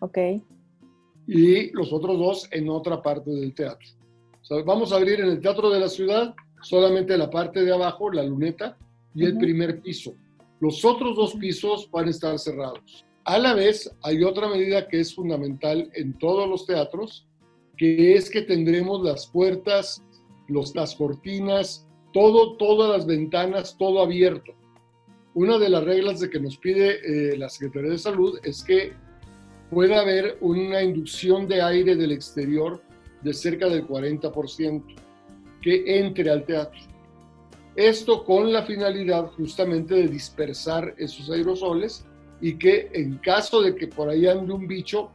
Ok. 0.00 0.18
Y 1.26 1.70
los 1.72 1.92
otros 1.92 2.18
dos 2.18 2.48
en 2.50 2.70
otra 2.70 3.02
parte 3.02 3.30
del 3.30 3.54
teatro. 3.54 3.99
Vamos 4.64 4.92
a 4.92 4.96
abrir 4.96 5.20
en 5.20 5.28
el 5.28 5.40
Teatro 5.40 5.70
de 5.70 5.80
la 5.80 5.88
Ciudad 5.88 6.34
solamente 6.62 7.16
la 7.16 7.30
parte 7.30 7.64
de 7.64 7.72
abajo, 7.72 8.10
la 8.10 8.22
luneta, 8.22 8.76
y 9.14 9.24
el 9.24 9.38
primer 9.38 9.80
piso. 9.80 10.14
Los 10.60 10.84
otros 10.84 11.16
dos 11.16 11.34
pisos 11.34 11.90
van 11.90 12.06
a 12.06 12.10
estar 12.10 12.38
cerrados. 12.38 13.04
A 13.24 13.38
la 13.38 13.54
vez, 13.54 13.90
hay 14.02 14.22
otra 14.22 14.48
medida 14.48 14.86
que 14.88 15.00
es 15.00 15.14
fundamental 15.14 15.90
en 15.94 16.16
todos 16.18 16.48
los 16.48 16.66
teatros, 16.66 17.26
que 17.76 18.14
es 18.14 18.30
que 18.30 18.42
tendremos 18.42 19.02
las 19.02 19.26
puertas, 19.26 20.02
los, 20.48 20.74
las 20.74 20.94
cortinas, 20.94 21.88
todo, 22.12 22.56
todas 22.56 22.90
las 22.90 23.06
ventanas, 23.06 23.76
todo 23.78 24.00
abierto. 24.00 24.52
Una 25.34 25.58
de 25.58 25.68
las 25.68 25.84
reglas 25.84 26.20
de 26.20 26.28
que 26.28 26.40
nos 26.40 26.56
pide 26.58 26.98
eh, 27.32 27.36
la 27.36 27.48
Secretaría 27.48 27.90
de 27.90 27.98
Salud 27.98 28.38
es 28.42 28.62
que 28.62 28.92
pueda 29.70 30.00
haber 30.00 30.38
una 30.40 30.82
inducción 30.82 31.46
de 31.46 31.62
aire 31.62 31.96
del 31.96 32.12
exterior 32.12 32.82
de 33.22 33.32
cerca 33.34 33.68
del 33.68 33.86
40% 33.86 34.82
que 35.60 35.98
entre 35.98 36.30
al 36.30 36.44
teatro. 36.44 36.80
Esto 37.76 38.24
con 38.24 38.52
la 38.52 38.64
finalidad 38.64 39.30
justamente 39.36 39.94
de 39.94 40.08
dispersar 40.08 40.94
esos 40.98 41.30
aerosoles 41.30 42.04
y 42.40 42.56
que 42.56 42.90
en 42.92 43.18
caso 43.18 43.62
de 43.62 43.74
que 43.74 43.86
por 43.86 44.08
ahí 44.08 44.26
ande 44.26 44.52
un 44.52 44.66
bicho, 44.66 45.10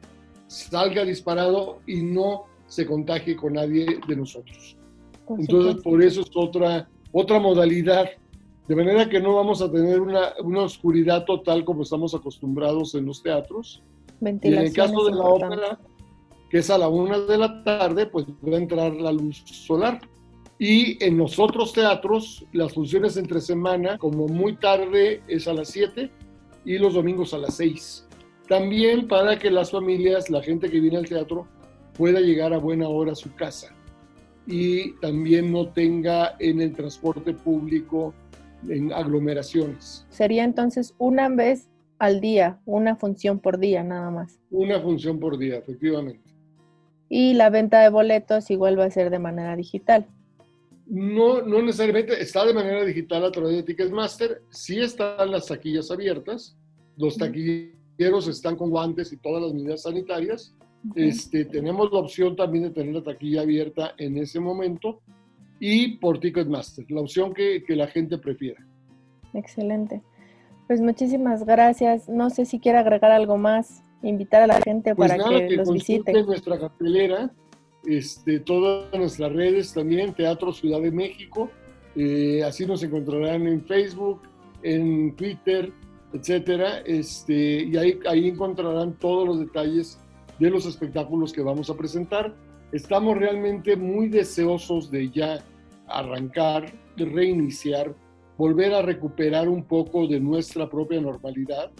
salga 0.47 1.03
disparado 1.03 1.79
y 1.87 2.01
no 2.01 2.45
se 2.67 2.85
contagie 2.85 3.35
con 3.35 3.53
nadie 3.53 3.99
de 4.07 4.15
nosotros. 4.15 4.77
Entonces, 5.37 5.81
por 5.81 6.01
eso 6.03 6.21
es 6.21 6.31
otra, 6.35 6.87
otra 7.11 7.39
modalidad. 7.39 8.09
De 8.67 8.75
manera 8.75 9.09
que 9.09 9.19
no 9.19 9.35
vamos 9.35 9.61
a 9.61 9.71
tener 9.71 9.99
una, 10.01 10.33
una 10.43 10.61
oscuridad 10.61 11.25
total 11.25 11.65
como 11.65 11.83
estamos 11.83 12.13
acostumbrados 12.13 12.95
en 12.95 13.05
los 13.05 13.21
teatros. 13.21 13.83
Y 14.21 14.27
en 14.27 14.53
el 14.53 14.73
caso 14.73 15.05
de 15.05 15.11
la 15.11 15.23
ópera, 15.23 15.79
que 16.55 16.59
es 16.59 16.69
a 16.69 16.77
la 16.77 16.87
una 16.87 17.19
de 17.19 17.37
la 17.37 17.65
tarde, 17.65 18.05
pues 18.05 18.25
va 18.27 18.55
a 18.55 18.61
entrar 18.61 18.93
la 18.93 19.11
luz 19.11 19.43
solar. 19.45 19.99
Y 20.57 21.03
en 21.03 21.17
los 21.17 21.37
otros 21.37 21.73
teatros, 21.73 22.45
las 22.53 22.73
funciones 22.73 23.17
entre 23.17 23.41
semana, 23.41 23.97
como 23.97 24.29
muy 24.29 24.55
tarde, 24.55 25.21
es 25.27 25.49
a 25.49 25.53
las 25.53 25.67
7 25.67 26.09
y 26.63 26.77
los 26.77 26.93
domingos 26.93 27.33
a 27.33 27.39
las 27.39 27.55
6. 27.55 28.07
También 28.47 29.05
para 29.09 29.37
que 29.37 29.51
las 29.51 29.71
familias, 29.71 30.29
la 30.29 30.41
gente 30.41 30.71
que 30.71 30.79
viene 30.79 30.95
al 30.95 31.09
teatro, 31.09 31.45
pueda 31.93 32.21
llegar 32.21 32.53
a 32.53 32.57
buena 32.57 32.87
hora 32.87 33.11
a 33.11 33.15
su 33.15 33.35
casa 33.35 33.75
y 34.47 34.93
también 35.01 35.51
no 35.51 35.67
tenga 35.73 36.37
en 36.39 36.61
el 36.61 36.71
transporte 36.71 37.33
público 37.33 38.13
en 38.69 38.93
aglomeraciones. 38.93 40.05
Sería 40.09 40.45
entonces 40.45 40.95
una 40.99 41.27
vez 41.27 41.67
al 41.99 42.21
día, 42.21 42.61
una 42.65 42.95
función 42.95 43.39
por 43.39 43.59
día 43.59 43.83
nada 43.83 44.09
más. 44.09 44.39
Una 44.51 44.79
función 44.79 45.19
por 45.19 45.37
día, 45.37 45.57
efectivamente. 45.57 46.24
Y 47.09 47.33
la 47.33 47.49
venta 47.49 47.81
de 47.81 47.89
boletos 47.89 48.49
igual 48.49 48.79
va 48.79 48.85
a 48.85 48.91
ser 48.91 49.09
de 49.09 49.19
manera 49.19 49.55
digital. 49.55 50.07
No, 50.87 51.41
no 51.41 51.61
necesariamente 51.61 52.21
está 52.21 52.45
de 52.45 52.53
manera 52.53 52.83
digital 52.83 53.25
a 53.25 53.31
través 53.31 53.55
de 53.55 53.63
Ticketmaster, 53.63 54.41
sí 54.51 54.79
están 54.79 55.31
las 55.31 55.47
taquillas 55.47 55.89
abiertas, 55.89 56.55
los 56.97 57.17
taquilleros 57.17 58.27
están 58.27 58.55
con 58.55 58.69
guantes 58.69 59.11
y 59.11 59.17
todas 59.17 59.41
las 59.41 59.53
medidas 59.53 59.81
sanitarias, 59.81 60.55
este, 60.93 61.45
tenemos 61.45 61.91
la 61.91 61.99
opción 61.99 62.35
también 62.35 62.65
de 62.65 62.69
tener 62.69 62.93
la 62.93 63.03
taquilla 63.03 63.41
abierta 63.41 63.95
en 63.97 64.17
ese 64.17 64.39
momento 64.39 65.01
y 65.59 65.97
por 65.97 66.19
Ticketmaster, 66.19 66.85
la 66.91 67.01
opción 67.01 67.33
que, 67.33 67.63
que 67.63 67.75
la 67.75 67.87
gente 67.87 68.19
prefiera. 68.19 68.63
Excelente. 69.33 70.03
Pues 70.67 70.81
muchísimas 70.81 71.45
gracias. 71.45 72.09
No 72.09 72.29
sé 72.29 72.45
si 72.45 72.59
quiere 72.59 72.77
agregar 72.77 73.11
algo 73.11 73.37
más, 73.37 73.83
invitar 74.05 74.43
a 74.43 74.47
la 74.47 74.61
gente 74.61 74.95
pues 74.95 75.11
para 75.11 75.23
que, 75.23 75.55
los 75.55 75.71
visite. 75.71 76.23
nuestra 76.23 76.59
cartelera, 76.59 77.31
este, 77.85 78.39
todas 78.39 78.93
nuestras 78.93 79.33
redes 79.33 79.73
también, 79.73 80.13
Teatro 80.13 80.53
Ciudad 80.53 80.81
de 80.81 80.91
México. 80.91 81.49
Eh, 81.95 82.43
así 82.43 82.65
nos 82.65 82.83
encontrarán 82.83 83.47
en 83.47 83.63
Facebook, 83.65 84.21
en 84.63 85.15
Twitter, 85.15 85.71
etcétera. 86.13 86.79
Este, 86.85 87.63
y 87.63 87.77
ahí, 87.77 87.99
ahí 88.07 88.29
encontrarán 88.29 88.93
todos 88.93 89.27
los 89.27 89.39
detalles 89.39 89.99
de 90.39 90.49
los 90.49 90.65
espectáculos 90.65 91.31
que 91.31 91.41
vamos 91.41 91.69
a 91.69 91.77
presentar. 91.77 92.33
Estamos 92.71 93.17
realmente 93.17 93.75
muy 93.75 94.09
deseosos 94.09 94.91
de 94.91 95.09
ya 95.09 95.39
arrancar, 95.87 96.71
de 96.97 97.05
reiniciar, 97.05 97.93
volver 98.37 98.73
a 98.73 98.81
recuperar 98.81 99.47
un 99.47 99.63
poco 99.63 100.07
de 100.07 100.19
nuestra 100.19 100.69
propia 100.69 100.99
normalidad 100.99 101.71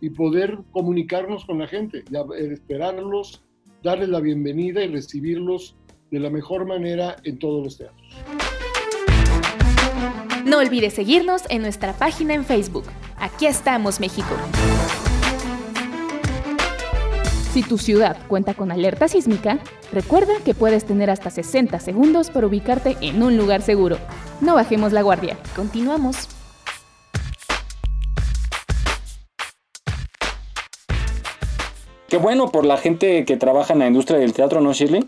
y 0.00 0.10
poder 0.10 0.58
comunicarnos 0.72 1.44
con 1.44 1.58
la 1.58 1.66
gente, 1.66 2.04
esperarlos, 2.38 3.44
darles 3.82 4.08
la 4.08 4.20
bienvenida 4.20 4.82
y 4.82 4.88
recibirlos 4.88 5.76
de 6.10 6.20
la 6.20 6.30
mejor 6.30 6.66
manera 6.66 7.16
en 7.24 7.38
todos 7.38 7.64
los 7.64 7.78
teatros. 7.78 8.16
No 10.44 10.58
olvides 10.58 10.94
seguirnos 10.94 11.42
en 11.50 11.62
nuestra 11.62 11.92
página 11.92 12.34
en 12.34 12.44
Facebook. 12.44 12.84
Aquí 13.18 13.46
estamos, 13.46 14.00
México. 14.00 14.34
Si 17.52 17.62
tu 17.62 17.76
ciudad 17.76 18.16
cuenta 18.28 18.54
con 18.54 18.70
alerta 18.70 19.08
sísmica, 19.08 19.58
recuerda 19.92 20.34
que 20.44 20.54
puedes 20.54 20.84
tener 20.84 21.10
hasta 21.10 21.30
60 21.30 21.80
segundos 21.80 22.30
para 22.30 22.46
ubicarte 22.46 22.96
en 23.00 23.22
un 23.22 23.36
lugar 23.36 23.62
seguro. 23.62 23.98
No 24.40 24.54
bajemos 24.54 24.92
la 24.92 25.02
guardia. 25.02 25.36
Continuamos. 25.56 26.37
Qué 32.08 32.16
bueno 32.16 32.50
por 32.50 32.64
la 32.64 32.78
gente 32.78 33.24
que 33.24 33.36
trabaja 33.36 33.74
en 33.74 33.80
la 33.80 33.86
industria 33.86 34.18
del 34.18 34.32
teatro, 34.32 34.60
¿no, 34.60 34.72
Shirley? 34.72 35.06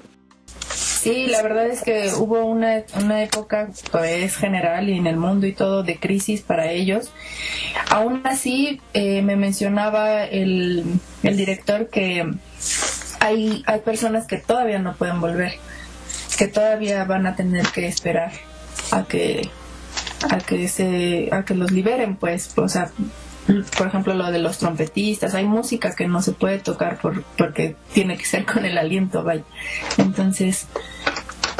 Sí, 0.74 1.28
la 1.28 1.40
verdad 1.40 1.66
es 1.66 1.82
que 1.82 2.10
hubo 2.18 2.44
una, 2.44 2.84
una 3.02 3.22
época, 3.22 3.70
pues 3.90 4.36
general 4.36 4.90
y 4.90 4.98
en 4.98 5.06
el 5.06 5.16
mundo 5.16 5.46
y 5.46 5.54
todo, 5.54 5.82
de 5.82 5.98
crisis 5.98 6.42
para 6.42 6.70
ellos. 6.70 7.10
Aún 7.88 8.20
así, 8.24 8.82
eh, 8.92 9.22
me 9.22 9.36
mencionaba 9.36 10.24
el, 10.24 10.84
el 11.22 11.36
director 11.38 11.88
que 11.88 12.30
hay, 13.18 13.62
hay 13.66 13.80
personas 13.80 14.26
que 14.26 14.36
todavía 14.36 14.78
no 14.78 14.94
pueden 14.94 15.22
volver, 15.22 15.54
que 16.36 16.48
todavía 16.48 17.04
van 17.04 17.26
a 17.26 17.34
tener 17.34 17.66
que 17.68 17.86
esperar 17.86 18.32
a 18.90 19.04
que 19.04 19.48
a 20.30 20.36
que 20.36 20.68
se 20.68 21.30
a 21.32 21.46
que 21.46 21.54
los 21.54 21.70
liberen 21.70 22.16
pues 22.16 22.52
o 22.58 22.68
sea 22.68 22.90
por 23.76 23.86
ejemplo 23.86 24.14
lo 24.14 24.30
de 24.30 24.38
los 24.38 24.58
trompetistas 24.58 25.34
hay 25.34 25.44
música 25.44 25.94
que 25.94 26.06
no 26.06 26.22
se 26.22 26.32
puede 26.32 26.58
tocar 26.58 26.98
por, 26.98 27.22
porque 27.36 27.76
tiene 27.92 28.16
que 28.16 28.24
ser 28.24 28.44
con 28.46 28.64
el 28.64 28.78
aliento 28.78 29.22
vaya 29.22 29.44
entonces 29.98 30.66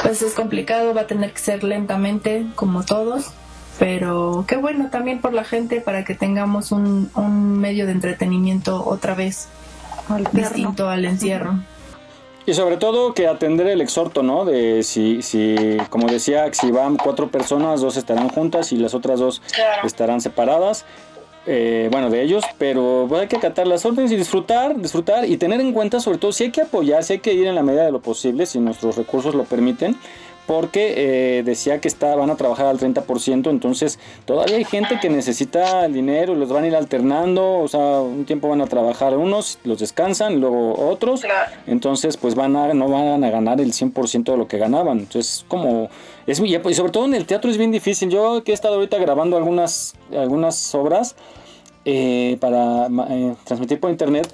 pues 0.01 0.21
es 0.21 0.33
complicado 0.33 0.93
va 0.93 1.01
a 1.01 1.07
tener 1.07 1.31
que 1.33 1.39
ser 1.39 1.63
lentamente 1.63 2.45
como 2.55 2.83
todos 2.83 3.31
pero 3.79 4.45
qué 4.47 4.57
bueno 4.57 4.89
también 4.91 5.21
por 5.21 5.33
la 5.33 5.43
gente 5.43 5.81
para 5.81 6.03
que 6.03 6.15
tengamos 6.15 6.71
un, 6.71 7.09
un 7.15 7.59
medio 7.59 7.85
de 7.85 7.93
entretenimiento 7.93 8.85
otra 8.85 9.15
vez 9.15 9.47
distinto 10.33 10.89
al 10.89 11.05
encierro 11.05 11.59
y 12.45 12.53
sobre 12.53 12.77
todo 12.77 13.13
que 13.13 13.27
atender 13.27 13.67
el 13.67 13.81
exhorto, 13.81 14.23
¿no? 14.23 14.45
De 14.45 14.81
si, 14.83 15.21
si, 15.21 15.77
como 15.89 16.07
decía, 16.07 16.51
si 16.53 16.71
van 16.71 16.97
cuatro 16.97 17.29
personas, 17.29 17.81
dos 17.81 17.97
estarán 17.97 18.29
juntas 18.29 18.71
y 18.71 18.77
las 18.77 18.95
otras 18.95 19.19
dos 19.19 19.41
estarán 19.83 20.21
separadas. 20.21 20.85
Eh, 21.47 21.89
bueno, 21.91 22.11
de 22.11 22.21
ellos, 22.21 22.43
pero 22.59 23.09
hay 23.19 23.27
que 23.27 23.35
acatar 23.35 23.65
las 23.65 23.83
órdenes 23.83 24.11
y 24.11 24.15
disfrutar, 24.15 24.79
disfrutar 24.79 25.27
y 25.27 25.37
tener 25.37 25.59
en 25.59 25.73
cuenta 25.73 25.99
sobre 25.99 26.19
todo 26.19 26.31
si 26.31 26.43
hay 26.43 26.51
que 26.51 26.61
apoyar, 26.61 27.03
si 27.03 27.13
hay 27.13 27.19
que 27.19 27.33
ir 27.33 27.47
en 27.47 27.55
la 27.55 27.63
medida 27.63 27.83
de 27.83 27.91
lo 27.91 27.99
posible, 27.99 28.45
si 28.45 28.59
nuestros 28.59 28.95
recursos 28.95 29.33
lo 29.33 29.43
permiten, 29.45 29.97
porque 30.47 30.93
eh, 31.37 31.43
decía 31.43 31.79
que 31.79 31.87
está, 31.87 32.15
van 32.15 32.29
a 32.29 32.35
trabajar 32.35 32.67
al 32.67 32.79
30%, 32.79 33.49
entonces 33.49 33.99
todavía 34.25 34.57
hay 34.57 34.65
gente 34.65 34.99
que 34.99 35.09
necesita 35.09 35.85
el 35.85 35.93
dinero, 35.93 36.35
los 36.35 36.49
van 36.49 36.63
a 36.63 36.67
ir 36.67 36.75
alternando, 36.75 37.59
o 37.59 37.67
sea, 37.67 38.01
un 38.01 38.25
tiempo 38.25 38.49
van 38.49 38.61
a 38.61 38.67
trabajar 38.67 39.17
unos, 39.17 39.59
los 39.63 39.79
descansan, 39.79 40.39
luego 40.39 40.89
otros, 40.89 41.21
entonces 41.67 42.17
pues 42.17 42.35
van 42.35 42.55
a, 42.55 42.73
no 42.73 42.89
van 42.89 43.23
a 43.23 43.29
ganar 43.29 43.61
el 43.61 43.73
100% 43.73 44.23
de 44.31 44.37
lo 44.37 44.47
que 44.47 44.57
ganaban, 44.57 44.99
entonces 44.99 45.45
como, 45.47 45.89
es 46.27 46.39
y 46.39 46.73
sobre 46.73 46.91
todo 46.91 47.05
en 47.05 47.13
el 47.13 47.25
teatro 47.25 47.49
es 47.49 47.57
bien 47.57 47.71
difícil, 47.71 48.09
yo 48.09 48.43
que 48.43 48.51
he 48.51 48.55
estado 48.55 48.75
ahorita 48.75 48.97
grabando 48.97 49.37
algunas, 49.37 49.95
algunas 50.11 50.73
obras 50.75 51.15
eh, 51.85 52.37
para 52.39 52.87
eh, 53.09 53.35
transmitir 53.43 53.79
por 53.79 53.89
internet, 53.89 54.31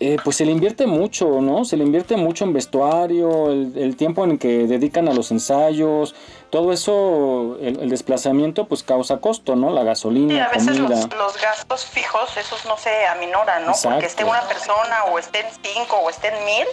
eh, 0.00 0.16
pues 0.24 0.36
se 0.36 0.44
le 0.44 0.52
invierte 0.52 0.86
mucho, 0.86 1.40
¿no? 1.40 1.64
Se 1.64 1.76
le 1.76 1.84
invierte 1.84 2.16
mucho 2.16 2.44
en 2.44 2.52
vestuario, 2.52 3.50
el, 3.50 3.96
tiempo 3.96 4.24
en 4.24 4.38
que 4.38 4.66
dedican 4.66 5.08
a 5.08 5.14
los 5.14 5.30
ensayos, 5.30 6.14
todo 6.50 6.72
eso, 6.72 7.56
el, 7.60 7.88
desplazamiento, 7.88 8.66
pues 8.66 8.82
causa 8.82 9.18
costo, 9.18 9.54
¿no? 9.54 9.70
La 9.70 9.84
gasolina, 9.84 10.34
sí, 10.34 10.40
a 10.40 10.48
veces 10.48 10.78
Los, 10.78 11.40
gastos 11.40 11.84
fijos, 11.86 12.36
esos 12.36 12.64
no 12.66 12.76
se 12.76 13.06
aminoran, 13.06 13.66
¿no? 13.66 13.72
Porque 13.82 14.06
esté 14.06 14.24
una 14.24 14.42
persona 14.42 15.04
o 15.12 15.18
estén 15.18 15.46
cinco 15.62 15.96
o 15.96 16.10
estén 16.10 16.34
mil, 16.44 16.66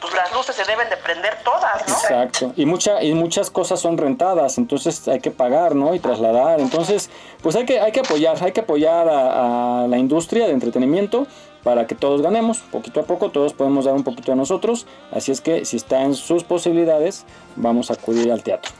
pues 0.00 0.14
las 0.14 0.32
luces 0.32 0.54
se 0.54 0.64
deben 0.64 0.90
de 0.90 0.96
prender 0.98 1.38
todas, 1.44 1.88
¿no? 1.88 1.94
Exacto. 1.94 2.52
Y, 2.54 2.66
mucha, 2.66 3.02
y 3.02 3.14
muchas 3.14 3.50
cosas 3.50 3.80
son 3.80 3.96
rentadas, 3.96 4.58
entonces 4.58 5.08
hay 5.08 5.20
que 5.20 5.30
pagar, 5.30 5.74
¿no? 5.74 5.94
Y 5.94 6.00
trasladar. 6.00 6.60
Entonces, 6.60 7.08
pues 7.42 7.56
hay 7.56 7.64
que, 7.64 7.80
hay 7.80 7.92
que 7.92 8.00
apoyar, 8.00 8.36
hay 8.42 8.52
que 8.52 8.60
apoyar 8.60 9.08
a, 9.08 9.84
a 9.84 9.88
la 9.88 9.96
industria 9.96 10.46
de 10.46 10.52
entretenimiento 10.52 11.26
para 11.62 11.86
que 11.86 11.94
todos 11.94 12.22
ganemos, 12.22 12.58
poquito 12.58 13.00
a 13.00 13.02
poco 13.04 13.30
todos 13.30 13.52
podemos 13.52 13.84
dar 13.84 13.94
un 13.94 14.04
poquito 14.04 14.32
a 14.32 14.36
nosotros, 14.36 14.86
así 15.12 15.32
es 15.32 15.40
que 15.40 15.64
si 15.64 15.76
está 15.76 16.02
en 16.02 16.14
sus 16.14 16.44
posibilidades, 16.44 17.24
vamos 17.56 17.90
a 17.90 17.94
acudir 17.94 18.30
al 18.30 18.42
teatro. 18.42 18.72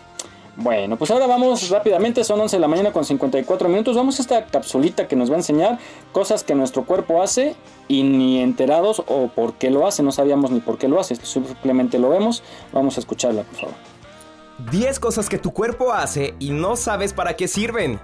Bueno, 0.61 0.97
pues 0.97 1.13
ahora 1.13 1.29
vamos 1.29 1.71
rápidamente, 1.71 2.25
son 2.25 2.41
11 2.41 2.57
de 2.57 2.61
la 2.61 2.67
mañana 2.67 2.93
con 2.93 3.05
54 3.05 3.69
minutos, 3.69 3.95
vamos 3.95 4.19
a 4.19 4.23
esta 4.23 4.47
capsulita 4.47 5.07
que 5.07 5.15
nos 5.15 5.31
va 5.31 5.35
a 5.35 5.39
enseñar 5.39 5.79
cosas 6.11 6.43
que 6.43 6.57
nuestro 6.57 6.85
cuerpo 6.85 7.23
hace 7.23 7.55
y 7.87 8.03
ni 8.03 8.41
enterados 8.41 9.01
o 9.07 9.29
por 9.29 9.55
qué 9.55 9.71
lo 9.71 9.87
hace, 9.87 10.03
no 10.03 10.11
sabíamos 10.11 10.51
ni 10.51 10.59
por 10.59 10.77
qué 10.77 10.89
lo 10.89 10.99
hace, 10.99 11.15
simplemente 11.15 12.01
lo 12.01 12.09
vemos, 12.09 12.43
vamos 12.73 12.97
a 12.97 13.01
escucharla 13.01 13.45
por 13.45 13.55
favor. 13.55 13.75
10 14.73 14.99
cosas 14.99 15.29
que 15.29 15.39
tu 15.39 15.53
cuerpo 15.53 15.93
hace 15.93 16.35
y 16.41 16.51
no 16.51 16.75
sabes 16.75 17.13
para 17.13 17.37
qué 17.37 17.47
sirven. 17.47 18.01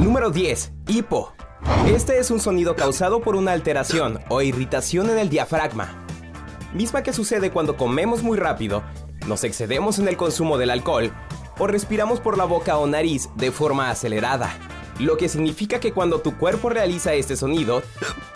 Número 0.00 0.30
10. 0.30 0.72
Hipo. 0.86 1.34
Este 1.86 2.18
es 2.18 2.30
un 2.30 2.40
sonido 2.40 2.76
causado 2.76 3.20
por 3.20 3.36
una 3.36 3.52
alteración 3.52 4.20
o 4.28 4.42
irritación 4.42 5.10
en 5.10 5.18
el 5.18 5.28
diafragma, 5.28 6.04
misma 6.74 7.02
que 7.02 7.12
sucede 7.12 7.50
cuando 7.50 7.76
comemos 7.76 8.22
muy 8.22 8.38
rápido, 8.38 8.82
nos 9.26 9.44
excedemos 9.44 9.98
en 9.98 10.08
el 10.08 10.16
consumo 10.16 10.58
del 10.58 10.70
alcohol 10.70 11.12
o 11.58 11.66
respiramos 11.66 12.20
por 12.20 12.38
la 12.38 12.44
boca 12.44 12.78
o 12.78 12.86
nariz 12.86 13.28
de 13.36 13.50
forma 13.50 13.90
acelerada. 13.90 14.56
Lo 14.98 15.16
que 15.16 15.28
significa 15.28 15.80
que 15.80 15.92
cuando 15.92 16.20
tu 16.20 16.36
cuerpo 16.36 16.70
realiza 16.70 17.14
este 17.14 17.36
sonido, 17.36 17.82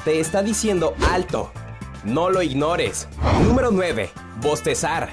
te 0.04 0.20
está 0.20 0.42
diciendo 0.42 0.94
alto. 1.10 1.50
No 2.04 2.30
lo 2.30 2.42
ignores. 2.42 3.08
Número 3.44 3.70
9. 3.70 4.10
Bostezar. 4.40 5.10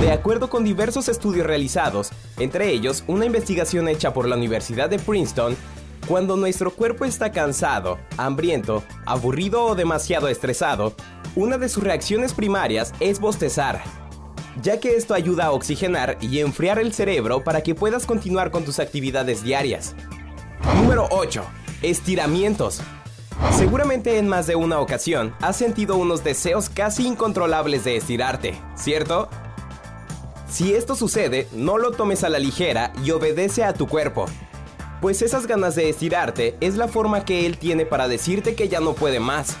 De 0.00 0.12
acuerdo 0.12 0.48
con 0.48 0.64
diversos 0.64 1.08
estudios 1.08 1.46
realizados, 1.46 2.10
entre 2.38 2.70
ellos 2.70 3.04
una 3.06 3.26
investigación 3.26 3.88
hecha 3.88 4.12
por 4.12 4.28
la 4.28 4.36
Universidad 4.36 4.88
de 4.88 4.98
Princeton, 4.98 5.56
cuando 6.12 6.36
nuestro 6.36 6.70
cuerpo 6.70 7.06
está 7.06 7.32
cansado, 7.32 7.98
hambriento, 8.18 8.84
aburrido 9.06 9.64
o 9.64 9.74
demasiado 9.74 10.28
estresado, 10.28 10.92
una 11.36 11.56
de 11.56 11.70
sus 11.70 11.82
reacciones 11.82 12.34
primarias 12.34 12.92
es 13.00 13.18
bostezar, 13.18 13.82
ya 14.60 14.78
que 14.78 14.94
esto 14.94 15.14
ayuda 15.14 15.46
a 15.46 15.52
oxigenar 15.52 16.18
y 16.20 16.40
enfriar 16.40 16.78
el 16.78 16.92
cerebro 16.92 17.42
para 17.42 17.62
que 17.62 17.74
puedas 17.74 18.04
continuar 18.04 18.50
con 18.50 18.62
tus 18.62 18.78
actividades 18.78 19.42
diarias. 19.42 19.94
Número 20.76 21.08
8. 21.10 21.46
Estiramientos. 21.80 22.82
Seguramente 23.56 24.18
en 24.18 24.28
más 24.28 24.46
de 24.46 24.54
una 24.54 24.80
ocasión 24.80 25.34
has 25.40 25.56
sentido 25.56 25.96
unos 25.96 26.22
deseos 26.22 26.68
casi 26.68 27.06
incontrolables 27.06 27.84
de 27.84 27.96
estirarte, 27.96 28.60
¿cierto? 28.74 29.30
Si 30.46 30.74
esto 30.74 30.94
sucede, 30.94 31.48
no 31.54 31.78
lo 31.78 31.92
tomes 31.92 32.22
a 32.22 32.28
la 32.28 32.38
ligera 32.38 32.92
y 33.02 33.12
obedece 33.12 33.64
a 33.64 33.72
tu 33.72 33.88
cuerpo 33.88 34.26
pues 35.02 35.20
esas 35.20 35.48
ganas 35.48 35.74
de 35.74 35.88
estirarte 35.88 36.56
es 36.60 36.76
la 36.76 36.86
forma 36.86 37.24
que 37.24 37.44
él 37.44 37.58
tiene 37.58 37.84
para 37.84 38.06
decirte 38.06 38.54
que 38.54 38.68
ya 38.68 38.78
no 38.78 38.92
puede 38.92 39.18
más. 39.18 39.56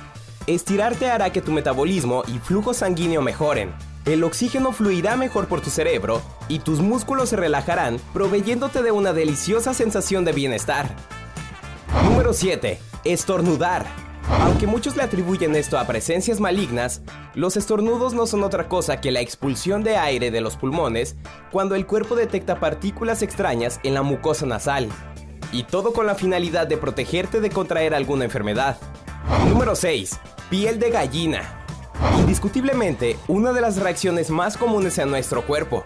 Estirarte 0.46 1.10
hará 1.10 1.32
que 1.32 1.42
tu 1.42 1.50
metabolismo 1.50 2.22
y 2.28 2.38
flujo 2.38 2.72
sanguíneo 2.72 3.22
mejoren. 3.22 3.74
El 4.04 4.22
oxígeno 4.22 4.70
fluirá 4.70 5.16
mejor 5.16 5.48
por 5.48 5.60
tu 5.60 5.68
cerebro 5.68 6.22
y 6.46 6.60
tus 6.60 6.78
músculos 6.78 7.30
se 7.30 7.36
relajarán, 7.36 7.98
proveyéndote 8.12 8.84
de 8.84 8.92
una 8.92 9.12
deliciosa 9.12 9.74
sensación 9.74 10.24
de 10.24 10.30
bienestar. 10.30 10.94
Número 12.04 12.34
7. 12.34 12.78
Estornudar. 13.02 13.84
Aunque 14.42 14.68
muchos 14.68 14.96
le 14.96 15.02
atribuyen 15.02 15.56
esto 15.56 15.76
a 15.76 15.88
presencias 15.88 16.38
malignas, 16.38 17.02
los 17.34 17.56
estornudos 17.56 18.14
no 18.14 18.28
son 18.28 18.44
otra 18.44 18.68
cosa 18.68 19.00
que 19.00 19.10
la 19.10 19.20
expulsión 19.20 19.82
de 19.82 19.96
aire 19.96 20.30
de 20.30 20.40
los 20.40 20.56
pulmones 20.56 21.16
cuando 21.50 21.74
el 21.74 21.84
cuerpo 21.84 22.14
detecta 22.14 22.60
partículas 22.60 23.22
extrañas 23.22 23.80
en 23.82 23.94
la 23.94 24.02
mucosa 24.02 24.46
nasal 24.46 24.88
y 25.52 25.64
todo 25.64 25.92
con 25.92 26.06
la 26.06 26.14
finalidad 26.14 26.66
de 26.66 26.78
protegerte 26.78 27.40
de 27.40 27.50
contraer 27.50 27.94
alguna 27.94 28.24
enfermedad. 28.24 28.78
Número 29.48 29.76
6. 29.76 30.18
Piel 30.50 30.78
de 30.78 30.90
gallina. 30.90 31.64
Indiscutiblemente, 32.18 33.18
una 33.28 33.52
de 33.52 33.60
las 33.60 33.76
reacciones 33.76 34.30
más 34.30 34.56
comunes 34.56 34.98
en 34.98 35.10
nuestro 35.10 35.46
cuerpo. 35.46 35.84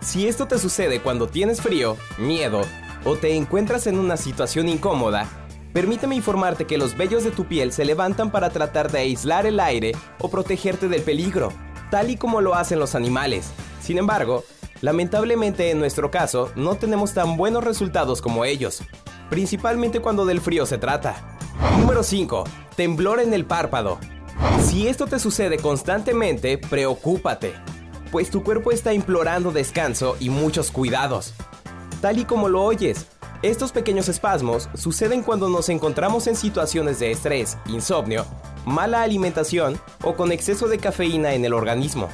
Si 0.00 0.28
esto 0.28 0.46
te 0.46 0.58
sucede 0.58 1.00
cuando 1.00 1.28
tienes 1.28 1.60
frío, 1.60 1.96
miedo 2.18 2.60
o 3.04 3.16
te 3.16 3.34
encuentras 3.34 3.86
en 3.86 3.98
una 3.98 4.16
situación 4.16 4.68
incómoda, 4.68 5.26
permíteme 5.72 6.14
informarte 6.14 6.66
que 6.66 6.78
los 6.78 6.96
vellos 6.96 7.24
de 7.24 7.30
tu 7.30 7.46
piel 7.46 7.72
se 7.72 7.84
levantan 7.84 8.30
para 8.30 8.50
tratar 8.50 8.90
de 8.92 8.98
aislar 8.98 9.46
el 9.46 9.58
aire 9.58 9.92
o 10.20 10.30
protegerte 10.30 10.88
del 10.88 11.02
peligro, 11.02 11.52
tal 11.90 12.10
y 12.10 12.16
como 12.16 12.40
lo 12.40 12.54
hacen 12.54 12.78
los 12.78 12.94
animales. 12.94 13.50
Sin 13.80 13.98
embargo, 13.98 14.44
lamentablemente 14.82 15.70
en 15.70 15.78
nuestro 15.78 16.10
caso 16.10 16.50
no 16.54 16.74
tenemos 16.74 17.14
tan 17.14 17.36
buenos 17.36 17.64
resultados 17.64 18.20
como 18.20 18.44
ellos 18.44 18.82
principalmente 19.30 20.00
cuando 20.00 20.24
del 20.24 20.40
frío 20.40 20.66
se 20.66 20.78
trata. 20.78 21.36
Número 21.78 22.02
5. 22.02 22.44
Temblor 22.76 23.20
en 23.20 23.32
el 23.32 23.44
párpado. 23.44 23.98
Si 24.60 24.88
esto 24.88 25.06
te 25.06 25.18
sucede 25.18 25.58
constantemente, 25.58 26.58
preocúpate, 26.58 27.54
pues 28.10 28.30
tu 28.30 28.42
cuerpo 28.42 28.72
está 28.72 28.92
implorando 28.92 29.52
descanso 29.52 30.16
y 30.20 30.30
muchos 30.30 30.70
cuidados. 30.70 31.34
Tal 32.00 32.18
y 32.18 32.24
como 32.24 32.48
lo 32.48 32.62
oyes, 32.62 33.06
estos 33.42 33.72
pequeños 33.72 34.08
espasmos 34.08 34.68
suceden 34.74 35.22
cuando 35.22 35.48
nos 35.48 35.68
encontramos 35.68 36.26
en 36.26 36.36
situaciones 36.36 36.98
de 36.98 37.10
estrés, 37.10 37.58
insomnio, 37.66 38.26
mala 38.64 39.02
alimentación 39.02 39.80
o 40.02 40.14
con 40.14 40.32
exceso 40.32 40.68
de 40.68 40.78
cafeína 40.78 41.34
en 41.34 41.44
el 41.44 41.52
organismo. 41.52 42.08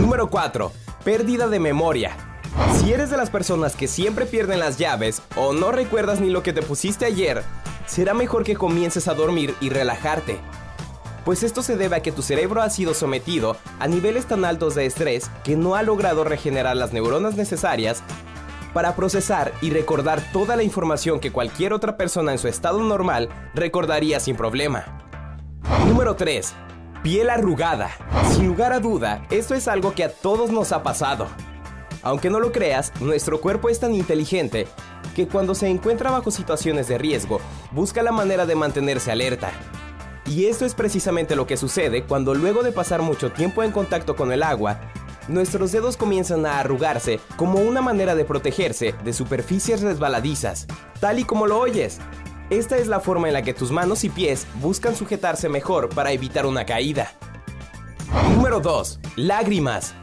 Número 0.00 0.28
4. 0.30 0.72
Pérdida 1.04 1.48
de 1.48 1.60
memoria. 1.60 2.31
Si 2.78 2.92
eres 2.92 3.10
de 3.10 3.16
las 3.16 3.30
personas 3.30 3.76
que 3.76 3.88
siempre 3.88 4.26
pierden 4.26 4.60
las 4.60 4.78
llaves 4.78 5.22
o 5.36 5.52
no 5.52 5.72
recuerdas 5.72 6.20
ni 6.20 6.30
lo 6.30 6.42
que 6.42 6.52
te 6.52 6.62
pusiste 6.62 7.04
ayer, 7.04 7.42
será 7.86 8.14
mejor 8.14 8.44
que 8.44 8.56
comiences 8.56 9.08
a 9.08 9.14
dormir 9.14 9.54
y 9.60 9.70
relajarte. 9.70 10.38
Pues 11.24 11.42
esto 11.44 11.62
se 11.62 11.76
debe 11.76 11.96
a 11.96 12.02
que 12.02 12.12
tu 12.12 12.22
cerebro 12.22 12.60
ha 12.60 12.70
sido 12.70 12.94
sometido 12.94 13.56
a 13.78 13.86
niveles 13.86 14.26
tan 14.26 14.44
altos 14.44 14.74
de 14.74 14.86
estrés 14.86 15.30
que 15.44 15.56
no 15.56 15.76
ha 15.76 15.82
logrado 15.82 16.24
regenerar 16.24 16.76
las 16.76 16.92
neuronas 16.92 17.36
necesarias 17.36 18.02
para 18.74 18.96
procesar 18.96 19.52
y 19.60 19.70
recordar 19.70 20.20
toda 20.32 20.56
la 20.56 20.62
información 20.62 21.20
que 21.20 21.30
cualquier 21.30 21.72
otra 21.72 21.96
persona 21.96 22.32
en 22.32 22.38
su 22.38 22.48
estado 22.48 22.80
normal 22.80 23.28
recordaría 23.54 24.18
sin 24.18 24.36
problema. 24.36 24.84
Número 25.86 26.16
3. 26.16 26.54
Piel 27.02 27.30
arrugada. 27.30 27.90
Sin 28.32 28.48
lugar 28.48 28.72
a 28.72 28.80
duda, 28.80 29.26
esto 29.30 29.54
es 29.54 29.68
algo 29.68 29.92
que 29.94 30.04
a 30.04 30.12
todos 30.12 30.50
nos 30.50 30.72
ha 30.72 30.82
pasado. 30.82 31.28
Aunque 32.02 32.30
no 32.30 32.40
lo 32.40 32.52
creas, 32.52 32.92
nuestro 33.00 33.40
cuerpo 33.40 33.68
es 33.68 33.78
tan 33.80 33.94
inteligente 33.94 34.66
que 35.14 35.28
cuando 35.28 35.54
se 35.54 35.68
encuentra 35.68 36.10
bajo 36.10 36.30
situaciones 36.30 36.88
de 36.88 36.98
riesgo, 36.98 37.40
busca 37.70 38.02
la 38.02 38.12
manera 38.12 38.46
de 38.46 38.56
mantenerse 38.56 39.12
alerta. 39.12 39.52
Y 40.26 40.46
esto 40.46 40.64
es 40.64 40.74
precisamente 40.74 41.36
lo 41.36 41.46
que 41.46 41.56
sucede 41.56 42.04
cuando 42.04 42.34
luego 42.34 42.62
de 42.62 42.72
pasar 42.72 43.02
mucho 43.02 43.30
tiempo 43.32 43.62
en 43.62 43.72
contacto 43.72 44.16
con 44.16 44.32
el 44.32 44.42
agua, 44.42 44.80
nuestros 45.28 45.70
dedos 45.70 45.96
comienzan 45.96 46.46
a 46.46 46.58
arrugarse 46.58 47.20
como 47.36 47.60
una 47.60 47.80
manera 47.80 48.14
de 48.14 48.24
protegerse 48.24 48.94
de 49.04 49.12
superficies 49.12 49.82
resbaladizas, 49.82 50.66
tal 51.00 51.18
y 51.18 51.24
como 51.24 51.46
lo 51.46 51.58
oyes. 51.58 51.98
Esta 52.50 52.76
es 52.76 52.88
la 52.88 53.00
forma 53.00 53.28
en 53.28 53.34
la 53.34 53.42
que 53.42 53.54
tus 53.54 53.70
manos 53.70 54.04
y 54.04 54.08
pies 54.08 54.46
buscan 54.60 54.96
sujetarse 54.96 55.48
mejor 55.48 55.88
para 55.88 56.12
evitar 56.12 56.46
una 56.46 56.66
caída. 56.66 57.12
Número 58.34 58.60
2. 58.60 59.00
Lágrimas. 59.16 59.94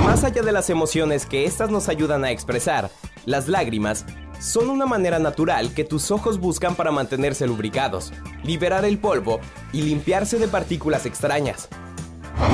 Más 0.00 0.24
allá 0.24 0.42
de 0.42 0.52
las 0.52 0.70
emociones 0.70 1.26
que 1.26 1.44
estas 1.44 1.70
nos 1.70 1.88
ayudan 1.88 2.24
a 2.24 2.30
expresar, 2.30 2.90
las 3.26 3.46
lágrimas 3.46 4.06
son 4.40 4.70
una 4.70 4.86
manera 4.86 5.18
natural 5.18 5.74
que 5.74 5.84
tus 5.84 6.10
ojos 6.10 6.40
buscan 6.40 6.74
para 6.74 6.90
mantenerse 6.90 7.46
lubricados, 7.46 8.12
liberar 8.42 8.84
el 8.84 8.98
polvo 8.98 9.38
y 9.72 9.82
limpiarse 9.82 10.38
de 10.38 10.48
partículas 10.48 11.06
extrañas. 11.06 11.68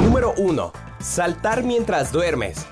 Número 0.03 0.35
1. 0.37 0.73
Saltar 1.01 1.63
mientras 1.63 2.13
duermes. 2.13 2.67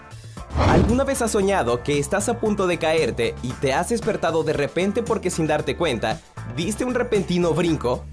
¿Alguna 0.69 1.05
vez 1.05 1.23
has 1.23 1.31
soñado 1.31 1.83
que 1.83 1.99
estás 1.99 2.29
a 2.29 2.41
punto 2.41 2.67
de 2.67 2.79
caerte 2.79 3.35
y 3.43 3.53
te 3.53 3.73
has 3.73 3.91
despertado 3.91 4.43
de 4.43 4.53
repente 4.53 5.03
porque 5.03 5.31
sin 5.31 5.47
darte 5.47 5.77
cuenta, 5.77 6.21
diste 6.57 6.85
un 6.85 6.95
repentino 6.95 7.55
brinco? 7.55 8.05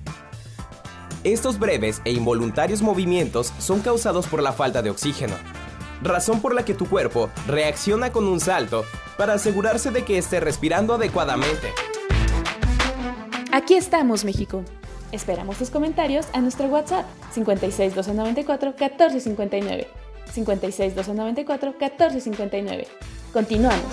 Estos 1.24 1.58
breves 1.58 2.02
e 2.06 2.12
involuntarios 2.12 2.82
movimientos 2.82 3.54
son 3.58 3.80
causados 3.80 4.28
por 4.28 4.42
la 4.42 4.52
falta 4.52 4.82
de 4.82 4.90
oxígeno, 4.90 5.36
razón 6.04 6.42
por 6.42 6.54
la 6.54 6.66
que 6.66 6.74
tu 6.74 6.88
cuerpo 6.88 7.30
reacciona 7.48 8.12
con 8.12 8.28
un 8.28 8.40
salto 8.40 8.86
para 9.18 9.34
asegurarse 9.34 9.92
de 9.92 10.04
que 10.04 10.18
esté 10.18 10.40
respirando 10.40 10.94
adecuadamente. 10.94 11.74
Aquí 13.52 13.76
estamos, 13.76 14.26
México. 14.26 14.64
Esperamos 15.12 15.58
tus 15.58 15.70
comentarios 15.70 16.26
a 16.34 16.42
nuestro 16.42 16.66
WhatsApp 16.66 17.06
56 17.34 17.94
294 17.94 18.70
1459. 18.70 19.88
56 20.34 20.96
294 20.96 21.70
1459. 21.80 22.88
Continuamos. 23.32 23.92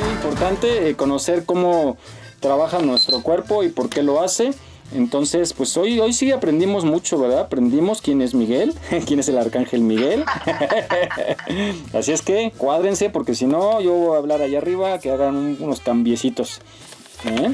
Es 0.00 0.12
importante 0.12 0.88
eh, 0.88 0.96
conocer 0.96 1.44
cómo 1.44 1.96
trabaja 2.40 2.80
nuestro 2.80 3.22
cuerpo 3.22 3.62
y 3.62 3.68
por 3.68 3.88
qué 3.88 4.02
lo 4.02 4.20
hace. 4.20 4.52
Entonces, 4.92 5.52
pues 5.52 5.76
hoy, 5.76 6.00
hoy 6.00 6.12
sí 6.12 6.32
aprendimos 6.32 6.84
mucho, 6.84 7.18
¿verdad? 7.18 7.40
Aprendimos 7.40 8.02
quién 8.02 8.20
es 8.22 8.34
Miguel, 8.34 8.74
quién 9.06 9.20
es 9.20 9.28
el 9.28 9.38
arcángel 9.38 9.80
Miguel. 9.82 10.24
Así 11.92 12.12
es 12.12 12.22
que 12.22 12.52
cuádrense, 12.56 13.10
porque 13.10 13.34
si 13.34 13.46
no, 13.46 13.80
yo 13.80 13.92
voy 13.92 14.14
a 14.14 14.18
hablar 14.18 14.42
allá 14.42 14.58
arriba, 14.58 14.98
que 14.98 15.10
hagan 15.10 15.36
un- 15.36 15.56
unos 15.60 15.80
cambiecitos. 15.80 16.60
¿eh? 17.24 17.52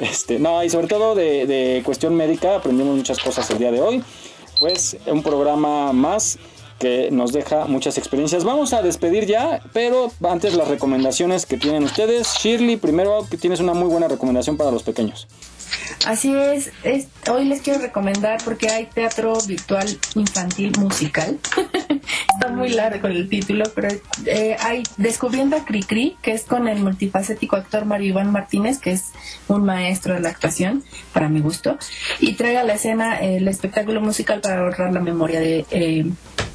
Este, 0.00 0.38
no, 0.38 0.62
y 0.64 0.70
sobre 0.70 0.86
todo 0.86 1.14
de, 1.14 1.46
de 1.46 1.82
cuestión 1.84 2.14
médica, 2.14 2.56
aprendimos 2.56 2.96
muchas 2.96 3.18
cosas 3.18 3.48
el 3.50 3.58
día 3.58 3.70
de 3.72 3.80
hoy. 3.80 4.02
Pues 4.60 4.96
un 5.06 5.22
programa 5.22 5.92
más 5.92 6.38
que 6.80 7.10
nos 7.10 7.32
deja 7.32 7.66
muchas 7.66 7.98
experiencias. 7.98 8.44
Vamos 8.44 8.72
a 8.72 8.82
despedir 8.82 9.26
ya, 9.26 9.60
pero 9.72 10.10
antes 10.28 10.54
las 10.54 10.68
recomendaciones 10.68 11.44
que 11.46 11.56
tienen 11.56 11.82
ustedes. 11.84 12.34
Shirley, 12.40 12.76
primero 12.76 13.26
que 13.28 13.36
tienes 13.36 13.58
una 13.60 13.74
muy 13.74 13.88
buena 13.88 14.06
recomendación 14.08 14.56
para 14.56 14.70
los 14.70 14.82
pequeños. 14.84 15.26
Así 16.06 16.34
es, 16.34 16.70
es- 16.84 17.08
hoy 17.30 17.44
les 17.44 17.60
quiero 17.62 17.80
recomendar 17.80 18.40
porque 18.44 18.68
hay 18.68 18.86
teatro 18.86 19.36
virtual 19.46 19.86
infantil 20.14 20.72
musical. 20.78 21.38
Está 22.34 22.48
muy 22.52 22.70
largo 22.70 23.08
el 23.08 23.28
título, 23.28 23.64
pero 23.74 23.88
eh, 24.26 24.56
hay 24.60 24.82
Descubriendo 24.96 25.56
a 25.56 25.64
Cricri, 25.64 26.16
que 26.22 26.32
es 26.32 26.44
con 26.44 26.68
el 26.68 26.78
multifacético 26.80 27.56
actor 27.56 27.84
Mario 27.84 28.08
Iván 28.10 28.30
Martínez, 28.30 28.78
que 28.78 28.92
es 28.92 29.06
un 29.48 29.64
maestro 29.64 30.14
de 30.14 30.20
la 30.20 30.28
actuación, 30.30 30.84
para 31.12 31.28
mi 31.28 31.40
gusto, 31.40 31.76
y 32.20 32.34
trae 32.34 32.56
a 32.56 32.64
la 32.64 32.74
escena 32.74 33.16
el 33.18 33.48
espectáculo 33.48 34.00
musical 34.00 34.40
para 34.40 34.60
ahorrar 34.60 34.92
la 34.92 35.00
memoria 35.00 35.40
de, 35.40 35.66
eh, 35.70 36.06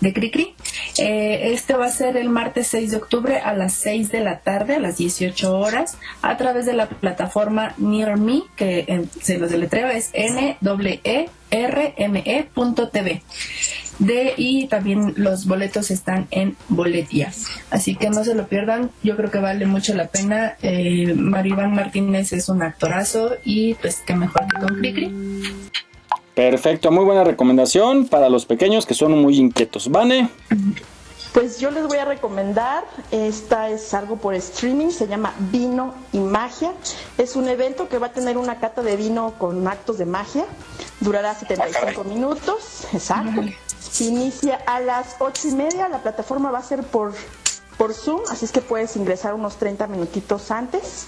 de 0.04 0.14
Cricri. 0.14 0.54
Eh, 0.98 1.54
este 1.54 1.74
va 1.74 1.86
a 1.86 1.92
ser 1.92 2.18
el 2.18 2.30
martes 2.30 2.68
6 2.68 2.92
de 2.92 2.98
octubre 2.98 3.40
a 3.40 3.54
las 3.54 3.74
6 3.74 4.12
de 4.12 4.20
la 4.20 4.40
tarde, 4.40 4.76
a 4.76 4.80
las 4.80 4.98
18 4.98 5.58
horas, 5.58 5.98
a 6.22 6.38
través 6.38 6.66
de 6.66 6.74
la 6.74 6.88
plataforma 6.88 7.74
Near 7.78 8.18
Me, 8.18 8.44
que 8.56 8.80
eh, 8.80 9.06
se 9.22 9.38
los 9.38 9.50
deletreo, 9.50 9.88
es 9.88 10.10
n 10.14 10.58
e 10.60 11.30
r 11.52 11.94
m 11.98 12.24
e.tv. 12.26 13.22
De, 14.00 14.34
y 14.38 14.68
también 14.68 15.14
los 15.18 15.46
boletos 15.46 15.92
están 15.92 16.28
en 16.32 16.58
Boletia. 16.68 17.32
Así 17.70 17.96
que 17.96 18.10
no 18.10 18.24
se 18.24 18.36
lo 18.36 18.48
pierdan, 18.48 18.90
yo 19.04 19.16
creo 19.16 19.32
que 19.32 19.38
vale 19.38 19.66
mucho 19.68 19.94
la 19.94 20.08
pena. 20.08 20.58
Eh, 20.64 21.14
Maribán 21.16 21.74
Martínez 21.74 22.34
es 22.34 22.50
un 22.50 22.64
actorazo 22.64 23.36
y 23.46 23.76
pues 23.76 24.02
qué 24.06 24.16
mejor 24.16 24.48
que 24.48 24.60
con 24.60 24.76
Cricri. 24.80 25.14
Perfecto, 26.36 26.92
muy 26.92 27.06
buena 27.06 27.24
recomendación 27.24 28.08
para 28.08 28.28
los 28.28 28.46
pequeños 28.46 28.86
que 28.86 28.96
son 28.96 29.12
muy 29.22 29.38
inquietos. 29.38 29.92
Vane, 29.92 30.30
Pues 31.32 31.60
yo 31.60 31.72
les 31.72 31.88
voy 31.88 31.98
a 31.98 32.06
recomendar, 32.06 32.86
esta 33.12 33.70
es 33.70 33.94
algo 33.94 34.18
por 34.18 34.36
streaming, 34.36 34.90
se 34.90 35.08
llama 35.08 35.34
Vino 35.52 35.94
y 36.12 36.20
Magia. 36.20 36.74
Es 37.18 37.36
un 37.36 37.48
evento 37.48 37.88
que 37.88 37.98
va 37.98 38.08
a 38.08 38.14
tener 38.14 38.38
una 38.38 38.60
cata 38.60 38.82
de 38.84 38.96
vino 38.96 39.34
con 39.38 39.68
actos 39.68 39.98
de 39.98 40.06
magia. 40.06 40.46
Durará 41.00 41.34
75 41.34 42.04
minutos, 42.04 42.88
exacto. 42.94 43.42
Inicia 44.00 44.60
a 44.68 44.80
las 44.80 45.16
8 45.20 45.48
y 45.50 45.52
media, 45.52 45.88
la 45.88 46.04
plataforma 46.04 46.52
va 46.52 46.60
a 46.60 46.64
ser 46.64 46.84
por, 46.84 47.14
por 47.78 47.94
Zoom, 47.94 48.22
así 48.32 48.46
es 48.46 48.52
que 48.52 48.62
puedes 48.62 48.96
ingresar 48.96 49.34
unos 49.34 49.58
30 49.58 49.88
minutitos 49.88 50.50
antes. 50.52 51.08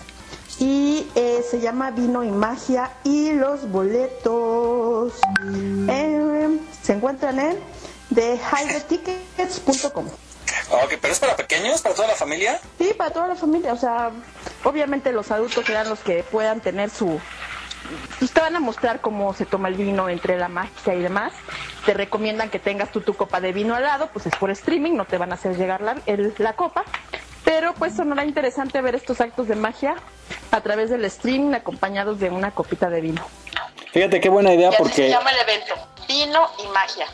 Y 0.59 1.09
eh, 1.15 1.43
se 1.49 1.59
llama 1.59 1.91
Vino 1.91 2.23
y 2.23 2.29
Magia 2.31 2.91
y 3.03 3.33
los 3.33 3.69
boletos 3.69 5.13
eh, 5.89 6.59
se 6.81 6.93
encuentran 6.93 7.39
en 7.39 7.59
thehydrotickets.com. 8.13 10.05
Ok, 10.71 10.93
pero 11.01 11.13
es 11.13 11.19
para 11.19 11.35
pequeños, 11.35 11.81
para 11.81 11.95
toda 11.95 12.07
la 12.07 12.15
familia. 12.15 12.59
Sí, 12.77 12.93
para 12.97 13.11
toda 13.11 13.27
la 13.27 13.35
familia, 13.35 13.73
o 13.73 13.77
sea, 13.77 14.11
obviamente 14.63 15.11
los 15.11 15.29
adultos 15.31 15.65
serán 15.65 15.89
los 15.89 15.99
que 15.99 16.23
puedan 16.23 16.61
tener 16.61 16.89
su... 16.89 17.19
Pues 18.17 18.31
te 18.31 18.39
van 18.41 18.55
a 18.55 18.59
mostrar 18.59 18.99
cómo 18.99 19.33
se 19.35 19.45
toma 19.45 19.67
el 19.67 19.75
vino 19.75 20.09
entre 20.09 20.37
la 20.39 20.47
magia 20.47 20.95
y 20.95 21.01
demás. 21.01 21.33
Te 21.85 21.93
recomiendan 21.93 22.49
que 22.49 22.57
tengas 22.57 22.91
tú 22.91 23.01
tu 23.01 23.13
copa 23.13 23.39
de 23.41 23.53
vino 23.53 23.75
al 23.75 23.83
lado, 23.83 24.09
pues 24.11 24.25
es 24.25 24.35
por 24.37 24.49
streaming, 24.49 24.93
no 24.95 25.05
te 25.05 25.19
van 25.19 25.31
a 25.31 25.35
hacer 25.35 25.55
llegar 25.55 25.81
la, 25.81 25.97
el- 26.07 26.33
la 26.39 26.53
copa. 26.53 26.83
Pero 27.45 27.73
pues 27.75 27.95
sonará 27.95 28.25
interesante 28.25 28.81
ver 28.81 28.95
estos 28.95 29.21
actos 29.21 29.47
de 29.47 29.55
magia 29.55 29.95
a 30.51 30.61
través 30.61 30.89
del 30.89 31.05
streaming 31.05 31.53
acompañados 31.53 32.19
de 32.19 32.29
una 32.29 32.51
copita 32.51 32.89
de 32.89 33.01
vino. 33.01 33.21
fíjate 33.93 34.19
qué 34.19 34.29
buena 34.29 34.53
idea 34.53 34.69
Y 34.71 34.73
así 34.73 34.77
se 34.77 34.83
porque... 34.83 35.09
llama 35.09 35.29
el 35.31 35.37
evento, 35.39 35.73
Vino 36.07 36.41
y 36.63 36.67
Magia. 36.73 37.05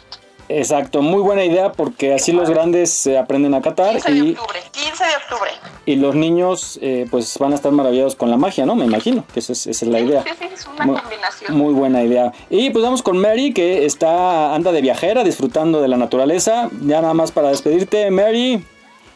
Exacto, 0.49 1.01
muy 1.01 1.21
buena 1.21 1.45
idea 1.45 1.71
porque 1.71 2.13
así 2.13 2.33
los 2.33 2.49
grandes 2.49 2.91
se 2.91 3.17
aprenden 3.17 3.53
a 3.53 3.61
catar 3.61 3.93
15 3.93 4.11
de 4.11 4.17
y, 4.17 4.31
octubre, 4.31 4.59
15 4.71 5.03
de 5.05 5.09
octubre. 5.15 5.51
y 5.85 5.95
los 5.95 6.13
niños 6.15 6.77
eh, 6.81 7.07
pues 7.09 7.37
van 7.37 7.53
a 7.53 7.55
estar 7.55 7.71
maravillados 7.71 8.15
con 8.15 8.29
la 8.29 8.35
magia, 8.35 8.65
¿no? 8.65 8.75
Me 8.75 8.83
imagino 8.83 9.23
que 9.33 9.39
esa 9.39 9.53
es, 9.53 9.65
esa 9.67 9.85
es 9.85 9.91
la 9.91 9.99
idea. 10.01 10.23
Sí, 10.23 10.29
sí, 10.39 10.49
es 10.53 10.65
una 10.67 10.85
Muy- 10.85 10.99
combinación. 10.99 11.55
Muy 11.57 11.73
buena 11.73 12.03
idea. 12.03 12.33
Y 12.49 12.69
pues 12.71 12.83
vamos 12.83 13.01
con 13.01 13.17
Mary, 13.17 13.53
que 13.53 13.85
está 13.85 14.53
anda 14.53 14.73
de 14.73 14.81
viajera, 14.81 15.23
disfrutando 15.23 15.81
de 15.81 15.87
la 15.87 15.95
naturaleza. 15.97 16.69
Ya 16.81 17.01
nada 17.01 17.13
más 17.13 17.31
para 17.31 17.47
despedirte, 17.49 18.11
Mary. 18.11 18.65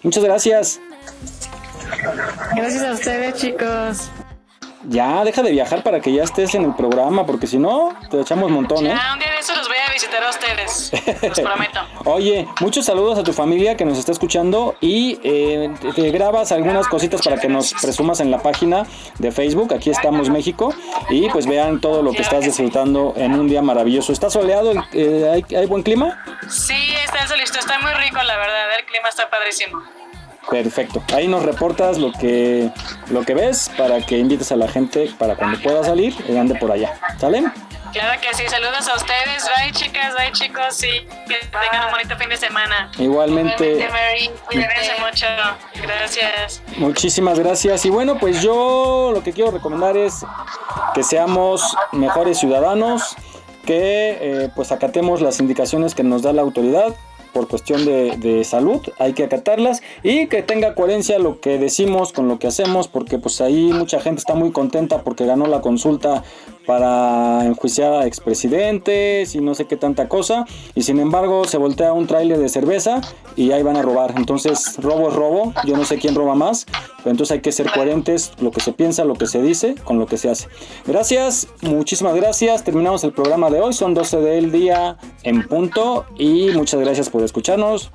Muchas 0.03 0.23
gracias. 0.23 0.79
Gracias 2.55 2.83
a 2.83 2.91
ustedes, 2.93 3.35
chicos. 3.35 4.09
Ya, 4.87 5.23
deja 5.23 5.41
de 5.41 5.51
viajar 5.51 5.81
para 5.81 5.99
que 5.99 6.13
ya 6.13 6.23
estés 6.23 6.53
en 6.53 6.63
el 6.63 6.75
programa, 6.75 7.25
porque 7.25 7.47
si 7.47 7.57
no, 7.57 7.97
te 8.11 8.21
echamos 8.21 8.51
montón, 8.51 8.85
¿eh? 8.85 8.89
Ya, 8.95 9.13
un 9.13 9.19
día 9.19 9.31
de 9.31 9.39
eso 9.39 9.55
los 9.55 9.67
voy 9.67 9.77
a 9.77 9.91
visitar 9.91 10.23
a 10.23 10.29
ustedes. 10.29 10.91
Los 11.23 11.39
prometo. 11.41 11.79
Oye, 12.05 12.47
muchos 12.61 12.85
saludos 12.85 13.17
a 13.17 13.23
tu 13.23 13.33
familia 13.33 13.75
que 13.75 13.83
nos 13.83 13.97
está 13.97 14.11
escuchando 14.11 14.75
y 14.81 15.19
eh, 15.23 15.73
te, 15.95 16.11
grabas 16.11 16.51
algunas 16.51 16.87
cositas 16.87 17.21
para 17.23 17.37
que 17.37 17.49
nos 17.49 17.73
presumas 17.73 18.19
en 18.19 18.29
la 18.29 18.39
página 18.39 18.85
de 19.17 19.31
Facebook. 19.31 19.73
Aquí 19.73 19.89
estamos 19.89 20.29
México 20.29 20.73
y 21.09 21.29
pues 21.29 21.47
vean 21.47 21.81
todo 21.81 22.03
lo 22.03 22.11
que 22.11 22.21
estás 22.21 22.45
disfrutando 22.45 23.13
en 23.17 23.33
un 23.33 23.47
día 23.47 23.63
maravilloso. 23.63 24.13
¿Está 24.13 24.29
soleado? 24.29 24.73
Eh, 24.93 25.31
¿hay, 25.33 25.55
hay 25.55 25.65
buen 25.65 25.81
clima? 25.81 26.23
Sí, 26.47 26.93
está 27.03 27.27
solista, 27.27 27.57
está 27.59 27.79
muy 27.79 27.91
rico, 27.93 28.21
la 28.21 28.37
verdad. 28.37 28.77
El 28.77 28.85
clima 28.85 29.09
está 29.09 29.29
padrísimo. 29.29 29.81
Perfecto. 30.49 31.03
Ahí 31.13 31.27
nos 31.27 31.43
reportas 31.43 31.97
lo 31.97 32.11
que 32.11 32.69
lo 33.09 33.23
que 33.23 33.33
ves 33.33 33.71
para 33.77 34.01
que 34.01 34.17
invites 34.17 34.51
a 34.51 34.55
la 34.55 34.67
gente 34.67 35.09
para 35.17 35.35
cuando 35.35 35.59
pueda 35.59 35.83
salir 35.83 36.15
y 36.27 36.37
ande 36.37 36.55
por 36.55 36.71
allá. 36.71 36.99
¿Sale? 37.17 37.43
Claro 37.95 38.19
que 38.19 38.35
sí, 38.35 38.43
saludos 38.49 38.89
a 38.89 38.95
ustedes. 38.95 39.45
Bye, 39.55 39.71
chicas, 39.71 40.13
bye, 40.15 40.29
chicos. 40.33 40.75
Sí, 40.75 41.07
que 41.29 41.35
tengan 41.45 41.85
un 41.85 41.91
bonito 41.91 42.17
fin 42.17 42.27
de 42.27 42.35
semana. 42.35 42.91
Igualmente. 42.99 43.87
Mary. 43.89 44.29
Cuídense 44.47 44.91
mucho. 44.99 45.25
Gracias. 45.81 46.61
Muchísimas 46.75 47.39
gracias. 47.39 47.85
Y 47.85 47.89
bueno, 47.89 48.17
pues 48.19 48.41
yo 48.41 49.11
lo 49.13 49.23
que 49.23 49.31
quiero 49.31 49.51
recomendar 49.51 49.95
es 49.95 50.25
que 50.93 51.03
seamos 51.03 51.73
mejores 51.93 52.37
ciudadanos, 52.37 53.15
que 53.65 54.17
eh, 54.19 54.49
pues 54.53 54.73
acatemos 54.73 55.21
las 55.21 55.39
indicaciones 55.39 55.95
que 55.95 56.03
nos 56.03 56.21
da 56.21 56.33
la 56.33 56.41
autoridad, 56.41 56.93
por 57.35 57.49
cuestión 57.49 57.83
de, 57.83 58.15
de 58.15 58.45
salud, 58.45 58.81
hay 58.97 59.11
que 59.11 59.25
acatarlas 59.25 59.83
y 60.03 60.27
que 60.27 60.41
tenga 60.41 60.73
coherencia 60.73 61.19
lo 61.19 61.41
que 61.41 61.57
decimos 61.57 62.13
con 62.13 62.29
lo 62.29 62.39
que 62.39 62.47
hacemos, 62.47 62.87
porque 62.87 63.17
pues 63.17 63.41
ahí 63.41 63.73
mucha 63.73 63.99
gente 63.99 64.19
está 64.19 64.35
muy 64.35 64.53
contenta 64.53 65.03
porque 65.03 65.25
ganó 65.25 65.45
la 65.45 65.59
consulta 65.59 66.23
para 66.65 67.45
enjuiciar 67.45 67.93
a 67.93 68.05
expresidentes 68.05 69.35
y 69.35 69.41
no 69.41 69.55
sé 69.55 69.65
qué 69.65 69.77
tanta 69.77 70.07
cosa. 70.07 70.45
Y 70.73 70.83
sin 70.83 70.99
embargo 70.99 71.45
se 71.45 71.57
voltea 71.57 71.93
un 71.93 72.07
tráiler 72.07 72.37
de 72.37 72.49
cerveza 72.49 73.01
y 73.35 73.51
ahí 73.51 73.63
van 73.63 73.77
a 73.77 73.81
robar. 73.81 74.13
Entonces 74.17 74.77
robo 74.77 75.09
es 75.09 75.15
robo, 75.15 75.53
yo 75.65 75.77
no 75.77 75.85
sé 75.85 75.97
quién 75.97 76.15
roba 76.15 76.35
más, 76.35 76.65
pero 76.97 77.11
entonces 77.11 77.35
hay 77.35 77.41
que 77.41 77.51
ser 77.51 77.71
coherentes 77.71 78.33
lo 78.39 78.51
que 78.51 78.61
se 78.61 78.73
piensa, 78.73 79.05
lo 79.05 79.15
que 79.15 79.27
se 79.27 79.41
dice 79.41 79.75
con 79.83 79.99
lo 79.99 80.07
que 80.07 80.17
se 80.17 80.29
hace. 80.29 80.47
Gracias, 80.85 81.47
muchísimas 81.61 82.15
gracias. 82.15 82.63
Terminamos 82.63 83.03
el 83.03 83.13
programa 83.13 83.49
de 83.49 83.61
hoy, 83.61 83.73
son 83.73 83.93
12 83.93 84.21
del 84.21 84.51
día 84.51 84.97
en 85.23 85.47
punto 85.47 86.05
y 86.17 86.49
muchas 86.53 86.79
gracias 86.79 87.09
por 87.09 87.23
escucharnos. 87.23 87.91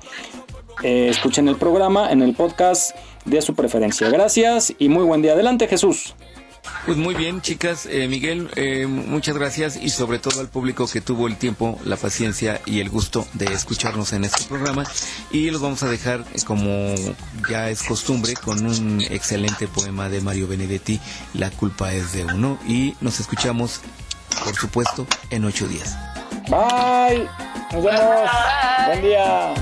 Eh, 0.83 1.09
escuchen 1.09 1.47
el 1.47 1.57
programa 1.57 2.11
en 2.11 2.21
el 2.21 2.33
podcast 2.33 2.95
de 3.25 3.41
su 3.41 3.53
preferencia. 3.53 4.09
Gracias 4.09 4.73
y 4.79 4.89
muy 4.89 5.03
buen 5.03 5.21
día. 5.21 5.33
Adelante 5.33 5.67
Jesús. 5.67 6.15
Pues 6.85 6.97
muy 6.97 7.15
bien, 7.15 7.41
chicas. 7.41 7.85
Eh, 7.85 8.07
Miguel, 8.07 8.49
eh, 8.55 8.87
muchas 8.87 9.35
gracias 9.35 9.77
y 9.77 9.89
sobre 9.89 10.19
todo 10.19 10.39
al 10.39 10.47
público 10.47 10.87
que 10.87 11.01
tuvo 11.01 11.27
el 11.27 11.37
tiempo, 11.37 11.79
la 11.85 11.97
paciencia 11.97 12.61
y 12.65 12.79
el 12.79 12.89
gusto 12.89 13.27
de 13.33 13.45
escucharnos 13.45 14.13
en 14.13 14.23
este 14.25 14.43
programa. 14.45 14.83
Y 15.31 15.51
los 15.51 15.61
vamos 15.61 15.83
a 15.83 15.89
dejar, 15.89 16.25
eh, 16.33 16.39
como 16.45 16.95
ya 17.49 17.69
es 17.69 17.83
costumbre, 17.83 18.33
con 18.33 18.65
un 18.65 19.01
excelente 19.01 19.67
poema 19.67 20.09
de 20.09 20.21
Mario 20.21 20.47
Benedetti, 20.47 20.99
La 21.33 21.51
culpa 21.51 21.93
es 21.93 22.13
de 22.13 22.25
uno. 22.25 22.57
Y 22.67 22.95
nos 23.01 23.19
escuchamos, 23.19 23.81
por 24.43 24.55
supuesto, 24.55 25.07
en 25.29 25.45
ocho 25.45 25.67
días. 25.67 25.97
Bye. 26.49 27.27
Nos 27.71 27.83
vemos. 27.83 28.29
Buen 28.87 29.01
día. 29.01 29.53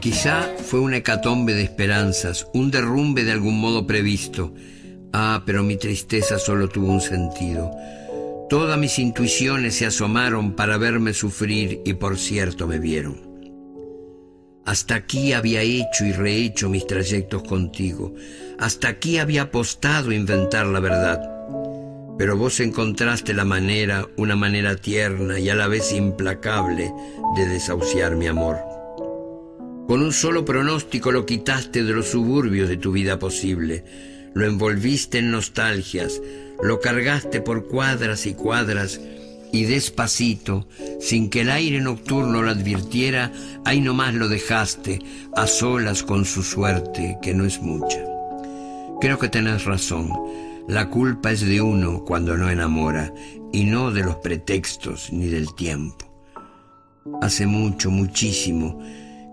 Quizá 0.00 0.48
fue 0.56 0.80
una 0.80 0.96
hecatombe 0.96 1.52
de 1.52 1.62
esperanzas, 1.62 2.46
un 2.54 2.70
derrumbe 2.70 3.22
de 3.22 3.32
algún 3.32 3.60
modo 3.60 3.86
previsto. 3.86 4.54
Ah, 5.12 5.42
pero 5.44 5.62
mi 5.62 5.76
tristeza 5.76 6.38
solo 6.38 6.70
tuvo 6.70 6.90
un 6.90 7.02
sentido. 7.02 7.70
Todas 8.48 8.78
mis 8.78 8.98
intuiciones 8.98 9.74
se 9.74 9.84
asomaron 9.84 10.56
para 10.56 10.78
verme 10.78 11.12
sufrir 11.12 11.82
y 11.84 11.92
por 11.92 12.16
cierto 12.16 12.66
me 12.66 12.78
vieron. 12.78 13.20
Hasta 14.64 14.94
aquí 14.94 15.34
había 15.34 15.60
hecho 15.60 16.06
y 16.06 16.12
rehecho 16.12 16.70
mis 16.70 16.86
trayectos 16.86 17.42
contigo. 17.42 18.14
Hasta 18.58 18.88
aquí 18.88 19.18
había 19.18 19.42
apostado 19.42 20.10
a 20.10 20.14
inventar 20.14 20.64
la 20.64 20.80
verdad. 20.80 21.20
Pero 22.16 22.38
vos 22.38 22.58
encontraste 22.60 23.34
la 23.34 23.44
manera, 23.44 24.08
una 24.16 24.34
manera 24.34 24.76
tierna 24.76 25.38
y 25.38 25.50
a 25.50 25.54
la 25.54 25.68
vez 25.68 25.92
implacable 25.92 26.90
de 27.36 27.48
desahuciar 27.48 28.16
mi 28.16 28.26
amor. 28.26 28.69
Con 29.90 30.02
un 30.02 30.12
solo 30.12 30.44
pronóstico 30.44 31.10
lo 31.10 31.26
quitaste 31.26 31.82
de 31.82 31.92
los 31.92 32.10
suburbios 32.10 32.68
de 32.68 32.76
tu 32.76 32.92
vida 32.92 33.18
posible, 33.18 33.84
lo 34.34 34.46
envolviste 34.46 35.18
en 35.18 35.32
nostalgias, 35.32 36.22
lo 36.62 36.78
cargaste 36.78 37.40
por 37.40 37.66
cuadras 37.66 38.24
y 38.26 38.34
cuadras 38.34 39.00
y 39.50 39.64
despacito, 39.64 40.68
sin 41.00 41.28
que 41.28 41.40
el 41.40 41.50
aire 41.50 41.80
nocturno 41.80 42.40
lo 42.40 42.50
advirtiera, 42.50 43.32
ahí 43.64 43.80
nomás 43.80 44.14
lo 44.14 44.28
dejaste, 44.28 45.00
a 45.34 45.48
solas 45.48 46.04
con 46.04 46.24
su 46.24 46.44
suerte, 46.44 47.18
que 47.20 47.34
no 47.34 47.44
es 47.44 47.60
mucha. 47.60 47.98
Creo 49.00 49.18
que 49.18 49.28
tenés 49.28 49.64
razón, 49.64 50.08
la 50.68 50.88
culpa 50.88 51.32
es 51.32 51.40
de 51.40 51.60
uno 51.60 52.04
cuando 52.04 52.36
no 52.36 52.48
enamora, 52.48 53.12
y 53.52 53.64
no 53.64 53.90
de 53.90 54.04
los 54.04 54.14
pretextos 54.18 55.12
ni 55.12 55.26
del 55.26 55.52
tiempo. 55.56 56.06
Hace 57.22 57.46
mucho, 57.48 57.90
muchísimo, 57.90 58.80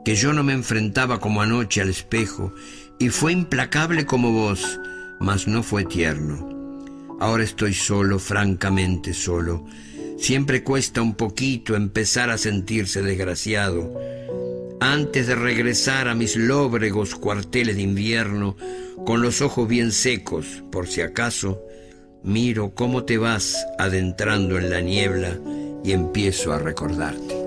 que 0.08 0.16
yo 0.16 0.32
no 0.32 0.42
me 0.42 0.54
enfrentaba 0.54 1.20
como 1.20 1.42
anoche 1.42 1.82
al 1.82 1.90
espejo, 1.90 2.54
y 2.98 3.10
fue 3.10 3.34
implacable 3.34 4.06
como 4.06 4.32
vos, 4.32 4.80
mas 5.20 5.50
no 5.50 5.64
fue 5.64 5.84
tierno. 5.84 6.78
Ahora 7.20 7.44
estoy 7.44 7.74
solo, 7.74 8.18
francamente 8.18 9.14
solo. 9.14 9.66
Siempre 10.18 10.64
cuesta 10.64 11.02
un 11.02 11.16
poquito 11.16 11.76
empezar 11.76 12.30
a 12.30 12.38
sentirse 12.38 13.02
desgraciado. 13.02 14.00
Antes 14.80 15.28
de 15.28 15.36
regresar 15.36 16.08
a 16.08 16.16
mis 16.16 16.38
lóbregos 16.38 17.14
cuarteles 17.16 17.76
de 17.76 17.82
invierno, 17.82 18.56
con 19.06 19.22
los 19.22 19.42
ojos 19.42 19.68
bien 19.68 19.92
secos, 19.92 20.64
por 20.72 20.88
si 20.88 21.02
acaso, 21.02 21.62
miro 22.24 22.74
cómo 22.74 23.04
te 23.04 23.18
vas 23.18 23.58
adentrando 23.78 24.58
en 24.58 24.70
la 24.70 24.80
niebla 24.80 25.38
y 25.84 25.92
empiezo 25.92 26.54
a 26.54 26.60
recordarte. 26.60 27.47